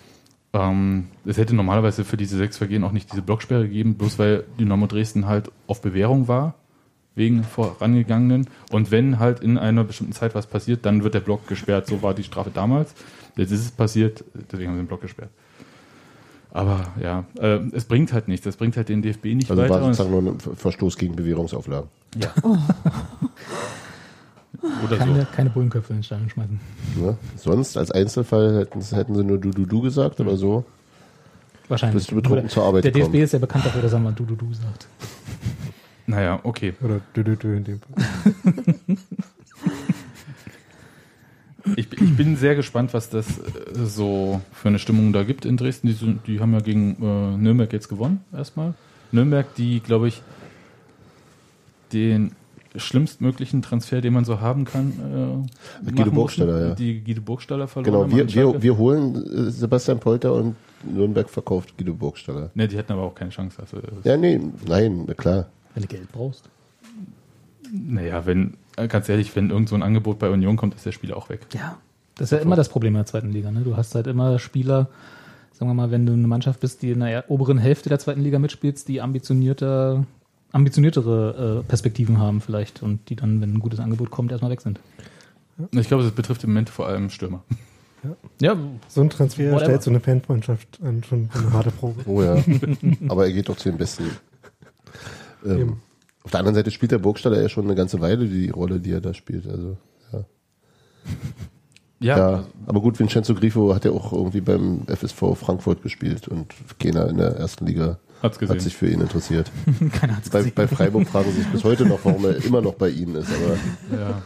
ähm, 0.55 1.09
es 1.25 1.39
hätte 1.39 1.55
normalerweise 1.55 2.05
für 2.05 2.17
diese 2.17 2.37
sechs 2.37 2.59
Vergehen 2.59 2.85
auch 2.85 2.93
nicht 2.93 3.11
diese 3.11 3.23
Blocksperre 3.23 3.65
gegeben, 3.65 3.95
bloß 3.95 4.19
weil 4.19 4.45
Dynamo 4.59 4.87
Dresden 4.87 5.27
halt 5.27 5.51
auf 5.67 5.81
Bewährung 5.81 6.29
war, 6.29 6.55
wegen 7.15 7.45
vorangegangenen. 7.45 8.47
Und 8.71 8.91
wenn 8.91 9.19
halt 9.19 9.41
in 9.41 9.59
einer 9.59 9.85
bestimmten 9.85 10.13
Zeit 10.13 10.35
was 10.35 10.47
passiert, 10.47 10.87
dann 10.87 11.05
wird 11.05 11.15
der 11.15 11.21
Block 11.21 11.47
gesperrt. 11.47 11.87
So 11.87 12.03
war 12.03 12.15
die 12.15 12.23
Strafe 12.25 12.51
damals. 12.53 12.95
Jetzt 13.37 13.51
ist 13.53 13.61
es 13.61 13.71
passiert, 13.71 14.25
deswegen 14.51 14.71
haben 14.71 14.77
sie 14.77 14.83
den 14.83 14.89
Block 14.89 15.01
gesperrt. 15.03 15.31
Aber 16.55 16.87
ja, 17.01 17.25
äh, 17.39 17.61
es 17.73 17.85
bringt 17.87 18.13
halt 18.13 18.29
nichts. 18.29 18.45
Es 18.47 18.57
bringt 18.57 18.77
halt 18.77 18.89
den 18.91 19.01
DFB 19.01 19.35
nicht 19.35 19.51
Also 19.51 19.63
weiter. 19.63 19.75
war 19.75 19.83
und 19.85 19.91
es- 19.93 19.97
sozusagen 19.97 20.25
nur 20.25 20.35
ein 20.35 20.39
Ver- 20.41 20.55
Verstoß 20.55 20.97
gegen 20.99 21.17
Bewährungsauflagen. 21.17 21.89
ja. 22.21 22.31
Oder 24.85 24.97
Keine, 24.99 25.21
so. 25.23 25.27
keine 25.35 25.51
Bullenköpfe 25.51 25.93
in 25.93 25.99
den 25.99 26.05
Stein 26.05 26.29
schmeißen. 26.31 26.61
Ne? 26.97 27.17
Sonst 27.37 27.77
als 27.77 27.91
Einzelfall 27.91 28.61
hätten, 28.61 28.81
hätten 28.83 29.15
sie 29.15 29.25
nur 29.25 29.39
du 29.39 29.51
du 29.51 29.65
du 29.65 29.81
gesagt, 29.81 30.21
aber 30.21 30.37
so 30.37 30.65
Wahrscheinlich. 31.69 31.97
bist 31.97 32.11
du 32.11 32.17
betrunken 32.17 32.49
zur 32.49 32.65
Arbeit 32.65 32.85
Der 32.85 32.93
DFB 32.93 33.07
gekommen. 33.07 33.23
ist 33.25 33.33
ja 33.33 33.39
bekannt 33.39 33.65
dafür, 33.67 33.83
dass 33.83 33.93
er 33.95 33.99
mal 33.99 34.13
du, 34.13 34.25
du, 34.25 34.37
du 34.37 34.53
sagt. 34.53 34.87
Naja, 36.13 36.41
okay. 36.43 36.75
Oder 36.83 37.01
dö, 37.17 37.25
dö, 37.25 37.37
dö 37.37 37.57
in 37.57 37.65
dem 37.65 37.81
Fall. 37.81 38.97
Ich, 41.77 41.93
ich 41.93 42.17
bin 42.17 42.35
sehr 42.37 42.57
gespannt, 42.57 42.93
was 42.93 43.09
das 43.09 43.39
äh, 43.39 43.43
so 43.85 44.41
für 44.53 44.67
eine 44.67 44.81
Stimmung 44.81 45.13
da 45.13 45.23
gibt 45.23 45.45
in 45.45 45.57
Dresden. 45.57 45.87
Die, 45.87 46.19
die 46.27 46.41
haben 46.41 46.53
ja 46.53 46.59
gegen 46.59 46.97
äh, 47.01 47.37
Nürnberg 47.37 47.73
jetzt 47.73 47.89
gewonnen, 47.89 48.21
erstmal. 48.33 48.75
Nürnberg, 49.13 49.47
die, 49.55 49.79
glaube 49.79 50.09
ich, 50.09 50.23
den 51.93 52.33
schlimmstmöglichen 52.75 53.63
Transfer, 53.63 54.01
den 54.01 54.13
man 54.13 54.25
so 54.25 54.41
haben 54.41 54.65
kann, 54.65 54.91
äh, 54.91 55.85
Guido 55.85 56.01
machen 56.07 56.15
Burgstaller, 56.15 56.53
mussten. 56.53 56.69
ja. 56.69 56.75
Die 56.75 57.05
Guido 57.05 57.21
Burgstaller 57.23 57.69
verloren 57.69 58.11
Genau, 58.11 58.23
haben 58.23 58.35
wir, 58.35 58.55
wir, 58.55 58.63
wir 58.63 58.77
holen 58.77 59.15
äh, 59.15 59.51
Sebastian 59.51 60.01
Polter 60.01 60.33
und 60.35 60.57
Nürnberg 60.83 61.31
verkauft 61.31 61.77
Guido 61.79 61.95
Burgstaller. 61.95 62.51
Ne, 62.55 62.67
die 62.67 62.77
hatten 62.77 62.93
aber 62.93 63.03
auch 63.03 63.15
keine 63.15 63.31
Chance. 63.31 63.59
Also, 63.61 63.77
Ja, 64.03 64.17
nee, 64.17 64.41
nein, 64.67 65.05
na 65.07 65.15
klar. 65.15 65.47
Wenn 65.75 65.83
du 65.83 65.89
Geld 65.89 66.11
brauchst. 66.13 66.49
Naja, 67.73 68.27
wenn, 68.27 68.55
äh, 68.77 68.89
ganz 68.89 69.09
ehrlich, 69.09 69.35
wenn 69.35 69.51
irgend 69.51 69.69
so 69.69 69.75
ein 69.75 69.83
Angebot 69.83 70.19
bei 70.19 70.29
Union 70.31 70.57
kommt, 70.57 70.75
ist 70.75 70.85
der 70.85 70.93
Spieler 70.93 71.17
auch 71.17 71.29
weg. 71.29 71.41
Ja. 71.55 71.79
Das 72.17 72.31
ist 72.31 72.39
ja 72.39 72.39
immer 72.43 72.57
das 72.57 72.69
Problem 72.69 72.93
in 72.95 72.99
der 72.99 73.07
zweiten 73.07 73.31
Liga. 73.31 73.51
Ne? 73.51 73.63
Du 73.63 73.77
hast 73.77 73.95
halt 73.95 74.07
immer 74.07 74.39
Spieler, 74.39 74.91
sagen 75.55 75.71
wir 75.71 75.75
mal, 75.75 75.91
wenn 75.91 76.05
du 76.05 76.13
eine 76.13 76.27
Mannschaft 76.27 76.61
bist, 76.61 76.83
die 76.83 76.91
in 76.91 77.01
der 77.01 77.31
oberen 77.31 77.57
Hälfte 77.57 77.89
der 77.89 77.99
zweiten 77.99 78.21
Liga 78.21 78.39
mitspielst, 78.39 78.87
die 78.89 79.01
ambitionierter, 79.01 80.05
ambitioniertere 80.53 81.61
äh, 81.61 81.69
Perspektiven 81.69 82.19
haben 82.19 82.43
vielleicht 82.43 82.83
und 82.83 83.09
die 83.09 83.17
dann, 83.17 83.41
wenn 83.41 83.55
ein 83.55 83.61
gutes 83.61 83.81
Angebot 83.81 84.11
kommt, 84.11 84.31
erstmal 84.31 84.51
weg 84.51 84.61
sind. 84.61 84.79
Ich 85.71 85.89
glaube, 85.89 86.03
das 86.03 86.13
betrifft 86.13 86.45
im 86.45 86.51
Moment 86.51 86.69
vor 86.69 86.87
allem 86.87 87.09
Stürmer. 87.09 87.43
Ja, 88.41 88.57
So 88.89 89.01
ein 89.01 89.11
Transfer 89.11 89.45
Whatever. 89.53 89.61
stellt 89.65 89.83
so 89.83 89.91
eine 89.91 90.01
Fanfreundschaft 90.01 90.81
an 90.83 91.03
schon 91.05 91.31
eine 91.33 91.53
harte 91.53 91.71
Probe. 91.71 92.03
Oh 92.07 92.23
ja. 92.23 92.37
Aber 93.09 93.27
er 93.27 93.33
geht 93.33 93.49
doch 93.49 93.57
zu 93.57 93.71
den 93.71 93.79
Besten. 93.79 94.05
Ähm, 95.45 95.79
auf 96.23 96.31
der 96.31 96.41
anderen 96.41 96.55
Seite 96.55 96.71
spielt 96.71 96.93
der 96.93 96.99
Burgstaller 96.99 97.41
ja 97.41 97.49
schon 97.49 97.65
eine 97.65 97.75
ganze 97.75 98.01
Weile 98.01 98.27
die 98.27 98.51
Rolle, 98.51 98.81
die 98.81 98.93
er 98.93 99.01
da 99.01 99.15
spielt. 99.15 99.47
Also, 99.49 99.77
ja. 100.13 100.25
Ja, 102.03 102.17
ja. 102.17 102.45
Aber 102.67 102.81
gut, 102.81 102.99
Vincenzo 102.99 103.33
Grifo 103.33 103.73
hat 103.77 103.85
ja 103.85 103.93
auch 103.93 104.13
irgendwie 104.13 104.41
beim 104.41 104.83
FSV 104.89 105.37
Frankfurt 105.37 105.85
gespielt 105.85 106.27
und 106.27 106.53
keiner 106.81 107.09
in 107.09 107.19
der 107.19 107.37
ersten 107.37 107.65
Liga 107.65 108.01
hat 108.23 108.61
sich 108.61 108.77
für 108.77 108.89
ihn 108.89 109.01
interessiert. 109.01 109.51
keiner 109.93 110.17
hat's 110.17 110.31
Bei, 110.31 110.39
gesehen. 110.41 110.53
bei 110.55 110.67
Freiburg 110.67 111.07
fragen 111.09 111.31
sie 111.31 111.39
sich 111.39 111.49
bis 111.49 111.65
heute 111.65 111.87
noch, 111.87 112.05
warum 112.05 112.25
er 112.25 112.45
immer 112.45 112.61
noch 112.61 112.75
bei 112.75 112.89
ihnen 112.89 113.17
ist. 113.17 113.29
Aber 113.31 113.99
Ja. 114.01 114.23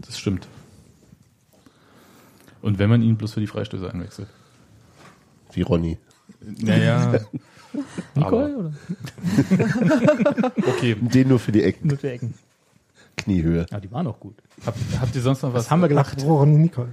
Das 0.00 0.18
stimmt. 0.18 0.46
Und 2.62 2.78
wenn 2.78 2.88
man 2.88 3.02
ihn 3.02 3.16
bloß 3.16 3.34
für 3.34 3.40
die 3.40 3.46
Freistöße 3.46 3.92
einwechselt. 3.92 4.28
wie 5.52 5.62
Ronny. 5.62 5.98
Naja. 6.40 7.20
Nicole 8.14 8.56
oder? 8.56 8.72
Okay. 10.56 10.96
Den 11.00 11.28
nur 11.28 11.38
für 11.38 11.52
die 11.52 11.62
Ecken, 11.62 11.88
Nur 11.88 11.98
für 11.98 12.10
Ecken. 12.12 12.34
Kniehöhe. 13.16 13.66
Ja, 13.70 13.80
die 13.80 13.90
waren 13.90 14.06
auch 14.06 14.20
gut. 14.20 14.34
Habt, 14.64 14.78
habt 15.00 15.14
ihr 15.14 15.22
sonst 15.22 15.42
noch 15.42 15.52
was? 15.52 15.64
Was 15.64 15.70
haben 15.70 15.80
wir 15.80 15.88
gelacht? 15.88 16.12
Apropos 16.14 16.40
Ronny 16.40 16.58
Nicole. 16.58 16.88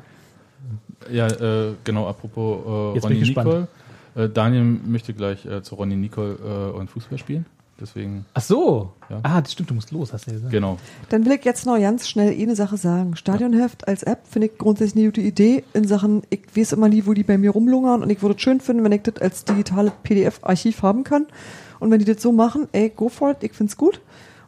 Ja, 1.11 1.27
äh, 1.27 1.73
genau, 1.83 2.07
apropos 2.07 2.93
äh, 2.93 2.95
Jetzt 2.95 3.03
bin 3.03 3.11
Ronny 3.11 3.15
ich 3.15 3.19
gespannt. 3.27 3.47
Nicole. 3.47 3.67
Äh, 4.15 4.29
Daniel 4.29 4.63
möchte 4.63 5.13
gleich 5.13 5.45
äh, 5.45 5.61
zu 5.63 5.75
Ronny 5.75 5.95
Nicole 5.95 6.71
äh, 6.73 6.77
und 6.77 6.89
Fußball 6.89 7.17
spielen. 7.17 7.45
Deswegen, 7.81 8.25
Ach 8.35 8.41
so. 8.41 8.93
Ja. 9.09 9.19
Ah, 9.23 9.41
das 9.41 9.53
stimmt, 9.53 9.71
du 9.71 9.73
musst 9.73 9.91
los, 9.91 10.13
hast 10.13 10.27
du 10.27 10.31
ja 10.31 10.35
gesagt. 10.35 10.51
genau. 10.53 10.77
Dann 11.09 11.25
will 11.25 11.33
ich 11.33 11.43
jetzt 11.43 11.65
noch 11.65 11.79
ganz 11.79 12.07
schnell 12.07 12.31
eine 12.31 12.55
Sache 12.55 12.77
sagen. 12.77 13.15
Stadionheft 13.15 13.87
als 13.87 14.03
App 14.03 14.19
finde 14.29 14.47
ich 14.47 14.57
grundsätzlich 14.57 15.03
eine 15.03 15.11
gute 15.11 15.21
Idee 15.21 15.63
in 15.73 15.87
Sachen, 15.87 16.21
ich 16.29 16.41
weiß 16.55 16.73
immer 16.73 16.87
nie, 16.89 17.05
wo 17.07 17.13
die 17.13 17.23
bei 17.23 17.37
mir 17.37 17.49
rumlungern 17.51 18.03
und 18.03 18.09
ich 18.11 18.21
würde 18.21 18.35
es 18.35 18.41
schön 18.41 18.61
finden, 18.61 18.83
wenn 18.83 18.91
ich 18.91 19.01
das 19.01 19.17
als 19.17 19.43
digitale 19.45 19.91
PDF-Archiv 20.03 20.83
haben 20.83 21.03
kann. 21.03 21.25
Und 21.79 21.89
wenn 21.89 21.97
die 21.97 22.05
das 22.05 22.21
so 22.21 22.31
machen, 22.31 22.67
ey, 22.71 22.89
go 22.95 23.09
for 23.09 23.31
it, 23.31 23.37
ich 23.41 23.53
find's 23.53 23.75
gut. 23.75 23.99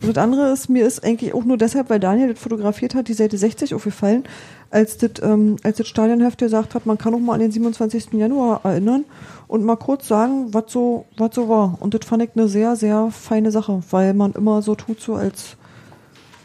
Und 0.04 0.16
das 0.16 0.22
andere 0.22 0.52
ist, 0.52 0.70
mir 0.70 0.86
ist 0.86 1.04
eigentlich 1.04 1.34
auch 1.34 1.46
nur 1.46 1.58
deshalb, 1.58 1.90
weil 1.90 2.00
Daniel 2.00 2.34
das 2.34 2.40
fotografiert 2.40 2.94
hat, 2.94 3.08
die 3.08 3.14
Seite 3.14 3.38
60 3.38 3.74
aufgefallen, 3.74 4.26
als 4.74 4.98
das, 4.98 5.12
ähm, 5.22 5.58
als 5.64 5.78
das 5.78 5.88
Stadionheft 5.88 6.40
gesagt 6.40 6.74
hat, 6.76 6.86
man 6.86 6.98
kann 6.98 7.14
auch 7.14 7.20
mal 7.20 7.34
an 7.36 7.40
den 7.40 7.52
27. 7.52 8.14
Januar 8.14 8.62
erinnern 8.66 9.06
und 9.48 9.64
mal 9.64 9.76
kurz 9.78 10.08
sagen, 10.08 10.54
was 10.54 10.72
so, 10.72 11.06
was 11.18 11.36
so 11.36 11.48
war. 11.48 11.78
Und 11.80 11.94
das 11.94 12.06
fand 12.06 12.24
ich 12.24 12.32
eine 12.36 12.48
sehr, 12.48 12.76
sehr 12.76 13.10
feine 13.12 13.52
Sache, 13.52 13.82
weil 13.92 14.14
man 14.14 14.34
immer 14.34 14.62
so 14.62 14.74
tut, 14.76 15.00
so 15.00 15.16
als 15.16 15.56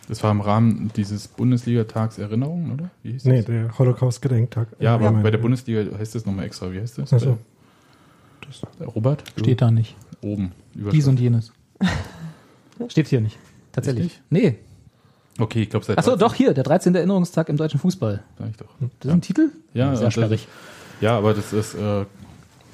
Das 0.08 0.22
war 0.22 0.30
im 0.30 0.40
Rahmen 0.40 0.90
dieses 0.96 1.28
Bundesliga-Tags 1.28 2.18
Erinnerung, 2.18 2.72
oder? 2.74 2.90
Wie 3.02 3.12
hieß 3.12 3.24
Nee, 3.24 3.36
das? 3.38 3.46
der 3.46 3.78
Holocaust-Gedenktag. 3.78 4.68
Ja, 4.78 4.94
aber 4.94 5.04
Ja. 5.04 5.10
bei 5.10 5.30
der 5.30 5.38
Bundesliga 5.38 5.84
heißt 5.98 6.14
das 6.14 6.24
nochmal 6.26 6.44
extra. 6.46 6.70
Wie 6.72 6.80
heißt 6.80 6.98
das? 6.98 7.12
Ach 7.12 7.20
so. 7.20 7.38
Robert? 8.94 9.24
Steht 9.38 9.60
da 9.62 9.70
nicht. 9.70 9.96
Oben. 10.22 10.52
Dies 10.74 11.06
und 11.06 11.20
jenes. 11.20 11.52
Steht 12.88 13.08
hier 13.08 13.20
nicht. 13.20 13.38
Tatsächlich. 13.72 14.20
Nicht? 14.30 14.44
Nee. 14.44 14.58
Okay, 15.38 15.62
ich 15.62 15.70
glaube 15.70 15.84
seit. 15.86 15.98
Achso, 15.98 16.16
doch 16.16 16.34
hier, 16.34 16.52
der 16.54 16.64
13. 16.64 16.94
Erinnerungstag 16.94 17.48
im 17.48 17.56
deutschen 17.56 17.78
Fußball. 17.80 18.22
Sag 18.38 18.48
ich 18.50 18.56
doch. 18.56 18.66
Das 19.00 19.08
ist 19.10 19.12
ein 19.14 19.20
Titel? 19.20 19.50
Ja, 19.74 19.94
sehr 19.96 20.10
sperrig. 20.10 20.48
Ja, 21.00 21.16
aber 21.16 21.32
das 21.34 21.52
ist, 21.52 21.74
äh, 21.74 22.04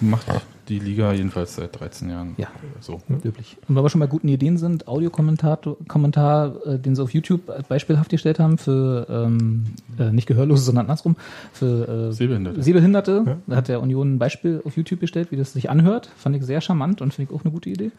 macht 0.01 0.27
die 0.69 0.79
Liga 0.79 1.13
jedenfalls 1.13 1.57
seit 1.57 1.79
13 1.79 2.09
Jahren. 2.09 2.35
Ja. 2.39 2.47
So. 2.81 3.03
Löblich. 3.23 3.59
Und 3.69 3.77
weil 3.77 3.85
wir 3.85 3.91
schon 3.91 4.01
bei 4.01 4.07
guten 4.07 4.29
Ideen 4.29 4.57
sind, 4.57 4.89
Audiokommentar, 4.89 5.59
Kommentar, 5.89 6.55
äh, 6.65 6.79
den 6.79 6.97
sie 6.97 7.03
auf 7.03 7.13
YouTube 7.13 7.43
beispielhaft 7.69 8.11
gestellt 8.11 8.39
haben 8.39 8.57
für 8.57 9.07
ähm, 9.11 9.65
äh, 9.99 10.11
nicht 10.11 10.27
Gehörlose, 10.27 10.63
sondern 10.65 10.87
andersrum, 10.87 11.17
für 11.53 12.09
äh, 12.09 12.13
Sehbehinderte. 12.13 12.63
Sehbehinderte. 12.63 13.25
Ja. 13.27 13.37
Da 13.47 13.57
hat 13.57 13.69
der 13.69 13.83
Union 13.83 14.15
ein 14.15 14.19
Beispiel 14.19 14.63
auf 14.65 14.75
YouTube 14.79 15.01
gestellt, 15.01 15.31
wie 15.33 15.37
das 15.37 15.53
sich 15.53 15.69
anhört. 15.69 16.09
Fand 16.17 16.35
ich 16.35 16.43
sehr 16.45 16.63
charmant 16.63 17.03
und 17.03 17.13
finde 17.13 17.31
ich 17.31 17.39
auch 17.39 17.45
eine 17.45 17.53
gute 17.53 17.69
Idee. 17.69 17.91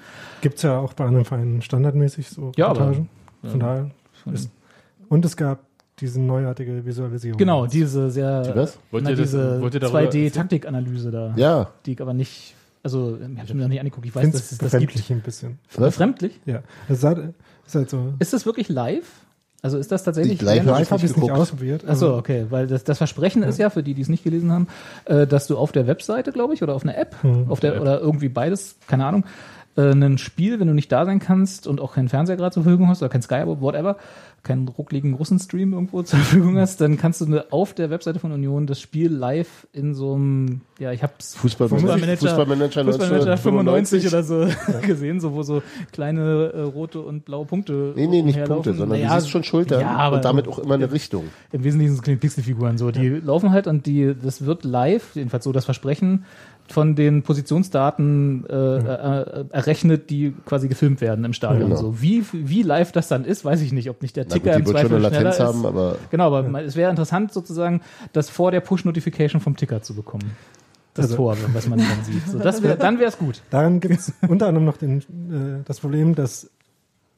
Gibt's 0.42 0.64
ja 0.64 0.80
auch 0.80 0.94
bei 0.94 1.06
anderen 1.06 1.26
Vereinen 1.26 1.62
standardmäßig 1.62 2.30
so 2.30 2.52
Ja, 2.58 2.70
aber- 2.70 2.80
Montagen. 2.86 3.10
Von 3.44 3.60
daher. 3.60 3.92
Ist, 4.34 4.50
und 5.10 5.24
es 5.26 5.36
gab 5.38 5.60
diese 6.00 6.20
neuartige 6.20 6.86
Visualisierung. 6.86 7.38
Genau, 7.38 7.68
diese 7.68 8.10
sehr 8.10 8.42
Die 8.42 8.56
was? 8.56 8.78
Wollt 8.92 9.04
na, 9.06 9.12
ihr 9.12 9.16
das- 9.16 9.32
diese 9.32 9.62
wollt 9.62 9.74
ihr 9.74 9.80
darüber 9.80 10.00
2D-Taktikanalyse 10.02 11.12
da, 11.12 11.34
Ja, 11.38 11.70
die 11.86 11.94
ich 11.94 12.02
aber 12.02 12.14
nicht, 12.14 12.54
also 12.84 13.18
ich 13.18 13.40
habe 13.40 13.54
mir 13.54 13.62
noch 13.64 13.70
nicht 13.70 13.80
angeguckt, 13.80 14.06
ich 14.06 14.14
weiß, 14.16 14.22
finde 14.24 14.38
dass 14.38 14.46
es 14.48 14.52
es 14.54 14.58
das 14.58 14.78
gibt. 14.80 15.10
ein 15.10 15.22
bisschen. 15.22 15.60
was? 15.76 15.94
Befremdlich? 15.94 16.40
Ja. 16.46 16.64
Es 16.90 16.98
ist 16.98 17.04
halt, 17.04 17.34
ist 17.66 17.76
halt 17.76 17.90
so. 17.90 18.14
Ist 18.20 18.34
das 18.34 18.46
wirklich 18.46 18.68
live? 18.70 19.06
Also 19.62 19.80
ist 19.80 19.92
das 19.92 20.04
tatsächlich 20.04 20.38
Die 20.40 20.46
live- 20.46 20.64
Live 20.66 20.92
habe 20.92 21.00
ich 21.00 21.06
es 21.06 21.16
nicht 21.16 21.22
geguckt. 21.26 21.32
ausprobiert. 21.42 21.88
Achso, 21.90 22.10
aber- 22.10 22.18
okay, 22.18 22.46
weil 22.52 22.68
das, 22.68 22.84
das 22.84 23.00
Versprechen 23.00 23.42
ist 23.42 23.58
ja, 23.58 23.72
für 23.72 23.82
die, 23.82 23.96
die 23.96 24.02
es 24.04 24.10
nicht 24.10 24.24
gelesen 24.24 24.52
haben, 24.52 24.68
äh, 25.06 25.26
dass 25.26 25.48
du 25.48 25.58
auf 25.58 25.72
der 25.72 25.88
Webseite, 25.88 26.32
glaube 26.32 26.54
ich, 26.54 26.62
oder 26.62 26.76
auf 26.76 26.84
einer 26.84 26.96
App, 26.98 27.16
Mhm. 27.24 27.46
auf 27.50 27.60
der, 27.62 27.82
oder 27.82 28.00
irgendwie 28.00 28.30
beides, 28.30 28.76
keine 28.88 29.06
Ahnung, 29.08 29.24
äh, 29.78 29.92
ein 29.92 30.18
Spiel, 30.18 30.60
wenn 30.60 30.68
du 30.68 30.74
nicht 30.74 30.92
da 30.92 31.06
sein 31.06 31.20
kannst 31.20 31.68
und 31.68 31.82
auch 31.82 31.94
keinen 31.94 32.10
Fernseher 32.10 32.38
gerade 32.38 32.54
zur 32.54 32.64
Verfügung 32.64 32.88
hast 32.88 33.02
oder 33.02 33.10
kein 33.10 33.22
Sky, 33.22 33.44
whatever, 33.46 33.98
keinen 34.44 34.68
ruckligen 34.68 35.14
Russenstream 35.16 35.74
irgendwo 35.74 36.02
zur 36.04 36.20
Verfügung 36.20 36.58
hast, 36.58 36.80
dann 36.80 36.98
kannst 36.98 37.22
du 37.22 37.26
eine, 37.26 37.52
auf 37.52 37.74
der 37.74 37.90
Webseite 37.90 38.20
von 38.20 38.32
Union 38.32 38.68
das 38.68 38.80
Spiel 38.80 39.12
live 39.12 39.68
in 39.74 39.94
so 39.94 40.14
einem, 40.16 40.62
ja, 40.80 40.92
ich 40.92 41.04
hab's 41.04 41.36
Fußballmanager, 41.36 42.18
Fußballmanager, 42.18 42.86
Fußballmanager 42.86 43.38
95 43.38 44.06
1995 44.06 44.08
oder 44.08 44.24
so 44.24 44.82
gesehen, 44.88 45.20
so 45.20 45.34
wo 45.34 45.44
so 45.44 45.62
kleine 45.92 46.52
äh, 46.54 46.62
rote 46.62 47.02
und 47.02 47.26
blaue 47.26 47.46
Punkte 47.46 47.94
Nee, 47.96 48.08
nee, 48.08 48.22
nicht. 48.22 48.44
Punkte, 48.46 48.74
sondern 48.74 49.00
Naja, 49.00 49.16
du 49.16 49.22
siehst 49.22 49.32
schon 49.32 49.44
Schultern 49.44 49.82
ja, 49.82 49.96
aber- 49.96 50.18
und 50.18 50.26
damit 50.26 50.48
auch 50.48 50.60
immer 50.60 50.76
eine 50.76 50.92
Richtung. 50.92 51.26
im 51.52 51.64
Wesentlichen 51.64 51.92
sind 51.92 52.00
es 52.00 52.04
kleine 52.04 52.20
Pixelfiguren 52.20 52.78
so. 52.78 52.92
Die 52.92 53.10
laufen 53.10 53.52
halt 53.52 53.68
und 53.68 53.86
die, 53.86 54.14
das 54.22 54.46
wird 54.46 54.64
live, 54.64 55.16
jedenfalls 55.16 55.44
so 55.44 55.52
das 55.52 55.66
Versprechen, 55.66 56.26
von 56.68 56.96
den 56.96 57.22
Positionsdaten 57.24 58.46
äh, 58.50 58.54
äh, 58.54 59.46
errechnet, 59.52 60.10
die 60.10 60.34
quasi 60.46 60.68
gefilmt 60.68 61.00
werden 61.02 61.24
im 61.26 61.34
Stadion. 61.34 61.70
Genau. 61.70 61.80
So 61.82 62.02
wie, 62.02 62.24
wie 62.34 62.64
live 62.64 62.92
das 62.92 63.08
dann 63.08 63.24
ist, 63.26 63.46
weiß 63.46 63.62
ich 63.62 63.72
nicht, 63.72 63.90
ob 63.90 64.02
nicht 64.02 64.16
der 64.16 64.26
Na 64.28 64.34
gut, 64.36 64.44
Ticker 64.44 64.56
im 64.56 64.66
wird 64.66 64.78
schon 64.80 64.88
Zweifel 64.90 64.98
eine 64.98 65.08
schneller 65.08 65.24
Latenz 65.30 65.36
ist. 65.36 65.46
haben, 65.46 65.66
aber 65.66 65.96
Genau, 66.10 66.28
aber 66.28 66.44
mal- 66.44 66.64
es 66.66 66.76
wäre 66.76 66.90
interessant 66.90 67.32
sozusagen, 67.34 67.82
das 68.14 68.30
vor 68.30 68.52
der 68.52 68.62
Push-Notification 68.62 69.42
vom 69.42 69.56
Ticker 69.56 69.82
zu 69.82 69.94
bekommen. 69.96 70.32
Das 70.96 71.06
Also- 71.06 71.18
Tor, 71.18 71.38
was 71.54 71.68
man 71.68 71.80
dann 71.80 72.04
sieht. 72.04 72.28
So, 72.28 72.40
das 72.40 72.64
wär, 72.64 72.76
dann 72.78 72.98
wäre 73.00 73.10
es 73.10 73.18
gut. 73.18 73.42
Daran 73.50 73.80
gibt 73.80 74.00
es 74.00 74.14
unter 74.28 74.48
anderem 74.48 74.66
noch 74.66 74.78
den, 74.78 75.00
äh, 75.00 75.64
das 75.66 75.80
Problem, 75.82 76.16
dass 76.16 76.50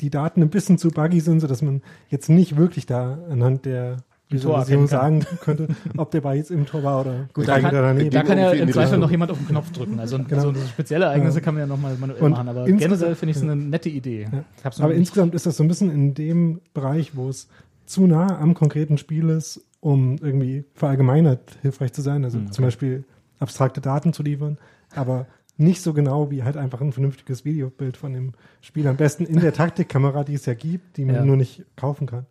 die 0.02 0.10
Daten 0.10 0.42
ein 0.42 0.50
bisschen 0.50 0.78
zu 0.78 0.90
buggy 0.90 1.20
sind, 1.22 1.40
sodass 1.40 1.62
man 1.62 1.82
jetzt 2.10 2.30
nicht 2.30 2.58
wirklich 2.58 2.86
da 2.86 3.18
anhand 3.30 3.66
der 3.66 3.98
Visualisierung 4.30 4.88
sagen 4.88 5.26
könnte, 5.42 5.68
ob 5.96 6.12
der 6.12 6.22
Ball 6.22 6.36
jetzt 6.36 6.52
im 6.52 6.66
Tor 6.66 6.84
war 6.84 7.02
oder 7.02 7.30
Gut, 7.34 7.48
da 7.48 7.60
kann, 7.60 7.74
daneben. 7.74 8.10
da 8.10 8.24
kann 8.24 8.38
ja 8.38 8.52
im 8.52 8.68
Zweifel 8.68 8.80
Richtung. 8.82 9.00
noch 9.00 9.12
jemand 9.12 9.32
auf 9.32 9.38
den 9.38 9.48
Knopf 9.48 9.72
drücken. 9.72 10.00
Also 10.00 10.18
Genau. 10.22 10.42
so 10.42 10.54
spezielle 10.68 11.06
Ereignisse 11.06 11.38
Ja. 11.40 11.44
kann 11.46 11.54
man 11.54 11.62
ja 11.62 11.68
nochmal 11.68 11.96
manuell 11.98 12.22
Und 12.22 12.32
machen, 12.32 12.50
aber 12.50 12.66
generell 12.66 13.16
finde 13.16 13.32
ich 13.32 13.38
es 13.38 13.44
eine 13.44 13.56
nette 13.56 13.90
Idee. 13.90 14.28
Ja. 14.32 14.72
Aber 14.80 14.94
insgesamt 14.94 15.34
ist 15.34 15.46
das 15.46 15.56
so 15.58 15.64
ein 15.64 15.68
bisschen 15.70 15.90
in 15.92 16.14
dem 16.14 16.60
Bereich, 16.74 17.16
wo 17.16 17.30
es 17.30 17.48
zu 17.86 18.06
nah 18.06 18.40
am 18.40 18.54
konkreten 18.54 18.98
Spiel 18.98 19.30
ist, 19.30 19.62
um 19.80 20.18
irgendwie 20.22 20.66
verallgemeinert 20.74 21.58
hilfreich 21.62 21.94
zu 21.94 22.02
sein. 22.02 22.18
Hm, 22.18 22.24
Also 22.26 22.40
zum 22.52 22.66
Beispiel 22.66 23.06
abstrakte 23.40 23.80
Daten 23.80 24.12
zu 24.12 24.24
liefern, 24.24 24.58
aber 24.94 25.26
nicht 25.56 25.82
so 25.82 25.94
genau 25.94 26.30
wie 26.32 26.44
halt 26.44 26.58
einfach 26.58 26.82
ein 26.82 26.92
vernünftiges 26.92 27.46
Videobild 27.46 27.96
von 27.98 28.14
dem 28.14 28.34
Spiel. 28.62 28.88
Am 28.88 28.98
besten 28.98 29.26
in 29.26 29.40
der 29.40 29.54
Taktikkamera, 29.54 30.24
die 30.24 30.34
es 30.34 30.46
ja 30.46 30.54
gibt, 30.54 30.98
die 30.98 31.06
man 31.06 31.16
Ja. 31.16 31.26
nur 31.26 31.38
nicht 31.38 31.64
kaufen 31.78 32.08
kann. 32.08 32.26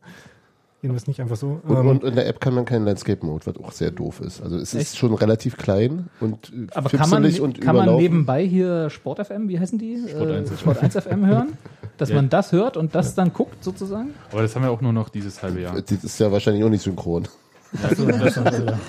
Jedenfalls 0.86 1.08
nicht 1.08 1.20
einfach 1.20 1.36
so. 1.36 1.60
und, 1.66 1.76
Ähm, 1.76 1.88
und 1.88 2.04
in 2.04 2.14
der 2.14 2.28
App 2.28 2.40
kann 2.40 2.54
man 2.54 2.64
keinen 2.64 2.84
Landscape-Mode, 2.84 3.44
was 3.46 3.56
auch 3.56 3.72
sehr 3.72 3.90
doof 3.90 4.20
ist. 4.20 4.40
Also 4.40 4.56
es 4.56 4.72
ist 4.72 4.92
Echt? 4.92 4.96
schon 4.98 5.12
relativ 5.14 5.56
klein 5.56 6.08
und 6.20 6.52
äh, 6.52 6.66
Aber 6.74 6.88
kann 6.90 7.10
man, 7.10 7.24
und 7.24 7.60
kann 7.60 7.74
man 7.74 7.96
nebenbei 7.96 8.46
hier 8.46 8.88
Sport 8.90 9.26
FM, 9.26 9.48
wie 9.48 9.58
heißen 9.58 9.78
die? 9.78 10.04
Sport 10.08 10.30
1 10.30 10.50
äh, 10.52 10.56
Sport 10.56 10.82
1 10.82 10.94
FM 10.96 11.26
hören? 11.26 11.48
Dass 11.98 12.10
Ja. 12.10 12.16
man 12.16 12.28
das 12.28 12.52
hört 12.52 12.76
und 12.76 12.94
das 12.94 13.14
dann 13.14 13.32
guckt 13.32 13.64
sozusagen? 13.64 14.10
Aber 14.30 14.42
das 14.42 14.54
haben 14.54 14.62
wir 14.62 14.70
auch 14.70 14.82
nur 14.82 14.92
noch 14.92 15.08
dieses 15.08 15.42
halbe 15.42 15.62
Jahr. 15.62 15.80
Das 15.80 16.04
ist 16.04 16.20
ja 16.20 16.30
wahrscheinlich 16.30 16.62
auch 16.62 16.68
nicht 16.68 16.82
synchron. 16.82 17.26
Das, 17.82 17.96
das, 18.36 18.40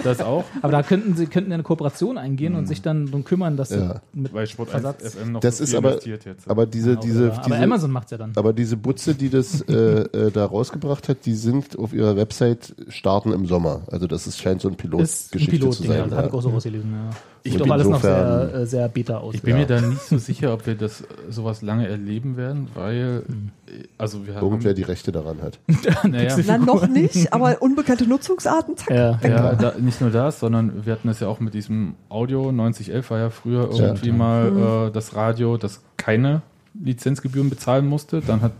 das 0.03 0.22
auch, 0.22 0.43
Aber 0.61 0.72
da 0.72 0.84
könnten 0.84 1.15
sie 1.15 1.27
könnten 1.27 1.51
ja 1.51 1.55
eine 1.55 1.64
Kooperation 1.64 2.18
eingehen 2.18 2.55
und 2.55 2.68
sich 2.68 2.81
dann 2.81 3.05
darum 3.07 3.23
kümmern, 3.23 3.57
dass 3.57 3.69
Ja. 3.72 4.01
sie 4.14 4.19
mit 4.22 4.34
weil 4.34 4.47
Sport 4.47 4.69
Versatz- 4.69 5.03
1 5.03 5.15
FM 5.15 5.31
noch 5.34 5.39
Das 5.41 5.57
so 5.57 5.64
ist 5.64 5.76
aber, 5.76 5.89
investiert 5.91 6.26
jetzt. 6.26 6.49
aber 6.49 6.65
diese, 6.65 6.91
Ja, 6.91 6.95
diese, 6.97 7.31
aber 7.34 7.41
diese, 7.45 7.57
Amazon 7.57 7.91
macht's 7.91 8.11
ja 8.11 8.18
dann. 8.18 8.31
aber 8.35 8.53
diese 8.53 8.77
Butze, 8.77 9.15
die 9.15 9.30
das 9.30 9.61
äh, 9.69 9.73
äh, 9.73 10.31
da 10.31 10.45
rausgebracht 10.45 11.09
hat, 11.09 11.26
die 11.26 11.35
sind 11.35 11.77
auf 11.77 11.93
ihrer 11.93 12.15
Website 12.15 12.76
starten 12.89 13.31
im 13.34 13.45
Sommer. 13.45 13.81
Also 13.88 14.07
das 14.07 14.27
ist, 14.27 14.39
scheint 14.39 14.61
so 14.61 14.68
ein 14.69 14.76
Pilotgeschichte 14.76 15.51
Pilot, 15.51 15.73
zu 15.73 15.84
sein. 15.84 15.97
das 16.03 16.11
ja. 16.11 16.18
habe 16.18 16.27
ich 16.27 16.34
auch 16.34 16.41
so 16.41 16.49
rausgelesen. 16.49 16.91
Ja. 16.91 17.09
Ich 17.47 17.53
Sieht 17.53 17.61
doch 17.61 17.69
alles 17.69 17.87
noch 17.87 18.01
sehr, 18.01 18.65
sehr 18.67 18.87
beta 18.89 19.17
aus. 19.17 19.33
ich 19.35 19.41
bin 19.41 19.51
Ja. 19.55 19.59
mir 19.61 19.65
da 19.65 19.81
nicht 19.81 20.01
so 20.01 20.17
sicher, 20.17 20.53
ob 20.53 20.67
wir 20.67 20.75
das 20.75 21.03
sowas 21.29 21.61
lange 21.61 21.87
erleben 21.87 22.35
werden, 22.37 22.67
weil 22.73 23.23
äh, 23.67 23.83
also 23.97 24.27
wir 24.27 24.35
Irgendwer 24.35 24.73
die 24.73 24.83
Rechte 24.83 25.11
daran 25.11 25.37
hat. 25.41 25.59
naja, 26.03 26.35
Na, 26.47 26.57
noch 26.57 26.87
nicht, 26.87 27.31
aber 27.33 27.61
unbekannte 27.61 28.05
Nutzungsarten, 28.05 28.75
zack. 28.77 28.89
ja. 28.91 29.19
Ja, 29.23 29.55
da, 29.55 29.73
nicht 29.79 30.01
nur 30.01 30.09
das, 30.09 30.39
sondern 30.39 30.85
wir 30.85 30.93
hatten 30.93 31.07
das 31.07 31.19
ja 31.19 31.27
auch 31.27 31.39
mit 31.39 31.53
diesem 31.53 31.95
Audio 32.09 32.51
9011 32.51 33.09
war 33.11 33.19
ja 33.19 33.29
früher 33.29 33.69
irgendwie 33.71 34.07
Ja. 34.09 34.13
mal 34.13 34.87
äh, 34.87 34.91
das 34.91 35.15
Radio, 35.15 35.57
das 35.57 35.81
keine 35.95 36.41
Lizenzgebühren 36.83 37.49
bezahlen 37.49 37.87
musste. 37.87 38.21
Dann 38.21 38.41
hat 38.41 38.53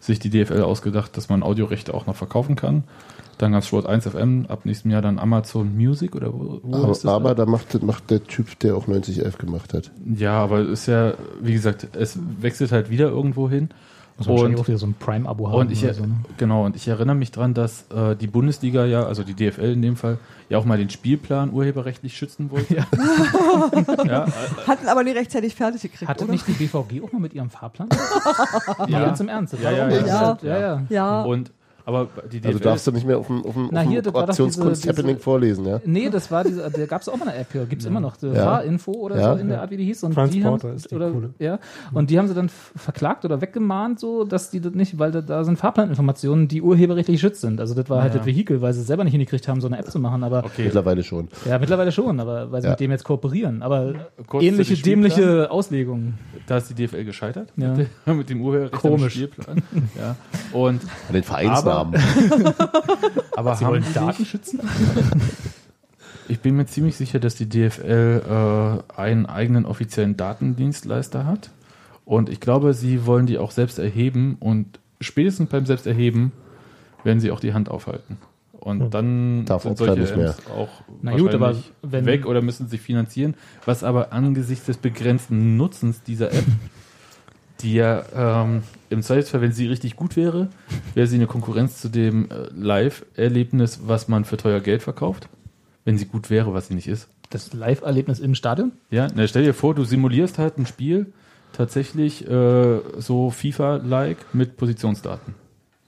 sich 0.00 0.18
die 0.18 0.30
DFL 0.30 0.62
ausgedacht, 0.62 1.16
dass 1.16 1.28
man 1.28 1.42
Audiorechte 1.42 1.94
auch 1.94 2.06
noch 2.06 2.16
verkaufen 2.16 2.56
kann. 2.56 2.84
Dann 3.38 3.52
gab 3.52 3.62
es 3.62 3.68
Sport 3.68 3.86
1 3.86 4.06
FM, 4.08 4.46
ab 4.48 4.60
nächstem 4.64 4.90
Jahr 4.90 5.00
dann 5.02 5.18
Amazon 5.18 5.76
Music 5.76 6.14
oder 6.16 6.32
wo, 6.32 6.60
wo 6.62 6.76
Aber, 6.76 6.90
ist 6.90 7.04
das? 7.04 7.10
aber 7.12 7.34
da 7.34 7.46
macht, 7.46 7.80
macht 7.82 8.10
der 8.10 8.24
Typ, 8.24 8.58
der 8.60 8.76
auch 8.76 8.86
9011 8.88 9.38
gemacht 9.38 9.74
hat. 9.74 9.90
ja, 10.16 10.32
aber 10.32 10.58
es 10.60 10.80
ist 10.80 10.86
ja, 10.86 11.14
wie 11.40 11.52
gesagt, 11.52 11.88
es 11.96 12.18
wechselt 12.40 12.72
halt 12.72 12.90
wieder 12.90 13.08
irgendwo 13.08 13.48
hin. 13.48 13.68
Muss 14.16 14.26
man 14.26 14.34
wahrscheinlich 14.34 14.58
Und- 14.58 14.64
auch 14.64 14.68
wieder 14.68 14.78
so 14.78 14.86
ein 14.86 14.94
Prime-Abo 14.98 15.48
haben. 15.48 15.54
Und 15.60 15.70
ich, 15.70 15.84
oder 15.84 15.94
so, 15.94 16.02
ne? 16.04 16.16
genau, 16.38 16.64
und 16.66 16.74
ich 16.74 16.88
erinnere 16.88 17.14
mich 17.14 17.30
dran, 17.30 17.54
dass 17.54 17.84
äh, 17.94 18.16
die 18.16 18.26
Bundesliga 18.26 18.84
ja, 18.84 19.04
also 19.04 19.22
die 19.22 19.34
DFL 19.34 19.70
in 19.74 19.80
dem 19.82 19.94
Fall, 19.94 20.18
ja 20.48 20.58
auch 20.58 20.64
mal 20.64 20.76
den 20.76 20.90
Spielplan 20.90 21.52
urheberrechtlich 21.52 22.16
schützen 22.16 22.50
wollte. 22.50 22.74
Ja. 22.78 22.86
ja, 24.04 24.24
äh, 24.24 24.30
Hatten 24.66 24.88
aber 24.88 25.04
nie 25.04 25.12
rechtzeitig 25.12 25.54
fertig 25.54 25.82
gekriegt, 25.82 26.08
Hatte 26.08 26.24
oder? 26.24 26.32
nicht 26.32 26.46
die 26.48 26.52
BVG 26.52 27.00
auch 27.04 27.12
mal 27.12 27.20
mit 27.20 27.32
ihrem 27.34 27.50
Fahrplan? 27.50 27.88
Ja. 28.78 28.86
ja. 28.88 29.04
Ganz 29.06 29.20
im 29.20 29.28
Ernst. 29.28 29.54
Ja, 29.62 29.86
nicht- 29.86 30.06
Ja. 30.06 30.38
ja, 30.42 30.58
ja. 30.58 30.82
ja. 30.88 31.22
und 31.22 31.52
aber 31.88 32.08
die 32.30 32.38
DFL 32.40 32.48
Also 32.48 32.58
darfst 32.60 32.86
du 32.86 32.92
nicht 32.92 33.06
mehr 33.06 33.18
auf 33.18 33.26
dem, 33.28 33.44
auf 33.44 33.54
dem, 33.54 33.68
Na, 33.72 33.80
auf 33.80 33.86
dem 33.86 33.90
hier, 33.92 34.02
das 34.02 34.12
war 34.14 34.22
doch 34.22 34.28
Aktionskunst 34.28 34.84
diese- 34.84 34.92
diese- 34.92 35.02
Happening 35.02 35.18
vorlesen, 35.18 35.66
ja? 35.66 35.80
Nee, 35.84 36.10
das 36.10 36.30
war 36.30 36.44
diese, 36.44 36.70
da 36.70 36.86
gab 36.86 37.00
es 37.00 37.08
auch 37.08 37.16
mal 37.16 37.28
eine 37.28 37.38
App 37.38 37.50
für, 37.50 37.64
gibt's 37.66 37.84
immer 37.86 38.00
noch, 38.00 38.16
die 38.16 38.26
Ja. 38.26 38.34
Fahrinfo 38.44 38.92
oder 38.92 39.18
Ja. 39.18 39.34
so 39.34 39.40
in 39.40 39.48
der 39.48 39.62
Art, 39.62 39.70
wie 39.70 39.76
die 39.78 39.84
hieß. 39.84 40.04
Und 40.04 40.10
die 40.10 40.14
Transporter 40.42 40.68
haben, 40.68 40.76
ist 40.76 40.90
die 40.90 40.94
oder, 40.94 41.10
coole. 41.10 41.30
Ja, 41.38 41.58
und 41.92 42.10
die 42.10 42.18
haben 42.18 42.28
sie 42.28 42.34
dann 42.34 42.48
verklagt 42.76 43.24
oder 43.24 43.40
weggemahnt, 43.40 43.98
so, 44.00 44.24
dass 44.24 44.50
die 44.50 44.60
das 44.60 44.74
nicht, 44.74 44.98
weil 44.98 45.10
da, 45.12 45.20
da 45.22 45.44
sind 45.44 45.58
Fahrplaninformationen, 45.58 46.46
die 46.48 46.60
urheberrechtlich 46.62 47.16
geschützt 47.16 47.40
sind. 47.40 47.60
Also 47.60 47.74
das 47.74 47.88
war 47.88 48.02
halt 48.02 48.14
das 48.14 48.26
Vehikel, 48.26 48.60
weil 48.60 48.72
sie 48.74 48.82
selber 48.82 49.04
nicht 49.04 49.12
hingekriegt 49.12 49.48
haben, 49.48 49.60
so 49.60 49.66
eine 49.66 49.78
App 49.78 49.90
zu 49.90 49.98
machen, 49.98 50.22
aber 50.24 50.44
okay. 50.44 50.64
Mittlerweile 50.64 51.02
schon. 51.02 51.28
ja, 51.46 51.58
mittlerweile 51.58 51.90
schon, 51.92 52.20
aber 52.20 52.52
weil 52.52 52.60
sie 52.60 52.66
Ja. 52.66 52.72
mit 52.72 52.80
dem 52.80 52.90
jetzt 52.90 53.04
kooperieren. 53.04 53.62
Aber 53.62 53.94
Kurz 54.26 54.44
ähnliche 54.44 54.76
dämliche 54.76 55.50
Auslegungen. 55.50 56.18
Da 56.46 56.58
ist 56.58 56.68
die 56.70 56.74
DFL 56.74 57.04
gescheitert 57.04 57.52
Ja. 57.56 57.74
mit, 57.74 57.88
dem- 58.04 58.16
mit 58.18 58.30
dem 58.30 58.40
Urheberrecht 58.42 58.72
Komisch. 58.74 59.14
Spielplan. 59.14 59.62
Ja. 59.98 60.16
Und 60.52 60.82
den 61.12 61.22
Vereinsnamen. 61.22 61.77
aber 63.36 63.56
Sie 63.56 63.64
haben 63.64 63.72
wollen 63.72 63.84
die 63.86 63.92
Daten 63.94 64.24
schützen? 64.24 64.60
Ich 66.30 66.40
bin 66.40 66.56
mir 66.56 66.66
ziemlich 66.66 66.94
sicher, 66.94 67.18
dass 67.20 67.36
die 67.36 67.48
DFL 67.48 68.82
äh, 68.94 69.00
einen 69.00 69.24
eigenen 69.24 69.64
offiziellen 69.64 70.16
Datendienstleister 70.18 71.24
hat. 71.24 71.50
Und 72.04 72.28
ich 72.28 72.38
glaube, 72.38 72.74
sie 72.74 73.06
wollen 73.06 73.24
die 73.24 73.38
auch 73.38 73.50
selbst 73.50 73.78
erheben. 73.78 74.36
Und 74.38 74.78
spätestens 75.00 75.48
beim 75.48 75.64
Selbsterheben 75.64 76.32
werden 77.02 77.20
sie 77.20 77.30
auch 77.30 77.40
die 77.40 77.54
Hand 77.54 77.70
aufhalten. 77.70 78.18
Und 78.52 78.92
dann 78.92 79.46
Darf 79.46 79.62
sind 79.62 79.78
solche 79.78 80.00
nicht 80.00 80.16
mehr. 80.16 80.30
Apps 80.30 80.50
auch 80.50 80.68
Na 81.00 81.16
gut, 81.16 81.32
aber 81.34 81.56
wenn- 81.80 82.04
weg 82.04 82.26
oder 82.26 82.42
müssen 82.42 82.68
sich 82.68 82.82
finanzieren. 82.82 83.34
Was 83.64 83.82
aber 83.82 84.12
angesichts 84.12 84.66
des 84.66 84.76
begrenzten 84.76 85.56
Nutzens 85.56 86.02
dieser 86.02 86.30
App, 86.32 86.44
die 87.60 87.74
ja 87.74 88.04
ähm, 88.14 88.62
im 88.90 89.02
Zweifelsfall, 89.02 89.40
wenn 89.40 89.52
sie 89.52 89.66
richtig 89.66 89.96
gut 89.96 90.16
wäre, 90.16 90.48
wäre 90.94 91.06
sie 91.06 91.16
eine 91.16 91.26
Konkurrenz 91.26 91.80
zu 91.80 91.88
dem 91.88 92.30
äh, 92.30 92.48
Live-Erlebnis, 92.54 93.80
was 93.84 94.08
man 94.08 94.24
für 94.24 94.36
teuer 94.36 94.60
Geld 94.60 94.82
verkauft. 94.82 95.28
Wenn 95.84 95.98
sie 95.98 96.06
gut 96.06 96.30
wäre, 96.30 96.54
was 96.54 96.68
sie 96.68 96.74
nicht 96.74 96.88
ist. 96.88 97.08
Das 97.30 97.52
Live-Erlebnis 97.52 98.20
im 98.20 98.34
Stadion? 98.34 98.72
Ja, 98.90 99.08
na, 99.14 99.26
stell 99.26 99.44
dir 99.44 99.54
vor, 99.54 99.74
du 99.74 99.84
simulierst 99.84 100.38
halt 100.38 100.58
ein 100.58 100.66
Spiel 100.66 101.06
tatsächlich 101.52 102.28
äh, 102.28 102.80
so 102.98 103.30
FIFA-like 103.30 104.34
mit 104.34 104.56
Positionsdaten. 104.56 105.34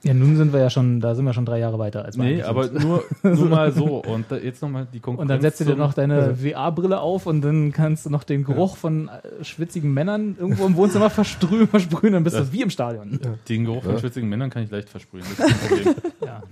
Ja, 0.03 0.15
nun 0.15 0.35
sind 0.35 0.51
wir 0.51 0.59
ja 0.59 0.71
schon, 0.71 0.99
da 0.99 1.13
sind 1.13 1.25
wir 1.25 1.33
schon 1.33 1.45
drei 1.45 1.59
Jahre 1.59 1.77
weiter 1.77 2.03
als 2.03 2.17
Nee, 2.17 2.41
aber 2.41 2.69
sind. 2.69 2.83
nur, 2.83 3.03
nur 3.21 3.49
mal 3.49 3.71
so. 3.71 3.97
Und 4.03 4.25
da, 4.31 4.37
jetzt 4.37 4.61
nochmal 4.61 4.87
die 4.91 4.99
Konkurrenz. 4.99 5.21
Und 5.21 5.27
dann 5.29 5.41
setzt 5.41 5.59
du 5.59 5.65
dir 5.65 5.75
noch 5.75 5.93
deine 5.93 6.35
VR-Brille 6.35 6.99
auf 6.99 7.27
und 7.27 7.41
dann 7.41 7.71
kannst 7.71 8.05
du 8.05 8.09
noch 8.09 8.23
den 8.23 8.43
Geruch 8.43 8.77
von 8.77 9.09
äh, 9.09 9.43
schwitzigen 9.43 9.93
Männern 9.93 10.35
irgendwo 10.39 10.65
im 10.65 10.75
Wohnzimmer 10.75 11.09
versprühen, 11.11 11.67
versprühen 11.67 12.13
dann 12.13 12.23
bist 12.23 12.37
du 12.37 12.51
wie 12.51 12.61
im 12.63 12.71
Stadion. 12.71 13.19
Den 13.47 13.65
Geruch 13.65 13.83
von 13.83 13.99
schwitzigen 13.99 14.27
Männern 14.27 14.49
kann 14.49 14.63
ich 14.63 14.71
leicht 14.71 14.89
versprühen. 14.89 15.23
Das 15.37 15.47
ist 15.47 15.59
kein 15.59 15.77
Problem. 15.77 15.95
Ja. 16.25 16.43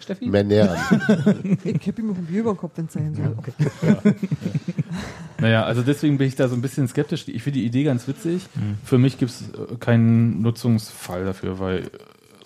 Steffi? 0.00 0.26
An. 0.36 1.58
Ich 1.64 1.80
kippe 1.80 2.02
ihm 2.02 2.10
ein 2.10 2.26
Bier 2.26 2.40
über 2.40 2.52
den 2.52 2.58
Kopf, 2.58 2.72
wenn 2.76 2.86
es 2.86 2.92
sein 2.92 3.14
soll. 3.14 3.34
Naja, 5.40 5.64
also 5.64 5.82
deswegen 5.82 6.18
bin 6.18 6.28
ich 6.28 6.36
da 6.36 6.46
so 6.48 6.54
ein 6.54 6.62
bisschen 6.62 6.86
skeptisch. 6.88 7.26
Ich 7.28 7.42
finde 7.42 7.58
die 7.60 7.64
Idee 7.66 7.84
ganz 7.84 8.06
witzig. 8.06 8.46
Für 8.84 8.98
mich 8.98 9.18
gibt 9.18 9.30
es 9.30 9.44
keinen 9.80 10.42
Nutzungsfall 10.42 11.24
dafür, 11.24 11.58
weil 11.58 11.90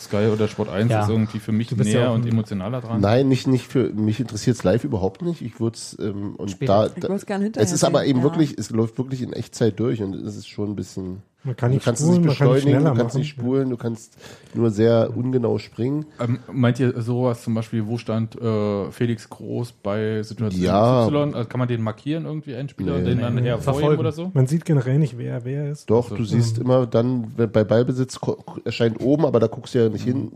Sky 0.01 0.29
oder 0.33 0.47
Sport 0.49 0.69
1 0.69 0.91
Ja. 0.91 1.03
ist 1.03 1.09
irgendwie 1.09 1.39
für 1.41 1.53
mich 1.53 1.71
ja 1.71 1.77
näher 1.77 2.11
auch 2.11 2.15
und 2.15 2.27
emotionaler 2.27 2.81
dran. 2.81 3.01
Nein, 3.01 3.29
nicht, 3.29 3.47
nicht 3.47 3.67
für 3.67 3.91
mich 3.93 4.21
interessiert 4.21 4.57
es 4.57 4.65
live 4.65 4.85
überhaupt 4.85 5.23
nicht. 5.23 5.43
Ich 5.43 5.59
würde 5.61 5.77
es 5.77 5.97
ähm, 6.01 6.37
und 6.37 6.51
Später. 6.51 6.89
da, 7.01 7.11
Ich 7.11 7.53
da 7.53 7.61
es 7.61 7.73
ist 7.73 7.85
aber 7.85 8.05
eben 8.07 8.21
ja. 8.21 8.25
wirklich, 8.25 8.57
es 8.57 8.71
läuft 8.71 8.99
wirklich 8.99 9.23
in 9.23 9.33
Echtzeit 9.33 9.79
durch 9.81 10.01
und 10.03 10.15
es 10.15 10.37
ist 10.37 10.49
schon 10.49 10.71
ein 10.71 10.77
bisschen. 10.77 11.23
Man 11.45 11.57
kann 11.57 11.71
Du 11.71 11.77
nicht 11.77 11.85
kannst 11.85 12.01
es 12.03 12.07
spulen, 12.09 12.17
kann 12.23 12.29
nicht 12.29 12.39
beschleunigen, 12.39 12.69
schneller 12.71 12.91
du 12.91 12.97
kannst 12.97 13.15
machen. 13.15 13.19
nicht 13.21 13.29
spulen, 13.31 13.71
du 13.71 13.77
kannst 13.77 14.17
nur 14.55 14.71
sehr 14.71 15.17
ungenau 15.17 15.59
springen. 15.59 16.05
Ähm, 16.21 16.41
meint 16.53 16.81
ihr 16.81 17.01
sowas 17.01 17.43
zum 17.43 17.55
Beispiel, 17.55 17.87
wo 17.87 17.97
stand 17.97 18.35
äh, 18.41 18.91
Felix 18.91 19.31
Groß 19.31 19.73
bei 19.83 20.23
Situation 20.25 20.63
Ja. 20.63 21.07
Y? 21.07 21.35
Also 21.35 21.49
kann 21.49 21.61
man 21.61 21.69
den 21.69 21.81
markieren 21.83 22.25
irgendwie, 22.25 22.57
einen 22.57 22.69
Spieler, 22.69 22.95
Nee. 22.95 22.99
und 22.99 23.05
den 23.07 23.21
dann 23.21 23.35
Nee, 23.37 23.43
hervorheben 23.43 23.63
verfolgen. 23.81 24.01
oder 24.01 24.13
so? 24.13 24.31
Man 24.35 24.47
sieht 24.49 24.65
generell 24.65 24.99
nicht, 24.99 25.17
wer 25.17 25.45
wer 25.45 25.71
ist. 25.71 25.89
Doch, 25.89 26.11
du 26.15 26.25
siehst 26.25 26.59
immer 26.59 26.87
dann, 26.87 27.33
wenn 27.37 27.51
bei 27.53 27.63
Ballbesitz 27.63 28.19
erscheint 28.65 29.01
oben, 29.01 29.25
aber 29.25 29.39
da 29.39 29.47
guckst 29.47 29.75
du 29.75 29.79
ja 29.79 29.89
nicht 29.89 30.05
hin, 30.05 30.33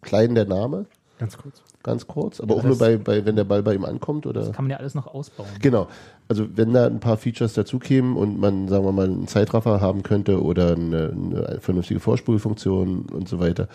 klein 0.00 0.34
der 0.34 0.46
Name, 0.46 0.86
Ganz 1.18 1.36
kurz. 1.38 1.62
ganz 1.82 2.06
kurz, 2.06 2.40
aber 2.40 2.54
Ja, 2.54 2.60
auch 2.60 2.64
nur 2.64 2.70
das- 2.72 2.78
bei, 2.78 2.96
bei, 2.98 3.24
wenn 3.24 3.36
der 3.36 3.44
Ball 3.44 3.62
bei 3.62 3.74
ihm 3.74 3.84
ankommt 3.84 4.26
oder. 4.26 4.50
Kann 4.52 4.64
man 4.66 4.70
ja 4.70 4.76
alles 4.76 4.94
noch 4.94 5.06
ausbauen. 5.06 5.48
Genau. 5.62 5.86
Also 6.28 6.46
wenn 6.56 6.72
da 6.72 6.86
ein 6.86 7.00
paar 7.00 7.16
Features 7.16 7.54
dazukämen 7.54 8.16
und 8.16 8.38
man, 8.38 8.68
sagen 8.68 8.84
wir 8.84 8.92
mal, 8.92 9.06
einen 9.06 9.26
Zeitraffer 9.28 9.80
haben 9.80 10.02
könnte 10.02 10.42
oder 10.42 10.72
eine, 10.76 11.12
eine 11.14 11.58
vernünftige 11.60 12.00
Vorspulfunktion 12.00 13.06
und 13.12 13.28
so 13.28 13.38
weiter, 13.38 13.68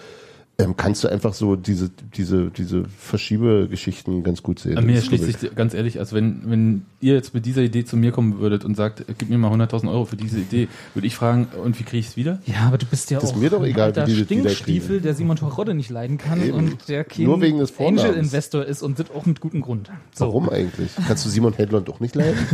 ähm, 0.61 0.77
kannst 0.77 1.03
du 1.03 1.07
einfach 1.07 1.33
so 1.33 1.55
diese, 1.55 1.89
diese, 2.15 2.51
diese 2.51 2.85
Verschiebegeschichten 2.85 4.23
ganz 4.23 4.43
gut 4.43 4.59
sehen. 4.59 4.77
An 4.77 4.85
mir 4.85 5.01
schließt 5.01 5.23
sich 5.23 5.55
ganz 5.55 5.73
ehrlich, 5.73 5.99
also 5.99 6.15
wenn, 6.15 6.41
wenn 6.49 6.85
ihr 6.99 7.13
jetzt 7.15 7.33
mit 7.33 7.45
dieser 7.45 7.61
Idee 7.61 7.83
zu 7.85 7.97
mir 7.97 8.11
kommen 8.11 8.39
würdet 8.39 8.63
und 8.65 8.75
sagt, 8.75 9.05
gib 9.17 9.29
mir 9.29 9.38
mal 9.38 9.51
100.000 9.51 9.89
Euro 9.91 10.05
für 10.05 10.15
diese 10.17 10.39
Idee, 10.39 10.67
würde 10.93 11.07
ich 11.07 11.15
fragen, 11.15 11.47
und 11.63 11.79
wie 11.79 11.83
kriege 11.83 11.99
ich 11.99 12.07
es 12.07 12.17
wieder? 12.17 12.39
Ja, 12.45 12.67
aber 12.67 12.77
du 12.77 12.85
bist 12.85 13.09
ja 13.11 13.19
Das 13.19 13.31
auch 13.31 13.35
ist 13.35 13.41
mir 13.41 13.49
doch 13.49 13.61
ein 13.61 13.69
egal, 13.69 13.88
alter 13.88 14.07
wie 14.07 14.13
die 14.15 14.23
Stinkstiefel, 14.23 15.01
der 15.01 15.13
Simon 15.13 15.38
Terodde 15.38 15.73
nicht 15.73 15.89
leiden 15.89 16.17
kann 16.17 16.41
Eben. 16.41 16.53
und 16.57 16.88
der 16.88 17.03
kein 17.03 17.25
Nur 17.25 17.41
wegen 17.41 17.59
des 17.59 17.71
Vornamens. 17.71 18.03
Angel-Investor 18.03 18.65
ist 18.65 18.81
und 18.81 18.99
das 18.99 19.11
auch 19.11 19.25
mit 19.25 19.39
gutem 19.41 19.61
Grund. 19.61 19.89
So, 20.13 20.25
Warum 20.25 20.49
eigentlich? 20.49 20.91
Kannst 21.07 21.25
du 21.25 21.29
Simon 21.29 21.53
Hedlund 21.53 21.88
doch 21.88 21.99
nicht 21.99 22.15
leiden? 22.15 22.38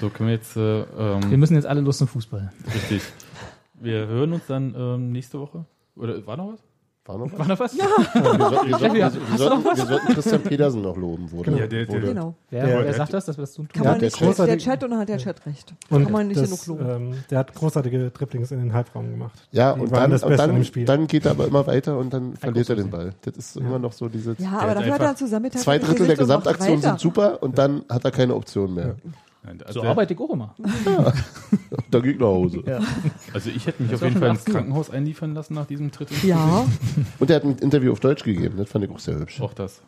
So 0.00 0.10
können 0.10 0.28
wir 0.28 0.34
jetzt, 0.34 0.56
äh, 0.56 0.60
Wir 0.60 0.86
ähm, 1.22 1.38
müssen 1.38 1.54
jetzt 1.54 1.66
alle 1.66 1.80
Lust 1.80 2.00
zum 2.00 2.08
Fußball. 2.08 2.52
richtig. 2.74 3.00
Wir 3.80 4.08
hören 4.08 4.32
uns 4.32 4.42
dann 4.48 4.74
ähm, 4.76 5.12
nächste 5.12 5.38
Woche. 5.38 5.66
Oder 5.94 6.26
war 6.26 6.36
noch 6.36 6.54
was? 6.54 6.58
War 7.06 7.18
noch 7.18 7.30
was? 7.36 7.38
War 7.38 7.48
noch 7.48 7.60
was? 7.60 7.76
Ja. 7.76 7.84
Wir, 8.94 9.10
sollten- 9.36 10.14
Christian 10.14 10.42
Petersen 10.42 10.80
noch 10.80 10.96
loben, 10.96 11.30
wurde. 11.30 11.50
Ja, 11.50 11.56
der- 11.66 11.84
der- 11.84 11.88
wurde. 11.88 12.06
Genau. 12.08 12.34
Wer, 12.50 12.64
Der- 12.66 12.76
wer 12.78 12.82
der- 12.84 12.94
sagt 12.94 13.12
das, 13.12 13.26
dass 13.26 13.36
wir 13.36 13.42
das 13.42 13.52
tun? 13.52 13.68
Kann 13.72 13.84
Ja, 13.84 13.90
man 13.90 13.98
der 14.00 14.06
nicht, 14.08 14.16
Chat- 14.18 14.46
der 14.46 14.58
Chat 14.58 14.84
und 14.84 14.90
dann 14.90 14.98
hat 15.00 15.08
der 15.10 15.18
Chat 15.18 15.44
recht. 15.46 15.74
Und 15.90 16.04
Kann 16.04 16.12
man 16.12 16.28
nicht 16.28 16.40
das, 16.40 16.64
genug 16.66 16.80
loben. 16.80 17.10
ähm, 17.12 17.24
der 17.30 17.38
hat 17.40 17.54
großartige 17.54 18.10
Dribblings 18.10 18.50
in 18.52 18.60
den 18.60 18.72
Halbraum 18.72 19.10
gemacht. 19.10 19.46
Ja, 19.52 19.74
Die 19.74 19.80
und 19.82 19.92
dann, 19.92 20.10
das 20.12 20.22
und 20.22 20.30
Beste 20.30 20.46
dann, 20.46 20.56
im 20.56 20.64
Spiel. 20.64 20.84
dann 20.86 21.06
geht 21.06 21.26
er 21.26 21.32
aber 21.32 21.46
immer 21.46 21.66
weiter 21.66 21.98
und 21.98 22.12
dann 22.14 22.36
verliert 22.36 22.70
er 22.70 22.76
den 22.76 22.90
Ball. 22.90 23.12
Das 23.22 23.36
ist 23.36 23.56
immer 23.58 23.78
noch 23.78 23.92
so 23.92 24.08
diese 24.08 24.34
ja, 24.38 24.58
aber 24.58 24.74
dafür 24.74 24.94
hat 24.94 25.02
er 25.02 25.16
zusammen 25.16 25.42
mit 25.42 25.58
zwei 25.58 25.78
Drittel 25.78 26.06
der 26.06 26.16
Gesamtaktion 26.16 26.80
sind 26.80 27.00
super 27.00 27.42
und 27.42 27.58
dann 27.58 27.84
hat 27.90 28.04
er 28.04 28.10
keine 28.12 28.34
Option 28.34 28.72
mehr. 28.74 28.96
Nein, 29.46 29.58
So 29.60 29.64
also, 29.66 29.80
der- 29.82 29.90
arbeite 29.90 30.14
ich 30.14 30.20
auch 30.20 30.30
immer. 30.30 30.54
Da 31.90 32.00
geht 32.00 32.18
nach 32.18 32.26
Hause. 32.26 32.62
Ja. 32.66 32.80
also 33.34 33.50
ich 33.50 33.66
hätte 33.66 33.82
mich 33.82 33.92
Das 33.92 34.02
auf 34.02 34.08
jeden 34.08 34.20
Fall 34.20 34.30
ins 34.30 34.40
18 34.40 34.52
Uhr. 34.54 34.58
Krankenhaus 34.60 34.90
einliefern 34.90 35.34
lassen 35.34 35.54
nach 35.54 35.66
diesem 35.66 35.90
Tritt. 35.92 36.10
Ja, 36.24 36.64
Und 37.18 37.30
er 37.30 37.36
hat 37.36 37.44
ein 37.44 37.56
Interview 37.58 37.92
auf 37.92 38.00
Deutsch 38.00 38.24
gegeben, 38.24 38.54
das 38.56 38.70
fand 38.70 38.84
ich 38.84 38.90
auch 38.90 38.98
sehr 38.98 39.18
hübsch. 39.18 39.40
Auch 39.40 39.52
das. 39.54 39.80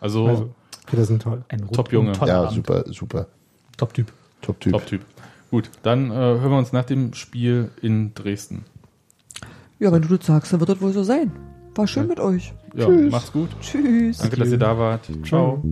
Also, 0.00 0.26
Also, 0.26 0.50
Petersen 0.86 1.18
toll. 1.18 1.44
Ein 1.48 1.68
Top 1.70 1.92
Junge. 1.92 2.12
Ja, 2.26 2.50
super, 2.50 2.84
super. 2.88 3.26
Top-Typ. 3.76 4.12
Top-Typ. 4.42 4.72
Top-Typ. 4.72 5.00
Gut, 5.50 5.70
dann 5.82 6.10
äh, 6.10 6.14
hören 6.14 6.50
wir 6.50 6.58
uns 6.58 6.72
nach 6.72 6.84
dem 6.84 7.14
Spiel 7.14 7.70
in 7.82 8.12
Dresden. 8.14 8.64
ja, 9.78 9.92
wenn 9.92 10.02
du 10.02 10.16
das 10.16 10.26
sagst, 10.26 10.52
dann 10.52 10.60
wird 10.60 10.70
das 10.70 10.80
wohl 10.80 10.92
so 10.92 11.02
sein. 11.04 11.30
War 11.76 11.86
schön 11.86 12.06
mit 12.06 12.20
euch. 12.20 12.52
Ja, 12.76 12.86
Tschüss. 12.86 13.10
macht's 13.12 13.32
gut. 13.32 13.50
Tschüss. 13.60 14.18
Danke, 14.18 14.36
dass 14.36 14.48
ihr 14.50 14.58
da 14.58 14.76
wart. 14.78 15.08
Ciao. 15.24 15.62